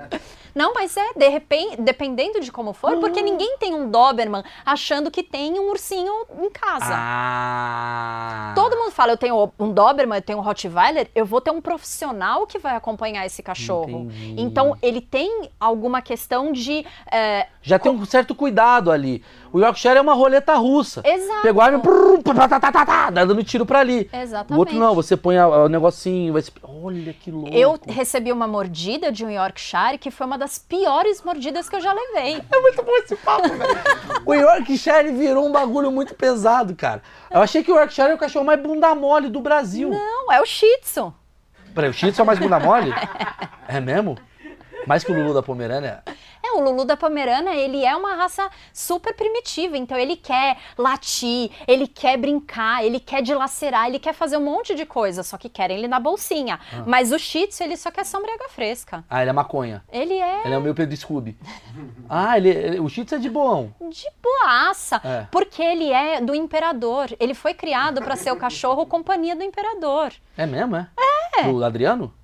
Não, 0.56 0.72
mas 0.72 0.96
é, 0.96 1.12
de 1.14 1.28
repente, 1.28 1.76
dependendo 1.82 2.40
de 2.40 2.50
como 2.50 2.72
for, 2.72 2.96
porque 2.98 3.20
ninguém 3.20 3.58
tem 3.58 3.74
um 3.74 3.90
Doberman 3.90 4.42
achando 4.64 5.10
que 5.10 5.22
tem 5.22 5.60
um 5.60 5.68
ursinho 5.68 6.10
em 6.40 6.48
casa. 6.48 6.94
Ah. 6.96 8.52
Todo 8.54 8.74
mundo 8.74 8.90
fala, 8.90 9.12
eu 9.12 9.18
tenho 9.18 9.52
um 9.58 9.70
Doberman, 9.70 10.16
eu 10.16 10.22
tenho 10.22 10.38
um 10.38 10.42
Rottweiler, 10.42 11.10
eu 11.14 11.26
vou 11.26 11.42
ter 11.42 11.50
um 11.50 11.60
profissional 11.60 12.46
que 12.46 12.58
vai 12.58 12.74
acompanhar 12.74 13.26
esse 13.26 13.42
cachorro. 13.42 14.04
Entendi. 14.06 14.34
Então, 14.38 14.74
ele 14.80 15.02
tem 15.02 15.50
alguma 15.60 16.00
questão 16.00 16.50
de... 16.52 16.86
é, 17.12 17.48
Já 17.60 17.78
tem 17.78 17.92
um 17.92 18.06
certo 18.06 18.34
cuidado 18.34 18.90
ali. 18.90 19.22
O 19.52 19.60
Yorkshire 19.60 19.96
é 19.96 20.00
uma 20.00 20.14
roleta 20.14 20.54
russa. 20.54 21.02
Exato. 21.04 21.42
Pegou 21.42 21.62
a 21.62 21.66
arma, 21.66 21.78
brrr, 21.78 22.22
tá, 22.22 22.48
tá, 22.48 22.72
tá, 22.72 22.84
tá, 22.84 23.10
dá 23.10 23.24
dando 23.24 23.42
tiro 23.42 23.64
pra 23.64 23.80
ali. 23.80 24.08
Exatamente. 24.12 24.54
O 24.54 24.58
outro 24.58 24.74
não, 24.78 24.94
você 24.94 25.16
põe 25.16 25.38
o 25.38 25.68
negocinho, 25.68 26.32
vai. 26.32 26.42
Olha 26.62 27.12
que 27.12 27.30
louco. 27.30 27.54
Eu 27.54 27.78
recebi 27.86 28.30
uma 28.32 28.46
mordida 28.46 29.10
de 29.10 29.24
um 29.24 29.30
Yorkshire 29.30 29.98
que 29.98 30.10
foi 30.10 30.26
uma 30.26 30.36
das 30.36 30.45
piores 30.58 31.22
mordidas 31.22 31.68
que 31.68 31.76
eu 31.76 31.80
já 31.80 31.92
levei. 31.92 32.42
É 32.52 32.60
muito 32.60 32.82
bom 32.82 32.96
esse 32.98 33.16
papo, 33.16 33.48
velho. 33.48 34.22
O 34.24 34.34
Yorkshire 34.34 35.12
virou 35.12 35.46
um 35.46 35.52
bagulho 35.52 35.90
muito 35.90 36.14
pesado, 36.14 36.74
cara. 36.74 37.02
Eu 37.30 37.40
achei 37.42 37.62
que 37.62 37.70
o 37.70 37.76
Yorkshire 37.76 38.10
é 38.10 38.14
o 38.14 38.18
cachorro 38.18 38.44
mais 38.44 38.60
bunda 38.60 38.94
mole 38.94 39.28
do 39.28 39.40
Brasil. 39.40 39.90
Não, 39.90 40.32
é 40.32 40.40
o 40.40 40.46
Shih 40.46 40.78
Tzu. 40.82 41.12
Peraí, 41.74 41.90
o 41.90 41.92
Shih 41.92 42.12
Tzu 42.12 42.22
é 42.22 42.24
mais 42.24 42.38
bunda 42.38 42.58
mole? 42.58 42.92
É 43.68 43.80
mesmo? 43.80 44.16
Mais 44.86 45.02
que 45.04 45.10
o 45.10 45.14
Lulu 45.14 45.34
da 45.34 45.42
Pomerânia? 45.42 46.02
É, 46.42 46.52
o 46.52 46.60
Lulu 46.60 46.84
da 46.84 46.96
Pomerana, 46.96 47.54
ele 47.54 47.84
é 47.84 47.96
uma 47.96 48.14
raça 48.14 48.48
super 48.72 49.12
primitiva, 49.14 49.76
então 49.76 49.98
ele 49.98 50.16
quer 50.16 50.56
latir, 50.78 51.50
ele 51.66 51.88
quer 51.88 52.16
brincar, 52.16 52.84
ele 52.84 53.00
quer 53.00 53.20
dilacerar, 53.20 53.88
ele 53.88 53.98
quer 53.98 54.12
fazer 54.12 54.36
um 54.36 54.44
monte 54.44 54.74
de 54.74 54.86
coisa, 54.86 55.24
só 55.24 55.36
que 55.36 55.48
querem 55.48 55.78
ele 55.78 55.88
na 55.88 55.98
bolsinha. 55.98 56.60
Mas 56.86 57.10
o 57.10 57.18
Shih 57.18 57.48
Tzu, 57.48 57.64
ele 57.64 57.76
só 57.76 57.90
quer 57.90 58.04
sombra 58.06 58.30
e 58.30 58.34
água 58.34 58.48
fresca. 58.48 59.04
Ah, 59.10 59.20
ele 59.22 59.30
é 59.30 59.32
maconha. 59.32 59.82
Ele 59.92 60.14
é 60.14 60.42
Ele 60.44 60.54
é 60.54 60.58
o 60.58 60.60
meu 60.62 60.74
Pedro 60.74 60.96
Scooby. 60.96 61.36
Ah, 62.08 62.36
ele, 62.38 62.48
ele- 62.50 62.80
o 62.80 62.88
Shih 62.88 63.04
Tzu 63.04 63.16
é 63.16 63.18
de 63.18 63.28
boão. 63.28 63.74
de 63.90 64.06
boaça, 64.22 65.00
É. 65.04 65.26
porque 65.32 65.60
ele 65.62 65.90
é 65.92 66.20
do 66.20 66.34
imperador. 66.34 67.08
Ele 67.18 67.34
foi 67.34 67.52
criado 67.54 68.00
para 68.00 68.14
ser 68.14 68.30
o 68.30 68.36
cachorro 68.36 68.86
companhia 68.86 69.34
do 69.34 69.42
imperador. 69.42 70.12
É 70.36 70.46
mesmo, 70.46 70.76
é? 70.76 70.88
É. 71.38 71.42
Do 71.42 71.64
Adriano? 71.64 72.14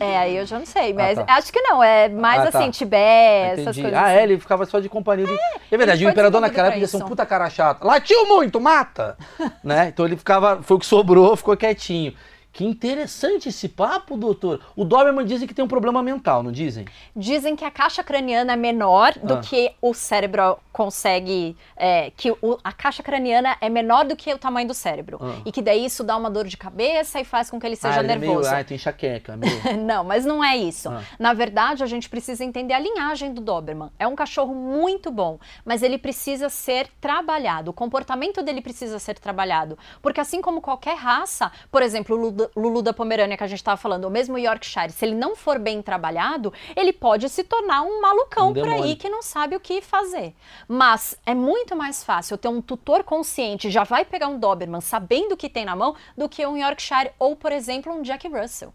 É, 0.00 0.18
aí 0.18 0.36
eu 0.36 0.46
já 0.46 0.58
não 0.58 0.66
sei, 0.66 0.92
mas 0.92 1.16
tá. 1.18 1.24
acho 1.28 1.52
que 1.52 1.60
não, 1.60 1.82
é 1.82 2.08
mais 2.08 2.42
Ah, 2.46 2.50
tá. 2.50 2.58
assim, 2.58 2.70
Tibete, 2.70 3.60
essas 3.60 3.76
coisas 3.76 3.94
Ah, 3.94 4.06
assim. 4.06 4.14
é, 4.16 4.22
ele 4.22 4.38
ficava 4.38 4.64
só 4.66 4.80
de 4.80 4.88
companhia 4.88 5.26
do... 5.26 5.38
É 5.70 5.76
verdade, 5.76 6.04
o 6.04 6.10
imperador 6.10 6.40
naquela 6.40 6.68
época 6.68 6.80
ia 6.80 6.88
ser 6.88 6.96
um 6.96 7.06
puta 7.06 7.24
cara 7.26 7.48
chato. 7.50 7.84
Latiu 7.84 8.26
muito, 8.26 8.60
mata! 8.60 9.16
né? 9.62 9.88
Então 9.88 10.04
ele 10.04 10.16
ficava, 10.16 10.62
foi 10.62 10.76
o 10.76 10.80
que 10.80 10.86
sobrou, 10.86 11.36
ficou 11.36 11.56
quietinho. 11.56 12.14
Que 12.52 12.64
interessante 12.64 13.48
esse 13.48 13.68
papo, 13.68 14.16
doutor. 14.16 14.60
O 14.76 14.84
Doberman 14.84 15.24
dizem 15.24 15.48
que 15.48 15.54
tem 15.54 15.64
um 15.64 15.68
problema 15.68 16.02
mental, 16.02 16.42
não 16.42 16.52
dizem? 16.52 16.84
Dizem 17.16 17.56
que 17.56 17.64
a 17.64 17.70
caixa 17.70 18.04
craniana 18.04 18.52
é 18.52 18.56
menor 18.56 19.14
do 19.22 19.34
Ah. 19.34 19.40
que 19.40 19.72
o 19.80 19.94
cérebro 19.94 20.58
consegue. 20.72 21.56
é, 21.76 22.10
que 22.16 22.30
o- 22.30 22.58
a 22.62 22.72
caixa 22.72 23.02
craniana 23.02 23.56
é 23.60 23.68
menor 23.68 24.04
do 24.04 24.14
que 24.16 24.32
o 24.32 24.38
tamanho 24.38 24.68
do 24.68 24.74
cérebro. 24.74 25.18
Ah. 25.20 25.40
E 25.44 25.50
que 25.50 25.60
daí 25.60 25.84
isso 25.84 26.04
dá 26.04 26.16
uma 26.16 26.30
dor 26.30 26.46
de 26.46 26.56
cabeça 26.56 27.20
e 27.20 27.24
faz 27.24 27.50
com 27.50 27.58
que 27.58 27.66
ele 27.66 27.74
seja 27.76 27.96
ah, 28.00 28.02
ele 28.02 28.12
é 28.12 28.16
nervoso. 28.16 28.48
Meio, 28.48 28.60
ah, 28.60 28.64
tem 28.64 28.74
enxaqueca. 28.76 29.36
Meio... 29.36 29.52
Não, 29.84 30.04
mas 30.04 30.24
não 30.24 30.42
é 30.44 30.56
isso. 30.56 30.88
Ah. 30.88 31.02
Na 31.18 31.32
verdade, 31.34 31.82
a 31.82 31.86
gente 31.86 32.08
precisa 32.08 32.44
entender 32.44 32.72
a 32.74 32.78
linhagem 32.78 33.32
do 33.34 33.40
Doberman. 33.40 33.90
É 33.98 34.06
um 34.06 34.14
cachorro 34.14 34.54
muito 34.54 35.10
bom, 35.10 35.38
mas 35.64 35.82
ele 35.82 35.98
precisa 35.98 36.48
ser 36.48 36.88
trabalhado. 37.00 37.70
O 37.70 37.74
comportamento 37.74 38.42
dele 38.42 38.60
precisa 38.60 38.98
ser 38.98 39.18
trabalhado. 39.18 39.76
Porque 40.00 40.20
assim 40.20 40.40
como 40.40 40.60
qualquer 40.60 40.96
raça, 40.96 41.50
por 41.70 41.82
exemplo, 41.82 42.16
o 42.16 42.41
Lulu, 42.56 42.82
da 42.82 42.92
Pomerânia 42.92 43.36
que 43.36 43.44
a 43.44 43.46
gente 43.46 43.58
estava 43.58 43.76
falando, 43.76 44.04
ou 44.04 44.10
mesmo 44.10 44.34
o 44.34 44.38
Yorkshire, 44.38 44.90
se 44.90 45.04
ele 45.04 45.14
não 45.14 45.34
for 45.36 45.58
bem 45.58 45.82
trabalhado, 45.82 46.52
ele 46.76 46.92
pode 46.92 47.28
se 47.28 47.44
tornar 47.44 47.82
um 47.82 48.00
malucão 48.00 48.50
Um 48.50 48.54
por 48.54 48.68
aí 48.68 48.96
que 48.96 49.08
não 49.08 49.22
sabe 49.22 49.56
o 49.56 49.60
que 49.60 49.80
fazer. 49.80 50.34
Mas 50.68 51.18
é 51.24 51.34
muito 51.34 51.76
mais 51.76 52.02
fácil 52.04 52.38
ter 52.38 52.48
um 52.48 52.60
tutor 52.60 53.04
consciente, 53.04 53.70
já 53.70 53.84
vai 53.84 54.04
pegar 54.04 54.28
um 54.28 54.38
Doberman 54.38 54.80
sabendo 54.80 55.32
o 55.32 55.36
que 55.36 55.48
tem 55.48 55.64
na 55.64 55.76
mão, 55.76 55.94
do 56.16 56.28
que 56.28 56.46
um 56.46 56.56
Yorkshire 56.56 57.12
ou, 57.18 57.36
por 57.36 57.52
exemplo, 57.52 57.92
um 57.92 58.02
Jack 58.02 58.28
Russell. 58.28 58.72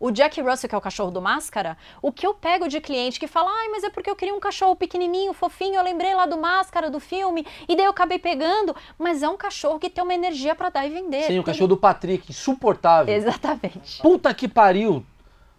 O 0.00 0.10
Jack 0.10 0.40
Russell, 0.40 0.68
que 0.68 0.74
é 0.74 0.78
o 0.78 0.80
cachorro 0.80 1.10
do 1.10 1.22
Máscara, 1.22 1.76
o 2.02 2.12
que 2.12 2.26
eu 2.26 2.34
pego 2.34 2.68
de 2.68 2.80
cliente 2.80 3.18
que 3.18 3.26
fala, 3.26 3.50
ai, 3.50 3.68
mas 3.68 3.84
é 3.84 3.90
porque 3.90 4.10
eu 4.10 4.16
queria 4.16 4.34
um 4.34 4.40
cachorro 4.40 4.76
pequenininho, 4.76 5.32
fofinho, 5.32 5.76
eu 5.76 5.82
lembrei 5.82 6.14
lá 6.14 6.26
do 6.26 6.36
Máscara, 6.36 6.90
do 6.90 7.00
filme, 7.00 7.46
e 7.68 7.76
daí 7.76 7.84
eu 7.86 7.90
acabei 7.90 8.18
pegando, 8.18 8.74
mas 8.98 9.22
é 9.22 9.28
um 9.28 9.36
cachorro 9.36 9.78
que 9.78 9.88
tem 9.88 10.02
uma 10.02 10.14
energia 10.14 10.54
pra 10.54 10.68
dar 10.70 10.86
e 10.86 10.90
vender. 10.90 11.22
Sim, 11.22 11.38
o 11.38 11.42
Tem- 11.42 11.52
cachorro 11.52 11.68
do 11.68 11.76
Patrick, 11.76 12.30
insuportável. 12.30 13.14
Exatamente. 13.14 14.02
Puta 14.02 14.32
que 14.34 14.48
pariu. 14.48 15.04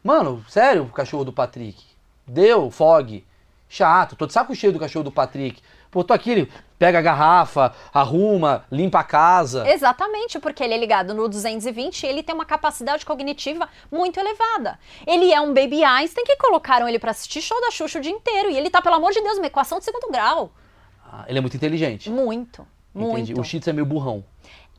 Mano, 0.04 0.46
sério, 0.48 0.84
o 0.84 0.90
cachorro 0.90 1.26
do 1.26 1.34
Patrick. 1.34 1.84
Deu, 2.28 2.70
fog. 2.70 3.26
Chato, 3.68 4.16
tô 4.16 4.28
de 4.28 4.34
saco 4.34 4.54
cheio 4.56 4.72
do 4.72 4.80
cachorro 4.80 5.04
do 5.04 5.12
Patrick. 5.12 5.62
Pô, 5.90 6.04
tô 6.04 6.14
aqui, 6.14 6.48
pega 6.78 7.00
a 7.00 7.02
garrafa, 7.02 7.74
arruma, 7.94 8.66
limpa 8.72 9.00
a 9.00 9.04
casa. 9.04 9.68
Exatamente, 9.70 10.40
porque 10.40 10.64
ele 10.64 10.74
é 10.74 10.78
ligado 10.78 11.14
no 11.14 11.28
220 11.28 12.04
e 12.04 12.08
ele 12.08 12.24
tem 12.24 12.36
uma 12.36 12.46
capacidade 12.46 13.06
cognitiva 13.06 13.68
muito 13.92 14.20
elevada. 14.20 14.80
Ele 15.06 15.32
é 15.32 15.40
um 15.40 15.54
baby 15.54 15.84
Einstein 15.84 16.26
que 16.26 16.36
colocaram 16.38 16.88
ele 16.88 17.00
pra 17.00 17.12
assistir 17.12 17.42
show 17.42 17.60
da 17.62 17.72
Xuxa 17.72 18.00
o 18.00 18.02
dia 18.02 18.12
inteiro. 18.12 18.50
E 18.50 18.58
ele 18.58 18.70
tá, 18.70 18.82
pelo 18.82 18.96
amor 18.96 19.12
de 19.12 19.22
Deus, 19.22 19.38
uma 19.38 19.48
equação 19.48 19.80
de 19.80 19.86
segundo 19.86 20.12
grau. 20.12 20.52
Ah, 21.12 21.26
ele 21.28 21.38
é 21.38 21.42
muito 21.42 21.56
inteligente. 21.56 22.10
Muito, 22.10 22.66
Entendi. 22.94 23.34
muito. 23.34 23.42
O 23.42 23.44
Tzu 23.60 23.70
é 23.70 23.74
meio 23.74 23.86
burrão. 23.86 24.24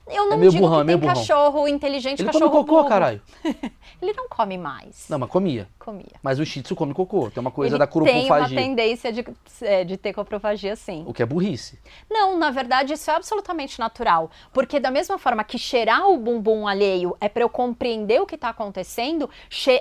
Eu 0.09 0.27
não 0.27 0.35
é 0.35 0.37
meio 0.37 0.51
digo 0.53 0.63
burrão, 0.63 0.77
é 0.79 0.81
que 0.83 0.87
meio 0.87 0.99
tem 0.99 1.09
burrão. 1.09 1.21
cachorro 1.21 1.69
inteligente, 1.69 2.21
Ele 2.23 2.31
come 2.31 2.41
cachorro 2.45 2.51
cocô, 2.65 2.77
burro. 2.77 2.89
caralho. 2.89 3.21
Ele 4.01 4.13
não 4.13 4.29
come 4.29 4.57
mais. 4.59 5.07
Não, 5.09 5.19
mas 5.19 5.29
comia. 5.31 5.69
Comia. 5.79 6.05
Mas 6.23 6.39
o 6.39 6.45
Shih 6.45 6.63
Tzu 6.63 6.77
come 6.77 6.93
cocô. 6.93 7.31
Tem 7.31 7.41
uma 7.41 7.51
coisa 7.51 7.75
ele 7.77 7.79
da 7.79 7.87
tem 7.87 8.27
uma 8.27 8.49
tendência 8.49 9.13
de, 9.13 9.25
é, 9.63 9.85
de 9.85 9.97
ter 9.97 10.13
coprofagia, 10.13 10.77
sim. 10.77 11.03
O 11.07 11.15
que 11.15 11.23
é 11.23 11.27
burrice. 11.27 11.79
Não, 12.11 12.37
na 12.39 12.51
verdade, 12.51 12.93
isso 12.93 13.11
é 13.11 13.15
absolutamente 13.15 13.79
natural. 13.79 14.31
Porque 14.53 14.79
da 14.79 14.91
mesma 14.91 15.19
forma 15.19 15.43
que 15.43 15.59
cheirar 15.59 16.09
o 16.09 16.19
bumbum 16.19 16.69
alheio 16.69 17.17
é 17.21 17.29
para 17.29 17.43
eu 17.43 17.49
compreender 17.49 18.21
o 18.21 18.27
que 18.27 18.35
está 18.35 18.51
acontecendo, 18.51 19.31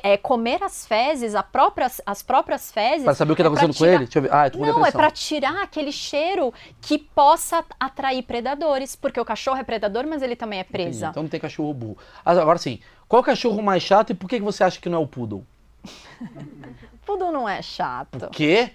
é, 0.02 0.16
comer 0.18 0.64
as 0.64 0.86
fezes, 0.88 1.36
a 1.36 1.44
próprias, 1.44 2.00
as 2.06 2.24
próprias 2.24 2.72
fezes. 2.72 3.04
Pra 3.04 3.14
saber 3.14 3.34
o 3.34 3.36
que 3.36 3.44
tá 3.44 3.48
é 3.50 3.52
acontecendo 3.52 3.74
com 3.74 3.78
tirar- 3.78 3.94
ele? 3.94 4.04
Deixa 4.06 4.20
eu 4.20 4.24
ver. 4.24 4.34
Ah, 4.34 4.48
eu 4.48 4.52
tô 4.52 4.58
com 4.60 4.64
Não, 4.66 4.72
é 4.72 4.76
depressão. 4.78 5.02
para 5.02 5.12
tirar 5.12 5.62
aquele 5.64 5.92
cheiro 5.92 6.54
que 6.82 6.98
possa 6.98 7.64
atrair 7.80 8.24
predadores. 8.24 8.96
Porque 8.96 9.20
o 9.20 9.26
cachorro 9.26 9.58
é 9.58 9.64
predador, 9.64 10.06
mas 10.08 10.15
ele 10.22 10.36
também 10.36 10.60
é 10.60 10.62
Entendi. 10.62 10.72
presa. 10.84 11.08
Então 11.08 11.24
não 11.24 11.30
tem 11.30 11.40
cachorro 11.40 11.74
burro. 11.74 11.98
Agora 12.24 12.58
sim, 12.58 12.80
qual 13.08 13.22
o 13.22 13.26
cachorro 13.26 13.62
mais 13.62 13.84
chato 13.84 14.12
e 14.12 14.14
por 14.14 14.30
que 14.30 14.38
que 14.38 14.44
você 14.44 14.64
acha 14.64 14.80
que 14.80 14.90
não 14.90 15.00
é 15.00 15.02
o 15.02 15.08
poodle? 15.08 15.46
Tudo 17.06 17.32
não 17.32 17.48
é 17.48 17.62
chato. 17.62 18.30
Quê? 18.32 18.72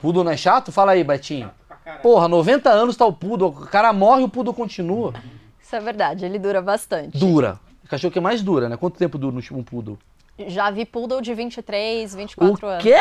Poodle 0.00 0.24
não 0.24 0.32
é 0.32 0.36
chato? 0.36 0.72
Fala 0.72 0.92
aí, 0.92 1.04
Betinho. 1.04 1.50
Porra, 2.02 2.28
90 2.28 2.70
anos 2.70 2.96
tá 2.96 3.04
o 3.04 3.12
poodle, 3.12 3.48
o 3.48 3.66
cara 3.66 3.92
morre 3.92 4.22
e 4.22 4.24
o 4.24 4.28
poodle 4.28 4.54
continua. 4.54 5.12
Isso 5.60 5.76
é 5.76 5.80
verdade, 5.80 6.24
ele 6.24 6.38
dura 6.38 6.60
bastante. 6.60 7.18
Dura. 7.18 7.60
O 7.84 7.88
cachorro 7.88 8.12
que 8.12 8.20
mais 8.20 8.42
dura, 8.42 8.68
né? 8.68 8.76
Quanto 8.76 8.96
tempo 8.98 9.18
dura 9.18 9.36
um 9.52 9.62
poodle? 9.62 9.98
Já 10.46 10.70
vi 10.70 10.84
poodle 10.84 11.20
de 11.20 11.34
23, 11.34 12.14
24 12.14 12.66
o 12.66 12.70
anos. 12.70 12.82
quê? 12.82 12.96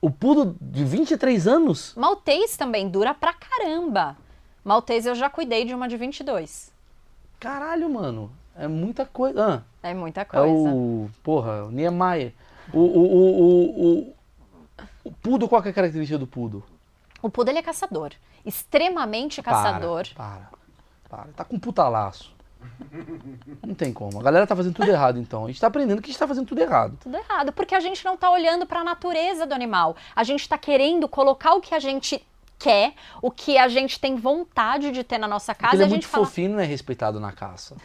O 0.00 0.10
poodle 0.10 0.56
de 0.60 0.84
23 0.84 1.46
anos? 1.46 1.94
Maltês 1.96 2.56
também 2.56 2.88
dura 2.88 3.14
pra 3.14 3.32
caramba. 3.32 4.16
Maltês 4.64 5.06
eu 5.06 5.14
já 5.14 5.28
cuidei 5.28 5.64
de 5.64 5.74
uma 5.74 5.88
de 5.88 5.96
22. 5.96 6.72
Caralho, 7.40 7.88
mano. 7.90 8.30
É 8.56 8.68
muita 8.68 9.04
coisa. 9.06 9.64
Ah, 9.82 9.88
É 9.88 9.94
muita 9.94 10.20
é 10.20 10.24
coisa. 10.24 10.48
o. 10.48 11.10
Porra, 11.22 11.64
o 11.64 11.70
Niemeyer. 11.70 12.32
O, 12.72 12.78
o, 12.78 12.82
o, 12.82 13.40
o, 13.40 13.86
o, 14.08 14.14
o 15.04 15.12
poodle, 15.12 15.48
qual 15.48 15.60
que 15.62 15.68
é 15.68 15.70
a 15.70 15.74
característica 15.74 16.18
do 16.18 16.26
poodle? 16.26 16.62
O 17.20 17.28
poodle 17.30 17.52
ele 17.52 17.58
é 17.58 17.62
caçador. 17.62 18.12
Extremamente 18.44 19.42
caçador. 19.42 20.06
Para, 20.14 20.50
para, 21.08 21.22
para. 21.22 21.32
Tá 21.32 21.44
com 21.44 21.58
puta 21.58 21.88
laço. 21.88 22.32
Não 23.66 23.74
tem 23.74 23.92
como. 23.92 24.20
A 24.20 24.22
galera 24.22 24.46
tá 24.46 24.54
fazendo 24.54 24.74
tudo 24.74 24.88
errado, 24.88 25.18
então. 25.18 25.44
A 25.44 25.48
gente 25.48 25.60
tá 25.60 25.66
aprendendo 25.66 26.00
que 26.00 26.06
a 26.06 26.12
gente 26.12 26.18
tá 26.18 26.28
fazendo 26.28 26.46
tudo 26.46 26.60
errado. 26.60 26.96
Tudo 27.00 27.16
errado, 27.16 27.52
porque 27.52 27.74
a 27.74 27.80
gente 27.80 28.04
não 28.04 28.16
tá 28.16 28.30
olhando 28.30 28.66
para 28.66 28.80
a 28.80 28.84
natureza 28.84 29.46
do 29.46 29.54
animal. 29.54 29.96
A 30.14 30.22
gente 30.22 30.48
tá 30.48 30.56
querendo 30.56 31.08
colocar 31.08 31.54
o 31.54 31.60
que 31.60 31.74
a 31.74 31.80
gente 31.80 32.24
quer, 32.62 32.94
o 33.20 33.30
que 33.30 33.58
a 33.58 33.66
gente 33.68 33.98
tem 33.98 34.14
vontade 34.14 34.92
de 34.92 35.02
ter 35.02 35.18
na 35.18 35.26
nossa 35.26 35.52
Porque 35.52 35.66
casa 35.66 35.82
ele 35.82 35.84
é 35.84 35.88
muito 35.88 36.06
fala, 36.06 36.24
fofinho 36.24 36.52
não 36.52 36.60
é 36.60 36.64
respeitado 36.64 37.18
na 37.18 37.32
caça. 37.32 37.76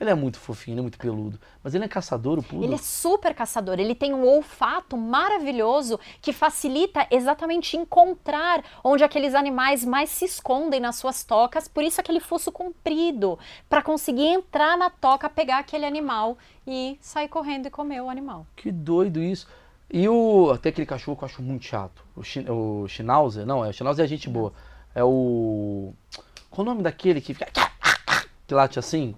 Ele 0.00 0.08
é 0.08 0.14
muito 0.14 0.38
fofinho, 0.38 0.74
ele 0.74 0.80
é 0.80 0.82
muito 0.82 0.98
peludo. 0.98 1.38
Mas 1.62 1.74
ele 1.74 1.84
é 1.84 1.88
caçador, 1.88 2.38
o 2.38 2.42
poodle? 2.42 2.64
Ele 2.64 2.74
é 2.74 2.78
super 2.78 3.34
caçador. 3.34 3.78
Ele 3.78 3.94
tem 3.94 4.14
um 4.14 4.26
olfato 4.26 4.96
maravilhoso 4.96 6.00
que 6.22 6.32
facilita 6.32 7.06
exatamente 7.10 7.76
encontrar 7.76 8.64
onde 8.82 9.04
aqueles 9.04 9.34
animais 9.34 9.84
mais 9.84 10.08
se 10.08 10.24
escondem 10.24 10.80
nas 10.80 10.96
suas 10.96 11.22
tocas. 11.22 11.68
Por 11.68 11.84
isso 11.84 12.00
aquele 12.00 12.18
fosso 12.18 12.50
comprido, 12.50 13.38
para 13.68 13.82
conseguir 13.82 14.26
entrar 14.26 14.78
na 14.78 14.88
toca, 14.88 15.28
pegar 15.28 15.58
aquele 15.58 15.84
animal 15.84 16.38
e 16.66 16.96
sair 17.02 17.28
correndo 17.28 17.66
e 17.66 17.70
comer 17.70 18.00
o 18.00 18.08
animal. 18.08 18.46
Que 18.56 18.72
doido 18.72 19.22
isso. 19.22 19.46
E 19.92 20.08
o. 20.08 20.56
Tem 20.58 20.70
aquele 20.70 20.86
cachorro 20.86 21.16
que 21.16 21.24
eu 21.24 21.26
acho 21.26 21.42
muito 21.42 21.64
chato. 21.64 22.04
O, 22.14 22.22
Sch, 22.22 22.38
o 22.48 22.86
Schnauzer. 22.86 23.44
Não, 23.44 23.64
é, 23.64 23.70
o 23.70 23.72
Schnauzer 23.72 24.04
é 24.04 24.08
gente 24.08 24.28
boa. 24.28 24.52
É 24.94 25.02
o. 25.02 25.92
Qual 26.50 26.64
o 26.64 26.70
nome 26.70 26.82
daquele 26.82 27.20
que 27.20 27.34
fica. 27.34 27.48
Que 28.46 28.54
late 28.54 28.78
assim? 28.78 29.14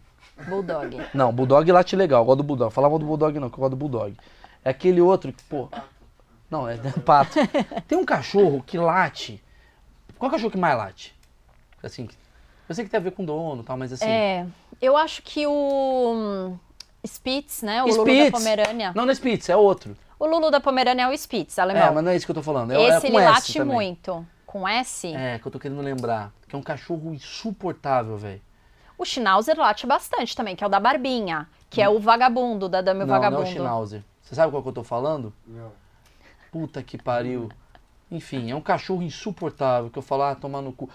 Bulldog. 0.48 1.00
Não, 1.14 1.32
Bulldog 1.32 1.70
late 1.70 1.94
legal. 1.94 2.22
Eu 2.22 2.26
gosto 2.26 2.38
do 2.38 2.42
Bulldog. 2.44 2.72
Falava 2.72 2.98
do 2.98 3.06
Bulldog 3.06 3.38
não, 3.38 3.48
que 3.48 3.54
eu 3.54 3.60
gosto 3.60 3.70
do 3.70 3.76
Bulldog. 3.76 4.16
É 4.64 4.70
aquele 4.70 5.00
outro 5.00 5.32
que, 5.32 5.42
pô. 5.44 5.68
Não, 6.50 6.68
é, 6.68 6.74
é 6.74 7.00
pato. 7.00 7.38
Tem 7.88 7.96
um 7.96 8.04
cachorro 8.04 8.62
que 8.66 8.78
late. 8.78 9.42
Qual 10.18 10.30
cachorro 10.30 10.50
que 10.50 10.58
mais 10.58 10.76
late? 10.76 11.14
Assim. 11.82 12.08
Eu 12.68 12.74
sei 12.74 12.84
que 12.84 12.90
tem 12.90 12.98
a 12.98 13.02
ver 13.02 13.10
com 13.10 13.24
dono 13.24 13.62
e 13.62 13.64
tal, 13.64 13.76
mas 13.76 13.92
assim. 13.92 14.06
É. 14.06 14.46
Eu 14.80 14.96
acho 14.96 15.22
que 15.22 15.46
o. 15.46 16.12
hum, 16.14 16.58
Spitz, 17.04 17.62
né? 17.62 17.82
O 17.82 17.86
Lulu 17.88 18.02
Spitz. 18.02 18.30
da 18.30 18.38
Pomerânia. 18.38 18.92
Não, 18.94 19.04
não 19.04 19.10
é 19.10 19.14
Spitz, 19.14 19.48
é 19.48 19.56
outro. 19.56 19.96
O 20.22 20.26
Lulu 20.28 20.52
da 20.52 20.60
Pomerânia 20.60 21.02
é 21.02 21.08
o 21.08 21.12
Spitz, 21.18 21.58
alemão. 21.58 21.82
É, 21.82 21.90
mas 21.90 22.04
não 22.04 22.12
é 22.12 22.14
isso 22.16 22.24
que 22.24 22.30
eu 22.30 22.34
tô 22.36 22.44
falando. 22.44 22.70
É, 22.70 22.76
é 22.80 22.88
Esse 22.90 23.00
com 23.00 23.06
ele 23.08 23.16
S 23.16 23.32
late 23.32 23.52
também. 23.54 23.74
muito. 23.74 24.26
Com 24.46 24.68
S, 24.68 25.12
É, 25.12 25.40
que 25.40 25.46
eu 25.48 25.50
tô 25.50 25.58
querendo 25.58 25.80
lembrar. 25.80 26.32
Que 26.46 26.54
é 26.54 26.58
um 26.58 26.62
cachorro 26.62 27.12
insuportável, 27.12 28.16
velho. 28.16 28.40
o 28.96 29.04
Schnauzer 29.04 29.58
late 29.58 29.84
bastante 29.84 30.36
também, 30.36 30.54
que 30.54 30.62
é 30.62 30.66
o 30.68 30.70
da 30.70 30.78
Barbinha, 30.78 31.48
que 31.68 31.82
é 31.82 31.88
o 31.88 31.98
vagabundo, 31.98 32.68
da 32.68 32.80
Dame 32.80 33.00
Não, 33.00 33.06
não 33.08 33.14
é 33.16 33.18
Vagabundo. 33.18 33.42
o 33.42 33.46
Schnauzer. 33.52 34.04
Você 34.22 34.36
sabe 34.36 34.52
qual 34.52 34.62
que 34.62 34.68
eu 34.68 34.72
tô 34.72 34.84
falando? 34.84 35.32
Não. 35.44 35.72
Puta 36.52 36.80
que 36.84 36.96
pariu. 36.96 37.48
Enfim, 38.08 38.48
é 38.48 38.54
um 38.54 38.60
cachorro 38.60 39.02
insuportável 39.02 39.90
que 39.90 39.98
eu 39.98 40.02
falo, 40.02 40.22
ah, 40.22 40.36
tomar 40.36 40.62
no 40.62 40.72
cu. 40.72 40.88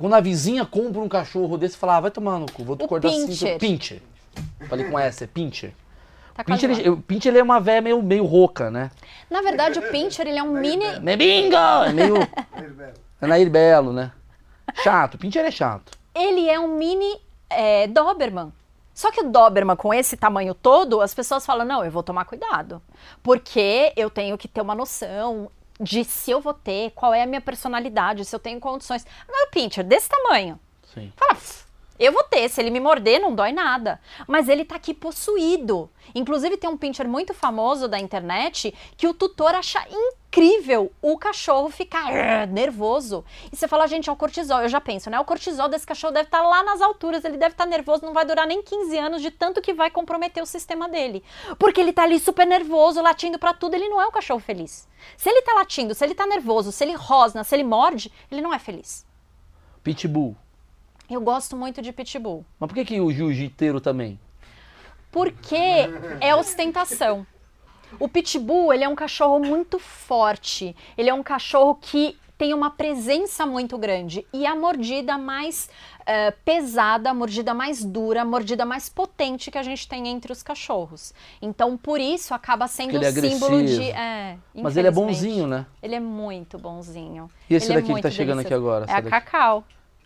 Quando 0.00 0.14
a 0.14 0.20
vizinha 0.20 0.66
compra 0.66 1.00
um 1.00 1.08
cachorro 1.08 1.56
desse, 1.56 1.76
fala, 1.76 1.98
ah, 1.98 2.00
vai 2.00 2.10
tomar 2.10 2.40
no 2.40 2.50
cu, 2.50 2.64
vou 2.64 2.76
te 2.76 2.82
O 2.82 2.88
cortar 2.88 3.08
Pinscher. 3.08 3.50
assim. 3.50 3.58
Pincher. 3.58 4.02
Falei 4.68 4.90
com 4.90 4.98
essa, 4.98 5.22
é 5.22 5.26
Pincher. 5.28 5.72
Tá 6.34 6.42
Pincher, 6.42 6.70
ele, 6.70 6.90
o 6.90 6.96
Pincher 6.96 7.30
ele 7.30 7.38
é 7.38 7.42
uma 7.42 7.60
véia 7.60 7.80
meio, 7.80 8.02
meio 8.02 8.24
rouca, 8.24 8.70
né? 8.70 8.90
Na 9.30 9.40
verdade, 9.40 9.78
o 9.78 9.82
Pinscher, 9.90 10.26
ele 10.26 10.38
é 10.38 10.42
um 10.42 10.52
mini... 10.52 10.84
É 10.84 11.16
bingo! 11.16 11.56
É 11.56 11.92
meio. 11.92 12.16
É 13.20 13.26
Nair 13.26 13.48
Belo, 13.48 13.92
né? 13.92 14.10
Chato, 14.82 15.16
Pincher 15.16 15.44
é 15.44 15.50
chato. 15.50 15.92
Ele 16.14 16.48
é 16.48 16.58
um 16.58 16.76
mini 16.76 17.20
é, 17.48 17.86
Doberman. 17.86 18.52
Só 18.92 19.10
que 19.10 19.20
o 19.20 19.30
Doberman, 19.30 19.76
com 19.76 19.94
esse 19.94 20.16
tamanho 20.16 20.54
todo, 20.54 21.00
as 21.00 21.14
pessoas 21.14 21.46
falam, 21.46 21.64
não, 21.64 21.84
eu 21.84 21.90
vou 21.90 22.02
tomar 22.02 22.24
cuidado. 22.24 22.82
Porque 23.22 23.92
eu 23.96 24.10
tenho 24.10 24.36
que 24.36 24.48
ter 24.48 24.60
uma 24.60 24.74
noção 24.74 25.50
de 25.80 26.04
se 26.04 26.30
eu 26.30 26.40
vou 26.40 26.54
ter, 26.54 26.90
qual 26.92 27.12
é 27.12 27.22
a 27.22 27.26
minha 27.26 27.40
personalidade, 27.40 28.24
se 28.24 28.34
eu 28.34 28.38
tenho 28.38 28.60
condições. 28.60 29.04
Agora 29.26 29.48
o 29.48 29.50
Pinscher, 29.50 29.84
desse 29.84 30.08
tamanho, 30.08 30.58
Sim. 30.94 31.12
Fala, 31.16 31.34
"Pff, 31.34 31.63
eu 31.98 32.12
vou 32.12 32.24
ter, 32.24 32.48
se 32.48 32.60
ele 32.60 32.70
me 32.70 32.80
morder 32.80 33.20
não 33.20 33.34
dói 33.34 33.52
nada. 33.52 34.00
Mas 34.26 34.48
ele 34.48 34.64
tá 34.64 34.74
aqui 34.74 34.92
possuído. 34.92 35.88
Inclusive 36.14 36.56
tem 36.56 36.68
um 36.68 36.76
pincher 36.76 37.08
muito 37.08 37.32
famoso 37.32 37.86
da 37.86 37.98
internet 37.98 38.74
que 38.96 39.06
o 39.06 39.14
tutor 39.14 39.54
acha 39.54 39.84
incrível 39.88 40.92
o 41.00 41.16
cachorro 41.16 41.70
ficar 41.70 42.46
nervoso. 42.48 43.24
E 43.52 43.56
você 43.56 43.68
fala, 43.68 43.86
gente, 43.86 44.10
é 44.10 44.12
o 44.12 44.16
cortisol. 44.16 44.62
Eu 44.62 44.68
já 44.68 44.80
penso, 44.80 45.08
né? 45.08 45.20
O 45.20 45.24
cortisol 45.24 45.68
desse 45.68 45.86
cachorro 45.86 46.12
deve 46.12 46.26
estar 46.26 46.42
lá 46.42 46.64
nas 46.64 46.82
alturas, 46.82 47.24
ele 47.24 47.36
deve 47.36 47.54
estar 47.54 47.66
nervoso, 47.66 48.04
não 48.04 48.12
vai 48.12 48.24
durar 48.24 48.46
nem 48.46 48.60
15 48.60 48.98
anos 48.98 49.22
de 49.22 49.30
tanto 49.30 49.62
que 49.62 49.72
vai 49.72 49.90
comprometer 49.90 50.42
o 50.42 50.46
sistema 50.46 50.88
dele. 50.88 51.22
Porque 51.58 51.80
ele 51.80 51.92
tá 51.92 52.02
ali 52.02 52.18
super 52.18 52.46
nervoso, 52.46 53.00
latindo 53.00 53.38
pra 53.38 53.54
tudo, 53.54 53.74
ele 53.74 53.88
não 53.88 54.00
é 54.00 54.06
um 54.06 54.12
cachorro 54.12 54.40
feliz. 54.40 54.88
Se 55.16 55.30
ele 55.30 55.42
tá 55.42 55.54
latindo, 55.54 55.94
se 55.94 56.04
ele 56.04 56.14
tá 56.14 56.26
nervoso, 56.26 56.72
se 56.72 56.82
ele 56.82 56.94
rosna, 56.94 57.44
se 57.44 57.54
ele 57.54 57.64
morde, 57.64 58.12
ele 58.30 58.40
não 58.40 58.52
é 58.52 58.58
feliz. 58.58 59.06
Pitbull. 59.84 60.36
Eu 61.10 61.20
gosto 61.20 61.56
muito 61.56 61.82
de 61.82 61.92
pitbull. 61.92 62.44
Mas 62.58 62.68
por 62.68 62.74
que, 62.74 62.84
que 62.84 63.00
o 63.00 63.12
jiu-jiteiro 63.12 63.80
também? 63.80 64.18
Porque 65.10 65.56
é 66.20 66.34
ostentação. 66.34 67.26
O 68.00 68.08
pitbull, 68.08 68.72
ele 68.72 68.84
é 68.84 68.88
um 68.88 68.96
cachorro 68.96 69.38
muito 69.38 69.78
forte. 69.78 70.74
Ele 70.96 71.08
é 71.08 71.14
um 71.14 71.22
cachorro 71.22 71.78
que 71.80 72.16
tem 72.36 72.52
uma 72.52 72.70
presença 72.70 73.46
muito 73.46 73.78
grande. 73.78 74.26
E 74.32 74.44
a 74.44 74.54
mordida 74.56 75.16
mais 75.16 75.70
eh, 76.06 76.32
pesada, 76.44 77.10
a 77.10 77.14
mordida 77.14 77.54
mais 77.54 77.84
dura, 77.84 78.22
a 78.22 78.24
mordida 78.24 78.64
mais 78.64 78.88
potente 78.88 79.50
que 79.50 79.58
a 79.58 79.62
gente 79.62 79.88
tem 79.88 80.08
entre 80.08 80.32
os 80.32 80.42
cachorros. 80.42 81.14
Então, 81.40 81.76
por 81.76 82.00
isso, 82.00 82.34
acaba 82.34 82.66
sendo 82.66 83.02
é 83.02 83.12
símbolo 83.12 83.62
de... 83.64 83.74
agressivo. 83.74 83.96
É, 83.96 84.36
Mas 84.54 84.76
ele 84.76 84.88
é 84.88 84.90
bonzinho, 84.90 85.46
né? 85.46 85.66
Ele 85.82 85.94
é 85.94 86.00
muito 86.00 86.58
bonzinho. 86.58 87.30
E 87.48 87.54
esse 87.54 87.66
Ele 87.66 87.72
é 87.72 87.76
daqui 87.76 87.86
que 87.86 87.92
muito 87.92 88.02
tá 88.02 88.10
chegando 88.10 88.40
aqui 88.40 88.50
delicioso. 88.50 88.74
agora? 88.74 88.90
É 88.90 88.92
a 88.92 89.00
daqui? 89.00 89.10
Cacau. 89.10 89.64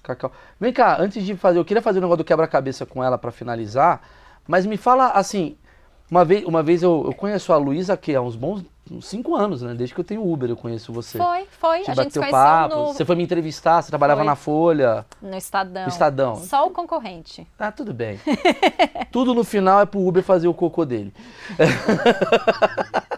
Cacau. 0.09 0.33
Vem 0.59 0.73
cá, 0.73 0.97
antes 1.01 1.25
de 1.25 1.37
fazer, 1.37 1.59
eu 1.59 1.65
queria 1.65 1.83
fazer 1.83 1.99
um 1.99 2.03
negócio 2.03 2.19
do 2.19 2.25
quebra-cabeça 2.25 2.87
com 2.87 3.03
ela 3.03 3.19
pra 3.19 3.31
finalizar, 3.31 4.01
mas 4.47 4.65
me 4.65 4.77
fala 4.77 5.11
assim, 5.11 5.57
uma 6.11 6.25
vez, 6.25 6.45
uma 6.45 6.63
vez 6.63 6.83
eu, 6.83 7.05
eu 7.07 7.15
conheço 7.15 7.53
a 7.53 7.57
Luísa 7.57 7.93
aqui 7.93 8.15
há 8.15 8.21
uns 8.21 8.37
bons 8.37 8.65
uns 8.91 9.07
cinco 9.07 9.37
anos, 9.37 9.61
né? 9.61 9.75
Desde 9.75 9.95
que 9.95 10.01
eu 10.01 10.05
tenho 10.05 10.27
Uber 10.27 10.49
eu 10.49 10.57
conheço 10.57 10.91
você. 10.93 11.19
Foi, 11.19 11.47
foi. 11.51 11.83
Te 11.83 11.91
a 11.91 11.95
gente 11.95 12.05
bateu 12.07 12.23
conheceu 12.23 12.41
papo, 12.41 12.75
no, 12.75 12.87
você 12.87 13.05
foi 13.05 13.17
me 13.17 13.23
entrevistar, 13.23 13.83
você 13.83 13.91
trabalhava 13.91 14.21
Foi. 14.21 14.27
na 14.27 14.35
Folha. 14.35 15.07
no 15.21 15.37
Estadão. 15.37 15.83
No 15.83 15.89
Estadão. 15.89 16.37
Só 16.37 16.67
o 16.67 16.71
concorrente. 16.71 17.47
Ah, 17.59 17.71
tudo 17.71 17.93
bem. 17.93 18.19
tudo 19.13 19.35
no 19.35 19.45
final 19.45 19.81
é 19.81 19.85
pro 19.85 20.01
Uber 20.01 20.23
fazer 20.23 20.49
o 20.49 20.55
cocô 20.55 20.87
dele. 20.87 21.13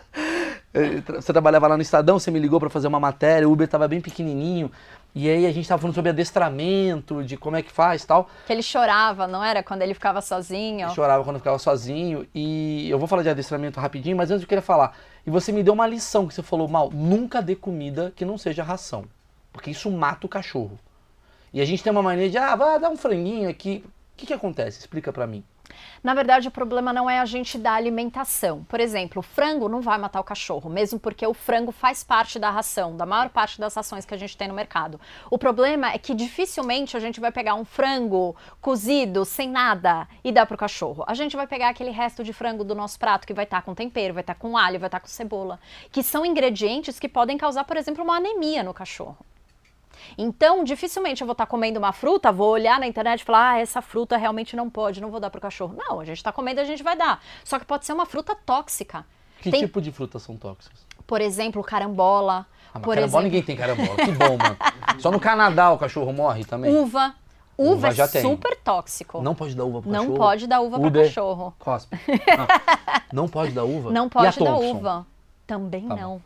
Você 1.16 1.32
trabalhava 1.32 1.66
lá 1.66 1.76
no 1.76 1.82
Estadão, 1.82 2.18
você 2.18 2.30
me 2.30 2.38
ligou 2.38 2.60
pra 2.60 2.70
fazer 2.70 2.86
uma 2.86 3.00
matéria, 3.00 3.48
o 3.48 3.52
Uber 3.52 3.66
tava 3.66 3.88
bem 3.88 4.00
pequenininho, 4.00 4.70
e 5.14 5.28
aí 5.28 5.46
a 5.46 5.52
gente 5.52 5.68
tava 5.68 5.80
falando 5.80 5.94
sobre 5.94 6.10
adestramento, 6.10 7.24
de 7.24 7.36
como 7.36 7.56
é 7.56 7.62
que 7.62 7.70
faz 7.70 8.04
tal. 8.04 8.28
Que 8.46 8.52
ele 8.52 8.62
chorava, 8.62 9.26
não 9.26 9.42
era? 9.42 9.62
Quando 9.62 9.82
ele 9.82 9.94
ficava 9.94 10.20
sozinho. 10.20 10.88
Eu 10.88 10.94
chorava 10.94 11.24
quando 11.24 11.38
ficava 11.38 11.58
sozinho. 11.58 12.26
E 12.34 12.88
eu 12.88 12.98
vou 12.98 13.08
falar 13.08 13.22
de 13.22 13.28
adestramento 13.28 13.80
rapidinho, 13.80 14.16
mas 14.16 14.30
antes 14.30 14.42
eu 14.42 14.48
queria 14.48 14.62
falar. 14.62 14.96
E 15.26 15.30
você 15.30 15.50
me 15.50 15.62
deu 15.62 15.74
uma 15.74 15.86
lição 15.86 16.28
que 16.28 16.34
você 16.34 16.42
falou, 16.42 16.68
mal, 16.68 16.90
nunca 16.92 17.42
dê 17.42 17.56
comida 17.56 18.12
que 18.14 18.24
não 18.24 18.38
seja 18.38 18.62
ração. 18.62 19.04
Porque 19.52 19.70
isso 19.70 19.90
mata 19.90 20.26
o 20.26 20.28
cachorro. 20.28 20.78
E 21.52 21.60
a 21.60 21.64
gente 21.64 21.82
tem 21.82 21.90
uma 21.90 22.02
mania 22.02 22.30
de, 22.30 22.38
ah, 22.38 22.54
vai 22.54 22.78
dar 22.78 22.90
um 22.90 22.96
franguinho 22.96 23.50
aqui. 23.50 23.84
O 23.86 24.16
que, 24.16 24.26
que 24.26 24.32
acontece? 24.32 24.78
Explica 24.78 25.12
pra 25.12 25.26
mim. 25.26 25.42
Na 26.02 26.14
verdade, 26.14 26.48
o 26.48 26.50
problema 26.50 26.92
não 26.92 27.08
é 27.08 27.18
a 27.18 27.24
gente 27.24 27.58
dar 27.58 27.74
alimentação. 27.74 28.64
Por 28.64 28.80
exemplo, 28.80 29.20
o 29.20 29.22
frango 29.22 29.68
não 29.68 29.80
vai 29.80 29.98
matar 29.98 30.20
o 30.20 30.24
cachorro, 30.24 30.70
mesmo 30.70 30.98
porque 30.98 31.26
o 31.26 31.34
frango 31.34 31.72
faz 31.72 32.02
parte 32.02 32.38
da 32.38 32.50
ração, 32.50 32.96
da 32.96 33.04
maior 33.04 33.28
parte 33.28 33.60
das 33.60 33.74
rações 33.74 34.04
que 34.04 34.14
a 34.14 34.16
gente 34.16 34.36
tem 34.36 34.48
no 34.48 34.54
mercado. 34.54 35.00
O 35.30 35.38
problema 35.38 35.92
é 35.92 35.98
que 35.98 36.14
dificilmente 36.14 36.96
a 36.96 37.00
gente 37.00 37.20
vai 37.20 37.30
pegar 37.30 37.54
um 37.54 37.64
frango 37.64 38.34
cozido, 38.60 39.24
sem 39.24 39.48
nada, 39.48 40.08
e 40.24 40.32
dar 40.32 40.46
pro 40.46 40.56
cachorro. 40.56 41.04
A 41.06 41.14
gente 41.14 41.36
vai 41.36 41.46
pegar 41.46 41.68
aquele 41.68 41.90
resto 41.90 42.24
de 42.24 42.32
frango 42.32 42.64
do 42.64 42.74
nosso 42.74 42.98
prato 42.98 43.26
que 43.26 43.34
vai 43.34 43.44
estar 43.44 43.62
com 43.62 43.74
tempero, 43.74 44.14
vai 44.14 44.22
estar 44.22 44.34
com 44.34 44.56
alho, 44.56 44.78
vai 44.78 44.88
estar 44.88 45.00
com 45.00 45.08
cebola, 45.08 45.60
que 45.92 46.02
são 46.02 46.24
ingredientes 46.24 46.98
que 46.98 47.08
podem 47.08 47.36
causar, 47.36 47.64
por 47.64 47.76
exemplo, 47.76 48.02
uma 48.02 48.16
anemia 48.16 48.62
no 48.62 48.72
cachorro. 48.72 49.18
Então, 50.18 50.64
dificilmente 50.64 51.20
eu 51.22 51.26
vou 51.26 51.32
estar 51.32 51.46
comendo 51.46 51.78
uma 51.78 51.92
fruta, 51.92 52.30
vou 52.32 52.48
olhar 52.50 52.78
na 52.80 52.86
internet 52.86 53.20
e 53.20 53.24
falar, 53.24 53.52
ah, 53.52 53.58
essa 53.58 53.80
fruta 53.82 54.16
realmente 54.16 54.54
não 54.56 54.68
pode, 54.70 55.00
não 55.00 55.10
vou 55.10 55.20
dar 55.20 55.30
pro 55.30 55.40
cachorro. 55.40 55.74
Não, 55.76 56.00
a 56.00 56.04
gente 56.04 56.16
está 56.18 56.32
comendo, 56.32 56.60
a 56.60 56.64
gente 56.64 56.82
vai 56.82 56.96
dar. 56.96 57.22
Só 57.44 57.58
que 57.58 57.64
pode 57.64 57.84
ser 57.86 57.92
uma 57.92 58.06
fruta 58.06 58.34
tóxica. 58.34 59.04
Que 59.40 59.50
Tem- 59.50 59.60
tipo 59.60 59.80
de 59.80 59.90
frutas 59.90 60.22
são 60.22 60.36
tóxicas? 60.36 60.86
Por 61.06 61.20
exemplo, 61.20 61.62
carambola. 61.64 62.46
Ah, 62.68 62.72
mas 62.74 62.82
por 62.84 62.94
carambola 62.94 63.04
exemplo, 63.04 63.22
ninguém 63.22 63.42
tem 63.42 63.56
carambola. 63.56 63.96
Que 63.96 64.12
bom, 64.12 64.36
mano. 64.36 64.56
Só 65.00 65.10
no 65.10 65.18
Canadá 65.18 65.72
o 65.72 65.78
cachorro 65.78 66.12
morre 66.12 66.44
também. 66.44 66.72
uva. 66.74 67.14
Uva, 67.58 67.72
Uva 67.74 67.88
é 67.88 67.92
já 67.92 68.08
tem. 68.08 68.22
super 68.22 68.56
tóxico. 68.56 69.20
Não 69.20 69.34
pode 69.34 69.54
dar 69.54 69.64
uva 69.64 69.82
pro 69.82 69.90
Não 69.90 70.00
cachorro. 70.00 70.16
pode 70.18 70.46
dar 70.46 70.60
uva 70.60 70.78
Uber. 70.78 71.04
cachorro. 71.06 71.54
Cospe. 71.58 71.94
Não. 73.12 73.22
Não 73.24 73.28
pode 73.28 73.52
dar 73.52 73.64
uva? 73.64 73.90
Não 73.90 74.08
pode 74.08 74.38
dar 74.38 74.56
uva. 74.56 75.06
Também 75.46 75.86
Tá 75.88 75.96
não. 75.96 76.22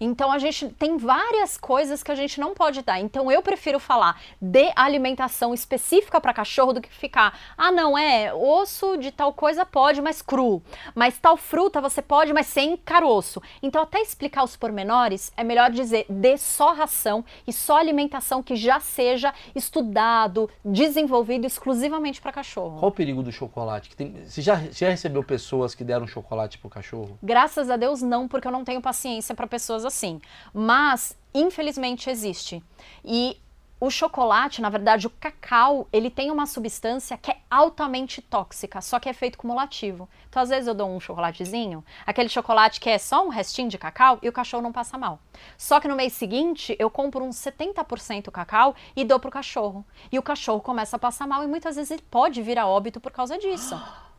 Então 0.00 0.30
a 0.30 0.38
gente 0.38 0.68
tem 0.70 0.96
várias 0.96 1.56
coisas 1.56 2.02
que 2.02 2.10
a 2.10 2.14
gente 2.14 2.40
não 2.40 2.54
pode 2.54 2.82
dar. 2.82 3.00
Então 3.00 3.30
eu 3.30 3.42
prefiro 3.42 3.78
falar 3.78 4.20
de 4.40 4.72
alimentação 4.76 5.52
específica 5.54 6.20
para 6.20 6.32
cachorro 6.32 6.74
do 6.74 6.80
que 6.80 6.92
ficar, 6.92 7.38
ah, 7.56 7.70
não 7.70 7.96
é, 7.96 8.32
osso 8.32 8.96
de 8.96 9.10
tal 9.10 9.32
coisa 9.32 9.64
pode, 9.66 10.00
mas 10.00 10.22
cru. 10.22 10.62
Mas 10.94 11.18
tal 11.18 11.36
fruta 11.36 11.80
você 11.80 12.02
pode, 12.02 12.32
mas 12.32 12.46
sem 12.46 12.76
caroço. 12.76 13.42
Então 13.62 13.82
até 13.82 14.00
explicar 14.00 14.44
os 14.44 14.56
pormenores, 14.56 15.32
é 15.36 15.44
melhor 15.44 15.70
dizer 15.70 16.06
dê 16.08 16.36
só 16.36 16.72
ração 16.72 17.24
e 17.46 17.52
só 17.52 17.76
alimentação 17.76 18.42
que 18.42 18.56
já 18.56 18.80
seja 18.80 19.32
estudado, 19.54 20.48
desenvolvido 20.64 21.46
exclusivamente 21.46 22.20
para 22.20 22.32
cachorro. 22.32 22.78
Qual 22.78 22.90
o 22.90 22.94
perigo 22.94 23.22
do 23.22 23.32
chocolate? 23.32 23.90
Que 23.90 23.96
tem... 23.96 24.24
Você 24.24 24.42
já, 24.42 24.56
já 24.70 24.88
recebeu 24.88 25.22
pessoas 25.22 25.74
que 25.74 25.84
deram 25.84 26.06
chocolate 26.06 26.58
pro 26.58 26.68
cachorro? 26.68 27.18
Graças 27.22 27.70
a 27.70 27.76
Deus 27.76 28.02
não, 28.02 28.28
porque 28.28 28.46
eu 28.46 28.52
não 28.52 28.64
tenho 28.64 28.80
paciência 28.80 29.34
para 29.34 29.46
pessoas 29.46 29.63
assim. 29.72 30.20
Mas, 30.52 31.16
infelizmente, 31.32 32.10
existe. 32.10 32.62
E 33.04 33.40
o 33.84 33.90
chocolate, 33.90 34.62
na 34.62 34.70
verdade, 34.70 35.06
o 35.06 35.10
cacau, 35.10 35.86
ele 35.92 36.08
tem 36.08 36.30
uma 36.30 36.46
substância 36.46 37.18
que 37.18 37.30
é 37.30 37.36
altamente 37.50 38.22
tóxica, 38.22 38.80
só 38.80 38.98
que 38.98 39.10
é 39.10 39.12
feito 39.12 39.36
cumulativo. 39.36 40.08
Então, 40.28 40.42
às 40.42 40.48
vezes 40.48 40.66
eu 40.66 40.74
dou 40.74 40.88
um 40.88 40.98
chocolatezinho, 40.98 41.84
aquele 42.06 42.30
chocolate 42.30 42.80
que 42.80 42.88
é 42.88 42.96
só 42.96 43.26
um 43.26 43.28
restinho 43.28 43.68
de 43.68 43.76
cacau 43.76 44.18
e 44.22 44.28
o 44.28 44.32
cachorro 44.32 44.62
não 44.62 44.72
passa 44.72 44.96
mal. 44.96 45.18
Só 45.58 45.80
que 45.80 45.88
no 45.88 45.96
mês 45.96 46.14
seguinte, 46.14 46.74
eu 46.78 46.88
compro 46.88 47.24
uns 47.24 47.36
70% 47.36 48.30
cacau 48.30 48.74
e 48.96 49.04
dou 49.04 49.20
pro 49.20 49.30
cachorro. 49.30 49.84
E 50.10 50.18
o 50.18 50.22
cachorro 50.22 50.60
começa 50.60 50.96
a 50.96 50.98
passar 50.98 51.26
mal 51.26 51.44
e 51.44 51.46
muitas 51.46 51.76
vezes 51.76 51.90
ele 51.90 52.04
pode 52.10 52.40
vir 52.40 52.58
a 52.58 52.66
óbito 52.66 53.00
por 53.00 53.12
causa 53.12 53.36
disso. 53.38 53.78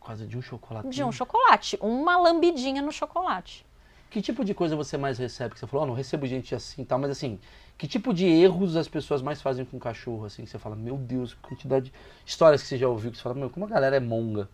Por 0.00 0.06
causa 0.06 0.26
de 0.26 0.36
um 0.36 0.42
chocolate. 0.42 0.88
De 0.88 1.04
um 1.04 1.12
chocolate, 1.12 1.78
uma 1.80 2.16
lambidinha 2.16 2.82
no 2.82 2.90
chocolate. 2.90 3.64
Que 4.12 4.20
tipo 4.20 4.44
de 4.44 4.52
coisa 4.52 4.76
você 4.76 4.98
mais 4.98 5.16
recebe? 5.16 5.54
Que 5.54 5.60
você 5.60 5.66
falou, 5.66 5.84
oh, 5.84 5.88
não 5.88 5.94
recebo 5.94 6.26
gente 6.26 6.54
assim 6.54 6.82
e 6.82 6.84
tal, 6.84 6.98
mas 6.98 7.10
assim, 7.10 7.40
que 7.78 7.88
tipo 7.88 8.12
de 8.12 8.26
erros 8.26 8.76
as 8.76 8.86
pessoas 8.86 9.22
mais 9.22 9.40
fazem 9.40 9.64
com 9.64 9.78
cachorro, 9.78 10.26
assim, 10.26 10.44
que 10.44 10.50
você 10.50 10.58
fala, 10.58 10.76
meu 10.76 10.98
Deus, 10.98 11.32
quantidade 11.32 11.86
de 11.86 11.92
histórias 12.26 12.60
que 12.60 12.68
você 12.68 12.76
já 12.76 12.86
ouviu, 12.86 13.10
que 13.10 13.16
você 13.16 13.22
fala, 13.22 13.34
meu, 13.34 13.48
como 13.48 13.64
a 13.64 13.68
galera 13.70 13.96
é 13.96 14.00
monga. 14.00 14.50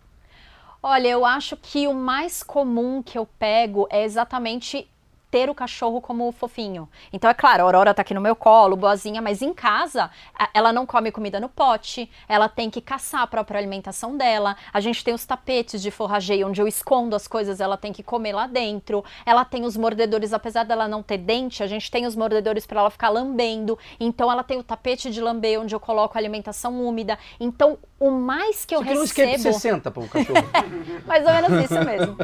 Olha, 0.81 1.09
eu 1.09 1.25
acho 1.25 1.57
que 1.57 1.89
o 1.89 1.93
mais 1.93 2.41
comum 2.41 3.03
que 3.03 3.17
eu 3.17 3.25
pego 3.25 3.85
é 3.91 4.05
exatamente 4.05 4.89
ter 5.29 5.49
o 5.49 5.55
cachorro 5.55 6.01
como 6.01 6.31
fofinho. 6.31 6.89
Então, 7.13 7.29
é 7.29 7.33
claro, 7.33 7.63
a 7.63 7.65
Aurora 7.65 7.93
tá 7.93 8.01
aqui 8.01 8.13
no 8.13 8.21
meu 8.21 8.35
colo, 8.35 8.75
boazinha, 8.75 9.21
mas 9.21 9.41
em 9.41 9.53
casa, 9.53 10.09
ela 10.53 10.73
não 10.73 10.85
come 10.85 11.11
comida 11.11 11.39
no 11.39 11.49
pote, 11.49 12.09
ela 12.27 12.49
tem 12.49 12.69
que 12.69 12.81
caçar 12.81 13.21
a 13.21 13.27
própria 13.27 13.59
alimentação 13.59 14.17
dela. 14.17 14.55
A 14.73 14.79
gente 14.79 15.03
tem 15.03 15.13
os 15.13 15.25
tapetes 15.25 15.81
de 15.81 15.91
forrageio 15.91 16.47
onde 16.47 16.61
eu 16.61 16.67
escondo 16.67 17.15
as 17.15 17.27
coisas, 17.27 17.59
ela 17.59 17.77
tem 17.77 17.93
que 17.93 18.01
comer 18.01 18.33
lá 18.33 18.47
dentro. 18.47 19.03
Ela 19.25 19.45
tem 19.45 19.63
os 19.63 19.77
mordedores, 19.77 20.33
apesar 20.33 20.63
dela 20.63 20.87
não 20.87 21.03
ter 21.03 21.17
dente, 21.17 21.61
a 21.61 21.67
gente 21.67 21.89
tem 21.91 22.05
os 22.05 22.15
mordedores 22.15 22.65
para 22.65 22.79
ela 22.81 22.89
ficar 22.89 23.09
lambendo. 23.09 23.77
Então, 23.99 24.31
ela 24.31 24.43
tem 24.43 24.57
o 24.57 24.63
tapete 24.63 25.11
de 25.11 25.21
lamber 25.21 25.59
onde 25.59 25.75
eu 25.75 25.79
coloco 25.79 26.17
a 26.17 26.19
alimentação 26.19 26.81
úmida. 26.83 27.17
Então, 27.39 27.77
o 27.99 28.09
mais 28.09 28.65
que 28.65 28.75
eu 28.75 28.83
Você 28.83 28.93
recebo. 28.93 29.37
Você 29.37 29.49
um 29.49 29.53
60 29.53 29.91
para 29.91 30.03
o 30.03 30.07
cachorro. 30.07 30.49
mais 31.05 31.25
ou 31.25 31.33
menos 31.33 31.65
isso 31.65 31.85
mesmo. 31.85 32.17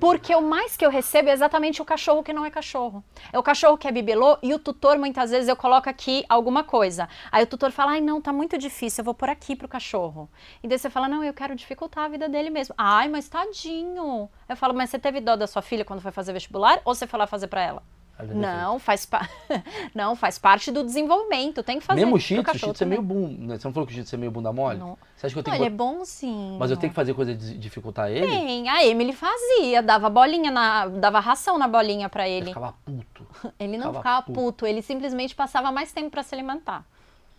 Porque 0.00 0.34
o 0.34 0.42
mais 0.42 0.76
que 0.76 0.84
eu 0.84 0.90
recebo 0.90 1.30
é 1.30 1.32
exatamente 1.32 1.80
o 1.80 1.84
cachorro 1.84 2.22
que 2.26 2.32
não 2.32 2.44
é 2.44 2.50
cachorro. 2.50 3.04
É 3.32 3.38
o 3.38 3.42
cachorro 3.42 3.78
que 3.78 3.86
é 3.86 3.92
bibelô 3.92 4.36
e 4.42 4.52
o 4.52 4.58
tutor, 4.58 4.98
muitas 4.98 5.30
vezes, 5.30 5.48
eu 5.48 5.56
coloco 5.56 5.88
aqui 5.88 6.24
alguma 6.28 6.64
coisa. 6.64 7.08
Aí 7.30 7.44
o 7.44 7.46
tutor 7.46 7.70
fala, 7.70 7.92
ai 7.92 8.00
não, 8.00 8.20
tá 8.20 8.32
muito 8.32 8.58
difícil, 8.58 9.02
eu 9.02 9.04
vou 9.04 9.14
por 9.14 9.28
aqui 9.28 9.54
pro 9.54 9.68
cachorro. 9.68 10.28
E 10.62 10.66
daí 10.66 10.76
você 10.78 10.90
fala, 10.90 11.08
não, 11.08 11.22
eu 11.22 11.32
quero 11.32 11.54
dificultar 11.54 12.04
a 12.04 12.08
vida 12.08 12.28
dele 12.28 12.50
mesmo. 12.50 12.74
Ai, 12.76 13.08
mas 13.08 13.28
tadinho. 13.28 14.28
Eu 14.48 14.56
falo, 14.56 14.74
mas 14.74 14.90
você 14.90 14.98
teve 14.98 15.20
dó 15.20 15.36
da 15.36 15.46
sua 15.46 15.62
filha 15.62 15.84
quando 15.84 16.00
foi 16.00 16.10
fazer 16.10 16.32
vestibular 16.32 16.80
ou 16.84 16.94
você 16.94 17.06
foi 17.06 17.18
lá 17.18 17.26
fazer 17.28 17.46
para 17.46 17.62
ela? 17.62 17.95
Não, 18.34 18.78
faz 18.78 19.04
pa... 19.04 19.28
não, 19.94 20.16
faz 20.16 20.38
parte 20.38 20.70
do 20.70 20.82
desenvolvimento, 20.82 21.62
tem 21.62 21.78
que 21.78 21.84
fazer. 21.84 22.00
Mesmo 22.00 22.16
o 22.16 22.18
Shih 22.20 22.42
Tzu, 22.42 22.50
o 22.50 22.58
Shih 22.58 22.72
Tzu 22.72 22.84
é 22.84 22.86
meio 22.86 23.02
bunda, 23.02 23.46
né? 23.46 23.58
você 23.58 23.68
não 23.68 23.74
falou 23.74 23.86
que 23.86 23.92
o 23.92 23.96
Shih 23.96 24.04
Tzu 24.04 24.14
é 24.14 24.18
meio 24.18 24.30
bunda 24.30 24.52
mole? 24.52 24.78
Não. 24.78 24.96
Você 25.14 25.26
acha 25.26 25.34
que 25.34 25.38
eu 25.38 25.42
tenho 25.42 25.54
não, 25.54 25.62
que... 25.62 25.68
ele 25.68 25.74
é 25.74 25.76
bonzinho. 25.76 26.58
Mas 26.58 26.70
eu 26.70 26.76
tenho 26.78 26.90
que 26.90 26.96
fazer 26.96 27.12
coisa 27.12 27.34
de 27.34 27.58
dificultar 27.58 28.10
ele? 28.10 28.26
Tem, 28.26 28.68
a 28.70 28.84
Emily 28.86 29.12
fazia, 29.12 29.82
dava 29.82 30.08
bolinha, 30.08 30.50
na... 30.50 30.86
dava 30.86 31.20
ração 31.20 31.58
na 31.58 31.68
bolinha 31.68 32.08
para 32.08 32.26
ele. 32.26 32.46
Ele 32.46 32.54
ficava 32.54 32.74
puto. 32.84 33.26
Ele 33.60 33.76
não 33.76 33.88
ficava, 33.88 33.98
ficava 33.98 34.22
puto. 34.22 34.40
puto, 34.40 34.66
ele 34.66 34.80
simplesmente 34.80 35.34
passava 35.34 35.70
mais 35.70 35.92
tempo 35.92 36.10
para 36.10 36.22
se 36.22 36.34
alimentar. 36.34 36.84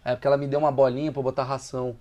É 0.05 0.13
porque 0.13 0.27
ela 0.27 0.37
me 0.37 0.47
deu 0.47 0.59
uma 0.59 0.71
bolinha 0.71 1.11
para 1.11 1.21
botar 1.21 1.43
ração. 1.43 1.95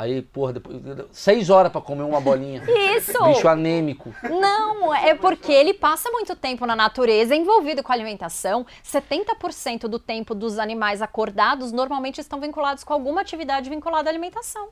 Aí, 0.00 0.22
porra, 0.22 0.54
depois, 0.54 0.80
seis 1.12 1.50
horas 1.50 1.70
para 1.70 1.82
comer 1.82 2.04
uma 2.04 2.22
bolinha. 2.22 2.62
Isso! 2.96 3.22
Bicho 3.22 3.46
anêmico. 3.46 4.14
Não, 4.30 4.94
é 4.94 5.14
porque 5.14 5.52
ele 5.52 5.74
passa 5.74 6.10
muito 6.10 6.34
tempo 6.34 6.64
na 6.64 6.74
natureza 6.74 7.36
envolvido 7.36 7.82
com 7.82 7.92
alimentação. 7.92 8.64
70% 8.82 9.80
do 9.88 9.98
tempo 9.98 10.34
dos 10.34 10.58
animais 10.58 11.02
acordados 11.02 11.70
normalmente 11.70 12.18
estão 12.18 12.40
vinculados 12.40 12.82
com 12.82 12.94
alguma 12.94 13.20
atividade 13.20 13.68
vinculada 13.68 14.08
à 14.08 14.10
alimentação. 14.10 14.70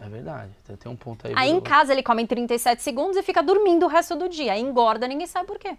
É 0.00 0.08
verdade, 0.08 0.50
tem 0.80 0.90
um 0.90 0.96
ponto 0.96 1.24
aí. 1.24 1.34
Aí 1.36 1.50
em 1.50 1.60
casa 1.60 1.92
ele 1.92 2.02
come 2.02 2.24
em 2.24 2.26
37 2.26 2.82
segundos 2.82 3.16
e 3.16 3.22
fica 3.22 3.44
dormindo 3.44 3.86
o 3.86 3.88
resto 3.88 4.16
do 4.16 4.28
dia. 4.28 4.54
Aí 4.54 4.60
engorda, 4.60 5.06
ninguém 5.06 5.28
sabe 5.28 5.46
por 5.46 5.56
quê. 5.56 5.76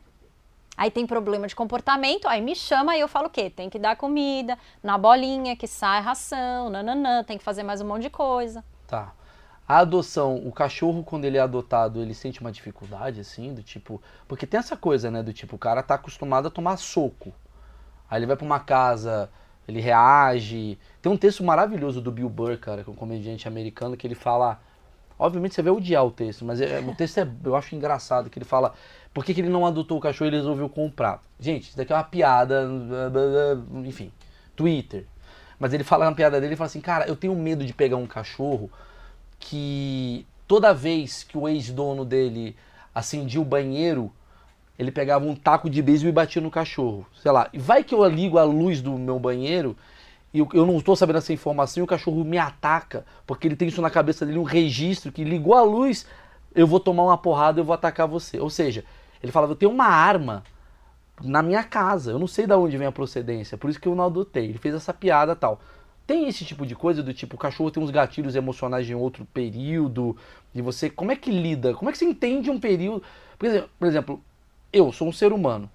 Aí 0.77 0.89
tem 0.89 1.05
problema 1.05 1.47
de 1.47 1.55
comportamento, 1.55 2.29
aí 2.29 2.41
me 2.41 2.55
chama 2.55 2.95
e 2.95 3.01
eu 3.01 3.09
falo 3.09 3.27
o 3.27 3.29
quê? 3.29 3.49
Tem 3.49 3.69
que 3.69 3.77
dar 3.77 3.97
comida, 3.97 4.57
na 4.81 4.97
bolinha 4.97 5.53
que 5.53 5.67
sai 5.67 5.99
ração, 5.99 6.69
nananã, 6.69 7.25
tem 7.25 7.37
que 7.37 7.43
fazer 7.43 7.63
mais 7.63 7.81
um 7.81 7.87
monte 7.87 8.03
de 8.03 8.09
coisa. 8.09 8.63
Tá. 8.87 9.13
A 9.67 9.79
adoção, 9.79 10.35
o 10.45 10.51
cachorro, 10.51 11.03
quando 11.03 11.25
ele 11.25 11.37
é 11.37 11.41
adotado, 11.41 11.99
ele 11.99 12.13
sente 12.13 12.39
uma 12.39 12.51
dificuldade, 12.51 13.19
assim, 13.19 13.53
do 13.53 13.63
tipo. 13.63 13.99
Porque 14.27 14.45
tem 14.45 14.59
essa 14.59 14.77
coisa, 14.77 15.09
né? 15.09 15.23
Do 15.23 15.33
tipo, 15.33 15.55
o 15.55 15.59
cara 15.59 15.81
tá 15.81 15.95
acostumado 15.95 16.47
a 16.47 16.51
tomar 16.51 16.77
soco. 16.77 17.33
Aí 18.09 18.19
ele 18.19 18.27
vai 18.27 18.35
pra 18.35 18.45
uma 18.45 18.59
casa, 18.59 19.29
ele 19.67 19.81
reage. 19.81 20.77
Tem 21.01 21.11
um 21.11 21.17
texto 21.17 21.43
maravilhoso 21.43 21.99
do 21.99 22.11
Bill 22.11 22.29
Burr, 22.29 22.59
cara, 22.59 22.83
que 22.83 22.89
é 22.89 22.93
um 22.93 22.95
comediante 22.95 23.47
americano, 23.47 23.97
que 23.97 24.05
ele 24.05 24.13
fala. 24.13 24.59
Obviamente 25.17 25.55
você 25.55 25.63
vai 25.63 25.71
odiar 25.71 26.05
o 26.05 26.11
texto, 26.11 26.43
mas 26.43 26.59
é, 26.59 26.79
o 26.81 26.93
texto 26.93 27.19
é, 27.19 27.27
eu 27.43 27.55
acho 27.55 27.73
engraçado, 27.73 28.29
que 28.29 28.37
ele 28.37 28.45
fala 28.45 28.73
por 29.13 29.23
que, 29.23 29.33
que 29.33 29.39
ele 29.39 29.49
não 29.49 29.65
adotou 29.65 29.97
o 29.97 30.01
cachorro 30.01 30.27
e 30.27 30.29
ele 30.29 30.37
resolveu 30.37 30.67
comprar. 30.67 31.21
Gente, 31.39 31.69
isso 31.69 31.77
daqui 31.77 31.93
é 31.93 31.95
uma 31.95 32.03
piada, 32.03 32.67
enfim, 33.85 34.11
Twitter. 34.57 35.05
Mas 35.59 35.73
ele 35.73 35.83
fala 35.83 36.05
na 36.05 36.11
piada 36.11 36.39
dele, 36.39 36.51
ele 36.51 36.55
fala 36.55 36.67
assim, 36.67 36.81
cara, 36.81 37.07
eu 37.07 37.15
tenho 37.15 37.35
medo 37.35 37.65
de 37.65 37.73
pegar 37.73 37.97
um 37.97 38.07
cachorro 38.07 38.69
que 39.39 40.25
toda 40.47 40.73
vez 40.73 41.23
que 41.23 41.37
o 41.37 41.47
ex-dono 41.47 42.03
dele 42.03 42.55
acendia 42.93 43.41
o 43.41 43.45
banheiro, 43.45 44.11
ele 44.77 44.91
pegava 44.91 45.25
um 45.25 45.35
taco 45.35 45.69
de 45.69 45.81
beisebol 45.81 46.09
e 46.09 46.13
batia 46.13 46.41
no 46.41 46.51
cachorro. 46.51 47.05
Sei 47.21 47.31
lá, 47.31 47.49
e 47.53 47.59
vai 47.59 47.83
que 47.83 47.93
eu 47.93 48.05
ligo 48.07 48.37
a 48.37 48.43
luz 48.43 48.81
do 48.81 48.97
meu 48.97 49.19
banheiro 49.19 49.75
e 50.33 50.39
eu, 50.39 50.65
não 50.65 50.77
estou 50.77 50.97
sabendo 50.97 51.19
essa 51.19 51.31
informação 51.31 51.81
e 51.81 51.83
o 51.85 51.87
cachorro 51.87 52.25
me 52.25 52.37
ataca, 52.37 53.05
porque 53.25 53.47
ele 53.47 53.55
tem 53.55 53.69
isso 53.69 53.81
na 53.81 53.89
cabeça 53.89 54.25
dele, 54.25 54.37
um 54.37 54.43
registro 54.43 55.09
que 55.09 55.23
ligou 55.23 55.53
a 55.53 55.61
luz, 55.61 56.05
eu 56.53 56.67
vou 56.67 56.77
tomar 56.77 57.03
uma 57.03 57.17
porrada, 57.17 57.61
eu 57.61 57.63
vou 57.63 57.73
atacar 57.73 58.05
você. 58.05 58.37
Ou 58.37 58.49
seja, 58.49 58.83
ele 59.23 59.31
falava, 59.31 59.53
eu 59.53 59.55
tenho 59.55 59.71
uma 59.71 59.87
arma 59.87 60.43
na 61.21 61.41
minha 61.41 61.63
casa. 61.63 62.11
Eu 62.11 62.19
não 62.19 62.27
sei 62.27 62.45
de 62.47 62.53
onde 62.53 62.77
vem 62.77 62.87
a 62.87 62.91
procedência, 62.91 63.57
por 63.57 63.69
isso 63.69 63.79
que 63.79 63.87
eu 63.87 63.95
não 63.95 64.05
adotei. 64.05 64.45
Ele 64.45 64.57
fez 64.57 64.75
essa 64.75 64.93
piada 64.93 65.35
tal. 65.35 65.59
Tem 66.05 66.27
esse 66.27 66.45
tipo 66.45 66.65
de 66.65 66.75
coisa 66.75 67.01
do 67.01 67.13
tipo, 67.13 67.35
o 67.35 67.39
cachorro 67.39 67.71
tem 67.71 67.81
uns 67.81 67.89
gatilhos 67.89 68.35
emocionais 68.35 68.87
em 68.87 68.93
outro 68.93 69.25
período, 69.25 70.15
e 70.53 70.61
você, 70.61 70.87
como 70.87 71.11
é 71.11 71.15
que 71.15 71.31
lida? 71.31 71.73
Como 71.73 71.89
é 71.89 71.91
que 71.91 71.97
você 71.97 72.05
entende 72.05 72.51
um 72.51 72.59
período? 72.59 73.03
Por 73.79 73.87
exemplo, 73.87 74.21
eu 74.71 74.91
sou 74.91 75.07
um 75.07 75.11
ser 75.11 75.33
humano. 75.33 75.69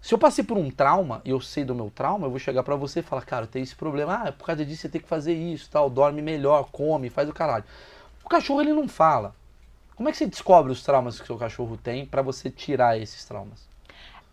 Se 0.00 0.14
eu 0.14 0.18
passei 0.18 0.44
por 0.44 0.56
um 0.56 0.70
trauma 0.70 1.20
e 1.24 1.30
eu 1.30 1.40
sei 1.40 1.64
do 1.64 1.74
meu 1.74 1.90
trauma, 1.94 2.26
eu 2.26 2.30
vou 2.30 2.38
chegar 2.38 2.62
para 2.62 2.76
você 2.76 3.00
e 3.00 3.02
falar, 3.02 3.22
cara, 3.22 3.46
tem 3.46 3.62
esse 3.62 3.74
problema, 3.74 4.14
ah, 4.14 4.32
por 4.32 4.46
causa 4.46 4.64
disso 4.64 4.82
você 4.82 4.88
tem 4.88 5.00
que 5.00 5.08
fazer 5.08 5.34
isso, 5.34 5.68
tal, 5.70 5.90
dorme 5.90 6.22
melhor, 6.22 6.68
come, 6.70 7.10
faz 7.10 7.28
o 7.28 7.32
caralho. 7.34 7.64
O 8.24 8.28
cachorro 8.28 8.60
ele 8.60 8.72
não 8.72 8.88
fala. 8.88 9.34
Como 9.94 10.08
é 10.08 10.12
que 10.12 10.18
você 10.18 10.26
descobre 10.26 10.72
os 10.72 10.82
traumas 10.82 11.16
que 11.16 11.24
o 11.24 11.26
seu 11.26 11.36
cachorro 11.36 11.76
tem 11.76 12.06
para 12.06 12.22
você 12.22 12.50
tirar 12.50 12.98
esses 12.98 13.24
traumas? 13.24 13.66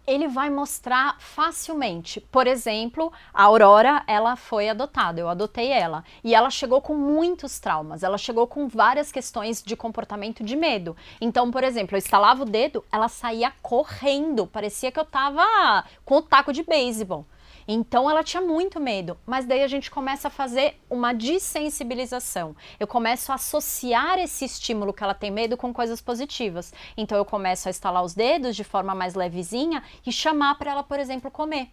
Ele 0.06 0.28
vai 0.28 0.50
mostrar 0.50 1.16
facilmente. 1.20 2.20
Por 2.20 2.48
exemplo, 2.48 3.12
a 3.34 3.44
Aurora, 3.44 4.04
ela 4.08 4.36
foi 4.36 4.70
adotada, 4.70 5.20
eu 5.20 5.30
adotei 5.30 5.70
ela. 5.70 6.04
E 6.24 6.36
ela 6.36 6.50
chegou 6.50 6.82
com 6.82 6.96
muitos 6.96 7.60
traumas, 7.60 8.04
ela 8.04 8.18
chegou 8.18 8.46
com 8.48 8.68
várias 8.68 9.12
questões 9.12 9.64
de 9.64 9.76
comportamento 9.76 10.44
de 10.44 10.56
medo. 10.56 10.96
Então, 11.22 11.50
por 11.52 11.64
exemplo, 11.64 11.96
eu 11.96 12.00
estalava 12.00 12.44
o 12.44 12.46
dedo, 12.46 12.84
ela 12.92 13.08
saía 13.08 13.54
correndo, 13.62 14.46
parecia 14.48 14.92
que 14.92 15.00
eu 15.00 15.06
tava 15.06 15.86
com 16.06 16.18
o 16.18 16.22
taco 16.22 16.52
de 16.52 16.64
beisebol. 16.64 17.26
Então 17.68 18.10
ela 18.10 18.24
tinha 18.24 18.42
muito 18.42 18.80
medo, 18.80 19.18
mas 19.26 19.46
daí 19.46 19.64
a 19.64 19.68
gente 19.68 19.90
começa 19.90 20.28
a 20.28 20.32
fazer 20.32 20.80
uma 20.90 21.14
desensibilização. 21.14 22.56
Eu 22.80 22.88
começo 22.88 23.32
a 23.32 23.36
associar 23.36 24.20
esse 24.20 24.46
estímulo 24.46 24.94
que 24.94 25.04
ela 25.04 25.14
tem 25.14 25.32
medo 25.32 25.58
com 25.58 25.74
coisas 25.74 26.02
positivas. 26.02 26.74
Então 26.98 27.18
eu 27.18 27.26
começo 27.26 27.68
a 27.68 27.72
estalar 27.72 28.04
os 28.04 28.14
dedos 28.14 28.56
de 28.56 28.64
forma 28.64 28.94
mais 28.94 29.16
levezinha 29.16 29.84
e 30.06 30.12
chamar 30.12 30.56
para 30.56 30.72
ela, 30.72 30.84
por 30.84 31.00
exemplo, 31.00 31.32
comer. 31.32 31.70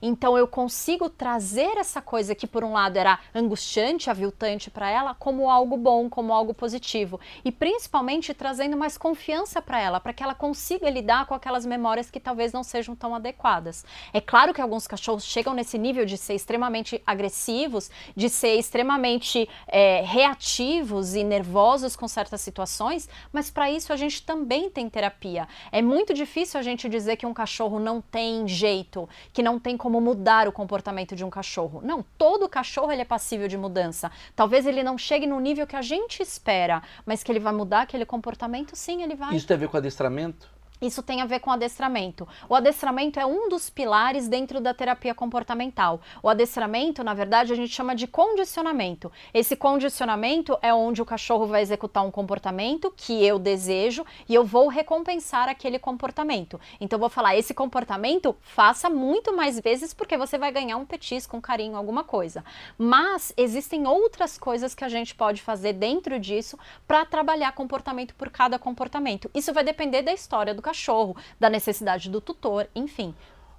Então 0.00 0.36
eu 0.36 0.46
consigo 0.46 1.08
trazer 1.08 1.76
essa 1.78 2.00
coisa 2.00 2.34
que 2.34 2.46
por 2.46 2.64
um 2.64 2.72
lado 2.72 2.96
era 2.96 3.18
angustiante, 3.34 4.10
aviltante 4.10 4.70
para 4.70 4.90
ela, 4.90 5.14
como 5.14 5.50
algo 5.50 5.76
bom, 5.76 6.08
como 6.08 6.32
algo 6.32 6.54
positivo, 6.54 7.20
e 7.44 7.52
principalmente 7.52 8.34
trazendo 8.34 8.76
mais 8.76 8.96
confiança 8.96 9.60
para 9.62 9.80
ela, 9.80 10.00
para 10.00 10.12
que 10.12 10.22
ela 10.22 10.34
consiga 10.34 10.88
lidar 10.90 11.26
com 11.26 11.34
aquelas 11.34 11.64
memórias 11.64 12.10
que 12.10 12.20
talvez 12.20 12.52
não 12.52 12.62
sejam 12.62 12.94
tão 12.94 13.14
adequadas. 13.14 13.84
É 14.12 14.20
claro 14.20 14.54
que 14.54 14.60
alguns 14.60 14.86
cachorros 14.86 15.24
chegam 15.24 15.54
nesse 15.54 15.78
nível 15.78 16.04
de 16.04 16.16
ser 16.16 16.34
extremamente 16.34 17.02
agressivos, 17.06 17.90
de 18.16 18.28
ser 18.28 18.54
extremamente 18.56 19.48
é, 19.66 20.02
reativos 20.02 21.14
e 21.14 21.24
nervosos 21.24 21.96
com 21.96 22.08
certas 22.08 22.40
situações, 22.40 23.08
mas 23.32 23.50
para 23.50 23.70
isso 23.70 23.92
a 23.92 23.96
gente 23.96 24.22
também 24.22 24.70
tem 24.70 24.88
terapia. 24.88 25.48
É 25.70 25.82
muito 25.82 26.12
difícil 26.14 26.58
a 26.58 26.62
gente 26.62 26.88
dizer 26.88 27.16
que 27.16 27.26
um 27.26 27.34
cachorro 27.34 27.78
não 27.78 28.00
tem 28.00 28.46
jeito, 28.46 29.08
que 29.32 29.42
não 29.42 29.58
tem 29.58 29.69
como 29.76 30.00
mudar 30.00 30.48
o 30.48 30.52
comportamento 30.52 31.16
de 31.16 31.24
um 31.24 31.30
cachorro. 31.30 31.80
Não, 31.82 32.04
todo 32.16 32.48
cachorro 32.48 32.92
ele 32.92 33.02
é 33.02 33.04
passível 33.04 33.48
de 33.48 33.56
mudança. 33.56 34.10
Talvez 34.34 34.66
ele 34.66 34.82
não 34.82 34.96
chegue 34.96 35.26
no 35.26 35.38
nível 35.40 35.66
que 35.66 35.76
a 35.76 35.82
gente 35.82 36.22
espera, 36.22 36.82
mas 37.04 37.22
que 37.22 37.30
ele 37.30 37.40
vai 37.40 37.52
mudar 37.52 37.82
aquele 37.82 38.04
comportamento, 38.04 38.74
sim, 38.74 39.02
ele 39.02 39.14
vai. 39.14 39.34
Isso 39.34 39.46
tem 39.46 39.56
a 39.56 39.60
ver 39.60 39.68
com 39.68 39.76
adestramento? 39.76 40.59
Isso 40.80 41.02
tem 41.02 41.20
a 41.20 41.26
ver 41.26 41.40
com 41.40 41.50
adestramento. 41.50 42.26
O 42.48 42.54
adestramento 42.54 43.20
é 43.20 43.26
um 43.26 43.50
dos 43.50 43.68
pilares 43.68 44.28
dentro 44.28 44.60
da 44.60 44.72
terapia 44.72 45.14
comportamental. 45.14 46.00
O 46.22 46.28
adestramento, 46.28 47.04
na 47.04 47.12
verdade, 47.12 47.52
a 47.52 47.56
gente 47.56 47.72
chama 47.72 47.94
de 47.94 48.06
condicionamento. 48.06 49.12
Esse 49.34 49.54
condicionamento 49.56 50.58
é 50.62 50.72
onde 50.72 51.02
o 51.02 51.04
cachorro 51.04 51.46
vai 51.46 51.60
executar 51.60 52.04
um 52.04 52.10
comportamento 52.10 52.92
que 52.96 53.22
eu 53.24 53.38
desejo 53.38 54.06
e 54.26 54.34
eu 54.34 54.42
vou 54.42 54.68
recompensar 54.68 55.50
aquele 55.50 55.78
comportamento. 55.78 56.58
Então, 56.80 56.98
vou 56.98 57.10
falar: 57.10 57.36
esse 57.36 57.52
comportamento 57.52 58.34
faça 58.40 58.88
muito 58.88 59.36
mais 59.36 59.60
vezes 59.60 59.92
porque 59.92 60.16
você 60.16 60.38
vai 60.38 60.50
ganhar 60.50 60.78
um 60.78 60.86
petisco, 60.86 61.36
um 61.36 61.40
carinho, 61.42 61.76
alguma 61.76 62.04
coisa. 62.04 62.42
Mas 62.78 63.34
existem 63.36 63.86
outras 63.86 64.38
coisas 64.38 64.74
que 64.74 64.84
a 64.84 64.88
gente 64.88 65.14
pode 65.14 65.42
fazer 65.42 65.74
dentro 65.74 66.18
disso 66.18 66.58
para 66.88 67.04
trabalhar 67.04 67.52
comportamento 67.52 68.14
por 68.14 68.30
cada 68.30 68.58
comportamento. 68.58 69.30
Isso 69.34 69.52
vai 69.52 69.62
depender 69.62 70.00
da 70.00 70.12
história 70.12 70.54
do 70.54 70.62
cachorro, 70.70 71.16
da 71.38 71.50
necessidade 71.50 72.08
do 72.08 72.20
tutor, 72.20 72.68
enfim. 72.74 73.14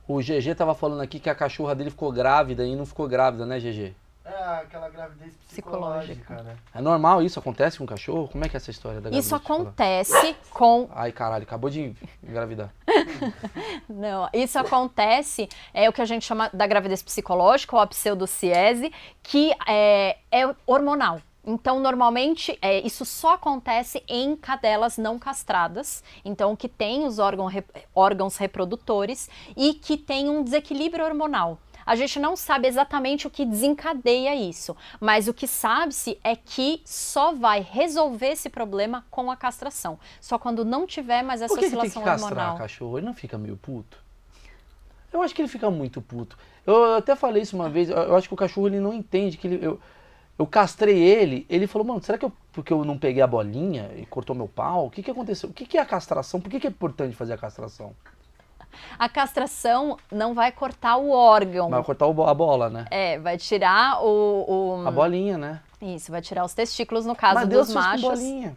O 0.07 0.19
GG 0.19 0.55
tava 0.55 0.73
falando 0.73 1.01
aqui 1.01 1.19
que 1.19 1.29
a 1.29 1.35
cachorra 1.35 1.75
dele 1.75 1.89
ficou 1.89 2.11
grávida 2.11 2.65
e 2.65 2.75
não 2.75 2.85
ficou 2.85 3.07
grávida, 3.07 3.45
né, 3.45 3.59
GG? 3.59 3.93
É, 4.23 4.31
aquela 4.33 4.88
gravidez 4.88 5.33
psicológica, 5.47 6.43
né? 6.43 6.55
É 6.73 6.79
normal 6.79 7.21
isso? 7.21 7.39
Acontece 7.39 7.77
com 7.77 7.83
o 7.83 7.88
cachorro? 7.88 8.27
Como 8.27 8.45
é 8.45 8.49
que 8.49 8.55
é 8.55 8.57
essa 8.57 8.69
história 8.69 8.97
da 8.97 9.09
gravidez 9.09 9.25
Isso 9.25 9.35
acontece 9.35 10.35
com. 10.51 10.88
Ai, 10.91 11.11
caralho, 11.11 11.43
acabou 11.43 11.69
de 11.69 11.93
engravidar. 12.23 12.71
Não, 13.89 14.29
isso 14.33 14.59
acontece, 14.59 15.49
é 15.73 15.89
o 15.89 15.93
que 15.93 16.01
a 16.01 16.05
gente 16.05 16.25
chama 16.25 16.49
da 16.53 16.67
gravidez 16.67 17.01
psicológica, 17.01 17.75
ou 17.75 17.81
a 17.81 17.88
pseudociese, 17.88 18.91
que 19.23 19.51
é, 19.67 20.17
é 20.31 20.55
hormonal. 20.65 21.19
Então, 21.45 21.80
normalmente, 21.80 22.57
é, 22.61 22.80
isso 22.85 23.03
só 23.03 23.34
acontece 23.34 24.03
em 24.07 24.35
cadelas 24.35 24.97
não 24.97 25.18
castradas, 25.18 26.03
então 26.23 26.55
que 26.55 26.69
tem 26.69 27.05
os 27.05 27.18
órgão, 27.18 27.47
órgãos 27.95 28.38
reprodutores 28.38 29.30
e 29.57 29.73
que 29.73 29.97
tem 29.97 30.30
um 30.30 30.43
desequilíbrio 30.43 31.05
hormonal. 31.05 31.59
A 31.85 31.95
gente 31.95 32.19
não 32.19 32.35
sabe 32.35 32.68
exatamente 32.68 33.26
o 33.26 33.30
que 33.30 33.43
desencadeia 33.43 34.35
isso, 34.35 34.77
mas 34.99 35.27
o 35.27 35.34
que 35.34 35.47
sabe-se 35.47 36.19
é 36.23 36.35
que 36.35 36.81
só 36.85 37.34
vai 37.34 37.59
resolver 37.59 38.27
esse 38.27 38.49
problema 38.49 39.03
com 39.09 39.31
a 39.31 39.35
castração. 39.35 39.99
Só 40.19 40.38
quando 40.38 40.63
não 40.63 40.85
tiver 40.85 41.23
mais 41.23 41.41
essa 41.41 41.53
Por 41.53 41.59
que 41.59 41.65
oscilação 41.65 41.89
que 41.89 41.93
tem 41.95 42.03
que 42.03 42.09
castrar 42.09 42.31
hormonal. 42.31 42.55
o 42.55 42.59
cachorro? 42.59 42.97
Ele 42.97 43.05
não 43.07 43.13
fica 43.13 43.38
meio 43.38 43.57
puto? 43.57 43.97
Eu 45.11 45.22
acho 45.22 45.35
que 45.35 45.41
ele 45.41 45.49
fica 45.49 45.69
muito 45.69 46.01
puto. 46.01 46.38
Eu 46.65 46.95
até 46.95 47.15
falei 47.15 47.41
isso 47.41 47.55
uma 47.55 47.69
vez, 47.69 47.89
eu 47.89 48.15
acho 48.15 48.27
que 48.27 48.34
o 48.34 48.38
cachorro 48.38 48.68
ele 48.68 48.80
não 48.80 48.93
entende 48.93 49.38
que 49.38 49.47
ele. 49.47 49.65
Eu, 49.65 49.80
eu 50.41 50.47
castrei 50.47 50.97
ele, 50.97 51.45
ele 51.47 51.68
falou, 51.68 51.88
mano, 51.88 52.01
será 52.01 52.18
que 52.18 52.26
eu, 52.26 52.31
porque 52.51 52.73
eu 52.73 52.84
não 52.84 52.97
peguei 52.97 53.22
a 53.22 53.27
bolinha 53.27 53.91
e 53.95 54.05
cortou 54.07 54.35
meu 54.35 54.47
pau? 54.47 54.88
O 54.88 54.89
que, 54.89 55.03
que 55.03 55.11
aconteceu? 55.11 55.49
O 55.49 55.53
que, 55.53 55.65
que 55.68 55.77
é 55.77 55.81
a 55.81 55.85
castração? 55.85 56.41
Por 56.41 56.49
que, 56.49 56.59
que 56.59 56.65
é 56.68 56.69
importante 56.69 57.15
fazer 57.15 57.34
a 57.34 57.38
castração? 57.38 57.93
A 58.97 59.07
castração 59.07 59.97
não 60.11 60.34
vai 60.34 60.51
cortar 60.51 60.97
o 60.97 61.11
órgão. 61.11 61.69
Vai 61.69 61.84
cortar 61.84 62.05
a 62.07 62.34
bola, 62.34 62.69
né? 62.69 62.85
É, 62.89 63.19
vai 63.19 63.38
tirar 63.38 64.03
o, 64.03 64.81
o- 64.81 64.88
A 64.88 64.91
bolinha, 64.91 65.38
né? 65.38 65.61
Isso, 65.80 66.11
vai 66.11 66.22
tirar 66.22 66.43
os 66.43 66.53
testículos 66.53 67.05
no 67.05 67.15
caso 67.15 67.35
Mas 67.35 67.47
Deus 67.49 67.68
dos 67.68 67.76
com 67.76 67.81
machos. 67.81 68.01
bolinha. 68.01 68.55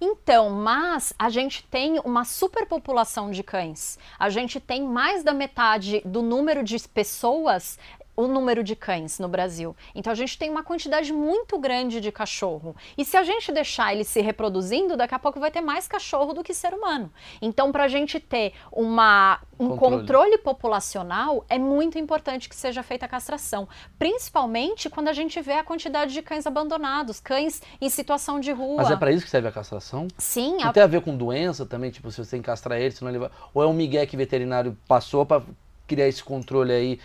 Então, 0.00 0.48
mas 0.50 1.12
a 1.18 1.28
gente 1.28 1.64
tem 1.64 1.98
uma 2.04 2.24
superpopulação 2.24 3.30
de 3.30 3.42
cães. 3.42 3.98
A 4.18 4.30
gente 4.30 4.60
tem 4.60 4.82
mais 4.82 5.24
da 5.24 5.34
metade 5.34 6.00
do 6.04 6.22
número 6.22 6.62
de 6.62 6.78
pessoas 6.88 7.78
o 8.18 8.26
número 8.26 8.64
de 8.64 8.74
cães 8.74 9.20
no 9.20 9.28
Brasil. 9.28 9.76
Então 9.94 10.12
a 10.12 10.16
gente 10.16 10.36
tem 10.36 10.50
uma 10.50 10.64
quantidade 10.64 11.12
muito 11.12 11.56
grande 11.56 12.00
de 12.00 12.10
cachorro. 12.10 12.74
E 12.96 13.04
se 13.04 13.16
a 13.16 13.22
gente 13.22 13.52
deixar 13.52 13.94
ele 13.94 14.02
se 14.02 14.20
reproduzindo, 14.20 14.96
daqui 14.96 15.14
a 15.14 15.20
pouco 15.20 15.38
vai 15.38 15.52
ter 15.52 15.60
mais 15.60 15.86
cachorro 15.86 16.32
do 16.32 16.42
que 16.42 16.52
ser 16.52 16.74
humano. 16.74 17.12
Então, 17.40 17.70
para 17.70 17.84
a 17.84 17.88
gente 17.88 18.18
ter 18.18 18.54
uma, 18.72 19.38
um 19.56 19.68
Controle. 19.68 19.98
controle. 20.00 20.38
populacional, 20.38 21.44
é 21.48 21.60
muito 21.60 21.96
importante 21.96 22.48
que 22.48 22.56
seja 22.56 22.82
feita 22.82 23.06
a 23.06 23.08
castração. 23.08 23.68
Principalmente 23.96 24.90
quando 24.90 25.06
a 25.06 25.12
gente 25.12 25.40
vê 25.40 25.52
a 25.52 25.62
quantidade 25.62 26.12
de 26.12 26.20
cães 26.20 26.44
abandonados, 26.44 27.20
cães 27.20 27.62
em 27.80 27.88
situação 27.88 28.40
de 28.40 28.50
rua. 28.50 28.82
Mas 28.82 28.90
é 28.90 28.96
pra 28.96 29.12
isso 29.12 29.24
que 29.24 29.30
serve 29.30 29.46
a 29.46 29.52
castração? 29.52 30.08
Sim, 30.18 30.56
Não 30.56 30.70
a 30.70 30.72
tem 30.72 30.82
a 30.82 30.88
ver 30.88 31.02
com 31.02 31.16
doença 31.16 31.64
também? 31.64 31.92
Tipo, 31.92 32.10
se 32.10 32.24
você 32.24 32.32
tem 32.32 32.40
que 32.42 32.46
castrar 32.46 32.80
ele, 32.80 32.90
senão 32.90 33.12
ele 33.12 33.20
vai... 33.20 33.30
Ou 33.54 33.62
é 33.62 33.66
um 33.66 33.72
migué 33.72 34.04
que 34.06 34.16
veterinário 34.16 34.76
passou 34.88 35.24
pra 35.24 35.40
criar 35.86 36.08
esse 36.08 36.24
controle 36.24 36.72
aí? 36.72 36.98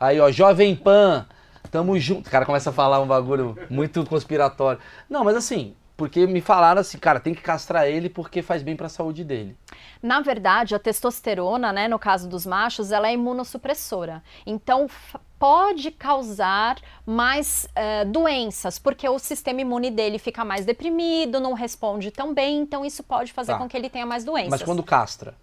Aí, 0.00 0.18
ó, 0.18 0.30
Jovem 0.30 0.74
Pan, 0.74 1.26
tamo 1.70 1.98
junto. 1.98 2.26
O 2.26 2.30
cara 2.30 2.46
começa 2.46 2.70
a 2.70 2.72
falar 2.72 3.00
um 3.00 3.06
bagulho 3.06 3.54
muito 3.68 4.04
conspiratório. 4.06 4.80
Não, 5.10 5.22
mas 5.22 5.36
assim, 5.36 5.74
porque 5.94 6.26
me 6.26 6.40
falaram 6.40 6.80
assim, 6.80 6.96
cara, 6.96 7.20
tem 7.20 7.34
que 7.34 7.42
castrar 7.42 7.86
ele 7.86 8.08
porque 8.08 8.40
faz 8.40 8.62
bem 8.62 8.74
pra 8.74 8.88
saúde 8.88 9.22
dele. 9.22 9.54
Na 10.02 10.20
verdade, 10.22 10.74
a 10.74 10.78
testosterona, 10.78 11.70
né, 11.70 11.86
no 11.86 11.98
caso 11.98 12.26
dos 12.26 12.46
machos, 12.46 12.90
ela 12.90 13.08
é 13.08 13.12
imunossupressora. 13.12 14.22
Então, 14.46 14.88
pode 15.38 15.90
causar 15.90 16.76
mais 17.04 17.68
eh, 17.74 18.06
doenças, 18.06 18.78
porque 18.78 19.06
o 19.06 19.18
sistema 19.18 19.60
imune 19.60 19.90
dele 19.90 20.18
fica 20.18 20.42
mais 20.44 20.64
deprimido, 20.64 21.40
não 21.40 21.52
responde 21.52 22.10
tão 22.10 22.32
bem, 22.32 22.60
então 22.60 22.84
isso 22.84 23.02
pode 23.02 23.32
fazer 23.34 23.52
Tá. 23.52 23.58
com 23.58 23.68
que 23.68 23.76
ele 23.76 23.90
tenha 23.90 24.06
mais 24.06 24.24
doenças. 24.24 24.50
Mas 24.50 24.62
quando 24.62 24.82
castra, 24.82 25.34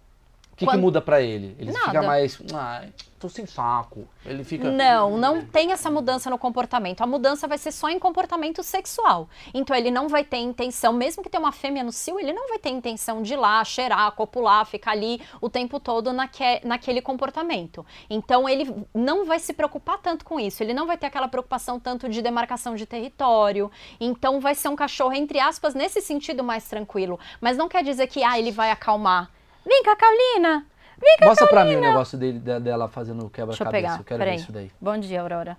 o 0.58 0.60
que, 0.60 0.64
que 0.66 0.72
Quando- 0.72 0.80
muda 0.80 1.00
pra 1.00 1.22
ele? 1.22 1.54
Ele 1.56 1.72
fica 1.72 1.86
Nada. 1.92 2.02
mais. 2.02 2.36
Ai, 2.52 2.92
tô 3.16 3.28
sem 3.28 3.46
saco. 3.46 4.08
Ele 4.26 4.42
fica. 4.42 4.68
Não, 4.68 5.16
não 5.16 5.44
tem 5.44 5.70
essa 5.70 5.88
mudança 5.88 6.28
no 6.28 6.36
comportamento. 6.36 7.00
A 7.00 7.06
mudança 7.06 7.46
vai 7.46 7.56
ser 7.58 7.70
só 7.70 7.88
em 7.88 7.96
comportamento 7.96 8.60
sexual. 8.64 9.28
Então 9.54 9.76
ele 9.76 9.88
não 9.88 10.08
vai 10.08 10.24
ter 10.24 10.38
intenção, 10.38 10.92
mesmo 10.92 11.22
que 11.22 11.30
tenha 11.30 11.40
uma 11.40 11.52
fêmea 11.52 11.84
no 11.84 11.92
cio, 11.92 12.18
ele 12.18 12.32
não 12.32 12.48
vai 12.48 12.58
ter 12.58 12.70
intenção 12.70 13.22
de 13.22 13.34
ir 13.34 13.36
lá, 13.36 13.62
cheirar, 13.64 14.10
copular, 14.12 14.66
ficar 14.66 14.90
ali 14.90 15.22
o 15.40 15.48
tempo 15.48 15.78
todo 15.78 16.12
naque, 16.12 16.42
naquele 16.64 17.00
comportamento. 17.00 17.86
Então 18.10 18.48
ele 18.48 18.84
não 18.92 19.24
vai 19.24 19.38
se 19.38 19.52
preocupar 19.52 19.98
tanto 19.98 20.24
com 20.24 20.40
isso. 20.40 20.60
Ele 20.60 20.74
não 20.74 20.88
vai 20.88 20.98
ter 20.98 21.06
aquela 21.06 21.28
preocupação 21.28 21.78
tanto 21.78 22.08
de 22.08 22.20
demarcação 22.20 22.74
de 22.74 22.84
território. 22.84 23.70
Então 24.00 24.40
vai 24.40 24.56
ser 24.56 24.66
um 24.70 24.74
cachorro, 24.76 25.12
entre 25.12 25.38
aspas, 25.38 25.72
nesse 25.72 26.00
sentido 26.00 26.42
mais 26.42 26.68
tranquilo. 26.68 27.16
Mas 27.40 27.56
não 27.56 27.68
quer 27.68 27.84
dizer 27.84 28.08
que 28.08 28.24
ah, 28.24 28.36
ele 28.36 28.50
vai 28.50 28.72
acalmar. 28.72 29.30
Vem 29.64 29.82
cá, 29.82 29.96
Caulina! 29.96 30.66
Vem 30.98 31.16
cá, 31.18 31.26
Mostra 31.26 31.46
pra 31.46 31.64
mim 31.64 31.70
o 31.70 31.72
Caulina! 31.74 31.88
negócio 31.92 32.18
dele, 32.18 32.38
de- 32.38 32.60
dela 32.60 32.88
fazendo 32.88 33.24
o 33.24 33.28
Deixa 33.28 33.42
eu 33.42 33.46
quebra-cabeça. 33.46 33.70
pegar. 33.70 33.98
Eu 33.98 34.04
quero 34.04 34.18
Peraí. 34.18 34.36
ver 34.36 34.42
isso 34.42 34.52
daí. 34.52 34.72
Bom 34.80 34.98
dia, 34.98 35.20
Aurora. 35.22 35.56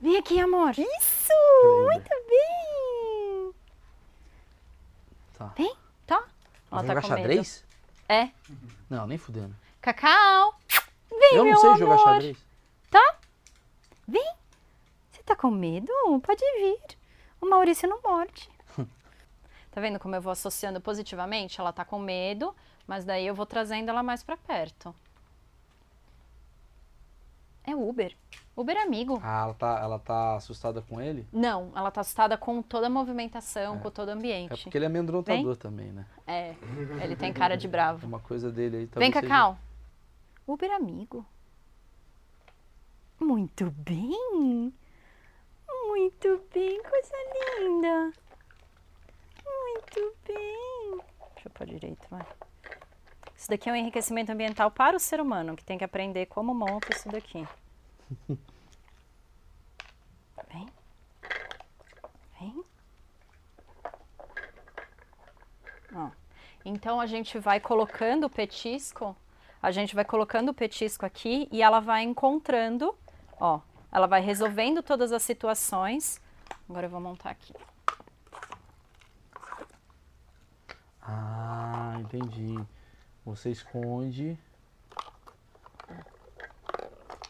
Vem 0.00 0.16
aqui, 0.16 0.38
amor. 0.40 0.70
Isso! 0.70 1.32
Muito 1.84 2.08
bem! 2.28 3.52
Tá. 5.38 5.52
Vem, 5.56 5.74
tá? 6.06 6.24
Ela 6.70 6.80
tá 6.82 6.86
jogar 6.88 7.02
com 7.02 7.08
medo. 7.08 7.18
xadrez? 7.20 7.64
É. 8.08 8.28
Não, 8.88 9.06
nem 9.06 9.18
fudendo. 9.18 9.54
Cacau! 9.80 10.54
Vem, 11.10 11.34
eu 11.36 11.44
meu 11.44 11.54
não 11.54 11.60
sei 11.60 11.70
amor. 11.70 11.78
jogar 11.78 11.98
xadrez. 11.98 12.38
Tá? 12.90 13.16
Vem. 14.06 14.34
Você 15.10 15.22
tá 15.22 15.34
com 15.36 15.50
medo? 15.50 15.92
Pode 16.22 16.40
vir. 16.60 16.96
O 17.40 17.48
Maurício 17.48 17.88
não 17.88 18.00
morde. 18.02 18.48
tá 19.70 19.80
vendo 19.80 19.98
como 19.98 20.14
eu 20.14 20.20
vou 20.22 20.32
associando 20.32 20.80
positivamente? 20.80 21.60
Ela 21.60 21.72
tá 21.72 21.84
com 21.84 21.98
medo, 21.98 22.54
mas 22.86 23.04
daí 23.04 23.26
eu 23.26 23.34
vou 23.34 23.46
trazendo 23.46 23.88
ela 23.90 24.02
mais 24.02 24.22
pra 24.22 24.36
perto. 24.36 24.94
É 27.64 27.74
Uber. 27.74 28.16
Uber 28.56 28.76
amigo. 28.80 29.20
Ah, 29.22 29.42
ela 29.42 29.54
tá, 29.54 29.80
ela 29.82 29.98
tá 29.98 30.36
assustada 30.36 30.80
com 30.80 31.00
ele? 31.00 31.26
Não, 31.32 31.72
ela 31.74 31.90
tá 31.90 32.00
assustada 32.00 32.38
com 32.38 32.62
toda 32.62 32.86
a 32.86 32.90
movimentação, 32.90 33.74
É. 33.76 33.78
com 33.80 33.90
todo 33.90 34.08
o 34.08 34.12
ambiente. 34.12 34.52
É 34.52 34.56
porque 34.56 34.78
ele 34.78 34.84
é 34.84 34.88
amedrontador 34.88 35.56
também, 35.56 35.92
né? 35.92 36.06
É, 36.26 36.54
ele 37.02 37.16
tem 37.16 37.32
cara 37.32 37.56
de 37.56 37.66
bravo. 37.66 38.06
Uma 38.06 38.20
coisa 38.20 38.50
dele 38.52 38.76
aí 38.76 38.82
Vem, 38.84 38.88
talvez 38.88 39.14
seja- 39.14 39.26
Cacau. 39.28 39.58
Uber 40.46 40.70
amigo. 40.70 41.26
Muito 43.18 43.70
bem. 43.70 44.72
Muito 45.88 46.40
bem, 46.54 46.82
coisa 46.82 47.14
linda. 47.58 48.12
Muito 49.44 50.16
bem. 50.26 51.00
Deixa 51.34 51.48
eu 51.48 51.50
pôr 51.52 51.66
direito, 51.66 52.06
vai. 52.08 52.24
Isso 53.36 53.50
daqui 53.50 53.68
é 53.68 53.72
um 53.72 53.76
enriquecimento 53.76 54.32
ambiental 54.32 54.70
para 54.70 54.96
o 54.96 55.00
ser 55.00 55.20
humano, 55.20 55.54
que 55.54 55.64
tem 55.64 55.76
que 55.76 55.84
aprender 55.84 56.26
como 56.26 56.54
monta 56.54 56.92
isso 56.92 57.08
daqui. 57.08 57.46
Vem. 60.48 60.66
Vem. 62.40 62.64
Ó. 65.94 66.10
Então 66.64 67.00
a 67.00 67.06
gente 67.06 67.38
vai 67.38 67.60
colocando 67.60 68.24
o 68.24 68.30
petisco, 68.30 69.14
a 69.62 69.70
gente 69.70 69.94
vai 69.94 70.04
colocando 70.04 70.48
o 70.48 70.54
petisco 70.54 71.04
aqui 71.06 71.48
e 71.52 71.62
ela 71.62 71.78
vai 71.78 72.02
encontrando, 72.02 72.96
ó, 73.38 73.60
ela 73.92 74.06
vai 74.06 74.20
resolvendo 74.20 74.82
todas 74.82 75.12
as 75.12 75.22
situações. 75.22 76.20
Agora 76.68 76.86
eu 76.86 76.90
vou 76.90 77.00
montar 77.00 77.30
aqui. 77.30 77.54
Ah, 81.00 81.96
entendi. 82.00 82.58
Você 83.26 83.50
esconde. 83.50 84.38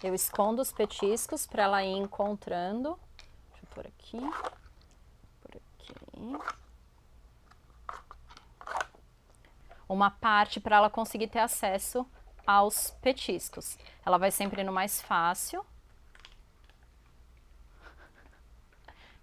Eu 0.02 0.14
escondo 0.14 0.60
os 0.60 0.70
petiscos 0.70 1.46
para 1.46 1.62
ela 1.62 1.82
ir 1.82 1.96
encontrando. 1.96 2.98
Deixa 3.48 3.64
eu 3.64 3.68
pôr 3.74 3.86
aqui. 3.86 4.20
Por 5.40 5.56
aqui. 5.56 6.56
uma 9.88 10.10
parte 10.10 10.60
para 10.60 10.76
ela 10.76 10.90
conseguir 10.90 11.28
ter 11.28 11.38
acesso 11.38 12.06
aos 12.46 12.90
petiscos. 13.00 13.78
Ela 14.04 14.18
vai 14.18 14.30
sempre 14.30 14.62
no 14.62 14.72
mais 14.72 15.00
fácil. 15.00 15.64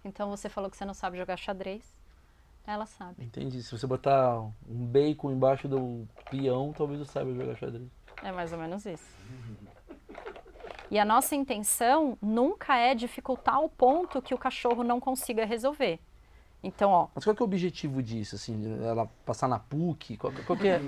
Então 0.04 0.28
você 0.28 0.48
falou 0.48 0.68
que 0.68 0.76
você 0.76 0.84
não 0.84 0.92
sabe 0.92 1.18
jogar 1.18 1.36
xadrez. 1.36 1.93
Ela 2.66 2.86
sabe. 2.86 3.24
Entendi. 3.24 3.62
Se 3.62 3.76
você 3.76 3.86
botar 3.86 4.40
um 4.40 4.86
bacon 4.86 5.30
embaixo 5.32 5.68
do 5.68 6.08
peão, 6.30 6.72
talvez 6.76 7.00
eu 7.00 7.06
saiba 7.06 7.32
jogar 7.34 7.56
xadrez. 7.56 7.88
É 8.22 8.32
mais 8.32 8.52
ou 8.52 8.58
menos 8.58 8.84
isso. 8.86 9.04
E 10.90 10.98
a 10.98 11.04
nossa 11.04 11.34
intenção 11.34 12.16
nunca 12.20 12.76
é 12.76 12.94
dificultar 12.94 13.60
o 13.60 13.68
ponto 13.68 14.20
que 14.22 14.34
o 14.34 14.38
cachorro 14.38 14.84
não 14.84 15.00
consiga 15.00 15.44
resolver. 15.44 15.98
Então, 16.62 16.90
ó. 16.90 17.08
Mas 17.14 17.24
qual 17.24 17.34
que 17.34 17.42
é 17.42 17.44
o 17.44 17.46
objetivo 17.46 18.02
disso, 18.02 18.36
assim? 18.36 18.62
Ela 18.84 19.06
passar 19.24 19.48
na 19.48 19.58
PUC? 19.58 20.16
Qual, 20.16 20.32
qual 20.46 20.58
que 20.58 20.68
é... 20.68 20.80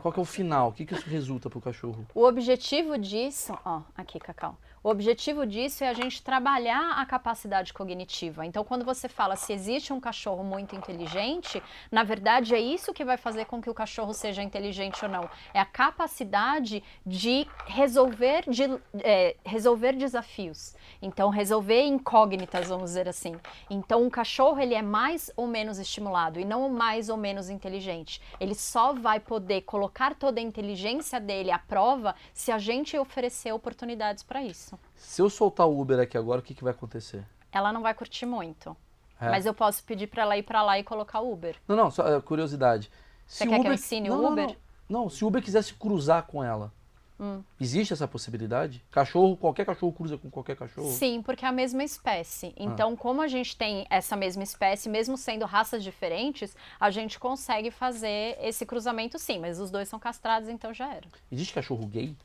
Qual 0.00 0.12
que 0.12 0.20
é 0.20 0.22
o 0.22 0.26
final? 0.26 0.68
O 0.68 0.72
que, 0.72 0.86
que 0.86 0.94
isso 0.94 1.08
resulta 1.08 1.50
para 1.50 1.58
o 1.58 1.62
cachorro? 1.62 2.06
O 2.14 2.24
objetivo 2.24 2.96
disso, 2.96 3.52
ó, 3.64 3.82
aqui, 3.96 4.20
Cacau. 4.20 4.56
O 4.82 4.88
objetivo 4.88 5.44
disso 5.44 5.84
é 5.84 5.88
a 5.88 5.92
gente 5.92 6.22
trabalhar 6.22 6.92
a 6.98 7.04
capacidade 7.04 7.70
cognitiva. 7.70 8.46
Então, 8.46 8.64
quando 8.64 8.82
você 8.82 9.10
fala 9.10 9.36
se 9.36 9.52
existe 9.52 9.92
um 9.92 10.00
cachorro 10.00 10.42
muito 10.42 10.74
inteligente, 10.74 11.62
na 11.92 12.02
verdade 12.02 12.54
é 12.54 12.58
isso 12.58 12.94
que 12.94 13.04
vai 13.04 13.18
fazer 13.18 13.44
com 13.44 13.60
que 13.60 13.68
o 13.68 13.74
cachorro 13.74 14.14
seja 14.14 14.42
inteligente 14.42 15.04
ou 15.04 15.10
não. 15.10 15.28
É 15.52 15.60
a 15.60 15.66
capacidade 15.66 16.82
de 17.04 17.46
resolver, 17.66 18.44
de, 18.48 18.62
é, 19.04 19.36
resolver 19.44 19.92
desafios. 19.92 20.74
Então, 21.02 21.28
resolver 21.28 21.82
incógnitas, 21.82 22.68
vamos 22.68 22.84
dizer 22.84 23.06
assim. 23.06 23.36
Então, 23.68 24.06
o 24.06 24.10
cachorro 24.10 24.60
ele 24.60 24.74
é 24.74 24.80
mais 24.80 25.30
ou 25.36 25.46
menos 25.46 25.78
estimulado 25.78 26.40
e 26.40 26.44
não 26.44 26.70
mais 26.70 27.10
ou 27.10 27.18
menos 27.18 27.50
inteligente. 27.50 28.18
Ele 28.40 28.54
só 28.54 28.94
vai 28.94 29.20
poder 29.20 29.60
colocar 29.60 30.14
toda 30.14 30.40
a 30.40 30.42
inteligência 30.42 31.20
dele 31.20 31.50
à 31.50 31.58
prova 31.58 32.14
se 32.32 32.50
a 32.50 32.56
gente 32.56 32.96
oferecer 32.96 33.52
oportunidades 33.52 34.22
para 34.22 34.42
isso. 34.42 34.69
Se 34.96 35.22
eu 35.22 35.30
soltar 35.30 35.66
o 35.66 35.80
Uber 35.80 35.98
aqui 35.98 36.16
agora, 36.16 36.40
o 36.40 36.42
que, 36.42 36.54
que 36.54 36.64
vai 36.64 36.72
acontecer? 36.72 37.24
Ela 37.52 37.72
não 37.72 37.82
vai 37.82 37.94
curtir 37.94 38.26
muito. 38.26 38.76
É. 39.20 39.28
Mas 39.28 39.44
eu 39.44 39.52
posso 39.52 39.84
pedir 39.84 40.06
para 40.06 40.22
ela 40.22 40.38
ir 40.38 40.42
para 40.42 40.62
lá 40.62 40.78
e 40.78 40.82
colocar 40.82 41.20
o 41.20 41.32
Uber. 41.32 41.56
Não, 41.68 41.76
não, 41.76 41.90
só 41.90 42.06
é, 42.08 42.20
curiosidade. 42.20 42.90
Você 43.26 43.44
quer 43.44 43.54
Uber... 43.54 43.62
que 43.62 43.68
eu 43.68 43.74
ensine 43.74 44.08
não, 44.08 44.24
o 44.24 44.32
Uber? 44.32 44.46
Não, 44.46 44.56
não. 44.88 45.02
não, 45.02 45.10
se 45.10 45.24
o 45.24 45.28
Uber 45.28 45.42
quisesse 45.42 45.74
cruzar 45.74 46.22
com 46.26 46.42
ela, 46.42 46.72
hum. 47.18 47.42
existe 47.60 47.92
essa 47.92 48.08
possibilidade? 48.08 48.82
Cachorro, 48.90 49.36
qualquer 49.36 49.66
cachorro 49.66 49.92
cruza 49.92 50.16
com 50.16 50.30
qualquer 50.30 50.56
cachorro? 50.56 50.90
Sim, 50.90 51.20
porque 51.22 51.44
é 51.44 51.48
a 51.48 51.52
mesma 51.52 51.84
espécie. 51.84 52.54
Ah. 52.56 52.62
Então, 52.62 52.94
ah. 52.94 52.96
como 52.96 53.20
a 53.20 53.28
gente 53.28 53.56
tem 53.56 53.86
essa 53.90 54.16
mesma 54.16 54.42
espécie, 54.42 54.88
mesmo 54.88 55.18
sendo 55.18 55.44
raças 55.44 55.84
diferentes, 55.84 56.56
a 56.80 56.90
gente 56.90 57.18
consegue 57.18 57.70
fazer 57.70 58.38
esse 58.40 58.64
cruzamento 58.64 59.18
sim, 59.18 59.38
mas 59.38 59.60
os 59.60 59.70
dois 59.70 59.86
são 59.86 59.98
castrados, 59.98 60.48
então 60.48 60.72
já 60.72 60.94
era. 60.94 61.06
Existe 61.30 61.52
cachorro 61.52 61.86
gay? 61.86 62.16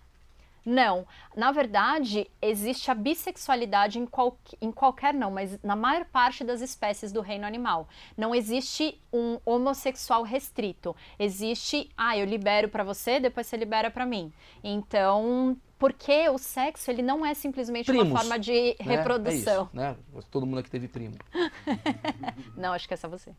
Não, 0.66 1.06
na 1.36 1.52
verdade, 1.52 2.28
existe 2.42 2.90
a 2.90 2.96
bissexualidade 2.96 4.00
em, 4.00 4.06
qual, 4.06 4.36
em 4.60 4.72
qualquer, 4.72 5.14
não, 5.14 5.30
mas 5.30 5.62
na 5.62 5.76
maior 5.76 6.06
parte 6.06 6.44
das 6.44 6.60
espécies 6.60 7.12
do 7.12 7.22
reino 7.22 7.46
animal. 7.46 7.88
Não 8.18 8.34
existe 8.34 9.00
um 9.14 9.38
homossexual 9.46 10.24
restrito. 10.24 10.96
Existe, 11.20 11.92
ah, 11.96 12.18
eu 12.18 12.26
libero 12.26 12.68
para 12.68 12.84
você, 12.84 13.20
depois 13.20 13.46
você 13.46 13.58
libera 13.58 13.92
para 13.92 14.08
mim. 14.08 14.34
Então, 14.64 15.56
porque 15.78 16.28
o 16.30 16.40
sexo 16.40 16.90
ele 16.90 17.04
não 17.04 17.24
é 17.24 17.36
simplesmente 17.36 17.86
Primos, 17.86 18.08
uma 18.08 18.20
forma 18.20 18.40
de 18.40 18.76
né? 18.80 18.96
reprodução. 18.96 19.70
É 19.76 19.92
isso, 19.92 19.98
né? 20.16 20.24
Todo 20.32 20.48
mundo 20.48 20.60
aqui 20.60 20.72
teve 20.72 20.88
primo. 20.88 21.16
não, 22.58 22.74
acho 22.74 22.88
que 22.88 22.94
é 22.96 22.98
só 22.98 23.08
você. 23.08 23.36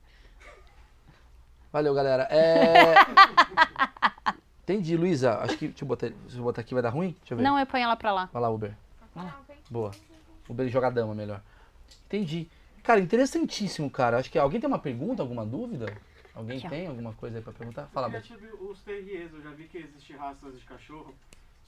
Valeu, 1.72 1.92
galera. 1.92 2.28
É... 2.30 2.94
Entendi, 4.66 4.96
Luísa. 4.96 5.38
Acho 5.38 5.56
que. 5.56 5.68
Deixa 5.68 5.84
eu 5.84 5.88
botar, 5.88 6.08
deixa 6.08 6.38
eu 6.38 6.42
botar 6.42 6.60
aqui, 6.60 6.74
vai 6.74 6.82
dar 6.82 6.90
ruim? 6.90 7.14
Deixa 7.20 7.34
eu 7.34 7.38
ver. 7.38 7.44
Não, 7.44 7.56
eu 7.56 7.64
ponho 7.66 7.84
ela 7.84 7.94
pra 7.94 8.12
lá. 8.12 8.28
Vai 8.32 8.42
lá, 8.42 8.50
Uber. 8.50 8.74
Ah, 9.14 9.38
boa. 9.70 9.92
Uber 10.48 10.68
joga 10.68 10.90
dama 10.90 11.14
melhor. 11.14 11.40
Entendi. 12.06 12.48
Cara, 12.82 12.98
interessantíssimo, 12.98 13.88
cara. 13.88 14.18
Acho 14.18 14.28
que 14.28 14.36
alguém 14.36 14.60
tem 14.60 14.66
uma 14.66 14.78
pergunta, 14.80 15.22
alguma 15.22 15.46
dúvida? 15.46 15.86
Alguém 16.34 16.58
aqui, 16.58 16.68
tem 16.68 16.86
ó. 16.86 16.90
alguma 16.90 17.12
coisa 17.12 17.38
aí 17.38 17.42
pra 17.42 17.52
perguntar? 17.52 17.86
Fala, 17.86 18.10
Eu 18.12 18.20
tive 18.20 18.48
os 18.48 18.80
terriers, 18.80 19.32
eu 19.32 19.40
já 19.40 19.50
vi 19.50 19.68
que 19.68 19.78
existem 19.78 20.16
raças 20.16 20.58
de 20.58 20.64
cachorro 20.66 21.14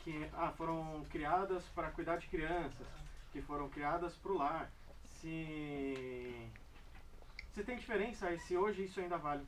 que 0.00 0.26
ah, 0.34 0.52
foram 0.56 1.04
criadas 1.08 1.62
para 1.74 1.90
cuidar 1.90 2.16
de 2.16 2.26
crianças, 2.26 2.86
que 3.32 3.40
foram 3.42 3.68
criadas 3.68 4.14
pro 4.16 4.36
lar. 4.36 4.70
Se. 5.20 6.34
Se 7.54 7.62
tem 7.62 7.76
diferença, 7.76 8.36
se 8.38 8.56
hoje 8.56 8.84
isso 8.84 9.00
ainda 9.00 9.18
vale. 9.18 9.42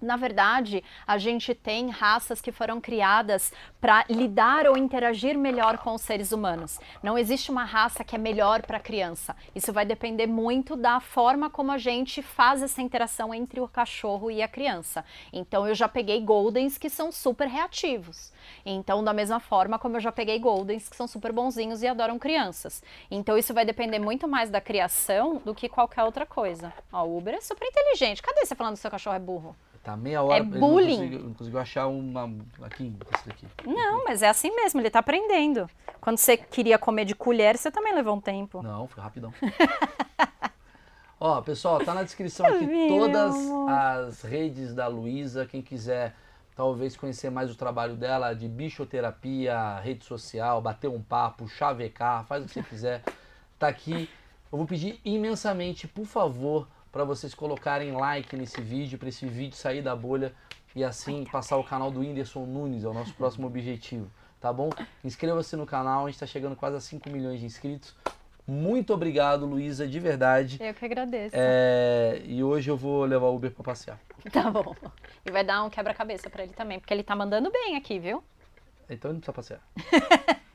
Na 0.00 0.16
verdade, 0.16 0.84
a 1.04 1.18
gente 1.18 1.52
tem 1.54 1.90
raças 1.90 2.40
que 2.40 2.52
foram 2.52 2.80
criadas 2.80 3.52
para 3.80 4.04
lidar 4.08 4.66
ou 4.66 4.76
interagir 4.76 5.36
melhor 5.36 5.78
com 5.78 5.92
os 5.92 6.02
seres 6.02 6.30
humanos. 6.30 6.78
Não 7.02 7.18
existe 7.18 7.50
uma 7.50 7.64
raça 7.64 8.04
que 8.04 8.14
é 8.14 8.18
melhor 8.18 8.62
para 8.62 8.76
a 8.76 8.80
criança. 8.80 9.34
Isso 9.56 9.72
vai 9.72 9.84
depender 9.84 10.28
muito 10.28 10.76
da 10.76 11.00
forma 11.00 11.50
como 11.50 11.72
a 11.72 11.78
gente 11.78 12.22
faz 12.22 12.62
essa 12.62 12.80
interação 12.80 13.34
entre 13.34 13.60
o 13.60 13.66
cachorro 13.66 14.30
e 14.30 14.40
a 14.40 14.46
criança. 14.46 15.04
Então, 15.32 15.66
eu 15.66 15.74
já 15.74 15.88
peguei 15.88 16.20
Goldens 16.20 16.78
que 16.78 16.88
são 16.88 17.10
super 17.10 17.48
reativos. 17.48 18.32
Então, 18.64 19.02
da 19.02 19.12
mesma 19.12 19.40
forma 19.40 19.80
como 19.80 19.96
eu 19.96 20.00
já 20.00 20.12
peguei 20.12 20.38
Goldens 20.38 20.88
que 20.88 20.96
são 20.96 21.08
super 21.08 21.32
bonzinhos 21.32 21.82
e 21.82 21.88
adoram 21.88 22.20
crianças. 22.20 22.84
Então, 23.10 23.36
isso 23.36 23.52
vai 23.52 23.64
depender 23.64 23.98
muito 23.98 24.28
mais 24.28 24.48
da 24.48 24.60
criação 24.60 25.42
do 25.44 25.54
que 25.54 25.68
qualquer 25.68 26.04
outra 26.04 26.24
coisa. 26.24 26.72
Ó, 26.92 27.04
o 27.04 27.18
Uber 27.18 27.34
é 27.34 27.40
super 27.40 27.66
inteligente. 27.66 28.22
Cadê 28.22 28.46
você 28.46 28.54
falando 28.54 28.74
que 28.74 28.80
seu 28.80 28.90
cachorro 28.90 29.16
é 29.16 29.20
burro? 29.20 29.56
Tá 29.88 29.96
meia 29.96 30.22
hora. 30.22 30.36
É 30.36 30.42
bullying. 30.42 30.88
Não 30.90 30.96
conseguiu, 30.98 31.18
não 31.20 31.34
conseguiu 31.34 31.60
achar 31.60 31.86
uma. 31.86 32.30
Aqui, 32.60 32.94
esse 33.14 33.26
daqui. 33.26 33.46
Não, 33.64 34.04
mas 34.04 34.20
é 34.20 34.28
assim 34.28 34.54
mesmo, 34.54 34.82
ele 34.82 34.90
tá 34.90 34.98
aprendendo. 34.98 35.66
Quando 35.98 36.18
você 36.18 36.36
queria 36.36 36.78
comer 36.78 37.06
de 37.06 37.14
colher, 37.14 37.56
você 37.56 37.70
também 37.70 37.94
levou 37.94 38.14
um 38.14 38.20
tempo. 38.20 38.62
Não, 38.62 38.86
foi 38.86 39.02
rapidão. 39.02 39.32
Ó, 41.18 41.40
pessoal, 41.40 41.82
tá 41.82 41.94
na 41.94 42.02
descrição 42.02 42.44
aqui 42.44 42.68
todas 42.86 43.34
as 43.66 44.20
redes 44.20 44.74
da 44.74 44.86
Luísa. 44.88 45.46
Quem 45.46 45.62
quiser 45.62 46.14
talvez 46.54 46.94
conhecer 46.94 47.30
mais 47.30 47.50
o 47.50 47.54
trabalho 47.54 47.96
dela 47.96 48.34
de 48.34 48.46
bichoterapia, 48.46 49.80
rede 49.80 50.04
social, 50.04 50.60
bater 50.60 50.88
um 50.88 51.00
papo, 51.00 51.48
chavecar, 51.48 52.26
faz 52.26 52.44
o 52.44 52.46
que 52.46 52.52
você 52.52 52.62
quiser. 52.62 53.02
Tá 53.58 53.68
aqui. 53.68 54.10
Eu 54.52 54.58
vou 54.58 54.66
pedir 54.66 55.00
imensamente, 55.02 55.88
por 55.88 56.04
favor, 56.04 56.68
para 56.90 57.04
vocês 57.04 57.34
colocarem 57.34 57.92
like 57.92 58.36
nesse 58.36 58.60
vídeo, 58.60 58.98
para 58.98 59.08
esse 59.08 59.26
vídeo 59.26 59.56
sair 59.56 59.82
da 59.82 59.94
bolha 59.94 60.32
e 60.74 60.84
assim 60.84 61.24
passar 61.24 61.56
o 61.56 61.64
canal 61.64 61.90
do 61.90 62.00
Whindersson 62.00 62.44
Nunes, 62.44 62.84
é 62.84 62.88
o 62.88 62.94
nosso 62.94 63.14
próximo 63.14 63.46
objetivo, 63.46 64.10
tá 64.40 64.52
bom? 64.52 64.70
Inscreva-se 65.04 65.56
no 65.56 65.66
canal, 65.66 66.04
a 66.04 66.06
gente 66.06 66.14
está 66.14 66.26
chegando 66.26 66.56
quase 66.56 66.76
a 66.76 66.80
5 66.80 67.10
milhões 67.10 67.40
de 67.40 67.46
inscritos. 67.46 67.94
Muito 68.46 68.94
obrigado, 68.94 69.44
Luísa, 69.44 69.86
de 69.86 70.00
verdade. 70.00 70.58
Eu 70.58 70.72
que 70.72 70.84
agradeço. 70.84 71.36
É, 71.36 72.22
e 72.24 72.42
hoje 72.42 72.70
eu 72.70 72.76
vou 72.76 73.04
levar 73.04 73.26
o 73.26 73.36
Uber 73.36 73.50
para 73.50 73.62
passear. 73.62 74.00
Tá 74.32 74.50
bom. 74.50 74.74
E 75.24 75.30
vai 75.30 75.44
dar 75.44 75.62
um 75.62 75.70
quebra-cabeça 75.70 76.30
para 76.30 76.42
ele 76.42 76.52
também, 76.52 76.80
porque 76.80 76.92
ele 76.92 77.02
tá 77.02 77.14
mandando 77.14 77.50
bem 77.50 77.76
aqui, 77.76 77.98
viu? 77.98 78.22
Então 78.88 79.10
ele 79.10 79.20
não 79.20 79.20
precisa 79.20 79.32
passear. 79.32 80.40